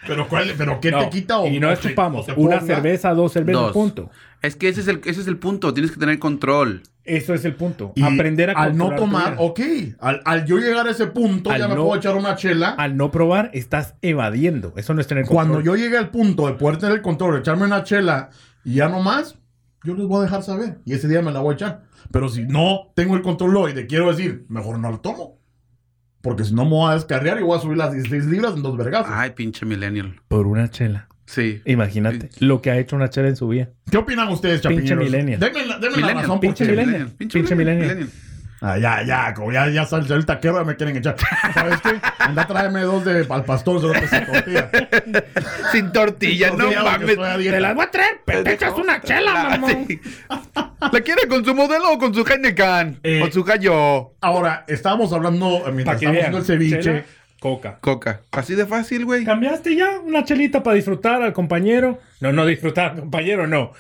Pero, 0.10 0.28
¿cuál, 0.28 0.54
pero 0.58 0.80
¿qué 0.82 0.92
No, 0.92 1.00
te 1.00 1.10
quita? 1.10 1.40
o- 1.40 1.48
y 1.48 1.60
no 1.60 1.74
chupamos. 1.76 2.28
Una 2.36 2.60
ponga? 2.60 2.62
cerveza, 2.62 3.14
dos 3.14 3.32
cervezas, 3.32 3.62
Dos. 3.62 3.72
punto. 3.72 4.10
Es 4.42 4.56
que 4.56 4.68
ese 4.70 4.82
es, 4.82 4.88
el, 4.88 5.00
ese 5.06 5.22
es 5.22 5.28
el 5.28 5.38
punto. 5.38 5.74
Tienes 5.74 5.92
que 5.92 6.00
tener 6.00 6.20
control. 6.20 6.82
Eso 7.06 7.34
es 7.34 7.44
el 7.46 7.56
punto. 7.56 7.94
Y 7.96 8.04
Aprender 8.04 8.50
a 8.52 8.54
Al 8.54 8.78
no 8.78 8.94
tomar, 8.96 9.36
ok. 9.40 9.60
Al, 10.00 10.22
al 10.26 10.46
yo 10.46 10.58
llegar 10.58 10.88
a 10.88 10.92
ese 10.92 11.08
punto, 11.08 11.50
Al 11.52 11.60
ya 11.60 11.68
me 11.68 11.76
no- 11.76 11.84
puedo 11.86 11.98
echar 11.98 12.16
una 12.16 12.36
chela. 12.36 12.70
Al 12.72 12.98
no 12.98 13.10
probar, 13.12 13.50
estás 13.54 13.96
evadiendo. 14.02 14.74
Eso 14.76 14.94
no 14.94 15.02
es 15.02 15.08
tener 15.08 15.26
Cuando 15.26 15.56
control. 15.56 15.78
yo 15.78 15.84
llegue 15.84 15.98
al 15.98 16.10
punto 16.12 16.48
de 16.48 16.54
poder 16.54 16.78
tener 16.78 16.96
el 16.98 17.02
control, 17.02 17.40
echarme 17.40 17.64
una 17.66 17.84
chela 17.84 18.30
y 18.64 18.76
ya 18.76 18.90
no 18.90 19.02
más, 19.02 19.38
yo 19.84 19.96
les 19.96 20.06
voy 20.06 20.20
a 20.20 20.24
dejar 20.24 20.44
saber. 20.44 20.80
Y 20.86 20.94
ese 20.94 21.08
día 21.08 21.22
me 21.22 21.32
la 21.32 21.40
voy 21.40 21.54
a 21.54 21.56
echar. 21.56 21.84
Pero 22.12 22.30
si 22.30 22.44
no 22.44 22.92
tengo 22.96 23.16
el 23.16 23.22
control 23.22 23.56
hoy, 23.58 23.74
te 23.74 23.88
quiero 23.88 24.10
decir, 24.10 24.46
mejor 24.50 24.78
no 24.80 24.92
lo 24.92 25.00
tomo. 25.00 25.39
Porque 26.22 26.44
si 26.44 26.54
no 26.54 26.64
me 26.66 26.72
voy 26.72 26.92
a 26.92 26.96
descarriar 26.96 27.40
y 27.40 27.44
voy 27.44 27.58
a 27.58 27.62
subir 27.62 27.78
las 27.78 27.94
16 27.94 28.26
libras 28.26 28.54
en 28.56 28.62
dos 28.62 28.76
vergazos. 28.78 29.12
Ay, 29.14 29.32
pinche 29.32 29.66
millennial. 29.66 30.20
Por 30.28 30.48
una 30.48 30.70
chela. 30.70 31.08
Sí. 31.26 31.62
Imagínate 31.66 32.30
lo 32.40 32.62
que 32.62 32.72
ha 32.72 32.78
hecho 32.80 32.96
una 32.96 33.10
chela 33.10 33.28
en 33.30 33.36
su 33.36 33.48
vida. 33.48 33.70
¿Qué 33.90 33.98
opinan 33.98 34.28
ustedes, 34.30 34.62
Pinche 34.62 34.76
chapineros? 34.90 35.04
millennial. 35.06 35.40
Denme, 35.40 35.66
la- 35.66 35.76
denme 35.78 35.92
la 35.92 35.98
Millennial, 35.98 36.18
razón. 36.24 36.40
pinche 36.40 36.66
porque- 36.66 36.82
millennial. 36.82 37.12
Pinche 37.18 37.56
millennial. 37.56 38.10
Ah, 38.62 38.78
ya, 38.78 39.04
ya, 39.04 39.34
como 39.34 39.54
ya, 39.54 39.70
ya 39.70 39.86
sale 39.86 40.14
el 40.14 40.26
taquero, 40.26 40.58
ya 40.58 40.66
me 40.66 40.76
quieren 40.76 40.98
echar. 40.98 41.16
¿Sabes 41.54 41.80
qué? 41.82 41.92
Anda, 42.20 42.46
tráeme 42.46 42.82
dos 42.82 43.06
de 43.06 43.26
al 43.30 43.46
pastor, 43.46 43.80
solo 43.80 43.94
que 43.94 44.08
se 44.08 44.20
tortilla. 44.22 44.70
Sin 45.72 45.92
tortilla, 45.94 46.52
no 46.52 46.70
mames. 46.72 47.18
a 47.18 47.38
dieta. 47.38 47.74
voy 47.74 47.86
a 47.86 47.92
traer, 47.92 48.22
pero 48.26 48.44
te 48.44 48.54
echas 48.54 48.74
una 48.74 49.02
chela, 49.02 49.32
Ah, 49.36 49.50
mamón. 49.58 49.86
sí. 49.88 50.02
¿La 50.92 51.02
quiere 51.02 51.28
con 51.30 51.46
su 51.46 51.56
modelo 51.56 51.94
o 51.94 51.98
con 51.98 52.14
su 52.14 52.26
Heineken? 52.26 53.00
Eh, 53.04 53.20
con 53.22 53.32
su 53.32 53.44
gallo. 53.46 54.14
Ahora, 54.22 54.66
estábamos 54.68 55.14
hablando, 55.14 55.64
eh, 55.68 55.72
mientras 55.72 55.96
estábamos 55.96 56.20
haciendo 56.20 56.38
el 56.40 56.46
ceviche. 56.46 56.80
Chela, 56.82 57.04
coca. 57.40 57.78
Coca. 57.80 58.22
Así 58.32 58.56
de 58.56 58.66
fácil, 58.66 59.06
güey. 59.06 59.24
¿Cambiaste 59.24 59.74
ya 59.76 60.00
una 60.04 60.26
chelita 60.26 60.64
para 60.64 60.76
disfrutar 60.76 61.22
al 61.22 61.32
compañero? 61.32 62.00
No, 62.20 62.34
no 62.34 62.46
disfrutar 62.46 62.92
al 62.92 63.00
compañero, 63.00 63.48
no. 63.48 63.72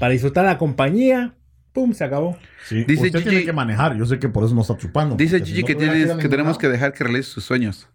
Para 0.00 0.10
disfrutar 0.12 0.44
la 0.46 0.58
compañía, 0.58 1.32
pum, 1.76 1.92
se 1.92 2.02
acabó. 2.04 2.36
Sí, 2.66 2.84
Dice 2.84 3.06
usted 3.06 3.20
Gigi- 3.20 3.28
tiene 3.28 3.44
que 3.44 3.52
manejar. 3.52 3.94
Yo 3.96 4.06
sé 4.06 4.18
que 4.18 4.28
por 4.30 4.42
eso 4.44 4.54
no 4.54 4.62
está 4.62 4.76
chupando. 4.78 5.14
Dice 5.14 5.36
porque 5.38 5.44
si 5.50 5.50
Gigi 5.56 5.62
no 5.62 5.66
que, 5.66 5.74
tienes, 5.74 6.12
que 6.16 6.28
tenemos 6.30 6.56
que 6.58 6.68
dejar 6.70 6.92
que 6.94 7.04
realice 7.04 7.30
sus 7.30 7.44
sueños. 7.44 7.86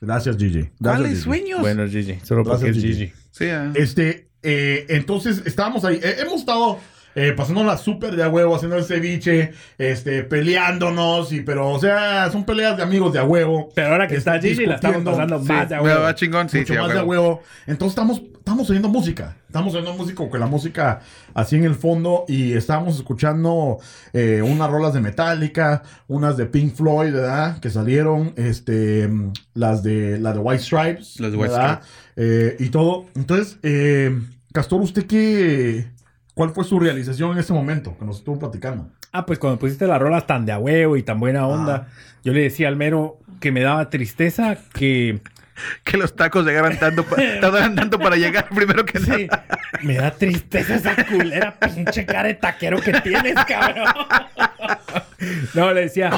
Gracias, 0.00 0.36
Gigi. 0.36 0.68
¿Cuáles 0.82 1.10
Gigi. 1.12 1.22
sueños? 1.22 1.60
Bueno, 1.60 1.86
Gigi, 1.88 2.18
solo 2.22 2.44
porque 2.44 2.64
Gracias, 2.66 2.76
es 2.76 2.82
Gigi. 2.82 2.94
Gigi. 3.06 3.12
Sí, 3.30 3.44
ah. 3.46 3.70
Este, 3.74 4.28
eh, 4.42 4.84
entonces 4.90 5.42
estábamos 5.46 5.84
ahí. 5.86 5.98
Eh, 6.02 6.16
hemos 6.20 6.40
estado 6.40 6.78
eh, 7.14 7.32
pasándola 7.36 7.76
súper 7.76 8.14
de 8.14 8.22
a 8.22 8.28
huevo, 8.28 8.54
haciendo 8.54 8.76
el 8.76 8.84
ceviche, 8.84 9.52
este, 9.78 10.22
peleándonos, 10.22 11.32
y, 11.32 11.40
pero, 11.40 11.68
o 11.70 11.78
sea, 11.80 12.30
son 12.30 12.44
peleas 12.44 12.76
de 12.76 12.82
amigos 12.82 13.12
de 13.12 13.18
a 13.18 13.24
huevo. 13.24 13.68
Pero 13.74 13.88
ahora 13.88 14.06
que 14.06 14.16
Este, 14.16 14.30
está 14.30 14.40
Gigi, 14.40 14.64
la 14.66 14.76
estamos 14.76 15.02
pasando 15.02 15.40
Sí, 15.40 15.48
más 15.48 15.68
de 15.68 15.74
a 15.74 15.78
Me 15.78 15.84
huevo. 15.84 16.02
va 16.02 16.14
chingón, 16.14 16.48
sí, 16.48 16.58
mucho 16.58 16.72
sí, 16.72 16.78
a 16.78 16.82
más 16.82 16.92
de 16.92 16.98
a 17.00 17.04
huevo. 17.04 17.22
huevo. 17.28 17.42
Entonces 17.66 17.92
estamos, 17.92 18.22
estamos 18.38 18.70
oyendo 18.70 18.88
música. 18.88 19.36
Estamos 19.50 19.74
oyendo 19.74 19.94
música, 19.94 20.28
con 20.28 20.38
la 20.38 20.46
música 20.46 21.00
así 21.34 21.56
en 21.56 21.64
el 21.64 21.74
fondo. 21.74 22.24
Y 22.28 22.52
estábamos 22.52 22.94
escuchando 22.94 23.78
eh, 24.12 24.42
unas 24.42 24.70
rolas 24.70 24.94
de 24.94 25.00
Metallica, 25.00 25.82
unas 26.06 26.36
de 26.36 26.46
Pink 26.46 26.72
Floyd, 26.72 27.12
¿verdad? 27.12 27.58
Que 27.58 27.68
salieron, 27.68 28.32
este, 28.36 29.10
las 29.54 29.82
de, 29.82 30.20
la 30.20 30.34
de 30.34 30.38
White 30.38 30.62
Stripes. 30.62 31.18
Las 31.18 31.32
de 31.32 31.36
White 31.36 31.52
¿verdad? 31.52 31.80
Eh, 32.14 32.58
y 32.60 32.68
todo. 32.68 33.06
Entonces, 33.16 33.58
eh, 33.64 34.16
Castor, 34.52 34.82
¿usted 34.82 35.06
qué? 35.06 35.90
¿Cuál 36.34 36.50
fue 36.50 36.62
su 36.62 36.78
realización 36.78 37.32
en 37.32 37.38
ese 37.38 37.52
momento 37.52 37.98
que 37.98 38.04
nos 38.04 38.18
estuvo 38.18 38.38
platicando? 38.38 38.88
Ah, 39.10 39.26
pues 39.26 39.40
cuando 39.40 39.58
pusiste 39.58 39.88
las 39.88 40.00
rolas 40.00 40.28
tan 40.28 40.46
de 40.46 40.52
a 40.52 40.60
huevo 40.60 40.96
y 40.96 41.02
tan 41.02 41.18
buena 41.18 41.48
onda, 41.48 41.88
yo 42.22 42.32
le 42.32 42.42
decía 42.42 42.68
al 42.68 42.76
mero 42.76 43.18
que 43.40 43.50
me 43.50 43.62
daba 43.62 43.90
tristeza 43.90 44.58
que... 44.72 45.20
Que 45.84 45.96
los 45.96 46.14
tacos 46.14 46.44
llegaran 46.46 46.78
tanto, 46.78 47.04
tardaran 47.40 47.74
tanto 47.74 47.98
para 47.98 48.16
llegar 48.16 48.48
primero 48.48 48.84
que 48.84 48.98
Sí, 48.98 49.26
nada. 49.26 49.46
me 49.82 49.94
da 49.96 50.10
tristeza 50.10 50.74
esa 50.74 51.04
culera 51.06 51.56
pinche 51.58 52.04
cara 52.06 52.28
de 52.28 52.34
taquero 52.34 52.80
que 52.80 52.92
tienes, 53.00 53.34
cabrón. 53.46 53.86
No, 55.54 55.72
le 55.72 55.82
decía, 55.82 56.10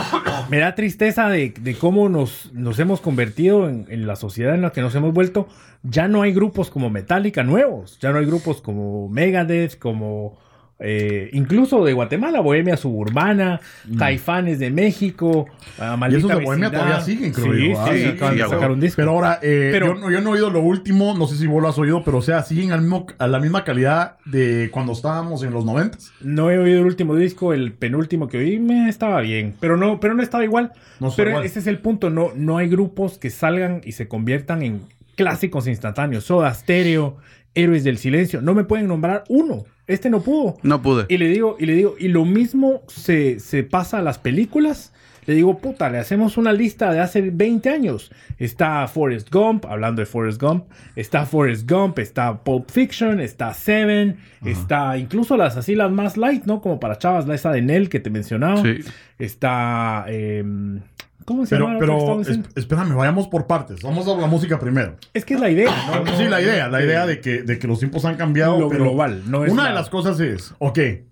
me 0.48 0.58
da 0.58 0.74
tristeza 0.74 1.28
de, 1.28 1.54
de 1.58 1.74
cómo 1.74 2.08
nos, 2.08 2.52
nos 2.52 2.78
hemos 2.78 3.00
convertido 3.00 3.68
en, 3.68 3.86
en 3.88 4.06
la 4.06 4.16
sociedad 4.16 4.54
en 4.54 4.62
la 4.62 4.70
que 4.70 4.80
nos 4.80 4.94
hemos 4.94 5.12
vuelto. 5.12 5.48
Ya 5.82 6.06
no 6.06 6.22
hay 6.22 6.32
grupos 6.32 6.70
como 6.70 6.90
Metallica 6.90 7.42
nuevos, 7.42 7.98
ya 8.00 8.10
no 8.12 8.18
hay 8.18 8.26
grupos 8.26 8.60
como 8.60 9.08
Megadeth, 9.08 9.78
como 9.78 10.38
eh, 10.84 11.30
incluso 11.32 11.84
de 11.84 11.92
Guatemala, 11.92 12.40
Bohemia 12.40 12.76
Suburbana, 12.76 13.60
Caifanes 13.98 14.58
de 14.58 14.70
México, 14.70 15.46
Mm. 15.78 15.94
Y 15.94 15.96
Maldita 15.96 16.18
esos 16.26 16.38
de 16.38 16.44
Bohemia 16.44 16.70
todavía 16.70 17.00
siguen, 17.00 17.32
creo 17.32 17.52
sí, 17.54 17.68
yo. 17.70 17.86
Sí, 17.86 17.98
Sí, 18.02 18.04
acaban 18.08 18.34
sí, 18.34 18.42
de 18.42 18.48
sacar 18.48 18.70
un 18.72 18.80
disco. 18.80 18.96
Pero 18.96 19.10
ahora, 19.12 19.38
eh, 19.42 19.70
Pero- 19.72 19.86
yo, 19.86 19.94
no- 19.94 20.10
yo 20.10 20.20
no 20.20 20.30
he 20.30 20.32
oído 20.34 20.50
lo 20.50 20.60
último, 20.60 21.14
no 21.16 21.26
sé 21.26 21.36
si 21.36 21.46
vos 21.46 21.62
lo 21.62 21.68
has 21.68 21.78
oído, 21.78 22.02
pero 22.04 22.18
o 22.18 22.22
sea, 22.22 22.42
siguen 22.42 22.72
al 22.72 22.80
mismo, 22.82 23.06
a 23.18 23.26
la 23.26 23.38
misma 23.38 23.64
calidad 23.64 24.16
de 24.24 24.68
cuando 24.72 24.92
estábamos 24.92 25.42
en 25.44 25.52
los 25.52 25.64
noventas. 25.64 26.12
No 26.20 26.50
he 26.50 26.58
oído 26.58 26.80
el 26.80 26.84
último 26.86 27.14
disco, 27.16 27.52
el 27.52 27.72
penúltimo 27.72 28.28
que 28.28 28.38
oí 28.38 28.58
me 28.58 28.88
estaba 28.88 29.20
bien, 29.20 29.54
pero 29.60 29.76
no, 29.76 29.98
pero 30.00 30.14
no 30.14 30.22
estaba 30.22 30.44
igual. 30.44 30.72
No 31.00 31.10
pero 31.16 31.30
igual. 31.30 31.44
ese 31.44 31.60
es 31.60 31.66
el 31.66 31.78
punto, 31.78 32.10
no, 32.10 32.32
no 32.34 32.58
hay 32.58 32.68
grupos 32.68 33.18
que 33.18 33.30
salgan 33.30 33.80
y 33.84 33.92
se 33.92 34.08
conviertan 34.08 34.62
en 34.62 34.80
clásicos 35.16 35.66
instantáneos. 35.68 36.24
Soda 36.24 36.52
Stereo, 36.52 37.16
Héroes 37.54 37.84
del 37.84 37.98
Silencio, 37.98 38.40
no 38.42 38.54
me 38.54 38.64
pueden 38.64 38.88
nombrar 38.88 39.24
uno. 39.28 39.64
Este 39.86 40.10
no 40.10 40.20
pudo. 40.20 40.56
No 40.62 40.80
pude. 40.82 41.06
Y 41.08 41.18
le 41.18 41.28
digo, 41.28 41.56
y 41.58 41.66
le 41.66 41.74
digo, 41.74 41.96
y 41.98 42.08
lo 42.08 42.24
mismo 42.24 42.82
se, 42.88 43.40
se 43.40 43.62
pasa 43.62 43.98
a 43.98 44.02
las 44.02 44.18
películas. 44.18 44.92
Le 45.24 45.34
digo, 45.34 45.58
puta, 45.58 45.88
le 45.88 45.98
hacemos 45.98 46.36
una 46.36 46.52
lista 46.52 46.92
de 46.92 46.98
hace 46.98 47.20
20 47.30 47.70
años. 47.70 48.10
Está 48.38 48.86
Forrest 48.88 49.30
Gump, 49.32 49.66
hablando 49.66 50.00
de 50.00 50.06
Forrest 50.06 50.40
Gump. 50.42 50.64
Está 50.96 51.26
Forrest 51.26 51.70
Gump, 51.70 52.00
está 52.00 52.42
Pulp 52.42 52.68
Fiction, 52.70 53.20
está 53.20 53.54
Seven, 53.54 54.16
está 54.44 54.98
incluso 54.98 55.36
las 55.36 55.56
así 55.56 55.76
las 55.76 55.92
más 55.92 56.16
light, 56.16 56.44
¿no? 56.44 56.60
Como 56.60 56.80
para 56.80 56.98
chavas, 56.98 57.28
la 57.28 57.36
esa 57.36 57.52
de 57.52 57.62
Nell 57.62 57.88
que 57.88 58.00
te 58.00 58.10
mencionaba. 58.10 58.62
Sí. 58.62 58.80
Está. 59.18 60.06
em, 60.08 60.80
¿Cómo 61.24 61.44
se 61.46 61.54
Pero, 61.54 61.66
llama? 61.68 61.78
pero 61.78 62.20
es- 62.20 62.40
espérame, 62.54 62.94
vayamos 62.96 63.28
por 63.28 63.46
partes. 63.46 63.82
Vamos 63.82 64.06
a 64.08 64.14
la 64.16 64.26
música 64.26 64.58
primero. 64.58 64.96
Es 65.14 65.24
que 65.24 65.34
es 65.34 65.40
la 65.40 65.50
idea, 65.50 65.70
¿no? 66.04 66.16
sí, 66.16 66.24
la 66.24 66.40
idea, 66.40 66.68
la 66.68 66.82
idea 66.82 67.06
de 67.06 67.20
que, 67.20 67.42
de 67.42 67.58
que 67.58 67.66
los 67.66 67.78
tiempos 67.78 68.04
han 68.04 68.16
cambiado. 68.16 68.58
Lo 68.58 68.68
pero 68.68 68.84
global, 68.84 69.22
no 69.26 69.44
es 69.44 69.52
Una 69.52 69.64
la- 69.64 69.68
de 69.70 69.74
las 69.74 69.88
cosas 69.90 70.18
es, 70.20 70.54
ok, 70.58 70.78
eh, 70.78 71.08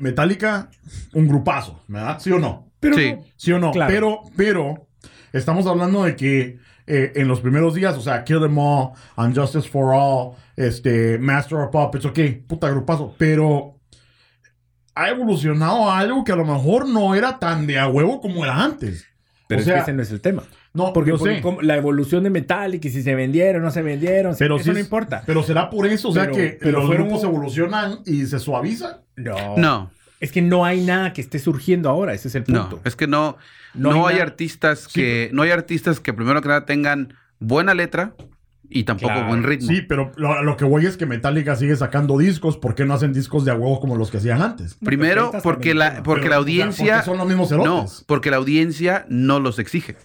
Metallica, 0.00 0.70
un 1.14 1.26
grupazo, 1.28 1.82
¿verdad? 1.88 2.18
¿Sí 2.20 2.30
o 2.32 2.38
no? 2.38 2.70
Pero 2.80 2.96
Sí. 2.96 3.12
no- 3.12 3.24
¿Sí 3.36 3.52
o 3.52 3.58
no? 3.58 3.72
Claro. 3.72 3.92
Pero, 3.92 4.20
pero, 4.36 4.86
estamos 5.32 5.66
hablando 5.66 6.04
de 6.04 6.16
que 6.16 6.58
eh, 6.92 7.12
en 7.14 7.28
los 7.28 7.40
primeros 7.40 7.74
días, 7.74 7.96
o 7.96 8.00
sea, 8.00 8.24
Kill 8.24 8.40
Them 8.40 8.58
All, 8.58 8.90
Unjustice 9.16 9.68
for 9.68 9.94
All, 9.94 10.32
este, 10.56 11.18
Master 11.18 11.58
of 11.58 11.70
Puppets, 11.70 12.04
ok, 12.04 12.18
puta 12.48 12.68
grupazo, 12.68 13.14
pero 13.16 13.76
ha 14.94 15.08
evolucionado 15.08 15.88
a 15.90 15.98
algo 15.98 16.24
que 16.24 16.32
a 16.32 16.36
lo 16.36 16.44
mejor 16.44 16.88
no 16.88 17.14
era 17.14 17.38
tan 17.38 17.66
de 17.66 17.78
a 17.78 17.86
huevo 17.88 18.20
como 18.20 18.44
era 18.44 18.62
antes. 18.62 19.06
Pero 19.50 19.60
o 19.60 19.64
es 19.64 19.70
que 19.72 19.78
ese 19.78 19.92
no 19.92 20.02
es 20.02 20.10
el 20.10 20.20
tema. 20.20 20.42
no, 20.72 20.92
Porque, 20.92 21.16
sé. 21.18 21.40
como 21.42 21.60
la 21.60 21.76
evolución 21.76 22.22
de 22.24 22.30
Metallica 22.30 22.88
y 22.88 22.90
si 22.90 23.02
se 23.02 23.14
vendieron 23.14 23.60
o 23.62 23.64
no 23.66 23.70
se 23.70 23.82
vendieron, 23.82 24.34
Pero 24.38 24.56
eso 24.56 24.72
no 24.72 24.78
importa. 24.78 25.22
Pero 25.26 25.42
será 25.42 25.68
por 25.68 25.86
eso, 25.86 26.08
o 26.08 26.12
sea, 26.12 26.22
Pero- 26.24 26.36
que 26.36 26.56
pero 26.60 26.78
los 26.78 26.86
fueron- 26.86 27.08
grupos 27.08 27.24
evolucionan 27.24 27.98
y 28.06 28.24
se 28.26 28.38
suavizan. 28.38 28.96
No. 29.16 29.56
No, 29.58 29.90
Es 30.20 30.32
que 30.32 30.42
no 30.42 30.64
hay 30.64 30.82
nada 30.82 31.12
que 31.12 31.20
esté 31.22 31.38
surgiendo 31.38 31.88
ahora, 31.88 32.12
ese 32.14 32.28
es 32.28 32.34
el 32.34 32.44
punto. 32.44 32.68
no. 32.76 32.80
Es 32.84 32.94
que 32.96 33.06
no, 33.06 33.36
No 33.74 33.92
no, 33.92 34.06
hay 34.06 34.18
artistas 34.18 34.86
que, 34.88 35.30
no 35.32 35.42
hay 35.42 35.50
artistas 35.50 35.98
que 36.00 36.12
primero 36.12 36.40
que 36.42 36.48
nada 36.48 36.64
tengan 36.66 37.14
buena 37.38 37.72
letra 37.74 38.14
y 38.72 38.84
tampoco 38.84 39.12
Claro. 39.12 39.26
buen 39.28 39.42
ritmo. 39.42 39.68
Sí, 39.68 39.82
pero 39.82 40.12
lo, 40.16 40.42
lo 40.44 40.56
que 40.56 40.64
voy 40.64 40.86
es 40.86 40.96
que 40.96 41.04
Metallica 41.04 41.56
sigue 41.56 41.74
sacando 41.76 42.16
discos. 42.16 42.56
¿Por 42.56 42.74
qué 42.76 42.84
no 42.86 42.94
hacen 42.94 43.12
discos 43.12 43.44
de 43.44 43.50
a 43.50 43.54
huevo 43.54 43.80
como 43.80 43.96
los 43.96 44.10
que 44.10 44.18
hacían 44.18 44.40
antes? 44.42 44.76
Primero, 44.76 45.32
porque 45.42 45.74
la, 45.74 46.02
porque 46.04 46.22
Pero, 46.22 46.30
la 46.30 46.40
o 46.40 46.44
sea, 46.44 46.52
audiencia. 46.52 46.94
porque 46.94 47.04
son 47.06 47.18
los 47.18 47.26
mismos 47.26 47.50
no, 47.50 47.62
cerotes. 47.64 48.04
porque 48.06 48.30
la 48.30 48.36
audiencia 48.36 49.04
no 49.08 49.40
los 49.40 49.58
exige. 49.58 49.96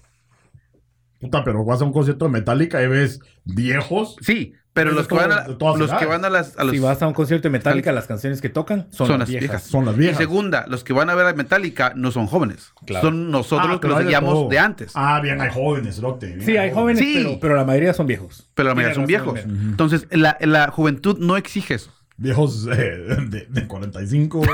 Puta, 1.20 1.44
pero 1.44 1.64
vas 1.64 1.82
a 1.82 1.86
un 1.86 1.94
concierto 1.94 2.26
de 2.26 2.32
Metallica 2.32 2.82
y 2.84 2.88
ves 2.88 3.20
viejos. 3.46 4.16
Sí, 4.22 4.54
pero 4.76 4.92
los 4.92 5.08
que 5.08 5.16
van 5.16 5.32
a, 5.32 5.48
los 5.48 5.92
que 5.94 6.06
van 6.06 6.26
a 6.26 6.30
las. 6.30 6.56
a 6.60 6.64
los- 6.64 6.74
Si 6.74 6.80
vas 6.80 7.02
a 7.02 7.08
un 7.08 7.14
concierto 7.14 7.44
de 7.48 7.50
Metallica, 7.50 7.92
las 7.92 8.06
canciones 8.06 8.42
que 8.42 8.50
tocan 8.50 8.86
son, 8.92 9.08
Son 9.08 9.20
las 9.20 9.30
viejas. 9.30 9.50
viejas. 9.50 9.64
Son 9.64 9.86
las 9.86 9.96
y 9.96 10.00
viejas. 10.00 10.18
segunda, 10.18 10.66
los 10.68 10.84
que 10.84 10.94
van 10.94 11.10
a 11.10 11.16
ver 11.16 11.26
a 11.26 11.34
Metallica 11.34 11.94
no 11.96 12.12
son 12.12 12.28
jóvenes. 12.28 12.74
Claro. 12.86 13.08
Son 13.08 13.32
nosotros 13.32 13.78
Ah, 13.78 13.80
que 13.82 13.88
los 13.88 13.98
hay 13.98 14.04
de 14.04 14.12
seguíamos 14.12 14.50
de 14.50 14.60
antes. 14.60 14.92
Ah, 14.94 15.20
bien, 15.24 15.42
hay 15.42 15.50
jóvenes, 15.52 15.98
lote. 16.00 16.28
bien, 16.28 16.42
Sí, 16.46 16.58
hay 16.58 16.72
jóvenes, 16.72 17.00
Sí. 17.00 17.14
pero, 17.18 17.40
pero 17.40 17.56
la 17.56 17.64
mayoría 17.64 17.94
son 17.94 18.06
viejos. 18.06 18.48
pero 18.54 18.70
la 18.70 18.76
mayoría 18.76 18.96
son 18.96 19.06
viejos. 19.08 19.34
razón, 19.36 19.58
Entonces, 19.72 20.06
la, 20.12 20.38
la 20.42 20.68
juventud 20.70 21.18
no 21.20 21.38
exige 21.38 21.76
eso. 21.76 21.92
Viejos 22.18 22.68
eh, 22.72 23.18
de, 23.30 23.46
de 23.50 23.68
45. 23.68 24.40
O 24.40 24.46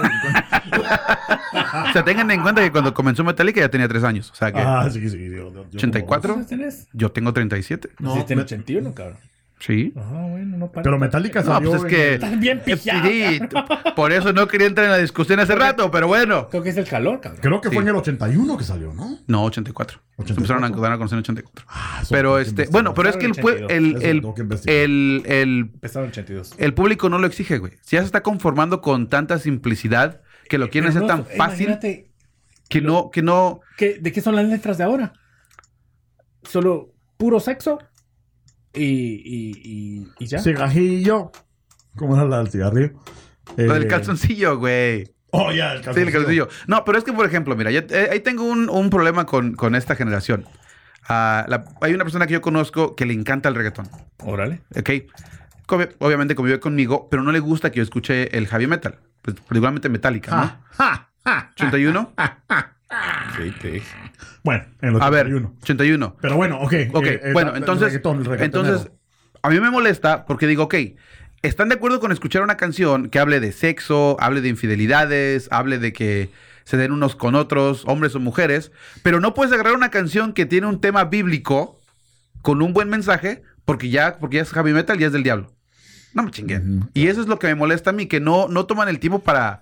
sea, 1.93 2.03
tengan 2.03 2.29
en 2.31 2.41
cuenta 2.41 2.61
que 2.61 2.71
cuando 2.71 2.93
comenzó 2.93 3.23
Metallica 3.23 3.61
ya 3.61 3.69
tenía 3.69 3.87
tres 3.87 4.03
años. 4.03 4.31
O 4.31 4.35
sea 4.35 4.51
que 4.51 4.59
ah, 4.59 4.87
sí, 4.91 5.09
sí. 5.09 5.17
yo- 5.29 5.51
yo- 5.51 5.53
yo 5.53 5.61
84. 5.77 6.33
¿Cuántos 6.33 6.49
tenés? 6.49 6.87
yo 6.93 7.11
tengo 7.11 7.33
37. 7.33 7.89
No, 7.99 8.25
sí, 8.27 8.35
me- 8.35 8.41
81, 8.41 8.93
cabrón. 8.93 9.17
Sí. 9.63 9.93
Ah, 9.95 10.25
bueno, 10.27 10.57
no 10.57 10.71
para. 10.71 10.81
Pero 10.83 10.97
Metallica 10.97 11.41
No, 11.41 11.45
salió. 11.45 11.69
pues 11.69 11.81
es 11.83 11.85
en 11.85 11.89
que. 11.95 12.13
Estás 12.15 12.39
bien. 12.39 12.61
Sí, 12.65 13.39
por 13.95 14.11
eso 14.11 14.33
no 14.33 14.47
quería 14.47 14.65
entrar 14.65 14.85
en 14.85 14.91
la 14.91 14.97
discusión 14.97 15.39
hace 15.39 15.53
rato, 15.55 15.91
pero 15.91 16.07
bueno. 16.07 16.49
Creo 16.49 16.63
que 16.63 16.69
es 16.69 16.77
el 16.77 16.87
calor, 16.87 17.21
cabrón. 17.21 17.41
Creo 17.43 17.61
que 17.61 17.69
Sí. 17.69 17.75
fue 17.75 17.83
en 17.83 17.89
el 17.89 17.95
81 17.95 18.57
que 18.57 18.63
salió, 18.63 18.91
¿no? 18.93 19.19
No, 19.27 19.43
84. 19.43 19.99
84. 20.17 20.35
Empezaron 20.55 20.63
a 20.63 20.81
dar 20.81 20.91
a 20.93 20.97
conocer 20.97 21.17
en 21.17 21.19
84. 21.21 21.65
Ah, 21.69 22.01
Pero 22.09 22.39
este, 22.39 22.67
bueno, 22.71 22.93
pero 22.95 23.09
es 23.09 23.17
que 23.17 23.27
el, 23.27 23.33
el, 23.69 24.01
el, 24.03 24.25
el, 24.65 25.23
el, 25.27 25.69
Empezaron 25.75 26.05
en 26.05 26.09
82. 26.11 26.53
el 26.57 26.73
público 26.73 27.09
no 27.09 27.19
lo 27.19 27.27
exige, 27.27 27.59
güey. 27.59 27.73
Ya 27.87 27.99
se 27.99 28.05
está 28.05 28.23
conformando 28.23 28.81
con 28.81 29.09
tanta 29.09 29.37
simplicidad 29.37 30.21
que 30.49 30.57
lo 30.57 30.69
quieren 30.71 30.91
Pero 30.91 31.05
hacer 31.05 31.17
no, 31.17 31.23
tan 31.25 31.37
fácil 31.37 31.67
imagínate, 31.67 32.11
que 32.67 32.81
no, 32.81 33.11
que 33.11 33.21
no. 33.21 33.59
¿qué- 33.77 33.99
¿De 34.01 34.11
qué 34.11 34.21
son 34.21 34.35
las 34.35 34.45
letras 34.45 34.79
de 34.79 34.85
ahora? 34.85 35.13
Solo 36.43 36.93
puro 37.17 37.39
sexo 37.39 37.79
y, 38.73 38.83
y, 38.83 39.51
y, 39.63 40.07
y 40.19 40.25
ya. 40.27 40.39
Cigajillo. 40.39 41.31
¿Cómo 41.97 42.15
era 42.15 42.25
la 42.25 42.37
del 42.39 42.49
cigarrillo? 42.49 42.91
Lo 43.57 43.73
del 43.73 43.83
Eh, 43.83 43.87
calzoncillo, 43.87 44.57
güey. 44.57 45.11
Oh, 45.31 45.51
ya, 45.51 45.73
el 45.73 45.79
Sí, 45.79 45.83
calzoncillo. 45.85 46.07
el 46.07 46.13
calzoncillo. 46.13 46.49
No, 46.67 46.83
pero 46.85 46.97
es 46.97 47.03
que, 47.03 47.13
por 47.13 47.25
ejemplo, 47.25 47.55
mira, 47.55 47.71
yo, 47.71 47.79
eh, 47.89 48.09
ahí 48.11 48.19
tengo 48.21 48.43
un, 48.43 48.69
un 48.69 48.89
problema 48.89 49.25
con, 49.25 49.55
con 49.55 49.75
esta 49.75 49.95
generación. 49.95 50.45
Ah, 51.09 51.45
la- 51.47 51.65
hay 51.81 51.93
una 51.93 52.03
persona 52.03 52.27
que 52.27 52.33
yo 52.33 52.41
conozco 52.41 52.95
que 52.95 53.05
le 53.05 53.13
encanta 53.13 53.49
el 53.49 53.55
reggaetón. 53.55 53.89
Órale. 54.19 54.61
¿ok? 54.77 54.89
Come- 55.65 55.89
obviamente 55.99 56.35
convive 56.35 56.59
conmigo, 56.59 57.07
pero 57.09 57.23
no 57.23 57.31
le 57.31 57.39
gusta 57.39 57.71
que 57.71 57.77
yo 57.77 57.83
escuche 57.83 58.35
el 58.37 58.47
heavy 58.47 58.67
metal. 58.67 58.99
Pues, 59.21 59.35
particularmente 59.37 59.87
Metallica, 59.89 60.31
¿no? 60.31 60.37
Ja, 60.41 60.61
ja, 60.77 61.09
ja. 61.23 61.51
81. 61.55 62.13
Sí, 63.37 63.53
sí. 63.61 63.81
Bueno, 64.43 64.65
en 64.81 64.95
el 64.95 65.01
A 65.01 65.09
ver, 65.09 65.27
81. 65.27 65.55
81. 65.61 66.17
Pero 66.21 66.35
bueno, 66.35 66.59
ok. 66.59 66.73
Ok, 66.93 67.05
eh, 67.05 67.21
eh, 67.23 67.33
bueno, 67.33 67.51
el 67.51 67.57
entonces, 67.57 67.87
reggaetón, 67.87 68.19
el 68.19 68.25
reggaetonero. 68.25 68.75
entonces, 68.75 68.91
a 69.41 69.49
mí 69.49 69.59
me 69.59 69.69
molesta 69.69 70.25
porque 70.25 70.47
digo, 70.47 70.63
ok, 70.63 70.75
¿están 71.41 71.69
de 71.69 71.75
acuerdo 71.75 71.99
con 71.99 72.11
escuchar 72.11 72.43
una 72.43 72.57
canción 72.57 73.09
que 73.09 73.19
hable 73.19 73.39
de 73.39 73.51
sexo, 73.51 74.17
hable 74.19 74.41
de 74.41 74.49
infidelidades, 74.49 75.47
hable 75.51 75.79
de 75.79 75.93
que 75.93 76.29
se 76.63 76.77
den 76.77 76.91
unos 76.91 77.15
con 77.15 77.35
otros, 77.35 77.83
hombres 77.85 78.15
o 78.15 78.19
mujeres, 78.19 78.71
pero 79.03 79.19
no 79.19 79.33
puedes 79.33 79.53
agarrar 79.53 79.73
una 79.73 79.89
canción 79.89 80.33
que 80.33 80.45
tiene 80.45 80.67
un 80.67 80.79
tema 80.79 81.05
bíblico 81.05 81.79
con 82.41 82.61
un 82.61 82.73
buen 82.73 82.89
mensaje 82.89 83.43
porque 83.65 83.89
ya, 83.89 84.17
porque 84.19 84.37
ya 84.37 84.43
es 84.43 84.51
heavy 84.51 84.73
metal 84.73 84.99
y 84.99 85.03
es 85.03 85.11
del 85.11 85.23
diablo. 85.23 85.51
No 86.13 86.23
me 86.23 86.31
chinguen. 86.31 86.89
Y 86.93 87.07
eso 87.07 87.21
es 87.21 87.27
lo 87.27 87.39
que 87.39 87.47
me 87.47 87.55
molesta 87.55 87.91
a 87.91 87.93
mí, 87.93 88.05
que 88.05 88.19
no, 88.19 88.47
no 88.47 88.65
toman 88.65 88.89
el 88.89 88.99
tiempo 88.99 89.19
para, 89.19 89.61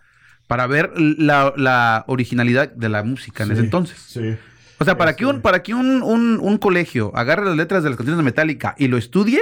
para 0.49 0.65
ver 0.65 0.91
la, 0.97 1.53
la 1.57 2.05
originalidad 2.07 2.71
de 2.71 2.89
la 2.89 3.03
música 3.03 3.43
en 3.43 3.51
ese 3.51 3.61
Sí, 3.61 3.65
entonces. 3.65 3.97
Sí. 3.99 4.35
O 4.79 4.83
sea, 4.85 4.97
para 4.97 5.11
Este- 5.11 5.19
que 5.19 5.25
un, 5.27 5.41
para 5.41 5.61
que 5.61 5.75
un, 5.75 6.01
un- 6.01 6.39
un 6.41 6.57
colegio 6.57 7.11
agarre 7.15 7.45
las 7.45 7.55
letras 7.55 7.83
de 7.83 7.89
las 7.89 7.97
canciones 7.97 8.17
de 8.17 8.23
Metallica 8.23 8.73
y 8.79 8.87
lo 8.87 8.97
estudie, 8.97 9.39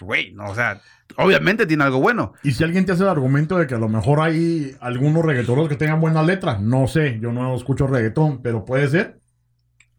güey, 0.00 0.32
no, 0.32 0.46
o 0.50 0.54
sea, 0.56 0.80
obviamente 1.16 1.66
tiene 1.66 1.84
algo 1.84 2.00
bueno. 2.00 2.32
Y 2.42 2.50
si 2.50 2.64
alguien 2.64 2.84
te 2.84 2.90
hace 2.90 3.04
el 3.04 3.10
argumento 3.10 3.58
de 3.58 3.68
que 3.68 3.74
a 3.76 3.78
lo 3.78 3.88
mejor 3.88 4.20
hay 4.20 4.74
algunos 4.80 5.24
reggaetoneros 5.24 5.68
que 5.68 5.76
tengan 5.76 6.00
buenas 6.00 6.26
letras, 6.26 6.60
no 6.60 6.88
sé, 6.88 7.20
yo 7.22 7.30
no 7.30 7.54
escucho 7.54 7.86
reggaetón, 7.86 8.42
pero 8.42 8.64
puede 8.64 8.88
ser. 8.88 9.20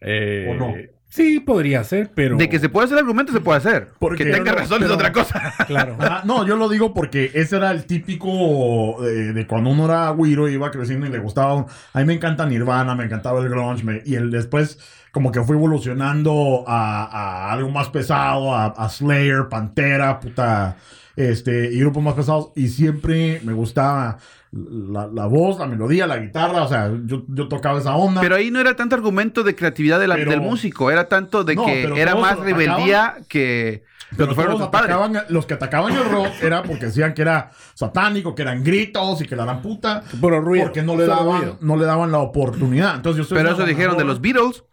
Eh, 0.02 0.50
¿O 0.52 0.56
no? 0.56 0.74
Sí, 1.14 1.40
podría 1.40 1.84
ser, 1.84 2.10
pero. 2.16 2.38
De 2.38 2.50
que 2.50 2.58
se 2.58 2.70
puede 2.70 2.86
hacer 2.86 2.98
argumento, 2.98 3.32
se 3.32 3.40
puede 3.40 3.60
hacer. 3.60 3.90
Porque- 4.00 4.24
que 4.26 4.32
tenga 4.32 4.52
razón 4.52 4.84
es 4.84 4.90
otra 4.90 5.12
cosa. 5.14 5.54
Claro. 5.68 5.96
Ah, 6.00 6.24
no, 6.26 6.44
yo 6.48 6.56
lo 6.56 6.68
digo 6.70 6.92
porque 6.96 7.30
ese 7.36 7.58
era 7.58 7.70
el 7.70 7.86
típico 7.86 8.98
de, 9.02 9.32
de 9.32 9.46
cuando 9.46 9.70
uno 9.70 9.86
era 9.86 10.10
güiro 10.10 10.50
y 10.50 10.54
iba 10.54 10.72
creciendo 10.72 11.06
y 11.06 11.10
le 11.10 11.20
gustaba. 11.20 11.68
A 11.94 12.00
mí 12.00 12.06
me 12.06 12.14
encanta 12.14 12.48
Nirvana, 12.48 12.96
me 12.96 13.04
encantaba 13.06 13.42
el 13.42 13.50
grunge, 13.50 13.84
me- 13.84 14.02
y 14.06 14.16
el 14.16 14.32
después 14.32 14.80
como 15.12 15.32
que 15.32 15.44
fue 15.44 15.56
evolucionando 15.56 16.64
a, 16.68 17.04
a 17.04 17.52
algo 17.52 17.70
más 17.70 17.90
pesado, 17.90 18.56
a, 18.56 18.66
a 18.66 18.90
Slayer, 18.90 19.48
Pantera, 19.50 20.20
puta, 20.20 20.78
este, 21.16 21.72
y 21.72 21.80
grupos 21.80 22.02
más 22.02 22.16
pesados. 22.16 22.52
Y 22.56 22.70
siempre 22.70 23.40
me 23.44 23.54
gustaba 23.54 24.18
la, 24.56 25.08
la 25.08 25.26
voz, 25.26 25.58
la 25.58 25.66
melodía, 25.66 26.06
la 26.06 26.18
guitarra, 26.18 26.62
o 26.64 26.68
sea, 26.68 26.92
yo, 27.06 27.24
yo 27.28 27.48
tocaba 27.48 27.80
esa 27.80 27.96
onda. 27.96 28.22
Pero 28.22 28.36
ahí 28.36 28.52
no 28.52 28.60
era 28.60 28.76
tanto 28.76 28.96
argumento 28.96 29.42
de 29.44 29.56
creatividad 29.56 30.00
de 30.00 30.08
la- 30.08 30.16
Pero- 30.16 30.30
del 30.32 30.42
músico, 30.42 30.92
era 30.92 31.10
tanto 31.10 31.44
de 31.44 31.56
No, 31.56 31.66
que 31.66 31.82
pero 31.84 31.96
era 31.98 32.16
más 32.16 32.38
rebeldía 32.40 33.16
que 33.28 33.84
Pero 34.16 34.30
que 34.30 34.36
fueron 34.36 34.62
atacaban- 34.62 35.26
los 35.30 35.48
que 35.48 35.56
atacaban 35.56 35.94
el 35.96 36.04
rock 36.08 36.28
era 36.44 36.62
porque 36.62 36.86
decían 36.86 37.16
que 37.16 37.24
era 37.24 37.50
satánico, 37.74 38.36
que 38.36 38.44
eran 38.44 38.64
gritos 38.64 39.22
y 39.22 39.26
que 39.26 39.36
la 39.36 39.46
gran 39.46 39.62
puta. 39.64 40.04
Puro 40.22 40.40
ruido. 40.40 40.66
Porque 40.66 40.84
no 40.84 40.96
le 40.96 41.08
daban, 41.08 41.40
ruido. 41.42 41.58
no 41.62 41.76
le 41.76 41.86
daban 41.86 42.12
la 42.12 42.20
oportunidad. 42.20 42.96
Entonces 42.98 43.28
yo 43.28 43.36
Pero 43.36 43.52
eso 43.54 43.66
dijeron 43.66 43.98
de 43.98 44.04
los 44.04 44.22
Beatles. 44.22 44.64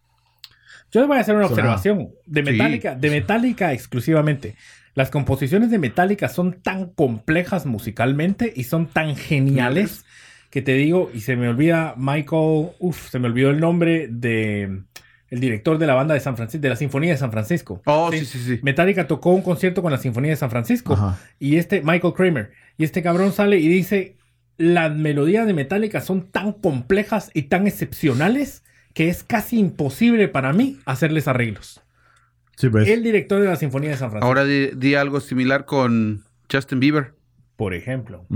Yo 0.93 1.01
les 1.01 1.07
voy 1.09 1.17
a 1.17 1.21
hacer 1.21 1.37
una 1.37 1.47
observación 1.47 2.09
de 2.27 2.45
Sí. 2.45 2.51
Metallica, 2.53 2.95
de 2.97 3.11
Metallica 3.11 3.73
exclusivamente. 3.73 4.57
Las 4.95 5.11
composiciones 5.11 5.71
de 5.71 5.79
Metallica 5.79 6.29
son 6.29 6.61
tan 6.63 6.87
complejas 6.87 7.67
musicalmente 7.67 8.53
y 8.55 8.65
son 8.65 8.87
tan 8.87 9.17
geniales 9.17 10.05
que 10.51 10.63
te 10.63 10.75
digo, 10.75 11.11
y 11.15 11.21
se 11.21 11.37
me 11.37 11.49
olvida 11.49 11.95
Michael, 11.97 12.71
uff, 12.81 13.09
se 13.09 13.21
me 13.21 13.29
olvidó 13.29 13.51
el 13.51 13.61
nombre 13.61 14.09
de 14.09 14.83
el 15.31 15.39
director 15.39 15.79
de 15.79 15.87
la 15.87 15.95
banda 15.95 16.15
de 16.15 16.21
San 16.21 16.37
Francisco, 16.37 16.61
de 16.61 16.69
la 16.69 16.77
Sinfonía 16.77 17.13
de 17.13 17.17
San 17.17 17.31
Francisco. 17.31 17.81
Oh, 17.87 18.11
sí, 18.11 18.25
sí, 18.25 18.41
sí. 18.41 18.59
Metallica 18.63 19.07
tocó 19.07 19.31
un 19.31 19.43
concierto 19.43 19.81
con 19.81 19.93
la 19.93 19.99
Sinfonía 19.99 20.33
de 20.33 20.37
San 20.37 20.51
Francisco 20.51 20.95
Ajá. 20.95 21.21
y 21.39 21.57
este 21.57 21.83
Michael 21.83 22.15
Kramer 22.15 22.51
y 22.77 22.85
este 22.85 23.01
cabrón 23.01 23.33
sale 23.33 23.59
y 23.59 23.69
dice 23.69 24.17
las 24.57 24.95
melodías 24.95 25.47
de 25.47 25.55
Metallica 25.55 26.01
son 26.01 26.31
tan 26.31 26.53
complejas 26.53 27.31
y 27.33 27.43
tan 27.43 27.69
excepcionales 27.69 28.65
que 28.93 29.09
es 29.09 29.23
casi 29.23 29.59
imposible 29.59 30.27
para 30.27 30.53
mí 30.53 30.79
hacerles 30.85 31.29
arreglos. 31.29 31.81
Sí, 32.61 32.69
pues. 32.69 32.89
El 32.89 33.03
director 33.03 33.41
de 33.41 33.47
la 33.49 33.57
Sinfonía 33.57 33.91
de 33.91 33.97
San 33.97 34.11
Francisco, 34.11 34.27
Ahora 34.27 34.45
di, 34.45 34.69
di 34.77 34.95
algo 34.95 35.21
similar 35.21 35.65
con 35.65 36.25
Justin 36.53 36.79
Bieber. 36.81 37.15
por 37.57 37.73
ejemplo. 37.75 38.27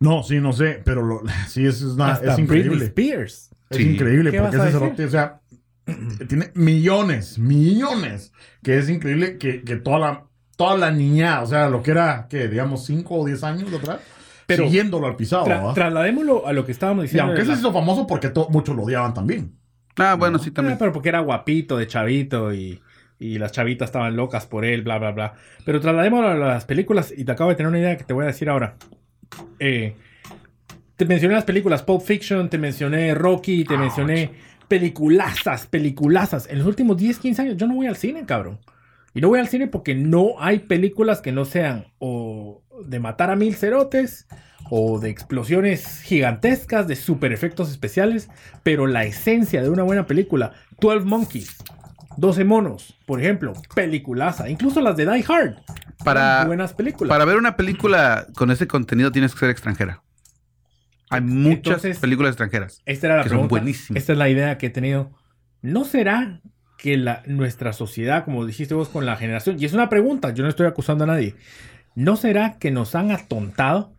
No, 0.00 0.22
sí, 0.22 0.40
no 0.40 0.52
sé, 0.52 0.80
pero 0.84 1.02
lo- 1.02 1.22
sí, 1.48 1.66
es, 1.66 1.76
es 1.76 1.82
una- 1.82 2.12
hasta 2.12 2.30
es 2.32 2.36
Britney 2.36 2.60
increíble. 2.60 2.84
Spears. 2.86 3.50
Es 3.70 3.76
Sí. 3.78 3.82
increíble 3.90 4.30
¿Qué 4.30 4.40
porque 4.40 4.56
vas 4.56 4.66
a 4.66 4.68
ese 4.68 4.78
decir? 4.78 4.96
cerote, 4.96 5.04
o 5.06 5.10
sea, 5.10 5.40
tiene 6.28 6.50
millones, 6.54 7.38
millones, 7.38 8.32
que 8.62 8.78
es 8.78 8.88
increíble 8.88 9.38
que, 9.38 9.62
que 9.62 9.76
toda 9.76 9.98
la 9.98 10.24
toda 10.56 10.76
la 10.78 10.92
niña, 10.92 11.42
o 11.42 11.46
sea, 11.46 11.68
lo 11.68 11.82
que 11.82 11.90
era, 11.90 12.28
que 12.30 12.46
digamos, 12.46 12.84
5 12.86 13.12
o 13.16 13.26
10 13.26 13.42
años 13.42 13.72
atrás, 13.74 13.98
Pero- 14.46 14.64
siguiéndolo 14.64 15.06
al 15.08 15.16
pisado. 15.16 15.44
Tra- 15.46 15.74
trasladémoslo 15.74 16.46
a 16.46 16.52
lo 16.52 16.64
que 16.64 16.70
estábamos 16.72 17.04
Y 17.04 17.06
diciendo. 17.08 17.24
aunque 17.32 17.38
de 17.38 17.42
ese 17.42 17.50
la- 17.50 17.56
se 17.56 17.60
hizo 17.62 17.72
famoso 17.72 18.06
porque 18.06 18.30
muchos 18.50 18.76
lo 18.76 18.82
odiaban 18.84 19.12
también. 19.14 19.52
Ah, 19.96 20.14
bueno, 20.16 20.38
sí, 20.38 20.50
Ah, 20.50 20.54
también. 20.54 20.78
pero 20.78 20.92
porque 20.92 21.08
era 21.08 21.20
guapito, 21.20 21.76
de 21.76 21.86
chavito 21.88 22.54
y, 22.54 22.80
y 23.24 23.38
las 23.38 23.52
chavitas 23.52 23.88
estaban 23.88 24.16
locas 24.16 24.46
por 24.46 24.66
él, 24.66 24.82
bla, 24.82 24.98
bla, 24.98 25.12
bla. 25.12 25.34
Pero 25.64 25.80
trasladémoslo 25.80 26.28
a 26.28 26.34
las 26.34 26.66
películas 26.66 27.12
y 27.16 27.24
te 27.24 27.32
acabo 27.32 27.48
de 27.50 27.56
tener 27.56 27.70
una 27.70 27.78
idea 27.78 27.96
que 27.96 28.04
te 28.04 28.12
voy 28.12 28.24
a 28.24 28.26
decir 28.26 28.50
ahora. 28.50 28.76
Eh, 29.58 29.96
te 30.96 31.06
mencioné 31.06 31.34
las 31.34 31.44
películas 31.44 31.82
Pulp 31.82 32.02
Fiction, 32.02 32.50
te 32.50 32.58
mencioné 32.58 33.14
Rocky, 33.14 33.64
te 33.64 33.78
mencioné 33.78 34.32
peliculazas, 34.68 35.66
peliculazas. 35.66 36.48
En 36.50 36.58
los 36.58 36.66
últimos 36.66 36.98
10, 36.98 37.18
15 37.18 37.42
años 37.42 37.56
yo 37.56 37.66
no 37.66 37.76
voy 37.76 37.86
al 37.86 37.96
cine, 37.96 38.26
cabrón. 38.26 38.60
Y 39.14 39.22
no 39.22 39.28
voy 39.28 39.40
al 39.40 39.48
cine 39.48 39.68
porque 39.68 39.94
no 39.94 40.34
hay 40.38 40.58
películas 40.58 41.22
que 41.22 41.32
no 41.32 41.46
sean 41.46 41.86
o 41.98 42.62
de 42.84 43.00
matar 43.00 43.30
a 43.30 43.36
mil 43.36 43.54
cerotes 43.54 44.26
o 44.68 44.98
de 44.98 45.08
explosiones 45.08 46.02
gigantescas, 46.02 46.86
de 46.88 46.96
super 46.96 47.32
efectos 47.32 47.70
especiales, 47.70 48.28
pero 48.62 48.86
la 48.86 49.04
esencia 49.04 49.62
de 49.62 49.70
una 49.70 49.82
buena 49.82 50.06
película, 50.06 50.52
12 50.80 51.06
Monkeys, 51.06 51.56
12 52.16 52.44
monos, 52.44 52.98
por 53.06 53.20
ejemplo, 53.20 53.52
peliculaza, 53.74 54.48
incluso 54.48 54.80
las 54.80 54.96
de 54.96 55.06
Die 55.06 55.24
Hard, 55.28 55.56
Para- 56.04 56.44
buenas 56.44 56.72
películas. 56.72 57.08
Para 57.08 57.24
ver 57.24 57.36
una 57.36 57.56
película 57.56 58.26
con 58.34 58.50
ese 58.50 58.66
contenido 58.66 59.10
tienes 59.12 59.32
que 59.34 59.40
ser 59.40 59.50
extranjera. 59.50 60.02
Hay 61.10 61.20
muchas 61.20 61.56
Entonces- 61.66 61.98
películas 61.98 62.30
extranjeras. 62.30 62.82
Esta 62.86 63.06
era 63.06 63.16
la 63.18 63.22
que 63.22 63.28
son 63.28 63.36
pregunta. 63.38 63.50
buenísimas. 63.50 64.00
Esta 64.00 64.12
es 64.12 64.18
la 64.18 64.28
idea 64.28 64.58
que 64.58 64.66
he 64.66 64.70
tenido. 64.70 65.12
¿No 65.62 65.84
será 65.84 66.40
que 66.78 66.96
la, 66.96 67.22
nuestra 67.26 67.72
sociedad, 67.72 68.24
como 68.24 68.44
dijiste 68.44 68.74
vos 68.74 68.88
con 68.88 69.06
la 69.06 69.16
generación, 69.16 69.56
y 69.58 69.64
es 69.64 69.72
una 69.72 69.88
pregunta, 69.88 70.30
yo 70.34 70.42
no 70.42 70.50
estoy 70.50 70.66
acusando 70.66 71.04
a 71.04 71.06
nadie, 71.06 71.34
¿no 71.94 72.16
será 72.16 72.58
que 72.58 72.70
nos 72.70 72.94
han 72.94 73.10
atontado? 73.10 73.93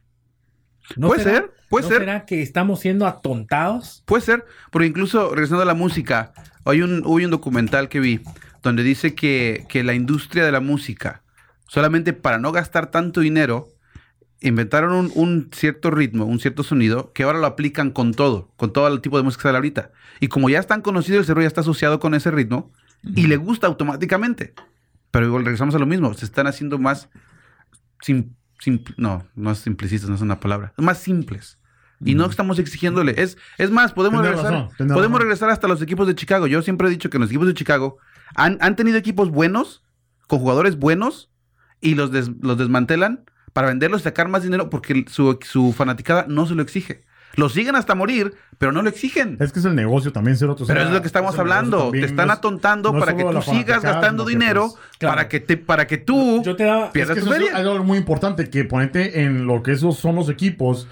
¿No 0.98 1.08
puede 1.08 1.24
será- 1.24 1.36
ser, 1.38 1.52
puede 1.70 1.84
¿no 1.84 1.90
ser, 1.90 2.00
será 2.00 2.26
que 2.26 2.42
estamos 2.42 2.80
siendo 2.80 3.08
atontados? 3.08 4.04
puede 4.06 4.22
ser. 4.24 4.46
Porque 4.72 4.88
incluso, 4.88 5.32
regresando 5.34 5.64
a 5.64 5.66
la 5.66 5.74
música, 5.74 6.34
hay 6.66 6.82
un, 6.82 7.00
hubo 7.06 7.16
un 7.16 7.30
documental 7.32 7.90
que 7.90 8.00
vi 8.00 8.22
donde 8.64 8.84
dice 8.84 9.14
que, 9.16 9.66
que 9.70 9.84
la 9.84 9.94
industria 9.94 10.44
de 10.46 10.52
la 10.52 10.60
música, 10.60 11.22
solamente 11.68 12.14
para 12.14 12.38
no 12.40 12.52
gastar 12.52 12.92
tanto 12.92 13.22
dinero, 13.22 13.70
inventaron 14.42 14.94
un, 14.94 15.12
un 15.16 15.50
cierto 15.54 15.92
ritmo, 15.92 16.26
un 16.26 16.40
cierto 16.40 16.64
sonido, 16.64 17.12
que 17.14 17.24
ahora 17.24 17.40
lo 17.40 17.46
aplican 17.48 17.92
con 17.92 18.14
todo, 18.14 18.52
con 18.58 18.74
todo 18.74 18.88
el 18.88 19.02
tipo 19.02 19.18
de 19.18 19.24
música 19.24 19.42
que 19.44 19.48
sale 19.50 19.58
ahorita. 19.58 19.92
Y 20.20 20.28
como 20.28 20.50
ya 20.50 20.60
están 20.60 20.82
conocidos, 20.82 21.20
el 21.22 21.26
cerebro 21.26 21.42
ya 21.44 21.48
está 21.48 21.62
asociado 21.62 22.00
con 22.00 22.14
ese 22.14 22.32
ritmo 22.32 22.72
y 23.04 23.28
le 23.28 23.38
gusta 23.38 23.68
automáticamente. 23.68 24.54
Pero 25.12 25.28
igual 25.28 25.46
regresamos 25.46 25.74
a 25.76 25.80
lo 25.80 25.86
mismo, 25.86 26.14
se 26.14 26.26
están 26.26 26.48
haciendo 26.48 26.78
más 26.80 27.10
sim- 28.02 28.34
no, 28.98 29.26
no 29.36 29.52
es 29.52 29.60
simplicistas, 29.60 30.10
no 30.10 30.16
es 30.16 30.22
una 30.22 30.40
palabra, 30.40 30.74
más 30.78 30.98
simples. 31.00 31.60
Y 32.04 32.14
no 32.16 32.26
estamos 32.26 32.60
exigiéndole. 32.60 33.16
Es, 33.18 33.38
es 33.58 33.72
más, 33.72 33.94
podemos 33.94 34.22
regresar, 34.32 34.52
razón, 34.54 34.88
podemos 34.96 35.20
regresar 35.20 35.50
hasta 35.50 35.68
los 35.68 35.82
equipos 35.82 36.08
de 36.08 36.16
Chicago. 36.16 36.46
Yo 36.46 36.62
siempre 36.62 36.88
he 36.88 36.92
dicho 36.92 37.10
que 37.10 37.18
los 37.20 37.30
equipos 37.30 37.48
de 37.48 37.54
Chicago 37.54 37.98
han, 38.36 38.58
han 38.62 38.76
tenido 38.76 38.98
equipos 38.98 39.30
buenos, 39.30 39.82
con 40.28 40.40
jugadores 40.40 40.78
buenos, 40.78 41.32
y 41.82 41.96
los, 41.96 42.12
des- 42.12 42.32
los 42.42 42.58
desmantelan 42.58 43.24
para 43.54 43.68
venderlos 43.68 44.02
y 44.02 44.04
sacar 44.04 44.28
más 44.28 44.44
dinero 44.44 44.70
porque 44.70 45.06
su, 45.10 45.40
su 45.42 45.72
fanaticada 45.72 46.26
no 46.28 46.46
se 46.46 46.56
lo 46.56 46.62
exige. 46.62 47.06
Lo 47.38 47.50
siguen 47.50 47.76
hasta 47.76 47.96
morir, 47.96 48.34
pero 48.58 48.72
no 48.72 48.82
lo 48.82 48.90
exigen. 48.90 49.38
Es 49.40 49.52
que 49.52 49.60
es 49.60 49.66
el 49.66 49.76
negocio 49.76 50.12
también, 50.12 50.38
Cerote. 50.38 50.64
o 50.64 50.66
Pero 50.68 50.82
es 50.82 50.90
lo 50.92 51.02
que 51.02 51.08
estamos 51.08 51.34
es 51.34 51.40
hablando. 51.40 51.92
Te 51.92 52.06
están 52.06 52.28
no 52.28 52.34
es- 52.34 52.40
atontando 52.40 52.92
no 52.92 52.98
es 53.00 53.06
para 53.06 53.18
que 53.18 53.24
tú 53.24 53.42
sigas 53.42 53.82
gastando 53.84 54.26
dinero 54.26 54.70
pues, 54.72 54.98
claro. 54.98 55.16
para, 55.16 55.28
que 55.30 55.40
te, 55.40 55.58
para 55.58 55.88
que 55.88 55.98
tú 55.98 56.42
Yo 56.44 56.56
te 56.56 56.64
daba- 56.64 56.86
Es 56.86 56.92
pierdas 56.92 57.16
que 57.16 57.22
tu 57.22 57.28
eso 57.28 57.36
es 57.36 57.44
feria. 57.46 57.58
algo 57.58 57.84
muy 57.84 57.98
importante 57.98 58.50
que 58.50 58.64
ponete 58.66 59.22
en 59.24 59.46
lo 59.48 59.62
que 59.64 59.72
esos 59.74 59.98
son 59.98 60.16
los 60.16 60.30
equipos. 60.30 60.88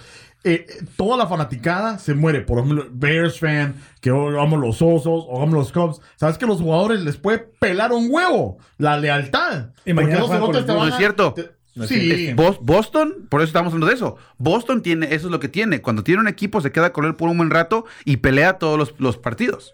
eh, 0.46 0.66
eh, 0.68 0.84
toda 0.98 1.16
la 1.16 1.26
fanaticada 1.28 1.98
se 2.00 2.14
muere. 2.14 2.42
Por 2.42 2.60
ejemplo, 2.60 2.86
Bears 2.92 3.40
fan, 3.40 3.76
que 4.02 4.12
vamos 4.12 4.60
los 4.60 4.82
osos, 4.82 5.24
o 5.30 5.40
vamos 5.40 5.54
los 5.54 5.72
Cubs. 5.72 6.02
Sabes 6.18 6.38
que 6.38 6.46
los 6.46 6.60
jugadores 6.60 7.00
les 7.02 7.16
puede 7.16 7.40
pelar 7.40 7.94
un 7.94 8.08
huevo. 8.12 8.58
La 8.78 8.98
lealtad. 8.98 9.70
Y 9.86 9.94
mañana 9.94 10.16
Porque 10.20 10.26
esos 10.26 10.28
juegan 10.28 10.42
con 10.42 10.54
cerotes 10.54 10.56
los 10.56 10.66
te 10.66 10.74
No 10.74 10.80
van 10.80 10.90
es 10.90 10.98
cierto. 10.98 11.34
te- 11.34 11.52
No 11.76 11.84
es 11.86 11.90
sí. 11.90 12.34
Bos- 12.36 12.60
Boston, 12.62 13.26
por 13.30 13.42
eso 13.42 13.48
estamos 13.48 13.74
hablando 13.74 13.88
de 13.88 13.94
eso. 13.96 14.18
Boston 14.38 14.82
tiene, 14.84 15.08
eso 15.08 15.28
es 15.28 15.32
lo 15.32 15.40
que 15.40 15.50
tiene. 15.50 15.82
Cuando 15.82 16.04
tiene 16.04 16.22
un 16.22 16.28
equipo, 16.28 16.62
se 16.62 16.72
queda 16.72 16.94
con 16.94 17.06
él 17.06 17.16
por 17.16 17.30
un 17.30 17.38
buen 17.38 17.50
rato 17.50 17.86
y 18.06 18.18
pelea 18.18 18.60
todos 18.60 18.78
los, 18.78 18.94
los 19.00 19.18
partidos. 19.18 19.74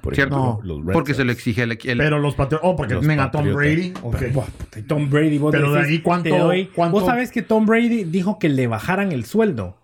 Por 0.00 0.14
¿Cierto? 0.14 0.60
No. 0.62 0.82
Porque 0.92 1.12
Sox. 1.12 1.16
se 1.18 1.24
lo 1.24 1.32
exige 1.32 1.62
el, 1.62 1.72
el- 1.72 1.98
Pero 1.98 2.18
los 2.18 2.34
patriotas. 2.34 2.68
Oh, 2.70 2.76
porque 2.76 2.94
Los 2.94 3.00
tienen 3.02 3.20
a 3.20 3.30
Tom. 3.30 3.52
Brady. 3.54 3.94
ok. 4.02 4.16
Pero, 4.18 4.32
buah, 4.34 4.44
puta, 4.46 4.78
y 4.78 4.82
Tom 4.82 5.08
Brady, 5.10 5.38
vos 5.38 5.50
Pero 5.52 5.72
de 5.72 5.78
decís, 5.80 5.92
ahí, 5.92 6.00
¿cuánto- 6.02 6.36
doy- 6.38 6.66
cuánto- 6.74 6.98
Vos 6.98 7.06
sabés 7.06 7.30
que 7.30 7.40
Tom 7.42 7.64
Brady 7.66 8.04
dijo 8.04 8.38
que 8.38 8.48
le 8.50 8.66
bajaran 8.66 9.12
el 9.12 9.24
sueldo. 9.24 9.78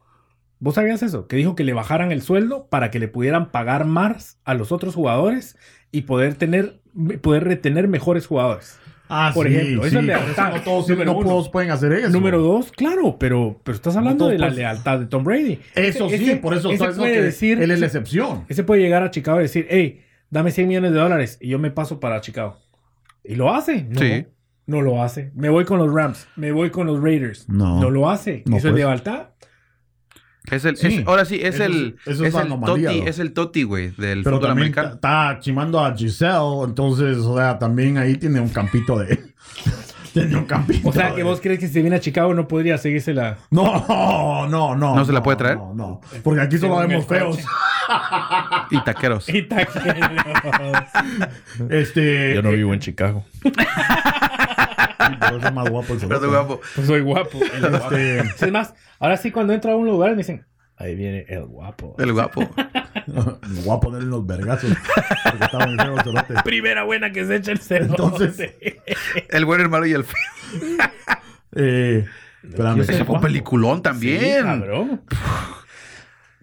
¿Vos 0.58 0.74
sabías 0.74 1.02
eso? 1.02 1.26
Que 1.26 1.36
dijo 1.36 1.54
que 1.54 1.64
le 1.64 1.72
bajaran 1.72 2.12
el 2.12 2.20
sueldo 2.20 2.66
para 2.68 2.90
que 2.90 2.98
le 2.98 3.08
pudieran 3.08 3.50
pagar 3.50 3.86
más 3.86 4.38
a 4.44 4.52
los 4.52 4.72
otros 4.72 4.94
jugadores 4.94 5.56
y 5.90 6.02
poder 6.02 6.34
tener, 6.34 6.80
poder 7.22 7.44
retener 7.44 7.88
mejores 7.88 8.26
jugadores. 8.26 8.78
Ah, 9.12 9.32
Por 9.34 9.48
sí, 9.48 9.54
ejemplo, 9.54 9.82
sí, 9.82 9.88
eso 9.88 9.98
es 10.00 10.06
pero 10.06 10.20
lealtad. 10.20 10.54
No 10.54 10.60
todos, 10.62 10.88
Número 10.88 11.12
no 11.12 11.18
uno. 11.18 11.28
todos 11.28 11.48
pueden 11.48 11.70
hacer 11.72 11.92
eso. 11.92 12.10
Número 12.10 12.38
dos, 12.40 12.70
claro, 12.72 13.16
pero, 13.18 13.60
pero 13.64 13.74
estás 13.74 13.96
hablando 13.96 14.28
de 14.28 14.38
la 14.38 14.48
lealtad 14.50 15.00
de 15.00 15.06
Tom 15.06 15.24
Brady. 15.24 15.58
Eso 15.74 16.06
Ese- 16.06 16.18
sí, 16.18 16.24
ese- 16.24 16.36
por 16.36 16.54
eso 16.54 16.68
diciendo 16.70 16.96
puede 16.96 17.14
que 17.14 17.22
decir, 17.22 17.60
él 17.60 17.70
es 17.72 17.80
la 17.80 17.86
excepción. 17.86 18.44
ese 18.48 18.62
puede 18.64 18.80
llegar 18.82 19.02
a 19.02 19.10
Chicago 19.10 19.40
y 19.40 19.42
decir, 19.42 19.66
hey, 19.68 20.00
dame 20.30 20.52
100 20.52 20.68
millones 20.68 20.92
de 20.92 20.98
dólares 20.98 21.38
y 21.40 21.48
yo 21.48 21.58
me 21.58 21.70
paso 21.70 21.98
para 22.00 22.20
Chicago. 22.20 22.56
Y 23.24 23.34
lo 23.34 23.52
hace. 23.54 23.82
No, 23.82 23.98
Sí. 24.00 24.26
no 24.66 24.80
lo 24.80 25.02
hace. 25.02 25.32
Me 25.34 25.48
voy 25.48 25.64
con 25.64 25.78
los 25.78 25.92
Rams, 25.92 26.28
me 26.36 26.52
voy 26.52 26.70
con 26.70 26.86
los 26.86 27.02
Raiders. 27.02 27.48
No. 27.48 27.80
No 27.80 27.90
lo 27.90 28.08
hace. 28.08 28.44
No, 28.46 28.56
Eso 28.56 28.68
es 28.68 28.72
pues. 28.72 28.84
lealtad. 28.84 29.26
Es 30.50 30.64
el, 30.64 30.76
Sí. 30.76 30.86
es- 31.00 31.06
ahora 31.06 31.24
sí, 31.24 31.40
es 31.42 31.56
Eso 31.56 31.64
el, 31.64 31.96
eso 32.06 32.22
es 32.24 32.28
es 32.28 32.34
la 32.34 32.40
el 32.40 32.46
anomalía, 32.46 32.88
Toti, 32.88 33.00
¿no? 33.02 33.06
es 33.06 33.18
el 33.18 33.32
Toti, 33.32 33.62
güey, 33.64 33.88
del 33.90 34.22
Pero 34.22 34.36
fútbol 34.36 34.48
también 34.48 34.68
americano. 34.68 34.94
está 34.94 35.38
chimando 35.40 35.80
a 35.84 35.94
Giselle, 35.96 36.64
entonces, 36.64 37.18
o 37.18 37.36
sea, 37.36 37.58
también 37.58 37.98
ahí 37.98 38.16
tiene 38.16 38.40
un 38.40 38.48
campito 38.48 38.98
de... 38.98 39.18
tiene 40.12 40.36
un 40.36 40.44
campito 40.44 40.88
O 40.88 40.92
sea, 40.92 41.10
de- 41.10 41.16
que 41.16 41.22
vos 41.22 41.40
crees 41.40 41.60
que 41.60 41.68
si 41.68 41.80
viene 41.82 41.96
a 41.96 42.00
Chicago 42.00 42.34
no 42.34 42.48
podría 42.48 42.78
seguirse 42.78 43.14
la... 43.14 43.38
No, 43.50 44.46
no, 44.48 44.74
no. 44.74 44.96
¿No 44.96 45.04
se 45.04 45.12
la 45.12 45.22
puede 45.22 45.36
traer? 45.36 45.56
No, 45.58 45.72
no. 45.74 46.00
Porque 46.24 46.40
aquí 46.40 46.58
solo 46.58 46.78
vemos 46.78 47.06
feos. 47.06 47.38
Y 48.70 48.80
taqueros. 48.82 49.28
Y 49.32 49.42
taqueros. 49.42 49.84
Este... 51.68 52.34
Yo 52.34 52.42
no 52.42 52.50
vivo 52.50 52.72
en 52.74 52.80
Chicago. 52.80 53.24
pero 55.18 55.36
es 55.38 55.52
más 55.52 55.68
guapo 55.70 55.92
el 55.94 55.98
Pero 56.00 56.20
de 56.20 56.28
guapo. 56.28 56.60
Pues 56.74 56.86
soy 56.86 57.00
guapo. 57.00 57.38
El 57.54 57.70
guapo. 57.70 57.94
Este... 57.94 58.18
Es 58.46 58.52
más, 58.52 58.74
ahora 58.98 59.16
sí 59.16 59.30
cuando 59.30 59.52
entro 59.52 59.72
a 59.72 59.76
un 59.76 59.86
lugar 59.86 60.10
me 60.12 60.18
dicen, 60.18 60.44
ahí 60.76 60.94
viene 60.94 61.24
el 61.28 61.44
guapo. 61.46 61.96
El 61.98 62.12
guapo. 62.12 62.48
Me 63.06 63.60
voy 63.64 63.76
a 63.76 63.80
poner 63.80 64.02
en 64.02 64.10
los 64.10 64.26
vergazos. 64.26 64.70
Porque 65.30 65.44
estaba 65.44 65.66
muy 65.66 65.76
feo 65.76 65.94
el 65.96 66.02
cerote. 66.02 66.34
Primera 66.44 66.84
buena 66.84 67.10
que 67.12 67.24
se 67.26 67.36
echa 67.36 67.52
el 67.52 67.58
cerdo. 67.58 67.90
Entonces- 67.90 68.54
El 69.30 69.44
bueno, 69.44 69.64
el 69.64 69.68
malo 69.70 69.86
y 69.86 69.92
el 69.92 70.04
feo. 70.04 70.20
Eh... 71.56 72.06
Espérame. 72.42 72.76
Yo 72.78 72.84
soy 72.84 72.94
Ese 72.94 73.04
fue 73.04 73.16
un 73.16 73.20
guapo. 73.20 73.26
peliculón 73.26 73.76
Sí, 73.76 73.82
también. 73.82 74.42
cabrón. 74.44 75.02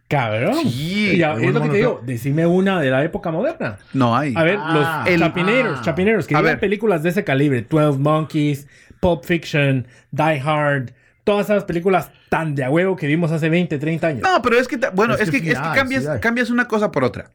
Cabrón. 0.08 0.56
Sí. 0.64 1.18
Y 1.18 1.22
es 1.22 1.54
lo 1.54 1.62
que 1.62 1.70
te 1.70 1.78
digo. 1.78 2.02
Decime 2.06 2.46
una 2.48 2.80
de 2.80 2.90
la 2.90 3.04
época 3.04 3.30
moderna. 3.32 3.78
No 3.94 4.16
hay. 4.16 4.34
A 4.36 4.44
ver, 4.44 4.58
Ah, 4.62 5.04
los 5.04 5.14
el- 5.14 5.20
chapineros, 5.20 5.80
ah. 5.80 5.82
chapineros, 5.84 6.28
que 6.28 6.42
ver. 6.42 6.60
películas 6.60 7.04
de 7.04 7.10
ese 7.10 7.24
calibre. 7.24 7.66
12 7.70 8.00
Monkeys, 8.00 8.68
Pulp 9.02 9.26
Fiction, 9.26 9.86
Die 10.12 10.42
Hard. 10.44 10.92
Todas 11.26 11.50
esas 11.50 11.66
películas 11.66 12.10
tan 12.30 12.56
de 12.56 12.64
a 12.64 12.70
huevo 12.70 12.96
que 12.96 13.06
vimos 13.06 13.32
hace 13.34 13.50
20, 13.50 13.78
30 13.80 14.08
años. 14.08 14.22
No, 14.24 14.42
pero 14.42 14.58
es 14.58 14.68
que, 14.70 14.78
bueno, 14.94 15.14
Es 15.16 15.22
es, 15.22 15.30
que 15.32 15.38
es 15.38 15.44
que 15.44 15.54
cambias, 15.54 16.04
sí 16.04 16.10
cambias 16.22 16.50
una 16.50 16.70
cosa 16.70 16.90
por 16.92 17.04
otra. 17.04 17.32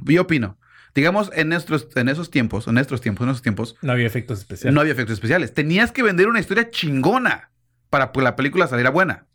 Yo 0.00 0.22
opino. 0.22 0.56
Digamos, 0.94 1.30
en, 1.34 1.50
nuestros, 1.50 1.88
en 1.96 2.08
esos 2.08 2.30
tiempos, 2.30 2.66
en 2.66 2.72
nuestros 2.74 3.02
tiempos, 3.02 3.24
en 3.24 3.30
esos 3.30 3.42
tiempos, 3.42 3.76
No 3.82 3.92
había 3.92 4.06
efectos 4.06 4.38
especiales. 4.38 4.74
no 4.74 4.80
había 4.80 4.94
efectos 4.94 5.12
especiales. 5.12 5.52
Tenías 5.52 5.92
que 5.92 6.02
vender 6.02 6.28
una 6.28 6.40
historia 6.40 6.70
chingona 6.70 7.50
para 7.90 8.10
que 8.12 8.22
la 8.22 8.34
película 8.36 8.66
saliera 8.66 8.88
buena. 8.88 9.26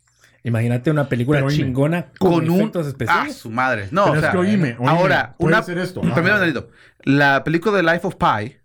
Imagínate 0.44 0.90
una 0.90 1.08
película 1.08 1.38
Pero 1.38 1.48
oíme, 1.50 1.64
chingona 1.64 2.06
con, 2.18 2.32
Con, 2.34 2.50
un... 2.50 2.60
efectos 2.62 2.86
Ah, 2.86 2.90
especiales. 2.90 3.36
su 3.36 3.50
madre. 3.52 3.88
No, 3.92 4.04
Pero 4.06 4.12
o 4.14 4.16
es 4.16 4.22
sea, 4.22 4.32
que 4.32 4.38
oíme, 4.38 4.76
oíme, 4.80 4.90
ahora, 4.92 5.36
puede 5.38 5.54
una... 5.56 5.64
ser 5.64 5.78
esto. 5.78 6.02
Permítame 6.02 6.32
Ah. 6.32 6.34
un. 6.36 6.68
La 7.04 7.44
película 7.44 7.78
de 7.78 7.84
Life 7.84 8.08
of 8.08 8.16
Pi 8.16 8.58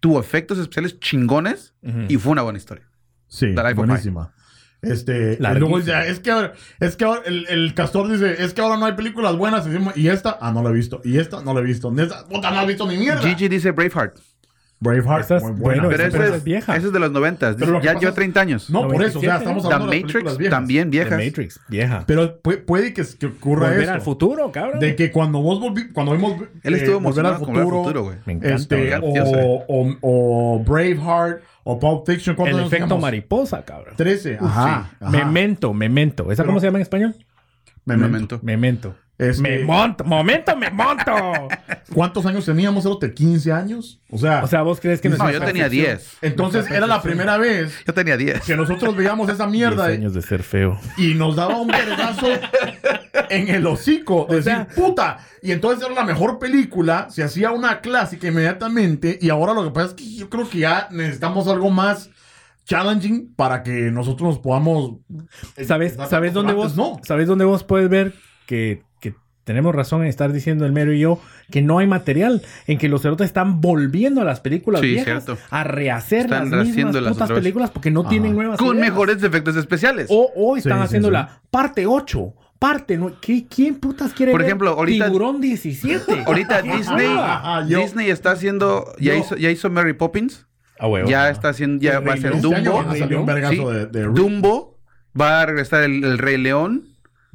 tuvo 0.00 0.20
efectos 0.20 0.58
especiales 0.58 1.00
chingones 1.00 1.74
Ujú. 1.82 2.02
y 2.08 2.16
fue 2.18 2.32
una 2.32 2.42
buena 2.42 2.58
historia. 2.58 2.88
Sí, 3.26 3.46
The 3.54 3.62
Life 3.62 3.70
of 3.72 3.76
buenísima. 3.86 4.32
Este, 4.82 5.38
La 5.40 5.52
y 5.52 5.58
luego 5.58 5.80
ya, 5.80 6.04
es 6.04 6.20
que 6.20 6.30
ahora, 6.30 6.52
es 6.78 6.94
que 6.94 7.04
ahora 7.06 7.22
el, 7.24 7.46
el 7.48 7.72
castor 7.74 8.10
dice, 8.10 8.44
es 8.44 8.52
que 8.52 8.60
ahora 8.60 8.76
no 8.76 8.84
hay 8.84 8.92
películas 8.92 9.34
buenas. 9.34 9.66
Y, 9.66 9.70
decimos, 9.70 9.96
y 9.96 10.08
esta, 10.08 10.36
ah, 10.40 10.52
no 10.52 10.62
la 10.62 10.68
he 10.70 10.72
visto. 10.74 11.00
Y 11.04 11.18
esta, 11.18 11.42
no 11.42 11.54
la 11.54 11.60
he 11.60 11.62
visto. 11.64 11.90
Esta, 11.98 12.26
puta, 12.26 12.50
no 12.50 12.56
la 12.56 12.64
he 12.64 12.66
visto 12.66 12.86
ni 12.86 12.98
mierda. 12.98 13.22
Gigi 13.22 13.48
dice 13.48 13.70
Braveheart. 13.70 14.18
Braveheart, 14.84 15.24
Esa 15.24 15.36
es- 15.38 15.42
muy 15.42 15.52
buena. 15.52 15.82
bueno, 15.82 15.88
Pero 15.88 16.04
esa 16.08 16.24
es, 16.26 16.34
es 16.34 16.44
vieja. 16.44 16.76
ese 16.76 16.86
es 16.86 16.92
de 16.92 16.98
los 17.00 17.10
90. 17.10 17.56
Pero 17.56 17.80
Ya 17.82 17.94
lleva 17.94 18.10
es- 18.10 18.14
30 18.14 18.40
años. 18.40 18.70
No, 18.70 18.86
por 18.86 19.02
eso, 19.02 19.18
o 19.18 19.22
sea, 19.22 19.38
97, 19.38 19.38
estamos 19.38 19.62
The 19.62 19.66
hablando 19.74 19.86
de 19.90 19.96
las 19.96 20.02
películas 20.02 20.24
Matrix 20.24 20.38
viejas. 20.38 20.56
también 20.58 20.84
The 20.84 20.90
viejas. 20.90 21.24
Matrix, 21.24 21.60
vieja. 21.68 22.04
Pero 22.06 22.38
puede, 22.40 22.58
puede 22.58 22.92
que, 22.94 23.02
que 23.18 23.26
ocurra 23.26 23.68
Volver 23.68 23.82
eso. 23.82 23.92
al 23.92 24.00
futuro, 24.02 24.52
cabrón. 24.52 24.78
De 24.80 24.94
que 24.94 25.10
cuando 25.10 25.40
vos 25.40 25.58
volví, 25.58 25.88
cuando 25.92 26.12
vimos 26.12 26.34
Él 26.62 26.74
eh, 26.74 26.76
estuvo 26.78 27.00
Volver 27.00 27.26
al 27.26 27.32
emocionado 27.32 27.34
con 27.40 27.46
Volver 27.48 27.62
al 27.62 27.68
futuro, 27.68 27.82
futuro, 27.84 28.02
güey. 28.04 28.16
Me 28.26 28.32
encanta. 28.34 28.54
este, 28.56 28.94
o, 29.02 29.64
o, 29.68 29.96
o 30.02 30.64
Braveheart, 30.64 31.42
o 31.64 31.78
Pulp 31.80 32.06
Fiction. 32.06 32.36
¿cuántos 32.36 32.60
El 32.60 32.66
efecto 32.66 32.98
mariposa, 32.98 33.64
cabrón. 33.64 33.94
13, 33.96 34.36
ajá. 34.40 34.90
ajá. 35.00 35.10
Memento, 35.10 35.72
memento. 35.72 36.30
¿Esa 36.30 36.44
cómo 36.44 36.54
Pero- 36.56 36.60
se 36.60 36.66
llama 36.66 36.78
en 36.78 36.82
español? 36.82 37.14
Memento. 37.86 38.06
Memento. 38.08 38.40
Memento. 38.42 38.94
Este- 39.16 39.42
Me 39.42 39.64
monto, 39.64 40.02
momento, 40.04 40.56
me 40.56 40.70
monto. 40.70 41.12
¿Cuántos 41.94 42.26
años 42.26 42.44
teníamos, 42.44 42.82
Cerote? 42.82 43.14
¿15 43.14 43.52
años? 43.52 44.00
O 44.10 44.18
sea, 44.18 44.42
O 44.42 44.48
sea, 44.48 44.62
vos 44.62 44.80
crees 44.80 45.00
que 45.00 45.08
No, 45.08 45.16
No, 45.16 45.30
yo 45.30 45.38
tenía 45.40 45.68
percepción- 45.68 45.98
10. 45.98 46.16
entonces 46.22 46.68
era 46.70 46.86
la 46.88 47.00
primera 47.00 47.36
vez 47.38 47.72
Yo 47.86 47.94
tenía 47.94 48.16
10. 48.16 48.40
que 48.42 48.56
nosotros 48.56 48.96
veíamos 48.96 49.28
esa 49.28 49.46
mierda 49.46 49.86
10 49.86 49.98
años 50.00 50.14
de 50.14 50.22
ser 50.22 50.42
feo. 50.42 50.80
y 50.96 51.14
nos 51.14 51.36
daba 51.36 51.56
un 51.60 51.68
vergazo 51.68 52.26
en 53.30 53.48
el 53.48 53.64
hocico. 53.66 54.26
De 54.28 54.36
decir, 54.36 54.52
sea- 54.52 54.66
puta. 54.68 55.18
Y 55.42 55.52
entonces 55.52 55.84
era 55.84 55.94
la 55.94 56.04
mejor 56.04 56.38
película, 56.40 57.06
se 57.10 57.22
hacía 57.22 57.52
una 57.52 57.80
clásica 57.80 58.26
inmediatamente. 58.28 59.18
Y 59.20 59.30
ahora 59.30 59.54
lo 59.54 59.62
que 59.64 59.70
pasa 59.70 59.88
es 59.88 59.94
que 59.94 60.14
yo 60.16 60.28
creo 60.28 60.48
que 60.48 60.58
ya 60.58 60.88
necesitamos 60.90 61.46
algo 61.48 61.70
más 61.70 62.10
challenging 62.64 63.32
para 63.36 63.62
que 63.62 63.90
nosotros 63.92 64.28
nos 64.30 64.38
podamos. 64.40 64.96
eh, 65.56 65.64
¿Sabes, 65.64 65.96
¿sabes, 66.08 66.32
dónde 66.32 66.52
vos, 66.52 66.76
No. 66.76 66.98
¿Sabes 67.04 67.28
dónde 67.28 67.44
vos 67.44 67.62
puedes 67.62 67.88
ver 67.88 68.14
que 68.46 68.82
tenemos 69.44 69.74
razón 69.74 70.02
en 70.02 70.08
estar 70.08 70.32
diciendo 70.32 70.66
el 70.66 70.72
mero 70.72 70.92
y 70.92 71.00
yo 71.00 71.20
que 71.50 71.62
no 71.62 71.78
hay 71.78 71.86
material? 71.86 72.42
En 72.66 72.78
que 72.78 72.88
los 72.88 73.02
cerotes 73.02 73.26
están 73.26 73.60
volviendo 73.60 74.20
a 74.20 74.24
las 74.24 74.40
películas 74.40 74.80
Sí, 74.80 74.88
viejas 74.88 75.24
cierto. 75.24 75.42
a 75.50 75.64
rehacer 75.64 76.22
Están 76.26 76.50
las 76.50 76.66
mismas 76.66 76.96
putas 76.96 77.30
películas 77.32 77.70
porque 77.70 77.90
no 77.90 78.06
tienen 78.08 78.32
nuevas 78.34 78.58
Con 78.58 78.76
ideas. 78.76 78.88
mejores 78.90 79.22
efectos 79.22 79.56
especiales. 79.56 80.06
O, 80.10 80.30
o 80.34 80.56
están 80.56 80.78
Sí, 80.78 80.84
haciendo 80.84 81.08
sí. 81.08 81.12
la 81.12 81.40
parte 81.50 81.86
8. 81.86 82.34
Parte, 82.58 82.98
nue- 82.98 83.14
¿Qué- 83.20 83.44
¿quién 83.46 83.74
putas 83.74 84.14
quiere 84.14 84.32
Por 84.32 84.40
ver 84.40 84.46
ejemplo, 84.48 84.70
ahorita- 84.70 85.06
Tiburón 85.06 85.40
17? 85.40 86.22
Ahorita 86.26 86.62
Disney, 86.62 87.06
Ajá, 87.18 87.66
yo- 87.68 87.80
Disney 87.80 88.08
está 88.10 88.30
haciendo, 88.30 88.86
ya, 88.98 89.12
yo- 89.14 89.20
hizo, 89.20 89.36
ya 89.36 89.50
hizo 89.50 89.68
Mary 89.68 89.92
Poppins, 89.92 90.46
Ah, 90.78 90.86
huevo. 90.88 91.06
ya 91.08 91.28
está 91.28 91.50
haciendo, 91.50 91.82
ya 91.82 92.00
va 92.00 92.14
a 92.14 92.16
ser 92.16 92.40
Dumbo, 92.40 92.82
Dumbo, 94.14 94.78
va 95.20 95.42
a 95.42 95.46
regresar 95.46 95.82
el, 95.82 96.02
el 96.04 96.18
Rey 96.18 96.38
León, 96.38 96.88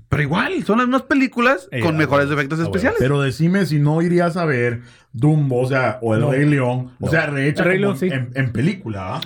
pero 0.10 0.24
igual, 0.24 0.64
son 0.66 0.80
las 0.80 0.88
mismas 0.88 1.04
películas 1.04 1.70
Eh, 1.72 1.82
con 1.82 1.96
ah, 1.96 1.98
mejores 2.00 2.26
bueno, 2.28 2.42
efectos 2.42 2.60
ah, 2.60 2.64
especiales. 2.64 2.98
Pero 3.00 3.22
decime 3.22 3.66
si 3.68 3.80
no 3.80 4.02
irías 4.02 4.36
a 4.38 4.46
ver 4.46 4.82
Dumbo, 5.14 5.62
o 5.62 5.68
sea, 5.68 6.00
o 6.02 6.16
El 6.16 6.22
No. 6.22 6.32
Rey 6.32 6.46
León, 6.46 6.92
o 7.00 7.10
sea, 7.10 7.28
rehecha 7.28 7.64
Rey 7.64 7.80
León, 7.80 7.98
sí. 7.98 8.08
en, 8.08 8.32
en 8.34 8.52
película. 8.52 9.16
¿ah? 9.18 9.22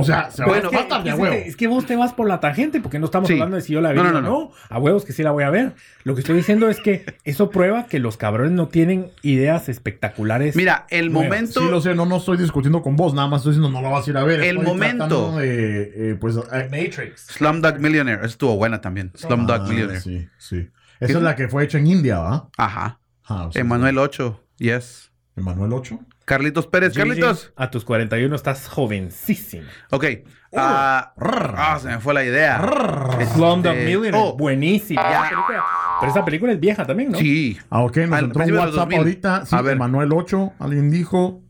O 0.00 0.04
sea, 0.04 0.30
se 0.30 0.44
Bueno, 0.44 0.70
va 0.70 0.78
a 0.78 0.80
es, 0.82 0.86
que, 0.86 0.94
estar 0.94 1.02
de 1.04 1.10
es 1.10 1.16
huevo. 1.18 1.34
es 1.34 1.56
que 1.56 1.66
vos 1.66 1.84
te 1.86 1.96
vas 1.96 2.12
por 2.12 2.28
la 2.28 2.38
tangente 2.40 2.80
porque 2.80 2.98
no 2.98 3.06
estamos 3.06 3.26
Sí. 3.26 3.32
hablando 3.34 3.56
de 3.56 3.62
si 3.62 3.72
yo 3.72 3.80
la 3.80 3.90
vi 3.92 3.98
No, 3.98 4.12
no, 4.12 4.18
o 4.18 4.22
no. 4.22 4.50
A 4.68 4.78
huevos 4.78 5.04
que 5.04 5.12
sí 5.12 5.22
la 5.22 5.30
voy 5.32 5.44
a 5.44 5.50
ver. 5.50 5.74
Lo 6.04 6.14
que 6.14 6.20
estoy 6.20 6.36
diciendo 6.36 6.68
es 6.68 6.78
que 6.80 7.04
eso 7.24 7.50
prueba 7.50 7.86
que 7.86 7.98
los 7.98 8.16
cabrones 8.16 8.52
no 8.52 8.68
tienen 8.68 9.10
ideas 9.22 9.68
espectaculares. 9.68 10.54
Mira, 10.56 10.86
el 10.90 11.12
Nuevas. 11.12 11.28
momento, 11.30 11.60
Sí, 11.60 11.68
lo 11.68 11.80
sé, 11.80 11.94
no, 11.94 12.06
no 12.06 12.18
estoy 12.18 12.36
discutiendo 12.38 12.80
con 12.82 12.96
vos, 12.96 13.12
nada 13.14 13.28
más 13.28 13.40
estoy 13.40 13.54
diciendo 13.54 13.70
no 13.70 13.82
lo 13.86 13.90
vas 13.92 14.06
a 14.06 14.10
ir 14.10 14.16
a 14.16 14.24
ver. 14.24 14.40
El 14.40 14.58
Estoy 14.58 14.64
momento. 14.66 15.36
de, 15.38 16.10
eh, 16.12 16.14
pues, 16.14 16.36
eh, 16.36 16.68
Matrix. 16.70 17.26
Slumdog 17.26 17.78
Millionaire, 17.80 18.20
esa 18.20 18.26
estuvo 18.30 18.56
buena 18.56 18.80
también. 18.80 19.10
Slumdog 19.14 19.62
ah, 19.62 19.68
Millionaire. 19.68 20.00
Sí, 20.00 20.28
sí. 20.38 20.68
Esa 21.00 21.18
es 21.18 21.22
la 21.22 21.34
que 21.36 21.48
fue 21.48 21.64
hecha 21.64 21.78
en 21.78 21.86
India, 21.88 22.18
¿va? 22.18 22.48
Ajá. 22.56 23.00
Ah, 23.28 23.50
Emanuel 23.54 23.98
8, 23.98 24.44
yes. 24.58 25.10
Emanuel 25.36 25.72
8. 25.72 25.98
Carlitos 26.28 26.66
Pérez. 26.66 26.92
Gigi, 26.92 27.08
Carlitos. 27.08 27.52
A 27.56 27.70
tus 27.70 27.84
41 27.84 28.34
estás 28.36 28.68
jovencísimo. 28.68 29.66
Ok. 29.90 30.04
ah, 30.56 31.12
ah, 31.18 31.78
se 31.80 31.88
me 31.88 31.98
fue 32.00 32.14
la 32.14 32.24
idea. 32.24 32.60
Este, 33.18 33.34
Slumdog 33.34 33.74
Millionaire. 33.76 34.16
oh, 34.20 34.36
Buenísima. 34.36 35.02
Pero 36.00 36.12
esa 36.12 36.24
película 36.24 36.52
es 36.52 36.60
vieja 36.60 36.86
también, 36.86 37.10
¿no? 37.12 37.18
Sí. 37.18 37.58
Ah, 37.70 37.82
ok, 37.82 37.96
nos 37.98 38.12
Al 38.18 38.24
entró 38.26 38.44
un 38.44 38.52
WhatsApp 38.52 38.74
2000. 38.74 38.98
ahorita. 38.98 39.46
Sí, 39.46 39.56
A 39.56 39.62
ver. 39.62 39.72
Emanuel 39.74 40.12
8, 40.12 40.52
alguien 40.60 40.90
dijo. 40.90 41.42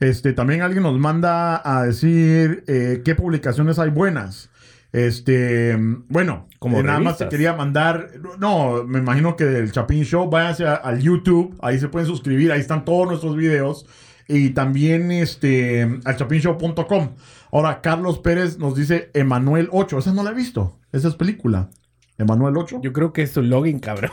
Este, 0.00 0.32
también 0.32 0.62
alguien 0.62 0.82
nos 0.82 0.98
manda 0.98 1.60
a 1.64 1.84
decir 1.84 2.64
eh, 2.66 3.02
qué 3.04 3.14
publicaciones 3.14 3.78
hay 3.78 3.90
buenas. 3.90 4.50
Este, 4.92 5.76
bueno, 6.08 6.46
Como 6.60 6.78
eh, 6.78 6.82
nada 6.84 7.00
más 7.00 7.18
te 7.18 7.28
quería 7.28 7.52
mandar, 7.52 8.10
no, 8.38 8.84
me 8.84 9.00
imagino 9.00 9.34
que 9.34 9.44
del 9.44 9.72
Chapin 9.72 10.04
Show, 10.04 10.30
váyanse 10.30 10.66
a- 10.66 10.74
al 10.74 11.00
YouTube, 11.00 11.56
ahí 11.62 11.78
se 11.80 11.88
pueden 11.88 12.06
suscribir, 12.06 12.52
ahí 12.52 12.60
están 12.60 12.84
todos 12.84 13.08
nuestros 13.08 13.36
videos 13.36 13.86
y 14.28 14.50
también 14.50 15.10
este 15.12 15.82
al 16.04 16.16
chapinshow.com. 16.16 17.10
Ahora 17.52 17.80
Carlos 17.80 18.18
Pérez 18.18 18.58
nos 18.58 18.74
dice 18.74 19.10
Emanuel 19.14 19.68
8, 19.70 19.98
esa 19.98 20.12
no 20.12 20.22
la 20.24 20.30
he 20.30 20.34
visto, 20.34 20.78
esa 20.92 21.08
es 21.08 21.14
película. 21.14 21.70
Emanuel 22.18 22.56
8. 22.56 22.80
Yo 22.82 22.92
creo 22.92 23.12
que 23.12 23.22
es 23.22 23.32
su 23.32 23.42
login, 23.42 23.80
cabrón. 23.80 24.10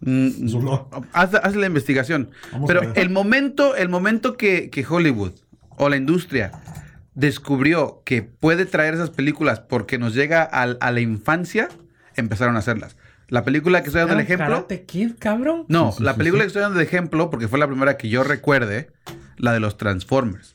Mm, 0.00 0.28
haz, 1.12 1.34
haz 1.34 1.56
la 1.56 1.66
investigación. 1.66 2.30
Vamos 2.52 2.68
Pero 2.68 2.92
el 2.94 3.10
momento, 3.10 3.74
el 3.76 3.88
momento 3.88 4.36
que, 4.36 4.70
que 4.70 4.84
Hollywood 4.88 5.32
o 5.76 5.88
la 5.88 5.96
industria 5.96 6.52
descubrió 7.14 8.02
que 8.04 8.22
puede 8.22 8.66
traer 8.66 8.94
esas 8.94 9.10
películas 9.10 9.60
porque 9.60 9.98
nos 9.98 10.14
llega 10.14 10.42
al- 10.42 10.78
a 10.80 10.90
la 10.92 11.00
infancia, 11.00 11.68
empezaron 12.14 12.56
a 12.56 12.60
hacerlas. 12.60 12.96
La 13.28 13.44
película 13.44 13.80
que 13.82 13.88
estoy 13.88 14.00
dando 14.00 14.14
el 14.14 14.20
ejemplo. 14.20 14.46
Karate 14.46 14.84
Kid, 14.84 15.12
cabrón? 15.18 15.64
No, 15.68 15.90
Sí, 15.92 15.98
sí, 15.98 16.04
la 16.04 16.12
sí, 16.12 16.18
película 16.18 16.40
sí. 16.42 16.44
que 16.44 16.46
estoy 16.48 16.62
dando 16.62 16.78
de 16.78 16.84
ejemplo, 16.84 17.28
porque 17.30 17.48
fue 17.48 17.58
la 17.58 17.66
primera 17.66 17.96
que 17.96 18.08
yo 18.08 18.22
recuerde, 18.22 18.90
la 19.36 19.52
de 19.52 19.60
los 19.60 19.76
Transformers. 19.76 20.54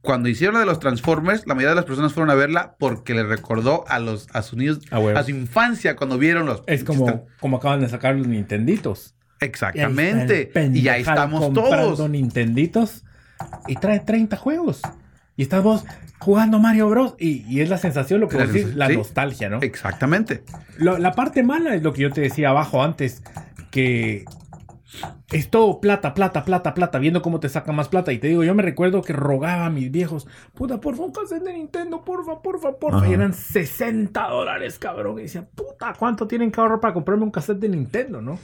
Cuando 0.00 0.28
hicieron 0.28 0.54
la 0.54 0.60
de 0.60 0.66
los 0.66 0.78
Transformers, 0.78 1.46
la 1.46 1.54
mayoría 1.54 1.70
de 1.70 1.76
las 1.76 1.84
personas 1.84 2.12
fueron 2.12 2.30
a 2.30 2.34
verla 2.34 2.76
porque 2.78 3.12
le 3.12 3.24
recordó 3.24 3.84
a 3.88 3.98
los 3.98 4.28
a 4.32 4.42
sus 4.42 4.56
niños, 4.56 4.78
A 4.90 5.22
su 5.24 5.30
infancia 5.32 5.96
cuando 5.96 6.16
vieron 6.16 6.46
los 6.46 6.62
Es 6.66 6.84
como, 6.84 7.26
como 7.40 7.56
acaban 7.56 7.80
de 7.80 7.88
sacar 7.88 8.14
los 8.14 8.26
Nintenditos. 8.28 9.14
exactamente 9.40 10.50
Y 10.72 10.88
ahí 10.88 11.00
y 11.00 11.02
estamos 11.02 11.40
comprando 11.42 11.94
todos. 11.94 12.10
Nintenditos 12.10 13.04
y 13.66 13.74
trae 13.76 14.00
30 14.00 14.36
juegos. 14.36 14.80
Y 15.36 15.42
estás 15.42 15.62
vos 15.62 15.84
jugando 16.18 16.58
Mario 16.58 16.88
Bros. 16.88 17.14
Y, 17.18 17.42
y 17.46 17.60
es 17.60 17.68
la 17.68 17.78
sensación, 17.78 18.20
lo 18.20 18.28
que 18.28 18.36
vos 18.38 18.52
decís, 18.52 18.74
la 18.74 18.88
sí. 18.88 18.96
nostalgia, 18.96 19.48
¿no? 19.48 19.60
Exactamente. 19.60 20.42
Lo- 20.78 20.98
la 20.98 21.12
parte 21.12 21.42
mala 21.42 21.74
es 21.74 21.82
lo 21.82 21.92
que 21.92 22.02
yo 22.02 22.10
te 22.10 22.22
decía 22.22 22.50
abajo 22.50 22.82
antes, 22.82 23.22
que 23.70 24.24
es 25.32 25.50
todo 25.50 25.80
plata, 25.80 26.14
plata, 26.14 26.44
plata, 26.44 26.72
plata, 26.72 26.98
viendo 26.98 27.20
cómo 27.20 27.40
te 27.40 27.48
saca 27.48 27.72
más 27.72 27.88
plata. 27.88 28.12
Y 28.12 28.18
te 28.18 28.28
digo, 28.28 28.44
yo 28.44 28.54
me 28.54 28.62
recuerdo 28.62 29.02
que 29.02 29.12
rogaba 29.12 29.66
a 29.66 29.70
mis 29.70 29.90
viejos, 29.90 30.26
puta, 30.54 30.80
porfa, 30.80 31.02
un 31.02 31.12
cassette 31.12 31.42
de 31.42 31.52
Nintendo, 31.52 32.02
porfa, 32.04 32.40
porfa, 32.40 32.78
porfa. 32.78 32.98
Ajá. 32.98 33.08
Y 33.08 33.12
eran 33.14 33.34
60 33.34 34.28
dólares, 34.28 34.78
cabrón. 34.78 35.18
Y 35.18 35.22
decía, 35.22 35.46
puta, 35.54 35.92
¿cuánto 35.98 36.26
tienen 36.26 36.50
que 36.50 36.60
ahorrar 36.60 36.80
para 36.80 36.94
comprarme 36.94 37.24
un 37.24 37.30
cassette 37.30 37.58
de 37.58 37.68
Nintendo, 37.68 38.22
no? 38.22 38.38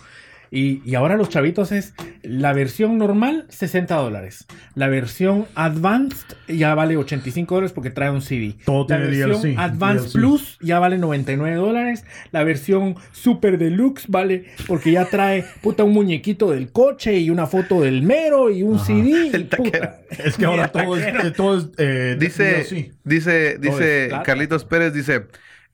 Y, 0.55 0.83
y 0.85 0.97
ahora 0.97 1.17
los 1.17 1.31
chavitos 1.31 1.73
es 1.73 1.95
la 2.23 2.53
versión 2.53 2.99
normal, 2.99 3.47
60 3.49 3.95
dólares. 3.97 4.45
La 4.75 4.89
versión 4.89 5.47
Advanced 5.55 6.37
ya 6.47 6.75
vale 6.75 6.99
85 6.99 7.55
dólares 7.55 7.73
porque 7.73 7.89
trae 7.89 8.11
un 8.11 8.21
CD. 8.21 8.57
Todo 8.67 8.83
la 8.83 8.99
tiene 8.99 9.05
versión 9.07 9.31
DLC, 9.55 9.59
Advanced 9.59 10.03
DLC. 10.05 10.13
Plus 10.13 10.59
ya 10.61 10.79
vale 10.79 10.99
99 10.99 11.57
dólares. 11.57 12.05
La 12.33 12.45
versión 12.45 12.97
Super 13.13 13.57
Deluxe 13.57 14.05
vale 14.09 14.45
porque 14.67 14.93
ya 14.93 15.07
trae 15.07 15.43
puta 15.63 15.85
un 15.85 15.95
muñequito 15.95 16.51
del 16.51 16.71
coche 16.71 17.17
y 17.19 17.31
una 17.31 17.47
foto 17.47 17.81
del 17.81 18.03
mero 18.03 18.51
y 18.51 18.63
un 18.63 18.77
Ajá. 18.77 18.85
CD. 18.85 19.31
El 19.33 19.47
puta. 19.47 20.01
Es 20.11 20.37
que 20.37 20.45
ahora 20.45 20.69
todo 20.69 20.99
es, 20.99 21.07
eh, 21.07 21.31
todo 21.35 21.59
es 21.61 21.69
eh, 21.79 22.17
Dice, 22.21 22.45
DLC. 22.69 22.93
dice, 23.05 23.57
dice. 23.59 24.11
Carlitos 24.27 24.67
Pérez, 24.67 24.93
dice, 24.93 25.29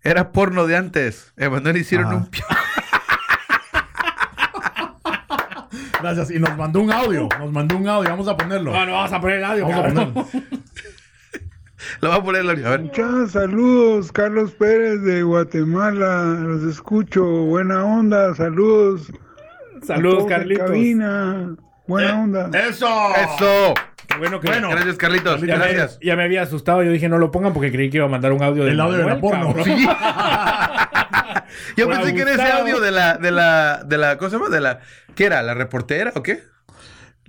era 0.04 0.30
porno 0.30 0.68
de 0.68 0.76
antes. 0.76 1.32
Emanuel 1.36 1.78
hicieron 1.78 2.06
Ajá. 2.06 2.16
un 2.16 2.30
Gracias. 6.00 6.30
Y 6.30 6.38
nos 6.38 6.56
mandó 6.56 6.80
un 6.80 6.92
audio. 6.92 7.28
Nos 7.38 7.52
mandó 7.52 7.76
un 7.76 7.88
audio. 7.88 8.10
Vamos 8.10 8.28
a 8.28 8.36
ponerlo. 8.36 8.72
No, 8.72 8.86
no 8.86 8.92
vamos 8.92 9.12
a 9.12 9.20
poner 9.20 9.36
el 9.38 9.44
audio. 9.44 9.66
Vamos 9.68 9.78
a 9.78 9.88
ponerlo. 9.88 10.26
Lo 12.00 12.08
va 12.10 12.16
a 12.16 12.22
poner 12.22 12.44
Lori. 12.44 12.64
A 12.64 12.70
ver. 12.70 12.80
Muchas 12.80 13.32
saludos, 13.32 14.12
Carlos 14.12 14.52
Pérez 14.52 15.02
de 15.02 15.22
Guatemala, 15.22 16.24
los 16.40 16.62
escucho, 16.64 17.24
buena 17.24 17.84
onda, 17.84 18.34
saludos. 18.34 19.12
Saludos, 19.84 20.26
Carlitos. 20.26 20.66
cabina, 20.66 21.54
buena 21.86 22.20
onda. 22.20 22.50
¡Eso! 22.52 22.86
Eso. 23.16 23.74
Qué 24.08 24.18
bueno 24.18 24.40
que 24.40 24.48
Bueno. 24.48 24.70
Gracias, 24.70 24.96
Carlitos. 24.96 25.40
ya, 25.40 25.56
me, 25.56 25.72
Gracias. 25.72 25.98
ya 26.02 26.16
me 26.16 26.24
había 26.24 26.42
asustado. 26.42 26.82
Yo 26.82 26.90
dije, 26.90 27.08
no 27.08 27.18
lo 27.18 27.30
pongan 27.30 27.52
porque 27.52 27.70
creí 27.70 27.90
que 27.90 27.98
iba 27.98 28.06
a 28.06 28.10
mandar 28.10 28.32
un 28.32 28.42
audio 28.42 28.64
de 28.64 28.72
El 28.72 28.80
audio 28.80 28.98
de 28.98 29.04
la 29.06 29.20
porno. 29.20 29.54
Sí. 29.64 29.86
Yo 31.76 31.88
pensé 31.88 32.14
que 32.14 32.22
era 32.22 32.32
ese 32.32 32.52
audio 32.52 32.80
de 32.80 32.90
la, 32.90 33.16
de 33.16 33.30
la, 33.30 33.82
de 33.84 33.98
la, 33.98 34.18
¿cómo 34.18 34.30
se 34.30 34.36
llama? 34.36 34.48
De 34.48 34.60
la, 34.60 34.80
¿qué 35.14 35.26
era? 35.26 35.42
¿La 35.42 35.54
reportera 35.54 36.12
o 36.14 36.22
qué? 36.22 36.42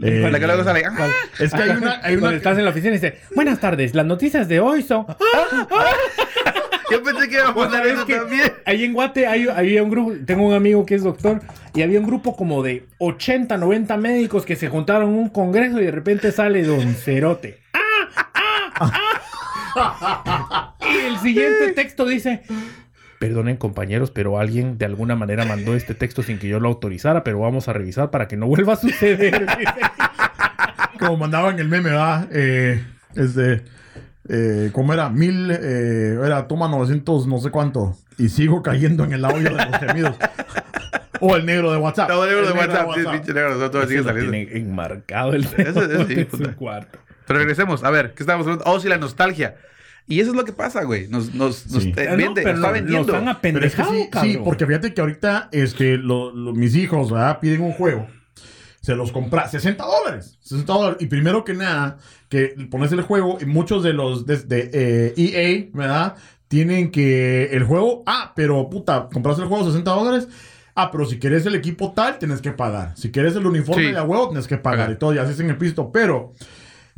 Eh, 0.01 0.29
la 0.31 0.39
que 0.39 0.47
luego 0.47 0.63
sale, 0.63 0.83
ah, 0.85 1.09
Es 1.39 1.51
que 1.51 1.61
hay 1.61 1.71
una. 1.71 1.99
Hay 2.01 2.13
Cuando 2.13 2.27
una 2.27 2.37
estás 2.37 2.57
en 2.57 2.63
la 2.63 2.71
oficina 2.71 2.91
y 2.91 2.99
dice, 2.99 3.19
buenas 3.35 3.59
tardes, 3.59 3.93
las 3.93 4.05
noticias 4.05 4.47
de 4.47 4.61
hoy 4.61 4.81
son... 4.81 5.05
yo 6.91 7.03
pensé 7.03 7.27
que 7.27 7.35
iba 7.35 7.49
a 7.49 7.69
sabés 7.69 7.93
eso 7.93 8.05
que 8.05 8.15
también. 8.15 8.53
Ahí 8.65 8.85
en 8.85 8.93
Guate 8.93 9.27
hay, 9.27 9.49
había 9.49 9.83
un 9.83 9.89
grupo, 9.89 10.13
tengo 10.25 10.47
un 10.47 10.53
amigo 10.53 10.85
que 10.85 10.95
es 10.95 11.03
doctor, 11.03 11.41
y 11.73 11.81
había 11.81 11.99
un 11.99 12.07
grupo 12.07 12.37
como 12.37 12.63
de 12.63 12.85
80, 12.99 13.57
90 13.57 13.97
médicos 13.97 14.45
que 14.45 14.55
se 14.55 14.69
juntaron 14.69 15.09
en 15.09 15.15
un 15.15 15.29
congreso 15.29 15.81
y 15.81 15.85
de 15.85 15.91
repente 15.91 16.31
sale 16.31 16.63
Don 16.63 16.95
Cerote. 16.95 17.59
¡Ah! 17.73 18.31
¡Ah! 18.75 20.23
¡Ah! 20.25 20.75
y 20.93 20.97
el 21.07 21.19
siguiente 21.19 21.73
texto 21.73 22.05
dice... 22.05 22.43
Perdonen 23.19 23.57
compañeros, 23.57 24.11
pero 24.11 24.39
alguien 24.39 24.77
de 24.77 24.85
alguna 24.85 25.15
manera 25.15 25.43
mandó 25.45 25.75
este 25.75 25.93
texto 25.93 26.23
sin 26.23 26.39
que 26.39 26.47
yo 26.47 26.59
lo 26.61 26.69
autorizara, 26.69 27.23
pero 27.23 27.39
vamos 27.39 27.67
a 27.67 27.73
revisar 27.73 28.11
para 28.11 28.27
que 28.29 28.37
no 28.37 28.47
vuelva 28.47 28.73
a 28.73 28.77
suceder. 28.77 29.45
como 30.99 31.17
mandaban 31.17 31.59
el 31.59 31.67
meme, 31.67 31.89
¿verdad? 31.89 32.27
Eh, 32.31 32.83
este, 33.15 33.63
eh, 34.29 34.69
¿cómo 34.71 34.93
era? 34.93 35.09
Mil, 35.09 35.51
eh, 35.51 36.17
era 36.23 36.47
toma 36.47 36.67
900 36.69 37.27
no 37.27 37.39
sé 37.39 37.49
cuánto. 37.51 37.95
Y 38.17 38.29
sigo 38.29 38.61
cayendo 38.63 39.03
en 39.03 39.13
el 39.13 39.25
audio 39.25 39.49
de 39.55 39.65
los 39.65 39.77
gemidos. 39.79 40.15
o 41.21 41.35
el 41.35 41.45
negro 41.45 41.71
de 41.71 41.77
WhatsApp. 41.77 42.09
No, 42.09 42.25
negro 42.25 42.41
de 42.45 42.51
El 42.53 42.57
WhatsApp, 42.57 42.87
sí, 42.95 43.01
pinche 43.11 43.33
negro, 43.33 43.53
todo- 43.55 43.71
todo 43.71 43.83
sigue 43.87 43.99
Eso 43.99 44.07
saliendo. 44.09 44.31
tiene 44.31 44.57
enmarcado 44.57 45.33
el 45.33 45.43
Eso- 45.43 45.81
eso 45.81 46.05
sí, 46.07 46.15
de 46.15 46.27
su 46.31 46.55
cuarto. 46.55 46.99
Pero 47.27 47.39
regresemos, 47.39 47.83
a 47.83 47.89
ver, 47.91 48.13
¿qué 48.13 48.23
estábamos 48.23 48.47
hablando? 48.47 48.63
Oh, 48.67 48.79
sí, 48.79 48.87
la 48.89 48.97
nostalgia. 48.97 49.55
Y 50.09 50.19
eso 50.19 50.31
es 50.31 50.35
lo 50.35 50.43
que 50.43 50.51
pasa, 50.51 50.83
güey. 50.83 51.07
Nos, 51.07 51.33
nos, 51.33 51.67
nos 51.71 51.83
Sí. 51.83 51.93
eh, 51.95 52.07
Ah, 52.09 52.11
no, 52.11 52.17
vende, 52.17 52.41
pero 52.41 52.57
nos 52.57 52.59
está 52.65 52.71
vendiendo. 52.71 53.13
Los 53.13 53.21
han 53.27 53.37
Pero 53.41 53.65
es 53.65 53.75
que 53.75 53.83
sí, 53.83 54.09
sí, 54.21 54.37
porque 54.43 54.65
fíjate 54.65 54.93
que 54.93 54.99
ahorita 55.01 55.47
este, 55.51 55.97
lo- 55.97 56.31
lo- 56.33 56.51
mis 56.53 56.75
hijos 56.75 57.11
¿verdad? 57.11 57.39
piden 57.39 57.61
un 57.61 57.71
juego. 57.73 58.07
Se 58.81 58.95
los 58.95 59.11
compra 59.11 59.47
60 59.47 59.85
dólares. 59.85 60.37
60 60.41 60.73
dólares. 60.73 60.97
Y 61.01 61.05
primero 61.05 61.43
que 61.45 61.53
nada, 61.53 61.97
que 62.27 62.55
pones 62.71 62.91
el 62.91 63.01
juego 63.01 63.37
y 63.39 63.45
muchos 63.45 63.83
de 63.83 63.93
los 63.93 64.25
de, 64.25 64.37
de, 64.37 64.69
eh, 64.73 65.13
EA, 65.15 65.69
¿verdad? 65.73 66.15
Tienen 66.47 66.89
que 66.89 67.49
el 67.51 67.63
juego, 67.63 68.01
ah, 68.07 68.33
pero 68.35 68.67
puta, 68.69 69.09
compras 69.13 69.37
el 69.37 69.45
juego 69.45 69.65
60 69.65 69.91
dólares. 69.91 70.27
Ah, 70.75 70.89
pero 70.91 71.05
si 71.05 71.19
quieres 71.19 71.45
el 71.45 71.53
equipo 71.55 71.91
tal, 71.93 72.17
tienes 72.17 72.41
que 72.41 72.51
pagar. 72.51 72.93
Si 72.97 73.11
quieres 73.11 73.35
el 73.35 73.45
uniforme 73.45 73.83
Sí. 73.85 73.91
de 73.91 73.97
a 73.99 74.03
huevo, 74.03 74.29
tienes 74.29 74.47
que 74.47 74.57
pagar. 74.57 74.85
Ajá. 74.85 74.93
Y 74.93 74.97
todo, 74.97 75.13
y 75.13 75.17
así 75.19 75.33
es 75.33 75.39
en 75.41 75.49
el 75.49 75.57
pisto. 75.57 75.91
Pero 75.91 76.33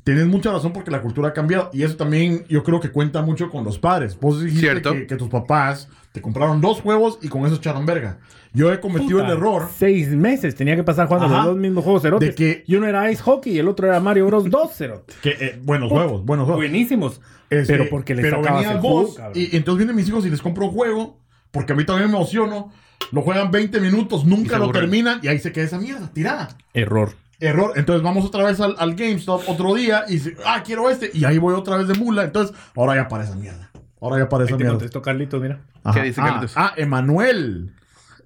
tienes 0.03 0.27
mucha 0.27 0.51
razón 0.51 0.73
porque 0.73 0.91
la 0.91 1.01
cultura 1.01 1.29
ha 1.29 1.33
cambiado. 1.33 1.69
Y 1.73 1.83
eso 1.83 1.95
también 1.95 2.43
yo 2.49 2.63
creo 2.63 2.79
que 2.79 2.89
cuenta 2.91 3.21
mucho 3.21 3.49
con 3.49 3.63
los 3.63 3.77
padres. 3.79 4.19
Vos 4.19 4.41
dijiste 4.41 4.61
Cierto. 4.67 4.93
que, 4.93 5.07
que 5.07 5.15
tus 5.15 5.29
papás 5.29 5.87
te 6.11 6.21
compraron 6.21 6.59
dos 6.61 6.81
juegos 6.81 7.19
y 7.21 7.27
con 7.29 7.45
eso 7.45 7.55
echaron 7.55 7.85
verga. 7.85 8.19
Yo 8.53 8.71
he 8.73 8.81
cometido 8.81 9.19
Puta, 9.19 9.31
el 9.31 9.37
error 9.37 9.69
Seis 9.77 10.09
meses 10.09 10.55
tenía 10.55 10.75
que 10.75 10.83
pasar 10.83 11.07
jugando 11.07 11.27
Ajá. 11.27 11.37
los 11.37 11.45
dos 11.45 11.57
mismos 11.57 11.83
juegos 11.85 12.01
cerotes. 12.01 12.29
De 12.29 12.35
que- 12.35 12.63
Y 12.67 12.75
uno 12.75 12.85
era 12.87 13.09
Ice 13.09 13.21
Hockey 13.23 13.53
y 13.53 13.59
el 13.59 13.67
otro 13.69 13.87
era 13.87 13.99
Mario 14.01 14.25
Bros. 14.27 14.49
2 14.49 14.71
cerote. 14.75 15.13
que 15.21 15.29
eh, 15.39 15.59
buenos 15.63 15.89
juegos, 15.89 16.25
buenos 16.25 16.45
juegos. 16.45 16.61
Buenísimos. 16.61 17.21
Este, 17.49 17.73
pero 17.77 17.89
porque 17.89 18.15
les 18.15 18.23
pero 18.25 18.41
venía 18.41 18.71
el 18.73 18.77
vos, 18.79 19.17
y, 19.33 19.53
y 19.53 19.57
entonces 19.57 19.77
vienen 19.79 19.95
mis 19.95 20.07
hijos 20.07 20.25
y 20.25 20.29
les 20.29 20.41
compro 20.41 20.67
un 20.67 20.71
juego 20.71 21.19
porque 21.51 21.73
a 21.73 21.75
mí 21.75 21.83
también 21.85 22.09
me 22.09 22.15
emociono. 22.17 22.71
Lo 23.11 23.21
juegan 23.23 23.51
20 23.51 23.79
minutos, 23.81 24.23
nunca 24.25 24.57
lo 24.57 24.71
terminan 24.71 25.19
y 25.21 25.27
ahí 25.27 25.39
se 25.39 25.51
queda 25.51 25.65
esa 25.65 25.77
mierda 25.79 26.11
tirada. 26.13 26.49
Error. 26.73 27.11
Error. 27.41 27.73
Entonces 27.75 28.01
vamos 28.03 28.23
otra 28.25 28.43
vez 28.45 28.59
al, 28.61 28.75
al 28.79 28.95
GameStop 28.95 29.41
otro 29.49 29.73
día 29.75 30.05
y 30.07 30.13
dice, 30.13 30.37
ah, 30.45 30.61
quiero 30.65 30.89
este. 30.89 31.11
Y 31.13 31.25
ahí 31.25 31.37
voy 31.37 31.53
otra 31.55 31.75
vez 31.77 31.87
de 31.87 31.95
mula. 31.95 32.23
Entonces, 32.23 32.55
ahora 32.75 32.95
ya 32.95 33.07
para 33.09 33.23
esa 33.25 33.35
mierda. 33.35 33.69
Ahora 33.99 34.19
ya 34.19 34.29
para 34.29 34.43
Ahí 34.43 34.47
esa 34.47 34.57
te 34.57 34.63
mierda. 34.63 34.77
contestó 34.77 35.01
Carlitos, 35.01 35.41
mira. 35.41 35.59
Ajá. 35.83 35.99
¿Qué 35.99 36.05
dice 36.07 36.21
ah, 36.21 36.25
Carlitos? 36.25 36.53
Ah, 36.55 36.73
Emanuel. 36.77 37.73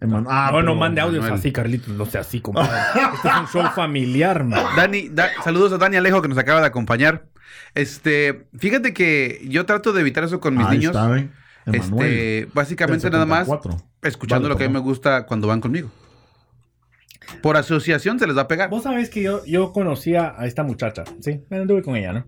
Eman- 0.02 0.26
ah, 0.30 0.50
no, 0.52 0.62
no 0.62 0.76
mande 0.76 1.02
audios 1.02 1.22
Manuel. 1.24 1.40
así, 1.40 1.52
Carlitos. 1.52 1.90
No 1.96 2.06
sea 2.06 2.22
así, 2.22 2.42
compadre. 2.42 2.70
este 3.16 3.28
es 3.30 3.34
un 3.38 3.48
show 3.48 3.64
familiar, 3.74 4.44
man. 4.44 4.62
Dani, 4.76 5.10
da- 5.10 5.30
saludos 5.44 5.72
a 5.74 5.78
Dani 5.78 5.96
Alejo 5.98 6.22
que 6.22 6.28
nos 6.28 6.38
acaba 6.38 6.60
de 6.62 6.68
acompañar. 6.68 7.26
Este, 7.74 8.48
fíjate 8.58 8.94
que 8.94 9.42
yo 9.50 9.66
trato 9.66 9.94
de 9.94 10.02
evitar 10.02 10.24
eso 10.24 10.40
con 10.40 10.56
mis 10.58 10.66
Ahí 10.68 10.78
niños. 10.78 10.96
está, 10.96 11.18
¿eh? 11.18 11.30
Emanuel. 11.66 12.06
Este, 12.12 12.50
básicamente 12.54 13.04
Del 13.04 13.14
nada 13.14 13.26
más 13.26 13.48
74. 13.48 13.86
escuchando 14.04 14.44
Vale, 14.44 14.54
lo 14.54 14.58
que 14.58 14.66
a 14.66 14.68
mí 14.68 14.74
me 14.74 14.80
perdón. 14.80 14.90
gusta 14.90 15.26
cuando 15.26 15.48
van 15.48 15.62
conmigo. 15.62 15.90
Por 17.42 17.58
asociación 17.58 18.20
se 18.20 18.28
les 18.28 18.38
va 18.38 18.44
a 18.44 18.48
pegar. 18.48 18.70
Vos 18.70 18.84
sabés 18.84 19.10
que 19.10 19.22
yo, 19.22 19.46
yo 19.46 19.72
conocía 19.72 20.34
a 20.38 20.46
esta 20.46 20.64
muchacha, 20.64 21.04
¿sí? 21.20 21.42
Me 21.50 21.58
anduve 21.58 21.82
con 21.82 21.96
ella, 21.96 22.14
¿no? 22.14 22.26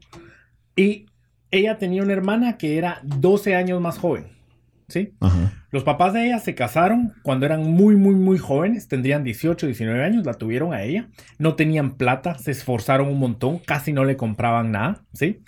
Y 0.75 1.07
ella 1.51 1.77
tenía 1.77 2.03
una 2.03 2.13
hermana 2.13 2.57
que 2.57 2.77
era 2.77 2.99
12 3.03 3.55
años 3.55 3.81
más 3.81 3.97
joven, 3.97 4.27
¿sí? 4.87 5.13
Ajá. 5.19 5.57
Los 5.69 5.83
papás 5.83 6.13
de 6.13 6.25
ella 6.25 6.39
se 6.39 6.55
casaron 6.55 7.13
cuando 7.23 7.45
eran 7.45 7.61
muy, 7.63 7.95
muy, 7.95 8.15
muy 8.15 8.37
jóvenes, 8.37 8.87
tendrían 8.87 9.23
18, 9.23 9.65
19 9.65 10.03
años, 10.03 10.25
la 10.25 10.33
tuvieron 10.33 10.73
a 10.73 10.83
ella, 10.83 11.09
no 11.39 11.55
tenían 11.55 11.97
plata, 11.97 12.37
se 12.37 12.51
esforzaron 12.51 13.09
un 13.09 13.19
montón, 13.19 13.59
casi 13.59 13.91
no 13.91 14.05
le 14.05 14.15
compraban 14.15 14.71
nada, 14.71 15.03
¿sí? 15.13 15.43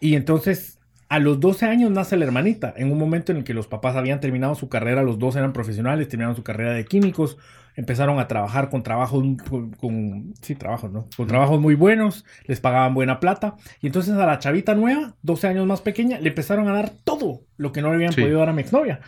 Y 0.00 0.14
entonces, 0.14 0.78
a 1.10 1.18
los 1.18 1.38
12 1.38 1.66
años 1.66 1.90
nace 1.90 2.16
la 2.16 2.24
hermanita, 2.24 2.72
en 2.76 2.90
un 2.90 2.98
momento 2.98 3.30
en 3.30 3.38
el 3.38 3.44
que 3.44 3.52
los 3.52 3.66
papás 3.66 3.94
habían 3.94 4.20
terminado 4.20 4.54
su 4.54 4.68
carrera, 4.70 5.02
los 5.02 5.18
dos 5.18 5.36
eran 5.36 5.52
profesionales, 5.52 6.08
terminaron 6.08 6.34
su 6.34 6.42
carrera 6.42 6.72
de 6.72 6.86
químicos, 6.86 7.36
empezaron 7.78 8.18
a 8.18 8.26
trabajar 8.26 8.70
con 8.70 8.82
trabajos, 8.82 9.22
con, 9.48 9.70
con- 9.70 10.34
sí, 10.42 10.56
trabajos, 10.56 10.90
¿no? 10.90 11.06
Con 11.16 11.28
trabajos 11.28 11.60
muy 11.60 11.76
buenos, 11.76 12.24
les 12.44 12.58
pagaban 12.60 12.92
buena 12.92 13.20
plata, 13.20 13.54
y 13.80 13.86
entonces 13.86 14.14
a 14.14 14.26
la 14.26 14.40
chavita 14.40 14.74
nueva, 14.74 15.14
12 15.22 15.46
años 15.46 15.64
más 15.64 15.80
pequeña, 15.80 16.18
le 16.18 16.30
empezaron 16.30 16.68
a 16.68 16.72
dar 16.72 16.90
todo 17.04 17.42
lo 17.56 17.70
que 17.70 17.80
no 17.80 17.90
le 17.90 17.94
habían 17.94 18.12
Sí. 18.12 18.20
podido 18.20 18.40
dar 18.40 18.48
a 18.48 18.52
mi 18.52 18.62
exnovia. 18.62 18.98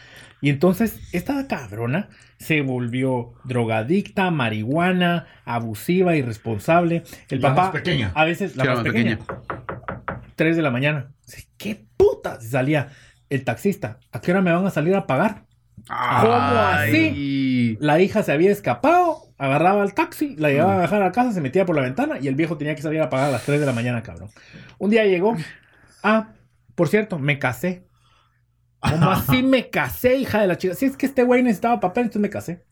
Y 0.41 0.51
entonces 0.51 1.01
esta 1.13 1.47
cabrona 1.49 2.09
se 2.39 2.63
volvió 2.63 3.33
drogadicta, 3.45 4.31
marihuana, 4.31 5.27
abusiva, 5.45 6.15
irresponsable. 6.17 7.03
El 7.29 7.41
La 7.43 7.49
papá 7.51 7.63
más 7.65 7.71
pequeña. 7.73 8.13
a 8.15 8.25
veces 8.25 8.57
la 8.57 8.63
Sí, 8.63 8.69
la 8.69 8.75
más 8.77 8.85
más 8.85 8.93
pequeña. 8.93 9.19
3 10.37 10.57
de 10.57 10.63
la 10.63 10.71
mañana. 10.71 11.11
¿Qué 11.59 11.85
puta? 11.97 12.41
Salía 12.41 12.89
el 13.29 13.45
taxista. 13.45 13.99
¿A 14.13 14.21
qué 14.21 14.31
hora 14.31 14.41
me 14.41 14.53
van 14.53 14.65
a 14.65 14.71
salir 14.71 14.95
a 14.95 15.07
pagar? 15.07 15.45
¿Cómo 15.89 16.35
Ay. 16.35 17.77
La 17.81 18.01
hija 18.01 18.23
se 18.23 18.33
había 18.33 18.51
escapado, 18.51 19.33
agarraba 19.39 19.83
el 19.83 19.95
taxi, 19.95 20.37
la 20.37 20.51
llevaba 20.51 20.79
a 20.79 20.81
dejar 20.83 21.03
a 21.03 21.13
casa, 21.13 21.33
se 21.33 21.41
metía 21.41 21.65
por 21.65 21.77
la 21.77 21.83
ventana 21.83 22.19
y 22.21 22.29
el 22.29 22.35
viejo 22.35 22.57
tenía 22.57 22.75
que 22.75 22.83
salir 22.83 23.01
a 23.01 23.11
pagar 23.11 23.29
a 23.29 23.33
las 23.33 23.45
3 23.45 23.61
de 23.61 23.67
la 23.67 23.73
mañana, 23.73 24.03
cabrón. 24.03 24.31
Un 24.79 24.91
día 24.91 25.05
llegó. 25.05 25.37
Ah, 26.03 26.33
por 26.75 26.89
cierto, 26.89 27.19
me 27.19 27.39
casé. 27.39 27.87
¿Cómo 28.81 29.11
así 29.11 29.43
me 29.43 29.71
casé, 29.71 30.17
hija 30.17 30.41
de 30.41 30.47
la 30.47 30.57
chica? 30.57 30.75
Si 30.75 30.87
es 30.87 30.97
que 30.97 31.07
este 31.07 31.23
güey 31.23 31.43
necesitaba 31.43 31.81
papel, 31.81 32.05
entonces 32.05 32.23
me 32.23 32.31
casé. 32.31 32.65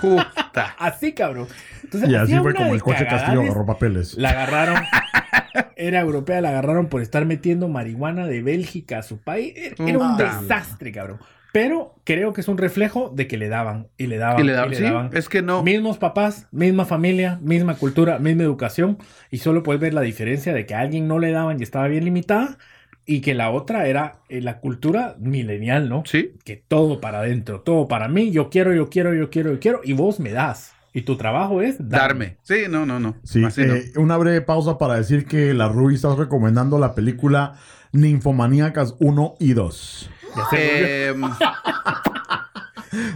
Puta. 0.00 0.74
Así, 0.78 1.12
cabrón. 1.12 1.48
Entonces, 1.82 2.10
Y 2.10 2.14
así 2.14 2.36
fue 2.38 2.54
como 2.54 2.74
el 2.74 2.82
coche 2.82 3.06
Castillo 3.06 3.40
agarró 3.40 3.64
papeles. 3.64 4.14
La 4.14 4.30
agarraron. 4.30 4.82
Era 5.76 6.00
europea, 6.00 6.40
la 6.40 6.50
agarraron 6.50 6.88
por 6.88 7.00
estar 7.00 7.24
metiendo 7.24 7.68
marihuana 7.68 8.26
de 8.26 8.42
Bélgica 8.42 8.98
a 8.98 9.02
su 9.02 9.18
país. 9.18 9.54
Era 9.56 9.98
un 9.98 10.16
desastre, 10.16 10.92
cabrón. 10.92 11.18
Pero 11.56 11.94
creo 12.04 12.34
que 12.34 12.42
es 12.42 12.48
un 12.48 12.58
reflejo 12.58 13.10
de 13.16 13.26
que 13.26 13.38
le 13.38 13.48
daban 13.48 13.88
y 13.96 14.08
le 14.08 14.18
daban 14.18 14.40
Y 14.40 14.46
le 14.46 14.52
daban, 14.52 14.74
sí, 14.74 14.82
daban. 14.82 15.10
es 15.14 15.30
que 15.30 15.40
no. 15.40 15.62
Mismos 15.62 15.96
papás, 15.96 16.48
misma 16.52 16.84
familia, 16.84 17.38
misma 17.40 17.76
cultura, 17.76 18.18
misma 18.18 18.42
educación. 18.42 18.98
Y 19.30 19.38
solo 19.38 19.62
puedes 19.62 19.80
ver 19.80 19.94
la 19.94 20.02
diferencia 20.02 20.52
de 20.52 20.66
que 20.66 20.74
a 20.74 20.80
alguien 20.80 21.08
no 21.08 21.18
le 21.18 21.30
daban 21.30 21.58
y 21.58 21.62
estaba 21.62 21.88
bien 21.88 22.04
limitada. 22.04 22.58
Y 23.06 23.22
que 23.22 23.32
la 23.32 23.50
otra 23.50 23.86
era 23.86 24.18
eh, 24.28 24.42
la 24.42 24.58
cultura 24.60 25.16
milenial, 25.18 25.88
¿no? 25.88 26.02
Sí. 26.04 26.34
Que 26.44 26.62
todo 26.68 27.00
para 27.00 27.20
adentro, 27.20 27.62
todo 27.62 27.88
para 27.88 28.06
mí. 28.08 28.32
Yo 28.32 28.50
quiero, 28.50 28.74
yo 28.74 28.90
quiero, 28.90 29.14
yo 29.14 29.30
quiero, 29.30 29.50
yo 29.52 29.58
quiero. 29.58 29.80
Y 29.82 29.94
vos 29.94 30.20
me 30.20 30.32
das. 30.32 30.74
Y 30.92 31.02
tu 31.02 31.16
trabajo 31.16 31.62
es 31.62 31.76
Darme. 31.78 32.36
Sí, 32.42 32.64
no, 32.68 32.84
no, 32.84 33.00
no. 33.00 33.16
Sí, 33.24 33.42
Así 33.42 33.64
no. 33.64 33.76
eh, 33.76 33.92
una 33.96 34.18
breve 34.18 34.42
pausa 34.42 34.76
para 34.76 34.96
decir 34.96 35.24
que 35.24 35.54
la 35.54 35.68
Ruby 35.70 35.94
está 35.94 36.14
recomendando 36.14 36.78
la 36.78 36.94
película 36.94 37.54
Ninfomaníacas 37.92 38.94
1 38.98 39.36
y 39.40 39.54
2. 39.54 40.10
Ya 40.36 40.44
se 40.50 41.12
volvió. 41.12 41.26
Em, 41.28 41.34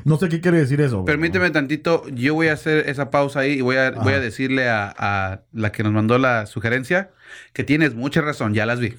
No 0.05 0.17
sé 0.19 0.29
qué 0.29 0.41
quiere 0.41 0.59
decir 0.59 0.81
eso. 0.81 1.05
permíteme 1.05 1.51
tantito, 1.51 2.07
yo 2.09 2.35
voy 2.35 2.49
a 2.49 2.53
hacer 2.55 2.89
esa 2.89 3.11
pausa 3.11 3.41
ahí 3.41 3.53
y 3.53 3.61
voy 3.63 3.77
a, 3.77 3.93
voy 3.93 4.13
a 4.13 4.21
decirle 4.21 4.69
a, 4.69 4.93
a 4.99 5.41
la 5.53 5.73
que 5.73 5.83
nos 5.83 5.93
mandó 5.93 6.19
la 6.19 6.45
sugerencia 6.47 7.11
que 7.55 7.65
tienes 7.65 7.95
mucha 7.95 8.21
razón, 8.21 8.53
ya 8.53 8.67
las 8.67 8.79
vi. 8.81 8.97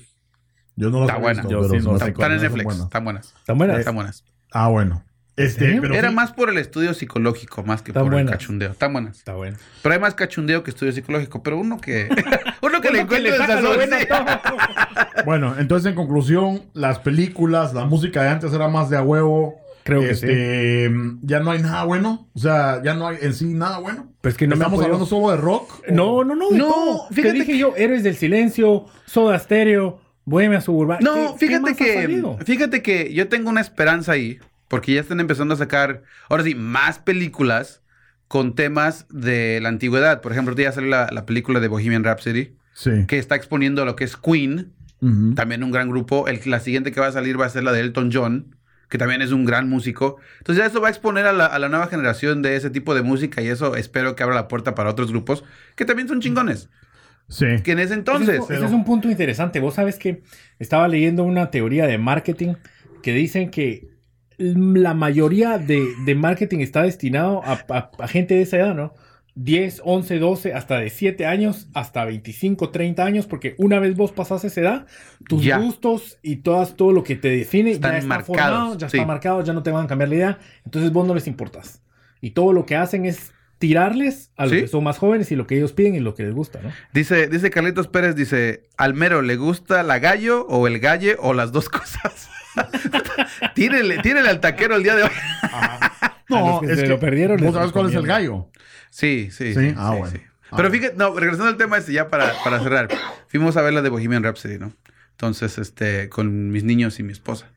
Yo 0.76 0.90
no 0.90 1.02
las 1.02 1.10
Está 1.10 1.18
he 1.20 1.22
buena. 1.22 1.42
visto, 1.42 1.52
Yo 1.52 1.62
pero 1.62 1.74
sí 1.74 1.80
se 1.80 1.86
no 1.86 1.92
me 1.94 1.98
sé 2.00 2.04
hace 2.06 2.12
Están 2.14 2.32
en 2.32 2.42
Netflix, 2.42 2.64
buenas. 2.64 2.84
están 2.86 3.04
buenas. 3.04 3.34
¿Están 3.38 3.58
buenas? 3.58 3.80
Están 3.80 3.96
buenas. 3.96 4.24
Ah, 4.52 4.68
bueno. 4.70 5.04
Este, 5.38 5.80
pero 5.82 5.96
Era 5.96 6.10
sí- 6.10 6.16
más 6.16 6.34
por 6.34 6.50
el 6.50 6.58
estudio 6.58 6.94
psicológico, 6.94 7.64
más 7.64 7.82
que 7.82 7.94
por 7.94 8.04
buenas. 8.12 8.34
el 8.34 8.38
cachundeo. 8.38 8.72
Están 8.72 8.94
buenas. 8.94 9.18
Está 9.18 9.34
bueno. 9.34 9.58
Pero 9.82 9.94
hay 9.94 10.00
más 10.02 10.14
cachundeo 10.14 10.62
que 10.64 10.72
estudio 10.72 10.92
psicológico. 10.92 11.42
Pero 11.42 11.58
uno 11.58 11.80
que. 11.80 12.10
uno 12.62 12.82
que 12.82 12.92
le 12.92 13.00
Uno 13.02 13.10
que 13.10 13.20
le 13.20 13.30
encuentra 13.36 13.62
bueno 13.62 13.98
sí. 13.98 14.06
Bueno, 15.26 15.56
entonces 15.58 15.90
en 15.90 15.96
conclusión, 15.96 16.64
las 16.74 17.00
películas, 17.00 17.74
la 17.74 17.86
música 17.86 18.24
de 18.24 18.30
antes 18.30 18.54
era 18.54 18.68
más 18.68 18.90
de 18.90 18.98
a 18.98 19.02
huevo. 19.04 19.60
Creo 19.84 20.02
que 20.02 20.12
este, 20.12 20.92
Ya 21.24 21.40
no 21.40 21.50
hay 21.52 21.62
nada 21.62 21.86
bueno. 21.86 22.28
O 22.36 22.40
sea, 22.40 22.82
ya 22.84 22.94
no 22.94 23.08
hay 23.08 23.18
en 23.22 23.34
sí 23.34 23.46
nada 23.54 23.80
bueno. 23.80 24.12
Pero 24.22 24.32
es 24.32 24.38
que 24.38 24.46
no 24.48 24.54
Estamos 24.54 24.84
hablando 24.84 25.06
solo 25.08 25.32
de 25.32 25.38
rock. 25.38 25.88
No, 25.90 26.24
no, 26.24 26.36
no. 26.36 26.50
de 26.52 26.58
No, 26.60 26.66
todo. 26.68 27.08
fíjate 27.10 27.22
Te 27.32 27.34
dije 27.40 27.52
que- 27.54 27.58
yo, 27.58 27.74
Héroes 27.76 28.04
del 28.04 28.16
Silencio, 28.16 28.86
Soda 29.06 29.40
Stereo, 29.40 30.00
Bohemia 30.26 30.62
Suburbana. 30.62 31.00
No, 31.02 31.36
¿Qué- 31.36 31.48
qué 31.48 31.48
fíjate 31.48 31.76
que. 31.76 32.24
Fíjate 32.46 32.82
que 32.84 33.12
yo 33.14 33.28
tengo 33.28 33.50
una 33.50 33.62
esperanza 33.62 34.12
ahí. 34.12 34.38
Porque 34.72 34.94
ya 34.94 35.02
están 35.02 35.20
empezando 35.20 35.54
a 35.54 35.58
sacar, 35.58 36.04
ahora 36.30 36.44
sí, 36.44 36.56
más 36.56 36.98
películas 36.98 37.84
con 38.30 38.56
temas 38.56 39.06
de 39.10 39.60
la 39.62 39.68
antigüedad. 39.70 40.22
Por 40.22 40.32
ejemplo, 40.32 40.56
ya 40.56 40.72
salió 40.72 40.90
la, 40.90 41.10
la 41.12 41.26
película 41.26 41.60
de 41.60 41.68
Bohemian 41.68 42.04
Rhapsody, 42.06 42.56
Sí. 42.74 43.06
que 43.08 43.20
está 43.20 43.36
exponiendo 43.36 43.84
lo 43.84 43.98
que 43.98 44.06
es 44.06 44.16
Queen, 44.16 44.72
también 45.36 45.64
un 45.64 45.72
gran 45.72 45.90
grupo. 45.90 46.28
El- 46.30 46.40
la 46.46 46.60
siguiente 46.62 46.92
que 46.94 47.02
va 47.02 47.08
a 47.08 47.12
salir 47.12 47.40
va 47.40 47.46
a 47.46 47.50
ser 47.50 47.64
la 47.64 47.74
de 47.74 47.82
Elton 47.82 48.12
John, 48.14 48.56
que 48.88 48.98
también 48.98 49.22
es 49.22 49.32
un 49.32 49.44
gran 49.46 49.68
músico. 49.68 50.18
Entonces 50.38 50.64
ya 50.64 50.68
eso 50.70 50.80
va 50.80 50.88
a 50.88 50.92
exponer 50.92 51.26
a 51.26 51.34
la, 51.34 51.48
a 51.48 51.60
la 51.60 51.68
nueva 51.70 51.88
generación 51.88 52.42
de 52.42 52.56
ese 52.56 52.70
tipo 52.70 52.96
de 52.96 53.02
música 53.02 53.42
y 53.42 53.48
eso 53.50 53.76
espero 53.76 54.16
que 54.16 54.24
abra 54.24 54.36
la 54.36 54.48
puerta 54.48 54.74
para 54.74 54.90
otros 54.90 55.12
grupos 55.12 55.44
que 55.76 55.84
también 55.86 56.08
son 56.08 56.22
chingones. 56.22 56.70
Sí. 57.28 57.46
Que 57.64 57.72
en 57.74 57.80
ese 57.80 57.86
Ese 57.88 57.94
entonces... 57.96 58.40
es, 58.42 58.50
ese 58.50 58.66
es 58.66 58.72
un 58.72 58.86
punto 58.86 59.10
interesante. 59.10 59.60
Vos 59.60 59.74
sabes 59.76 59.98
que 59.98 60.24
estaba 60.60 60.88
leyendo 60.88 61.24
una 61.24 61.50
teoría 61.52 61.88
de 61.88 61.98
marketing 61.98 62.54
que 63.04 63.14
dicen 63.14 63.50
que 63.52 63.90
la 64.42 64.94
mayoría 64.94 65.58
de, 65.58 65.86
de 66.06 66.16
marketing 66.16 66.60
está 66.60 66.84
destinado 66.84 67.42
a, 67.46 67.60
a- 67.70 67.92
a 68.00 68.08
gente 68.08 68.34
de 68.36 68.42
esa 68.42 68.58
edad, 68.58 68.76
¿no? 68.76 68.94
10, 69.36 69.82
11, 69.86 70.20
12, 70.20 70.54
hasta 70.54 70.80
de 70.80 70.90
7 70.90 71.26
años, 71.26 71.70
hasta 71.74 72.04
25, 72.04 72.70
30 72.70 73.06
años, 73.06 73.28
porque 73.28 73.56
una 73.58 73.80
vez 73.80 73.96
vos 73.96 74.12
pasás 74.12 74.44
esa 74.44 74.60
edad, 74.62 74.88
tus 75.30 75.44
Ya. 75.44 75.58
gustos 75.58 76.18
y 76.22 76.38
todas, 76.38 76.76
todo 76.76 76.92
lo 76.92 77.04
que 77.04 77.16
te 77.16 77.30
define 77.30 77.72
Están 77.72 77.94
ya 77.94 77.98
está 78.00 78.08
marcados, 78.10 78.28
formado, 78.28 78.78
ya 78.78 78.90
sí. 78.90 78.98
está 78.98 79.08
marcado, 79.08 79.42
ya 79.44 79.54
no 79.54 79.64
te 79.64 79.72
van 79.72 79.86
a 79.86 79.88
cambiar 79.88 80.10
la 80.10 80.16
idea, 80.16 80.40
entonces 80.66 80.92
vos 80.92 81.08
no 81.08 81.16
les 81.16 81.28
importas. 81.28 81.82
Y 82.20 82.32
todo 82.32 82.52
lo 82.52 82.66
que 82.66 82.76
hacen 82.76 83.06
es 83.06 83.32
tirarles 83.58 84.32
a 84.36 84.44
los 84.48 84.52
Sí. 84.54 84.62
que 84.62 84.68
son 84.68 84.84
más 84.84 84.98
jóvenes 84.98 85.32
y 85.32 85.36
lo 85.38 85.48
que 85.48 85.56
ellos 85.56 85.72
piden 85.72 85.96
y 85.96 86.00
lo 86.02 86.14
que 86.14 86.24
les 86.24 86.34
gusta, 86.34 86.60
¿no? 86.62 86.70
Dice, 86.94 87.28
dice 87.28 87.50
Carlitos 87.52 87.88
Pérez, 87.88 88.16
dice, 88.16 88.64
¿al 88.76 88.96
mero 88.96 89.22
le 89.22 89.38
gusta 89.38 89.82
la 89.84 90.00
gallo 90.00 90.46
o 90.48 90.68
el 90.68 90.80
galle 90.80 91.16
o 91.20 91.34
las 91.34 91.52
dos 91.54 91.70
cosas? 91.70 92.28
tírele, 93.56 94.00
tírele 94.00 94.30
al 94.30 94.40
taquero 94.40 94.76
el 94.76 94.84
día 94.84 94.96
de 94.96 95.04
hoy. 95.04 95.10
No, 96.30 96.62
es 96.64 96.78
se 96.78 96.84
que 96.84 96.90
lo 96.90 97.00
perdieron, 97.00 97.38
¿Vos 97.42 97.54
sabes 97.54 97.72
cuál 97.72 97.90
es 97.90 97.96
el 97.96 98.08
gallo? 98.08 98.50
Sí, 98.90 99.30
sí. 99.32 99.54
Sí, 99.54 99.74
ah, 99.78 99.96
bueno. 99.98 100.20
Ah, 100.50 100.58
Pero 100.58 100.70
fíjate, 100.70 100.96
no, 100.98 101.14
regresando 101.18 101.48
al 101.50 101.58
tema 101.58 101.78
este 101.78 101.94
ya 101.94 102.10
para, 102.10 102.34
para 102.44 102.60
cerrar. 102.60 102.90
Fuimos 103.28 103.56
a 103.58 103.62
ver 103.62 103.74
la 103.74 103.82
de 103.82 103.90
Bohemian 103.90 104.24
Rhapsody, 104.24 104.58
¿no? 104.60 104.74
Entonces, 105.12 105.58
este, 105.58 106.10
con 106.10 106.52
mis 106.52 106.64
niños 106.64 107.00
y 107.00 107.04
mi 107.04 107.12
esposa. 107.14 107.48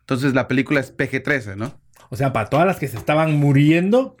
Entonces, 0.00 0.34
la 0.34 0.48
película 0.48 0.80
es 0.80 0.96
PG-13, 0.96 1.56
¿no? 1.56 1.78
O 2.08 2.16
sea, 2.16 2.32
para 2.32 2.48
todas 2.48 2.66
las 2.66 2.78
que 2.78 2.88
se 2.88 2.96
estaban 2.96 3.34
muriendo, 3.34 4.16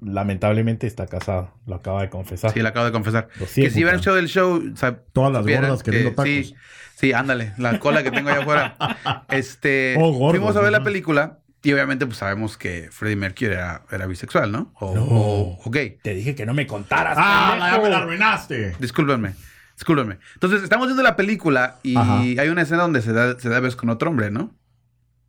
lamentablemente 0.00 0.86
está 0.86 1.06
casado. 1.06 1.54
Lo 1.66 1.76
acaba 1.76 2.02
de 2.02 2.10
confesar. 2.10 2.52
Sí, 2.52 2.60
la 2.60 2.70
acabo 2.70 2.86
de 2.86 2.92
confesar. 2.92 3.28
Lo 3.38 3.46
siento, 3.46 3.72
que 3.74 3.78
si 3.80 3.84
pa. 3.84 3.98
show 3.98 4.14
del 4.14 4.28
show, 4.28 4.62
o 4.72 4.76
sea, 4.76 4.96
Todas 5.12 5.32
las 5.32 5.46
gordas 5.46 5.82
queriendo 5.82 6.10
que- 6.10 6.16
tacos. 6.16 6.28
Sí, 6.28 6.54
sí, 7.02 7.12
ándale, 7.12 7.52
la 7.58 7.78
cola 7.78 8.02
que 8.02 8.10
tengo 8.10 8.30
allá 8.30 8.40
afuera. 8.40 9.24
Este, 9.28 9.96
Oh, 9.98 10.30
fuimos 10.30 10.56
a 10.56 10.60
ver 10.62 10.72
la 10.72 10.82
película 10.82 11.40
y 11.62 11.72
obviamente 11.74 12.06
pues 12.06 12.16
sabemos 12.18 12.56
que 12.56 12.88
Freddie 12.90 13.16
Mercury 13.16 13.46
era, 13.52 13.82
era 13.90 14.06
bisexual, 14.06 14.50
¿no? 14.50 14.72
O, 14.80 14.94
No. 14.94 15.02
o- 15.04 15.70
gay. 15.70 15.98
Te 16.02 16.14
dije 16.14 16.34
que 16.34 16.46
no 16.46 16.54
me 16.54 16.66
contaras. 16.66 17.16
Ah, 17.20 17.72
ya 17.76 17.80
me 17.82 17.90
la 17.90 17.98
arruinaste. 17.98 18.74
Discúlpenme. 18.78 19.34
Discúlpenme. 19.76 20.18
Entonces, 20.34 20.62
estamos 20.62 20.86
viendo 20.86 21.02
la 21.02 21.16
película 21.16 21.76
y 21.82 21.96
Ajá. 21.96 22.20
hay 22.20 22.48
una 22.48 22.62
escena 22.62 22.82
donde 22.82 23.02
se 23.02 23.12
da, 23.12 23.38
se 23.38 23.48
da 23.48 23.60
besos 23.60 23.76
con 23.76 23.90
otro 23.90 24.10
hombre, 24.10 24.30
¿no? 24.30 24.54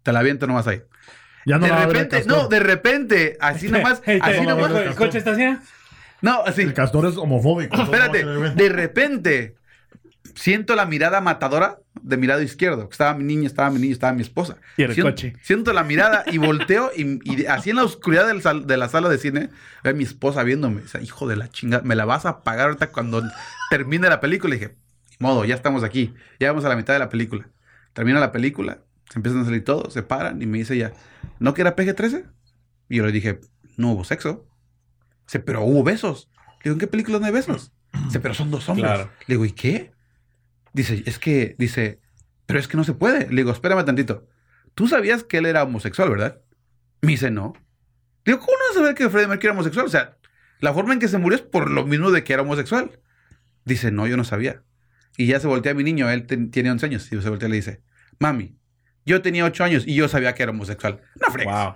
Te 0.03 0.11
la 0.13 0.19
aviento 0.19 0.47
nomás 0.47 0.67
ahí. 0.67 0.81
Ya 1.45 1.57
no 1.57 1.65
de 1.67 1.75
repente, 1.85 2.23
no, 2.25 2.47
de 2.47 2.59
repente, 2.59 3.37
así 3.41 3.67
nomás, 3.71 4.01
así 4.21 4.41
no, 4.41 4.49
nomás. 4.55 4.71
no, 4.71 4.79
¿El 4.79 4.95
coche 4.95 5.17
está 5.17 5.31
así? 5.31 5.43
No, 6.21 6.41
así. 6.45 6.61
El 6.61 6.73
castor 6.73 7.05
es 7.07 7.17
homofóbico. 7.17 7.75
Espérate, 7.83 8.23
de 8.25 8.69
repente 8.69 9.55
siento 10.35 10.75
la 10.75 10.85
mirada 10.85 11.21
matadora 11.21 11.79
de 12.01 12.17
mi 12.17 12.27
lado 12.27 12.41
izquierdo. 12.41 12.87
Estaba 12.91 13.13
mi 13.13 13.23
niño, 13.23 13.47
estaba 13.47 13.69
mi 13.69 13.79
niño, 13.79 13.93
estaba 13.93 14.13
mi 14.13 14.21
esposa. 14.21 14.57
Y 14.77 14.83
el 14.83 14.93
siento, 14.93 15.11
coche. 15.11 15.33
Siento 15.41 15.73
la 15.73 15.83
mirada 15.83 16.23
y 16.31 16.37
volteo 16.39 16.91
y, 16.95 17.45
así 17.45 17.69
en 17.69 17.77
la 17.77 17.83
oscuridad 17.83 18.27
del 18.27 18.41
sal- 18.41 18.65
de 18.67 18.77
la 18.77 18.89
sala 18.89 19.09
de 19.09 19.17
cine 19.17 19.49
veo 19.83 19.93
a 19.93 19.95
mi 19.95 20.03
esposa 20.03 20.43
viéndome. 20.43 20.81
Dice, 20.81 21.01
hijo 21.01 21.27
de 21.27 21.35
la 21.35 21.49
chinga, 21.49 21.81
me 21.83 21.95
la 21.95 22.05
vas 22.05 22.25
a 22.25 22.43
pagar 22.43 22.67
ahorita 22.67 22.87
cuando 22.91 23.23
termine 23.69 24.09
la 24.09 24.19
película. 24.19 24.55
Y 24.55 24.59
dije, 24.59 24.75
"Ni 25.11 25.17
modo, 25.27 25.45
ya 25.45 25.55
estamos 25.55 25.83
aquí. 25.83 26.13
Ya 26.39 26.49
vamos 26.51 26.65
a 26.65 26.69
la 26.69 26.75
mitad 26.75 26.93
de 26.93 26.99
la 26.99 27.09
película. 27.09 27.47
Termina 27.93 28.19
la 28.19 28.31
película, 28.31 28.79
se 29.09 29.19
empiezan 29.19 29.41
a 29.41 29.45
salir 29.45 29.63
todos, 29.63 29.93
se 29.93 30.01
paran 30.03 30.41
y 30.41 30.45
me 30.47 30.57
dice 30.57 30.73
ella, 30.73 30.93
¿no 31.39 31.53
que 31.53 31.61
era 31.61 31.75
PG-13? 31.75 32.25
Y 32.89 32.97
yo 32.97 33.05
le 33.05 33.11
dije, 33.11 33.39
no 33.77 33.91
hubo 33.91 34.03
sexo. 34.03 34.47
Dice, 35.27 35.39
pero 35.39 35.63
hubo 35.63 35.83
besos. 35.83 36.29
Le 36.57 36.63
digo, 36.65 36.73
¿en 36.73 36.79
qué 36.79 36.87
película 36.87 37.19
no 37.19 37.25
hay 37.27 37.31
besos? 37.31 37.71
Dice, 38.05 38.19
pero 38.19 38.33
son 38.33 38.49
dos 38.51 38.67
hombres. 38.67 38.89
Claro. 38.91 39.09
Le 39.27 39.35
digo, 39.35 39.45
¿y 39.45 39.51
qué? 39.51 39.92
Dice, 40.73 41.03
es 41.05 41.19
que, 41.19 41.55
dice, 41.57 41.99
pero 42.45 42.59
es 42.59 42.67
que 42.67 42.77
no 42.77 42.83
se 42.83 42.93
puede. 42.93 43.29
Le 43.29 43.37
digo, 43.37 43.51
espérame 43.51 43.85
tantito. 43.85 44.27
Tú 44.73 44.87
sabías 44.87 45.23
que 45.23 45.37
él 45.37 45.45
era 45.45 45.63
homosexual, 45.63 46.09
¿verdad? 46.09 46.41
Me 47.01 47.11
dice, 47.11 47.31
no. 47.31 47.53
Digo, 48.25 48.39
¿cómo 48.39 48.53
no 48.69 48.73
saber 48.73 48.95
que 48.95 49.09
Freddie 49.09 49.27
Mercury 49.27 49.47
era 49.47 49.53
homosexual? 49.53 49.85
O 49.85 49.89
sea, 49.89 50.17
la 50.59 50.73
forma 50.73 50.93
en 50.93 50.99
que 50.99 51.07
se 51.07 51.17
murió 51.17 51.37
es 51.37 51.43
por 51.43 51.69
lo 51.69 51.85
mismo 51.85 52.11
de 52.11 52.23
que 52.23 52.33
era 52.33 52.41
homosexual. 52.41 52.99
Dice, 53.65 53.91
no, 53.91 54.07
yo 54.07 54.17
no 54.17 54.23
sabía. 54.23 54.63
Y 55.17 55.27
ya 55.27 55.39
se 55.39 55.47
voltea 55.47 55.73
a 55.73 55.75
mi 55.75 55.83
niño, 55.83 56.09
él 56.09 56.25
tiene 56.49 56.71
11 56.71 56.85
años, 56.87 57.11
y 57.11 57.21
se 57.21 57.29
voltea 57.29 57.47
y 57.47 57.51
le 57.51 57.57
dice, 57.57 57.83
mami, 58.19 58.57
yo 59.05 59.21
tenía 59.21 59.45
8 59.45 59.63
años 59.63 59.83
y 59.85 59.95
yo 59.95 60.07
sabía 60.07 60.33
que 60.33 60.43
era 60.43 60.51
homosexual. 60.51 61.01
No 61.19 61.31
fregues. 61.31 61.53
Wow. 61.53 61.73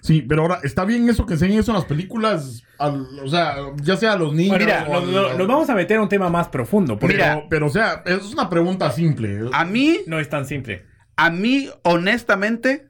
Sí, 0.00 0.22
pero 0.22 0.42
ahora, 0.42 0.60
¿está 0.62 0.84
bien 0.84 1.08
eso 1.08 1.26
que 1.26 1.34
enseñen 1.34 1.58
eso 1.60 1.72
en 1.72 1.76
las 1.76 1.84
películas? 1.84 2.62
Al- 2.78 3.06
o 3.22 3.28
sea, 3.28 3.56
ya 3.82 3.96
sea 3.96 4.12
a 4.14 4.16
los 4.16 4.32
niños. 4.32 4.58
Mira, 4.58 4.86
o 4.88 5.00
nos, 5.00 5.46
vamos 5.46 5.68
a 5.70 5.74
meter 5.74 5.98
a 5.98 6.02
un 6.02 6.08
tema 6.08 6.28
más 6.30 6.48
profundo. 6.48 6.98
Porque 6.98 7.16
Pero, 7.16 7.34
Mira. 7.34 7.46
pero, 7.50 7.66
o 7.66 7.70
sea, 7.70 8.02
es 8.06 8.32
una 8.32 8.48
pregunta 8.48 8.90
simple. 8.92 9.40
A 9.52 9.64
mí, 9.64 9.98
no 10.06 10.18
es 10.18 10.28
tan 10.28 10.46
simple. 10.46 10.84
a 11.16 11.30
mí, 11.30 11.68
honestamente, 11.82 12.88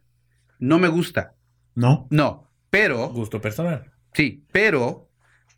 no 0.59 0.79
me 0.79 0.89
gusta. 0.89 1.35
¿No? 1.75 2.07
No, 2.11 2.51
pero, 2.71 3.09
Gusto 3.11 3.41
personal. 3.41 3.91
sí, 4.13 4.45
pero 4.53 5.09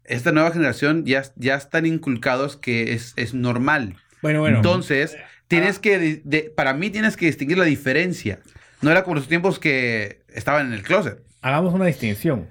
esta 0.04 0.30
nueva 0.32 0.50
generación 0.50 1.04
ya, 1.04 1.22
ya 1.36 1.54
están 1.56 1.86
inculcados 1.86 2.56
que 2.56 2.92
es, 2.92 3.12
es 3.16 3.34
normal. 3.34 3.96
Bueno, 4.20 4.40
bueno. 4.40 4.56
Entonces, 4.58 5.16
tienes 5.56 5.78
que, 5.78 5.98
di- 5.98 6.22
de- 6.24 6.52
para 6.54 6.74
mí 6.74 6.90
tienes 6.90 7.16
que 7.16 7.26
distinguir 7.26 7.58
la 7.58 7.64
diferencia. 7.64 8.40
No 8.80 8.90
era 8.90 9.02
como 9.04 9.16
los 9.16 9.28
tiempos 9.28 9.58
que 9.58 10.22
estaban 10.28 10.66
en 10.66 10.72
el 10.72 10.82
closet. 10.82 11.22
hagamos 11.40 11.72
una 11.74 11.86
distinción. 11.86 12.50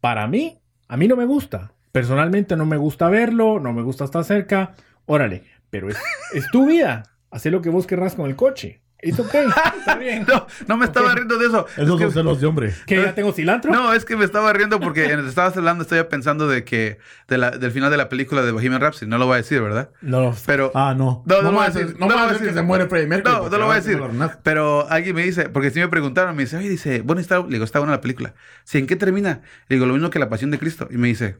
Para 0.00 0.26
mí, 0.26 0.60
a 0.88 0.96
mí 0.96 1.08
no 1.08 1.16
me 1.16 1.24
gusta. 1.24 1.72
Personalmente 1.92 2.56
no 2.56 2.64
me 2.66 2.76
gusta 2.76 3.08
verlo, 3.08 3.60
no 3.60 3.72
me 3.72 3.82
gusta 3.82 4.04
estar 4.04 4.24
cerca. 4.24 4.74
Órale, 5.06 5.44
pero 5.70 5.88
es, 5.88 5.96
es 6.34 6.46
tu 6.50 6.66
vida. 6.66 7.04
Haz 7.30 7.46
lo 7.46 7.62
que 7.62 7.70
vos 7.70 7.86
querrás 7.86 8.14
con 8.14 8.28
el 8.28 8.36
coche. 8.36 8.81
Es 9.02 9.18
ok, 9.18 9.34
está 9.34 9.96
bien. 9.96 10.24
No, 10.28 10.46
no 10.68 10.76
me 10.76 10.84
estaba 10.86 11.12
riendo 11.14 11.36
de 11.36 11.46
eso. 11.46 11.66
Esos 11.76 11.96
Es 12.00 12.02
son 12.06 12.12
celos 12.12 12.40
de 12.40 12.46
hombre. 12.46 12.72
¿Que 12.86 12.96
ya 13.02 13.14
tengo 13.14 13.32
cilantro? 13.32 13.72
no, 13.72 13.92
es 13.92 14.04
que 14.04 14.16
me 14.16 14.24
estaba 14.24 14.52
riendo 14.52 14.78
porque 14.78 15.06
en 15.06 15.18
el 15.18 15.22
que 15.24 15.28
estabas 15.28 15.56
hablando 15.56 15.82
estaba 15.82 16.08
pensando 16.08 16.46
de 16.46 16.62
que 16.64 16.98
de 17.26 17.36
la- 17.36 17.50
del 17.50 17.72
final 17.72 17.90
de 17.90 17.96
la 17.96 18.08
película 18.08 18.42
de 18.42 18.52
Bohemian 18.52 18.80
Rhapsody. 18.80 19.08
No 19.10 19.18
lo 19.18 19.26
voy 19.26 19.34
a 19.34 19.36
decir, 19.38 19.60
¿verdad? 19.60 19.90
No. 20.02 20.34
Pero 20.46 20.70
Ah, 20.74 20.94
no. 20.96 21.24
No, 21.26 21.36
no, 21.42 21.42
lo 21.50 21.52
voy 21.52 21.66
a 21.66 21.70
decir. 21.70 21.96
No 21.98 22.06
me 22.06 22.14
va 22.14 22.28
a 22.28 22.32
decir 22.32 22.46
que 22.48 22.54
se 22.54 22.62
muere 22.62 22.86
Freddie 22.86 23.08
Mercury. 23.08 23.34
No, 23.34 23.48
no 23.50 23.58
lo 23.58 23.66
voy 23.66 23.72
a 23.76 23.80
decir. 23.80 24.00
Pero 24.44 24.86
alguien 24.88 25.16
me 25.16 25.24
dice, 25.24 25.48
porque 25.48 25.70
si 25.72 25.80
me 25.80 25.88
preguntaron, 25.88 26.36
me 26.36 26.44
dice, 26.44 26.56
oye, 26.56 26.68
dice, 26.68 27.02
bueno, 27.02 27.20
está, 27.20 27.40
le 27.40 27.48
digo, 27.48 27.64
está 27.64 27.80
buena 27.80 27.94
la 27.94 28.00
película. 28.00 28.34
Sí, 28.62 28.78
¿en 28.78 28.86
qué 28.86 28.94
termina? 28.94 29.42
Le 29.68 29.76
digo, 29.76 29.86
lo 29.86 29.94
mismo 29.94 30.10
que 30.10 30.20
la 30.20 30.28
pasión 30.28 30.52
de 30.52 30.60
Cristo. 30.60 30.86
Y 30.92 30.96
me 30.96 31.08
dice, 31.08 31.38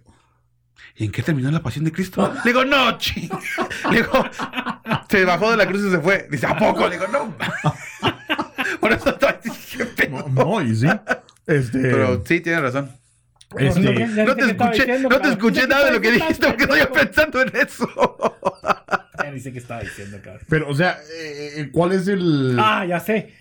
¿y 0.97 1.05
en 1.05 1.13
qué 1.13 1.23
terminó 1.23 1.49
la 1.53 1.63
pasión 1.63 1.85
de 1.85 1.93
Cristo? 1.93 2.33
Le 2.45 2.51
digo, 2.51 2.65
no, 2.65 2.99
ching. 2.99 3.31
Le 3.91 3.97
digo, 3.99 4.25
se 5.19 5.25
bajó 5.25 5.51
de 5.51 5.57
la 5.57 5.67
cruz 5.67 5.83
y 5.87 5.91
se 5.91 5.99
fue. 5.99 6.27
Dice, 6.31 6.47
¿a 6.47 6.57
poco? 6.57 6.89
Le 6.89 6.97
digo, 6.99 7.09
no. 7.09 7.35
Por 8.81 8.93
eso 8.93 9.11
estoy 9.11 9.33
dije, 9.45 10.09
No, 10.09 10.29
no, 10.29 10.63
y 10.63 10.75
sí. 10.75 10.89
Este. 11.47 11.79
Pero 11.79 12.23
sí, 12.25 12.41
tienes 12.41 12.63
razón. 12.63 12.91
Este, 13.59 13.81
No 13.81 14.35
te 14.35 14.45
escuché, 14.47 14.87
diciendo, 14.87 15.09
no 15.09 15.17
te 15.17 15.21
cabrón. 15.21 15.33
escuché 15.33 15.61
Dice 15.61 15.69
nada 15.69 15.85
de 15.87 15.93
lo 15.93 16.01
que 16.01 16.11
dijiste 16.13 16.47
porque 16.47 16.63
estoy 16.65 16.81
pensando 16.93 17.43
en 17.43 17.53
eso. 17.55 17.89
Ya 19.23 19.31
dice 19.31 19.53
que 19.53 19.59
estaba 19.59 19.81
diciendo, 19.83 20.19
cabrón. 20.23 20.43
pero, 20.49 20.69
o 20.69 20.75
sea, 20.75 20.99
eh, 21.21 21.69
¿cuál 21.73 21.93
es 21.93 22.09
el. 22.09 22.57
Ah, 22.59 22.85
ya 22.87 22.99
sé. 23.01 23.35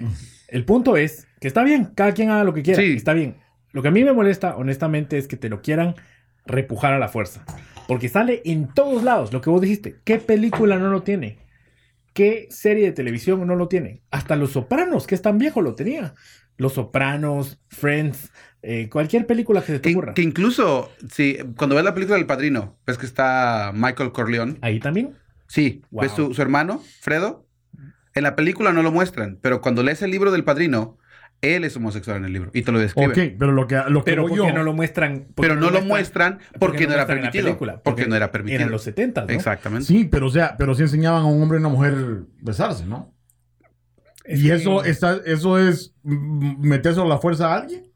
El 0.48 0.66
punto 0.66 0.98
es 0.98 1.28
que 1.40 1.48
está 1.48 1.64
bien, 1.64 1.86
cada 1.96 2.14
quien 2.14 2.30
haga 2.30 2.44
lo 2.44 2.54
que 2.54 2.62
quiera. 2.62 2.82
Sí. 2.82 2.94
Está 2.94 3.14
bien. 3.14 3.38
Lo 3.72 3.82
que 3.82 3.88
a 3.88 3.92
mí 3.92 4.04
me 4.04 4.12
molesta, 4.12 4.58
honestamente, 4.58 5.18
es 5.18 5.28
que 5.30 5.38
te 5.38 5.48
lo 5.48 5.62
quieran 5.62 5.96
repujar 6.46 6.94
a 6.94 7.00
la 7.00 7.08
fuerza. 7.08 7.46
Porque 7.88 8.10
sale 8.10 8.42
en 8.46 8.68
todos 8.74 9.04
lados, 9.04 9.32
lo 9.32 9.40
que 9.42 9.50
vos 9.50 9.62
dijiste. 9.62 9.96
¿Qué 10.04 10.18
película 10.18 10.78
no 10.78 10.90
lo 10.90 11.04
tiene? 11.04 11.40
¿Qué 12.14 12.48
serie 12.50 12.86
de 12.86 12.92
televisión 12.92 13.46
no 13.48 13.56
lo 13.56 13.68
tiene? 13.68 14.02
Hasta 14.12 14.36
Los 14.36 14.52
Sopranos, 14.52 15.08
que 15.08 15.16
es 15.16 15.22
tan 15.22 15.38
viejo, 15.38 15.62
lo 15.62 15.76
tenía. 15.76 16.14
Los 16.58 16.74
Sopranos, 16.74 17.60
Friends, 17.70 18.32
eh, 18.62 18.90
cualquier 18.90 19.26
película 19.26 19.62
que 19.62 19.68
se 19.68 19.80
te 19.80 19.90
Que, 19.90 19.96
ocurra. 19.96 20.14
que 20.14 20.22
incluso, 20.22 20.92
sí, 21.12 21.38
cuando 21.58 21.76
ves 21.76 21.86
la 21.86 21.94
película 21.94 22.18
del 22.18 22.28
padrino, 22.28 22.78
ves 22.86 22.98
que 22.98 23.06
está 23.06 23.72
Michael 23.74 24.12
Corleone. 24.12 24.58
Ahí 24.62 24.80
también. 24.80 25.16
Sí, 25.48 25.82
Wow. 25.92 26.02
ves 26.04 26.12
su, 26.12 26.34
su 26.34 26.42
hermano, 26.42 26.82
Fredo. 27.02 27.48
En 28.14 28.24
la 28.24 28.36
película 28.36 28.74
no 28.74 28.84
lo 28.84 28.92
muestran, 28.92 29.40
pero 29.42 29.62
cuando 29.62 29.84
lees 29.84 30.02
el 30.02 30.12
libro 30.12 30.32
del 30.32 30.44
padrino, 30.44 30.98
él 31.42 31.64
es 31.64 31.76
homosexual 31.76 32.18
en 32.18 32.26
el 32.26 32.34
libro 32.34 32.52
y 32.54 32.62
te 32.62 32.72
lo 32.72 32.80
describe. 32.80 33.10
Ok, 33.10 33.36
pero 33.40 33.52
lo 33.52 33.66
que, 33.68 33.76
lo 33.90 34.04
que 34.04 34.12
Pero 34.12 34.22
voy 34.24 34.32
¿por 34.38 34.42
qué 34.48 34.52
yo- 34.52 34.58
no 34.58 34.64
lo 34.64 34.74
muestran? 34.74 35.28
¿Por 35.34 35.48
Pero 35.48 35.60
no 35.60 35.70
lo 35.72 35.82
muestran 35.82 36.40
porque 36.60 36.84
no 36.84 36.90
no 36.90 36.94
era 36.94 37.02
en 37.04 37.08
permitido. 37.08 37.46
película? 37.46 37.82
Porque 37.84 38.06
no 38.06 38.16
era 38.16 38.32
permitido. 38.32 38.60
Eran 38.62 38.72
los 38.72 38.84
70, 38.84 39.22
¿no? 39.26 39.28
Exactamente. 39.30 39.86
Sí, 39.86 40.06
pero 40.06 40.28
o 40.28 40.30
sea, 40.30 40.56
pero 40.58 40.76
sí 40.76 40.84
enseñaban 40.84 41.24
a 41.24 41.26
un 41.26 41.42
hombre 41.42 41.58
y 41.58 41.62
una 41.62 41.70
mujer 41.70 41.96
besarse, 42.42 42.86
¿no? 42.86 43.14
Es 44.24 44.40
y 44.42 44.48
que- 44.48 44.54
eso 44.54 44.84
está, 44.84 45.20
eso 45.26 45.58
es 45.58 45.96
meterse 46.04 47.02
a 47.02 47.06
la 47.06 47.18
fuerza 47.18 47.52
a 47.54 47.58
alguien. 47.58 47.92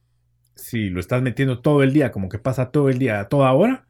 Si 0.56 0.90
lo 0.90 1.00
estás 1.00 1.22
metiendo 1.22 1.60
todo 1.60 1.84
el 1.84 1.94
día, 1.94 2.12
como 2.12 2.30
que 2.30 2.40
pasa 2.40 2.72
todo 2.72 2.90
el 2.90 2.98
día, 2.98 3.20
a 3.20 3.28
toda 3.30 3.52
hora. 3.52 3.85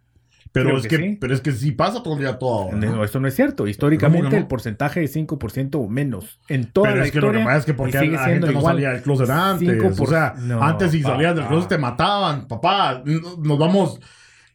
Pero 0.55 0.67
Creo 0.69 0.77
es 0.77 0.83
que 0.87 0.97
que, 0.97 1.03
sí. 1.03 1.17
pero 1.19 1.33
es 1.35 1.41
que 1.41 1.51
sí 1.51 1.71
pasa 1.73 2.01
todo 2.01 2.13
el 2.15 2.21
día 2.21 2.39
todo. 2.39 2.63
ahora, 2.63 2.77
No, 2.77 3.03
eso 3.03 3.19
no 3.19 3.27
es 3.27 3.35
cierto. 3.35 3.67
Históricamente 3.67 4.35
el 4.37 4.47
porcentaje 4.47 5.03
es 5.03 5.13
5% 5.15 5.75
o 5.75 5.87
menos. 5.87 6.39
En 6.47 6.71
toda 6.71 6.87
Pero 6.87 7.01
la 7.01 7.05
es 7.05 7.11
que 7.11 7.19
lo 7.19 7.27
historia. 7.27 7.41
que 7.41 7.45
pasa 7.45 7.57
es 7.59 7.65
que 7.65 7.73
porque 7.73 7.99
sigue 7.99 8.11
la 8.13 8.23
gente 8.23 8.45
no 8.47 8.51
igual. 8.53 8.75
salía 8.75 8.89
del 8.91 9.01
closet 9.03 9.29
antes. 9.29 9.69
Cinco 9.69 9.87
O 9.87 9.95
por- 9.95 10.09
sea, 10.09 10.33
No, 10.39 10.63
antes 10.63 10.91
si 10.91 11.01
salías 11.03 11.35
del 11.35 11.43
papá. 11.43 11.49
closet 11.53 11.69
te 11.69 11.77
mataban, 11.77 12.47
papá. 12.47 13.03
Nos 13.05 13.59
vamos 13.59 13.99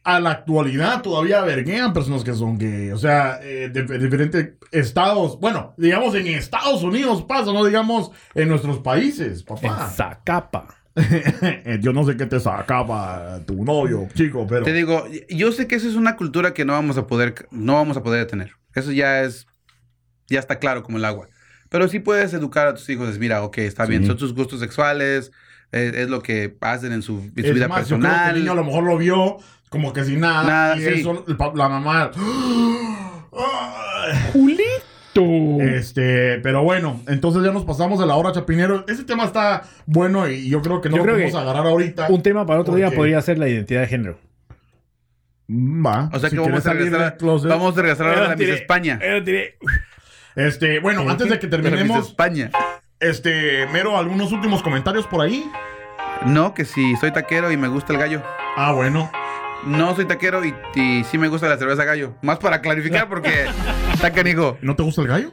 a 0.03 0.19
la 0.19 0.31
actualidad 0.31 1.03
todavía 1.03 1.41
verguean 1.41 1.93
personas 1.93 2.23
que 2.23 2.33
son 2.33 2.57
gay. 2.57 2.89
O 2.89 2.97
sea, 2.97 3.39
eh, 3.43 3.69
de, 3.71 3.83
de 3.83 3.99
diferentes 3.99 4.53
estados. 4.71 5.39
Bueno, 5.39 5.75
digamos 5.77 6.15
en 6.15 6.25
Estados 6.25 6.81
Unidos 6.81 7.21
pasa, 7.21 7.53
no 7.53 7.63
digamos 7.63 8.09
en 8.33 8.49
nuestros 8.49 8.79
países, 8.79 9.41
En 9.41 9.45
papá. 9.45 9.87
Zacapa. 9.95 10.67
Eh, 10.95 11.79
Yo 11.81 11.93
no 11.93 12.03
sé 12.05 12.17
qué 12.17 12.25
te 12.25 12.39
sacaba 12.39 13.39
tu 13.45 13.63
novio, 13.63 14.07
chico, 14.13 14.45
pero. 14.47 14.63
Te 14.65 14.73
digo, 14.73 15.05
yo 15.29 15.51
sé 15.51 15.67
que 15.67 15.75
eso 15.75 15.87
es 15.87 15.95
una 15.95 16.15
cultura 16.15 16.53
que 16.53 16.65
no 16.65 16.73
vamos 16.73 16.97
a 16.97 17.07
poder, 17.07 17.47
no 17.51 17.75
vamos 17.75 17.97
a 17.97 18.03
poder 18.03 18.25
detener. 18.25 18.51
Eso 18.75 18.91
ya 18.91 19.21
es, 19.21 19.47
ya 20.27 20.39
está 20.39 20.59
claro 20.59 20.83
como 20.83 20.97
el 20.97 21.05
agua. 21.05 21.27
Pero 21.69 21.87
sí 21.87 21.99
puedes 21.99 22.33
educar 22.33 22.67
a 22.67 22.73
tus 22.73 22.89
hijos, 22.89 23.09
es, 23.09 23.19
mira, 23.19 23.43
ok, 23.43 23.59
está 23.59 23.85
bien, 23.85 24.05
son 24.05 24.17
tus 24.17 24.33
gustos 24.35 24.59
sexuales, 24.59 25.31
es, 25.71 25.93
es 25.93 26.09
lo 26.09 26.21
que 26.21 26.57
hacen 26.59 26.91
en 26.91 27.01
su, 27.01 27.19
en 27.19 27.33
su 27.33 27.41
Es 27.41 27.53
vida 27.53 27.69
más, 27.69 27.87
yo 27.87 27.97
creo 27.97 28.01
que 28.01 28.07
personal. 28.07 28.35
el 28.35 28.41
niño 28.41 28.51
a 28.51 28.55
lo 28.55 28.63
mejor 28.65 28.83
lo 28.83 28.97
vio 28.97 29.37
como 29.69 29.93
que 29.93 30.03
sin 30.03 30.19
nada. 30.19 30.43
Nada, 30.43 30.77
y 30.77 30.81
sí. 30.81 30.99
eso, 30.99 31.23
la 31.55 31.69
mamá. 31.69 32.11
Ay. 33.33 34.17
Este, 35.81 36.37
pero 36.43 36.61
bueno, 36.63 37.01
entonces 37.07 37.43
ya 37.43 37.51
nos 37.51 37.65
pasamos 37.65 37.99
de 37.99 38.05
la 38.05 38.15
hora, 38.15 38.31
Chapinero. 38.31 38.85
Ese 38.87 39.03
tema 39.03 39.25
está 39.25 39.63
bueno 39.87 40.29
y 40.29 40.47
yo 40.47 40.61
creo 40.61 40.79
que 40.79 40.89
no 40.89 40.97
Yo 40.97 40.99
lo 40.99 41.03
creo 41.05 41.15
podemos 41.15 41.33
que 41.33 41.49
agarrar 41.49 41.65
ahorita. 41.65 42.07
Un 42.09 42.21
tema 42.21 42.45
para 42.45 42.59
otro 42.59 42.75
día 42.75 42.91
podría 42.91 43.19
ser 43.21 43.39
la 43.39 43.49
identidad 43.49 43.81
de 43.81 43.87
género. 43.87 44.19
Mm, 45.47 45.83
Va. 45.83 46.09
O 46.13 46.19
sea 46.19 46.29
si 46.29 46.35
que 46.35 46.41
vamos 46.41 46.65
a, 46.67 46.73
regresar, 46.73 47.17
closet. 47.17 47.49
vamos 47.49 47.75
a 47.75 47.81
regresar 47.81 48.07
ahora 48.07 48.25
a 48.25 48.29
la 48.29 48.35
Miss 48.35 48.49
España. 48.49 48.99
Este, 50.35 50.79
bueno, 50.79 51.09
antes 51.09 51.27
de 51.29 51.39
que 51.39 51.47
terminemos, 51.47 52.09
España. 52.09 52.51
este, 52.99 53.65
Mero, 53.73 53.97
algunos 53.97 54.31
últimos 54.31 54.61
comentarios 54.61 55.07
por 55.07 55.21
ahí. 55.21 55.43
No, 56.27 56.53
que 56.53 56.63
si 56.63 56.95
soy 56.97 57.11
taquero 57.11 57.51
y 57.51 57.57
me 57.57 57.69
gusta 57.69 57.91
el 57.91 57.97
gallo. 57.99 58.21
Ah, 58.55 58.71
bueno. 58.71 59.11
No 59.65 59.95
soy 59.95 60.05
taquero 60.05 60.45
y, 60.45 60.53
y 60.75 61.03
sí 61.05 61.17
me 61.17 61.27
gusta 61.27 61.49
la 61.49 61.57
cerveza 61.57 61.83
gallo. 61.85 62.13
Más 62.21 62.37
para 62.37 62.61
clarificar 62.61 63.09
porque 63.09 63.47
está 63.93 64.11
canijo. 64.11 64.59
¿No 64.61 64.75
te 64.75 64.83
gusta 64.83 65.01
el 65.01 65.07
gallo? 65.07 65.31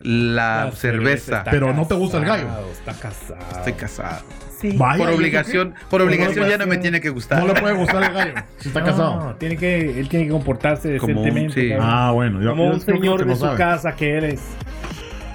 La, 0.00 0.66
La 0.66 0.72
cerveza. 0.72 1.42
Pero 1.50 1.72
no 1.74 1.86
te 1.86 1.94
gusta 1.94 2.18
el 2.18 2.24
gallo. 2.24 2.46
Está 2.72 2.92
casado. 2.94 3.38
Estoy 3.58 3.72
casado. 3.72 4.24
Sí. 4.60 4.76
Vaya, 4.76 4.98
Por 4.98 5.08
¿y 5.08 5.12
eso 5.12 5.18
obligación, 5.20 5.74
por 5.88 6.02
obligación 6.02 6.48
ya 6.48 6.58
no 6.58 6.66
me 6.66 6.78
tiene 6.78 7.00
que 7.00 7.10
gustar. 7.10 7.38
No 7.40 7.46
le 7.52 7.60
puede 7.60 7.74
gustar 7.74 8.02
el 8.02 8.12
gallo 8.12 8.34
si 8.58 8.68
está 8.68 8.80
No, 8.80 8.86
casado. 8.86 9.36
tiene 9.38 9.56
que, 9.56 10.00
él 10.00 10.08
tiene 10.08 10.24
que 10.26 10.32
comportarse 10.32 10.96
Como 10.98 11.12
un- 11.12 11.24
decentemente. 11.24 11.60
sí. 11.68 11.76
Ah, 11.80 12.10
bueno. 12.12 12.40
yo- 12.42 12.50
Como 12.50 12.64
yo 12.66 12.74
un 12.74 12.80
señor 12.80 13.20
no 13.24 13.26
de 13.32 13.34
su 13.36 13.44
sabe. 13.44 13.56
casa 13.56 13.94
que 13.94 14.10
eres. 14.16 14.40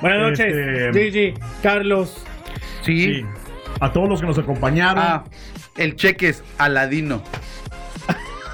Buenas 0.02 0.20
noches, 0.20 0.54
Este- 0.54 1.12
Gigi, 1.12 1.34
Carlos. 1.62 2.26
Sí. 2.84 3.16
Sí. 3.16 3.26
A 3.80 3.92
todos 3.94 4.10
los 4.10 4.20
que 4.20 4.28
nos 4.28 4.38
acompañaron. 4.38 5.02
Ah, 5.06 5.24
el 5.78 5.96
cheque 5.96 6.30
es 6.30 6.44
Aladino. 6.58 7.22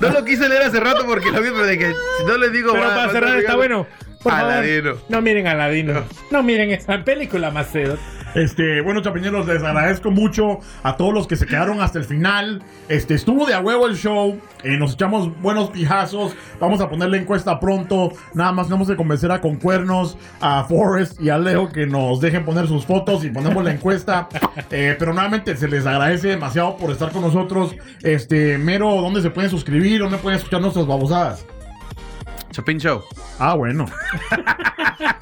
no 0.00 0.10
lo 0.10 0.24
quise 0.24 0.48
leer 0.48 0.62
hace 0.62 0.80
rato 0.80 1.04
porque 1.06 1.30
lo 1.30 1.40
vi, 1.42 1.48
pero 1.50 1.66
de 1.66 1.78
que 1.78 1.86
si 2.18 2.24
no 2.26 2.36
le 2.36 2.50
digo. 2.50 2.72
Pero 2.72 2.86
va- 2.88 2.94
para 2.94 3.12
cerrar 3.12 3.38
está 3.38 3.56
bueno. 3.56 3.86
Por 4.22 4.32
Aladino. 4.32 4.94
favor, 4.96 5.04
no 5.10 5.22
miren 5.22 5.46
Aladino. 5.46 6.04
No 6.32 6.42
miren 6.42 6.70
esa 6.72 7.04
película, 7.04 7.50
Macedo. 7.52 7.96
Este, 8.34 8.80
bueno, 8.82 9.00
chapiñeros, 9.00 9.46
les 9.46 9.62
agradezco 9.62 10.10
mucho 10.10 10.60
a 10.82 10.96
todos 10.96 11.12
los 11.14 11.26
que 11.26 11.36
se 11.36 11.46
quedaron 11.46 11.80
hasta 11.80 11.98
el 11.98 12.04
final. 12.04 12.62
Este, 12.88 13.14
estuvo 13.14 13.46
de 13.46 13.54
a 13.54 13.60
huevo 13.60 13.86
el 13.86 13.96
show. 13.96 14.38
eh, 14.62 14.76
nos 14.76 14.94
echamos 14.94 15.40
buenos 15.40 15.70
pijazos. 15.70 16.36
Vamos 16.60 16.80
a 16.80 16.88
poner 16.88 17.08
la 17.10 17.16
encuesta 17.16 17.58
pronto. 17.58 18.12
Nada 18.34 18.52
más 18.52 18.66
tenemos 18.66 18.88
que 18.88 18.96
convencer 18.96 19.32
a 19.32 19.40
Concuernos, 19.40 20.16
a 20.40 20.64
Forrest 20.64 21.20
y 21.20 21.30
a 21.30 21.38
Leo 21.38 21.68
que 21.68 21.86
nos 21.86 22.20
dejen 22.20 22.44
poner 22.44 22.66
sus 22.68 22.84
fotos 22.84 23.24
y 23.24 23.30
ponemos 23.30 23.64
la 23.64 23.72
encuesta. 23.72 24.28
Eh, 24.70 24.96
pero 24.98 25.14
nuevamente 25.14 25.56
se 25.56 25.68
les 25.68 25.86
agradece 25.86 26.28
demasiado 26.28 26.76
por 26.76 26.90
estar 26.90 27.10
con 27.10 27.22
nosotros. 27.22 27.74
Este, 28.02 28.58
Mero, 28.58 29.00
¿dónde 29.00 29.22
se 29.22 29.30
pueden 29.30 29.50
suscribir? 29.50 30.00
¿Dónde 30.00 30.18
pueden 30.18 30.38
escuchar 30.38 30.60
nuestras 30.60 30.86
babosadas? 30.86 31.46
Chapin 32.58 32.78
Show. 32.80 33.04
Ah, 33.38 33.54
bueno. 33.54 33.86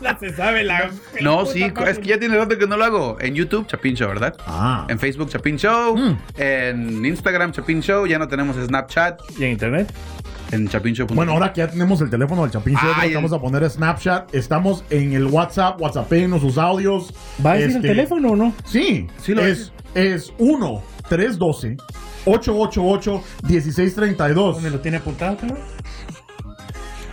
Ya 0.00 0.16
se 0.18 0.34
sabe 0.34 0.64
la. 0.64 0.90
No, 1.20 1.44
sí, 1.44 1.70
es 1.86 1.98
que 1.98 2.06
ya 2.06 2.18
tiene 2.18 2.34
rato 2.38 2.56
que 2.56 2.66
no 2.66 2.78
lo 2.78 2.84
hago. 2.84 3.18
En 3.20 3.34
YouTube, 3.34 3.66
Chapin 3.66 3.94
Show, 3.94 4.08
¿verdad? 4.08 4.34
Ah. 4.46 4.86
En 4.88 4.98
Facebook, 4.98 5.28
Chapin 5.28 5.58
Show. 5.58 5.96
Mm. 5.96 6.18
En 6.38 7.04
Instagram, 7.04 7.52
Chapin 7.52 7.82
Show. 7.82 8.06
Ya 8.06 8.18
no 8.18 8.26
tenemos 8.26 8.56
Snapchat. 8.56 9.20
¿Y 9.38 9.44
en 9.44 9.50
internet? 9.50 9.92
En 10.50 10.66
chapinshow.com. 10.66 11.14
Bueno, 11.14 11.32
ahora 11.32 11.52
que 11.52 11.58
ya 11.58 11.68
tenemos 11.68 12.00
el 12.00 12.08
teléfono 12.08 12.46
del 12.46 12.50
creo 12.50 12.74
que 13.02 13.14
vamos 13.14 13.32
a 13.34 13.38
poner 13.40 13.68
Snapchat. 13.68 14.34
Estamos 14.34 14.82
en 14.88 15.12
el 15.12 15.26
WhatsApp, 15.26 15.78
WhatsAppéenos 15.78 16.40
sus 16.40 16.56
audios. 16.56 17.12
¿Va 17.44 17.52
a 17.52 17.54
decir 17.54 17.76
Este, 17.76 17.88
el 17.88 17.96
teléfono 17.96 18.30
o 18.30 18.36
no? 18.36 18.54
Sí, 18.64 19.08
Sí 19.20 19.34
lo 19.34 19.44
es, 19.44 19.72
es 19.94 20.32
1 20.38 20.82
312 21.08 21.76
888 22.24 23.22
1632 23.42 24.54
¿Dónde 24.54 24.70
lo 24.70 24.80
tiene 24.80 24.96
apuntado, 24.96 25.36
cabrón? 25.36 25.58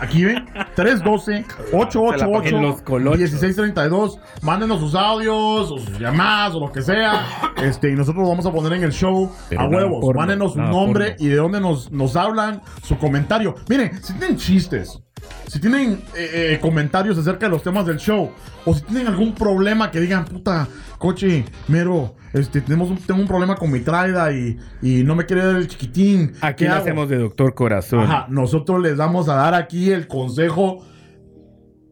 Aquí 0.00 0.24
ven, 0.24 0.44
312 0.74 1.44
888 1.72 2.56
En 2.56 2.62
los 2.62 2.82
colochos. 2.82 3.18
1632 3.20 4.18
Mándenos 4.42 4.80
sus 4.80 4.94
audios, 4.94 5.70
o 5.70 5.78
sus 5.78 5.98
llamadas, 5.98 6.54
o 6.54 6.60
lo 6.60 6.72
que 6.72 6.82
sea. 6.82 7.26
Este, 7.62 7.90
y 7.90 7.94
nosotros 7.94 8.22
lo 8.24 8.28
vamos 8.30 8.44
a 8.46 8.52
poner 8.52 8.72
en 8.74 8.84
el 8.84 8.92
show 8.92 9.30
Pero 9.48 9.62
a 9.62 9.68
huevos. 9.68 10.00
porno, 10.00 10.20
Mándenos 10.20 10.52
su 10.54 10.60
nombre 10.60 11.12
porno. 11.12 11.24
y 11.24 11.28
de 11.28 11.36
dónde 11.36 11.60
nos, 11.60 11.90
nos 11.92 12.16
hablan, 12.16 12.60
su 12.82 12.98
comentario. 12.98 13.54
Miren, 13.68 14.02
si 14.02 14.12
tienen 14.14 14.36
chistes, 14.36 14.98
si 15.46 15.60
tienen 15.60 16.02
eh, 16.14 16.54
eh, 16.54 16.58
comentarios 16.60 17.16
acerca 17.16 17.46
de 17.46 17.50
los 17.50 17.62
temas 17.62 17.86
del 17.86 17.98
show, 17.98 18.30
o 18.66 18.74
si 18.74 18.82
tienen 18.82 19.06
algún 19.06 19.34
problema 19.34 19.90
que 19.90 20.00
digan, 20.00 20.24
puta, 20.24 20.66
coche, 21.04 21.44
mero, 21.68 22.16
este, 22.32 22.62
tenemos 22.62 22.88
un, 22.88 22.96
tengo 22.96 23.20
un 23.20 23.28
problema 23.28 23.56
con 23.56 23.70
mi 23.70 23.80
traida 23.80 24.32
y, 24.32 24.56
y 24.80 25.04
no 25.04 25.14
me 25.14 25.26
quiere 25.26 25.44
dar 25.44 25.56
el 25.56 25.68
chiquitín. 25.68 26.32
Aquí 26.40 26.64
¿qué 26.64 26.68
lo 26.70 26.76
hago? 26.76 26.82
hacemos 26.82 27.08
de 27.10 27.18
doctor 27.18 27.54
corazón. 27.54 28.04
Ajá, 28.04 28.26
nosotros 28.30 28.80
les 28.80 28.96
vamos 28.96 29.28
a 29.28 29.34
dar 29.34 29.52
aquí 29.52 29.90
el 29.90 30.08
consejo 30.08 30.82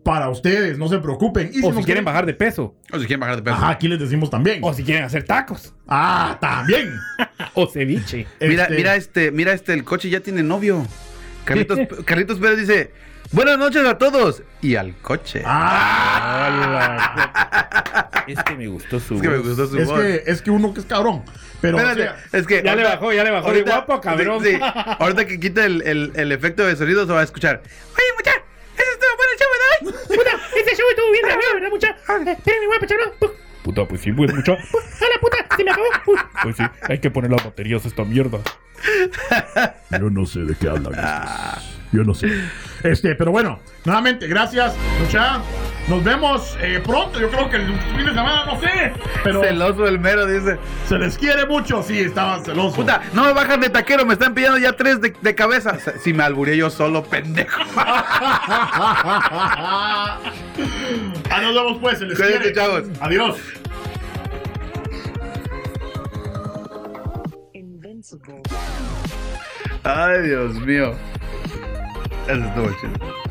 para 0.02 0.30
ustedes, 0.30 0.78
no 0.78 0.89
se 0.89 0.98
preocupen. 0.98 1.51
Y 1.52 1.62
O 1.62 1.74
si 1.74 1.84
quieren 1.84 2.06
bajar 2.06 2.24
de 2.24 2.32
peso. 2.32 2.74
O 2.90 2.98
si 2.98 3.05
quieren 3.05 3.20
bajar 3.20 3.36
de 3.36 3.43
peso. 3.43 3.56
Ajá, 3.56 3.68
aquí 3.68 3.86
les 3.86 4.01
decimos 4.01 4.30
también. 4.30 4.60
O 4.62 4.72
si 4.72 4.82
quieren 4.82 5.05
hacer 5.05 5.24
tacos. 5.24 5.74
Ah, 5.86 6.39
también. 6.40 6.90
O 7.55 7.66
ceviche. 7.66 8.26
Mira, 8.40 8.62
Este, 8.64 8.76
mira 8.76 8.97
este, 8.97 9.30
mira 9.30 9.52
este, 9.52 9.74
el 9.74 9.84
coche 9.84 10.09
ya 10.09 10.20
tiene 10.20 10.43
novio. 10.43 10.86
Carlitos, 11.44 11.78
Carlitos 12.06 12.39
Pérez 12.39 12.60
dice, 12.60 12.93
buenas 13.32 13.59
noches 13.59 13.84
a 13.86 13.96
todos. 13.98 14.42
Y 14.60 14.76
al 14.76 14.94
coche. 14.98 15.42
Ah, 15.44 16.98
Este 18.26 18.54
me 18.56 18.66
gustó 18.68 19.00
su 19.00 19.14
es 19.16 19.22
que 19.22 19.28
me 19.28 19.38
voz. 19.38 19.48
gustó 19.48 19.66
su 19.66 19.78
es 19.78 19.88
voz. 19.88 20.00
que, 20.00 20.22
es 20.26 20.42
que 20.42 20.50
uno 20.50 20.72
que 20.74 20.80
es 20.80 20.86
cabrón. 20.86 21.22
Pero, 21.60 21.76
o 21.76 21.80
Espérate, 21.80 22.02
sea, 22.02 22.16
es 22.40 22.46
que 22.46 22.56
Ya 22.56 22.62
le 22.62 22.70
ahorita- 22.82 22.90
bajó, 22.96 23.12
ya 23.12 23.24
le 23.24 23.30
bajó 23.30 23.52
de 23.52 23.62
guapo, 23.62 24.00
cabrón. 24.00 24.42
Sí, 24.44 24.52
sí. 24.54 24.60
ahorita 24.98 25.26
que 25.26 25.38
quita 25.40 25.64
el, 25.64 25.82
el, 25.82 26.12
el 26.14 26.32
efecto 26.32 26.64
de 26.66 26.76
sonido 26.76 27.06
se 27.06 27.12
va 27.12 27.20
a 27.20 27.24
escuchar. 27.24 27.62
Oye, 27.64 28.12
mucha, 28.16 28.30
ese 28.74 28.90
estuvo 28.92 29.16
bueno 29.16 29.32
el 29.32 29.38
show, 29.38 29.48
¿verdad? 29.52 29.78
Puta, 30.09 30.30
ese 30.60 30.76
show 30.76 30.86
estuvo 30.90 31.10
bien 31.12 31.24
raro, 31.28 31.40
¿verdad, 31.54 31.68
mucha? 31.70 31.88
Espérenme, 32.32 32.66
voy 32.66 32.76
a 32.76 32.80
pechar 32.80 32.98
Puta, 33.62 33.86
pues 33.86 34.00
sí, 34.00 34.12
pues 34.12 34.34
mucho. 34.34 34.52
¡Hola, 34.54 35.20
puta! 35.20 35.36
¡Se 35.56 35.62
me 35.62 35.70
acabó! 35.70 35.86
Pues 36.42 36.56
sí, 36.56 36.64
hay 36.88 36.98
que 36.98 37.10
poner 37.12 37.30
las 37.30 37.44
baterías 37.44 37.84
a 37.84 37.88
esta 37.88 38.02
mierda. 38.04 38.40
yo 39.92 40.10
no 40.10 40.26
sé 40.26 40.40
de 40.40 40.56
qué 40.56 40.68
hablan. 40.68 40.94
Yo 41.92 42.02
no 42.02 42.12
sé. 42.12 42.26
Este, 42.84 43.14
pero 43.14 43.30
bueno, 43.30 43.60
nuevamente, 43.84 44.26
gracias, 44.26 44.74
mucha. 45.00 45.40
Nos 45.88 46.02
vemos 46.04 46.56
eh, 46.60 46.80
pronto. 46.84 47.18
Yo 47.20 47.28
creo 47.28 47.50
que 47.50 47.56
el 47.56 47.78
fin 47.80 48.06
de 48.06 48.14
semana, 48.14 48.46
no 48.46 48.60
sé. 48.60 48.92
Pero 49.24 49.40
Celoso 49.42 49.86
el 49.86 49.98
mero, 49.98 50.26
dice. 50.26 50.56
se 50.88 50.96
les 50.98 51.18
quiere 51.18 51.44
mucho. 51.46 51.82
Sí, 51.82 51.98
estaban 52.00 52.44
celosos. 52.44 52.74
Puta, 52.76 53.02
no 53.12 53.24
me 53.24 53.32
bajan 53.32 53.60
de 53.60 53.68
taquero, 53.68 54.06
me 54.06 54.12
están 54.14 54.32
pillando 54.34 54.59
ya 54.59 54.74
tres 54.76 55.00
de, 55.00 55.12
de 55.20 55.34
cabeza. 55.34 55.76
Si 56.00 56.12
me 56.12 56.22
alburé 56.22 56.56
yo 56.56 56.70
solo, 56.70 57.02
pendejo. 57.04 57.60
ah, 57.76 60.18
nos 61.42 61.54
vemos 61.54 61.78
pues. 61.80 61.98
Se 61.98 62.04
les 62.06 62.16
Cuídense, 62.18 62.52
quiere. 62.52 62.54
chavos. 62.54 62.84
Adiós. 63.00 63.36
Invincible. 67.54 68.42
Ay, 69.84 70.22
Dios 70.22 70.54
mío. 70.54 70.94
Eso 72.28 72.44
estuvo 72.44 72.70
chido. 72.81 73.22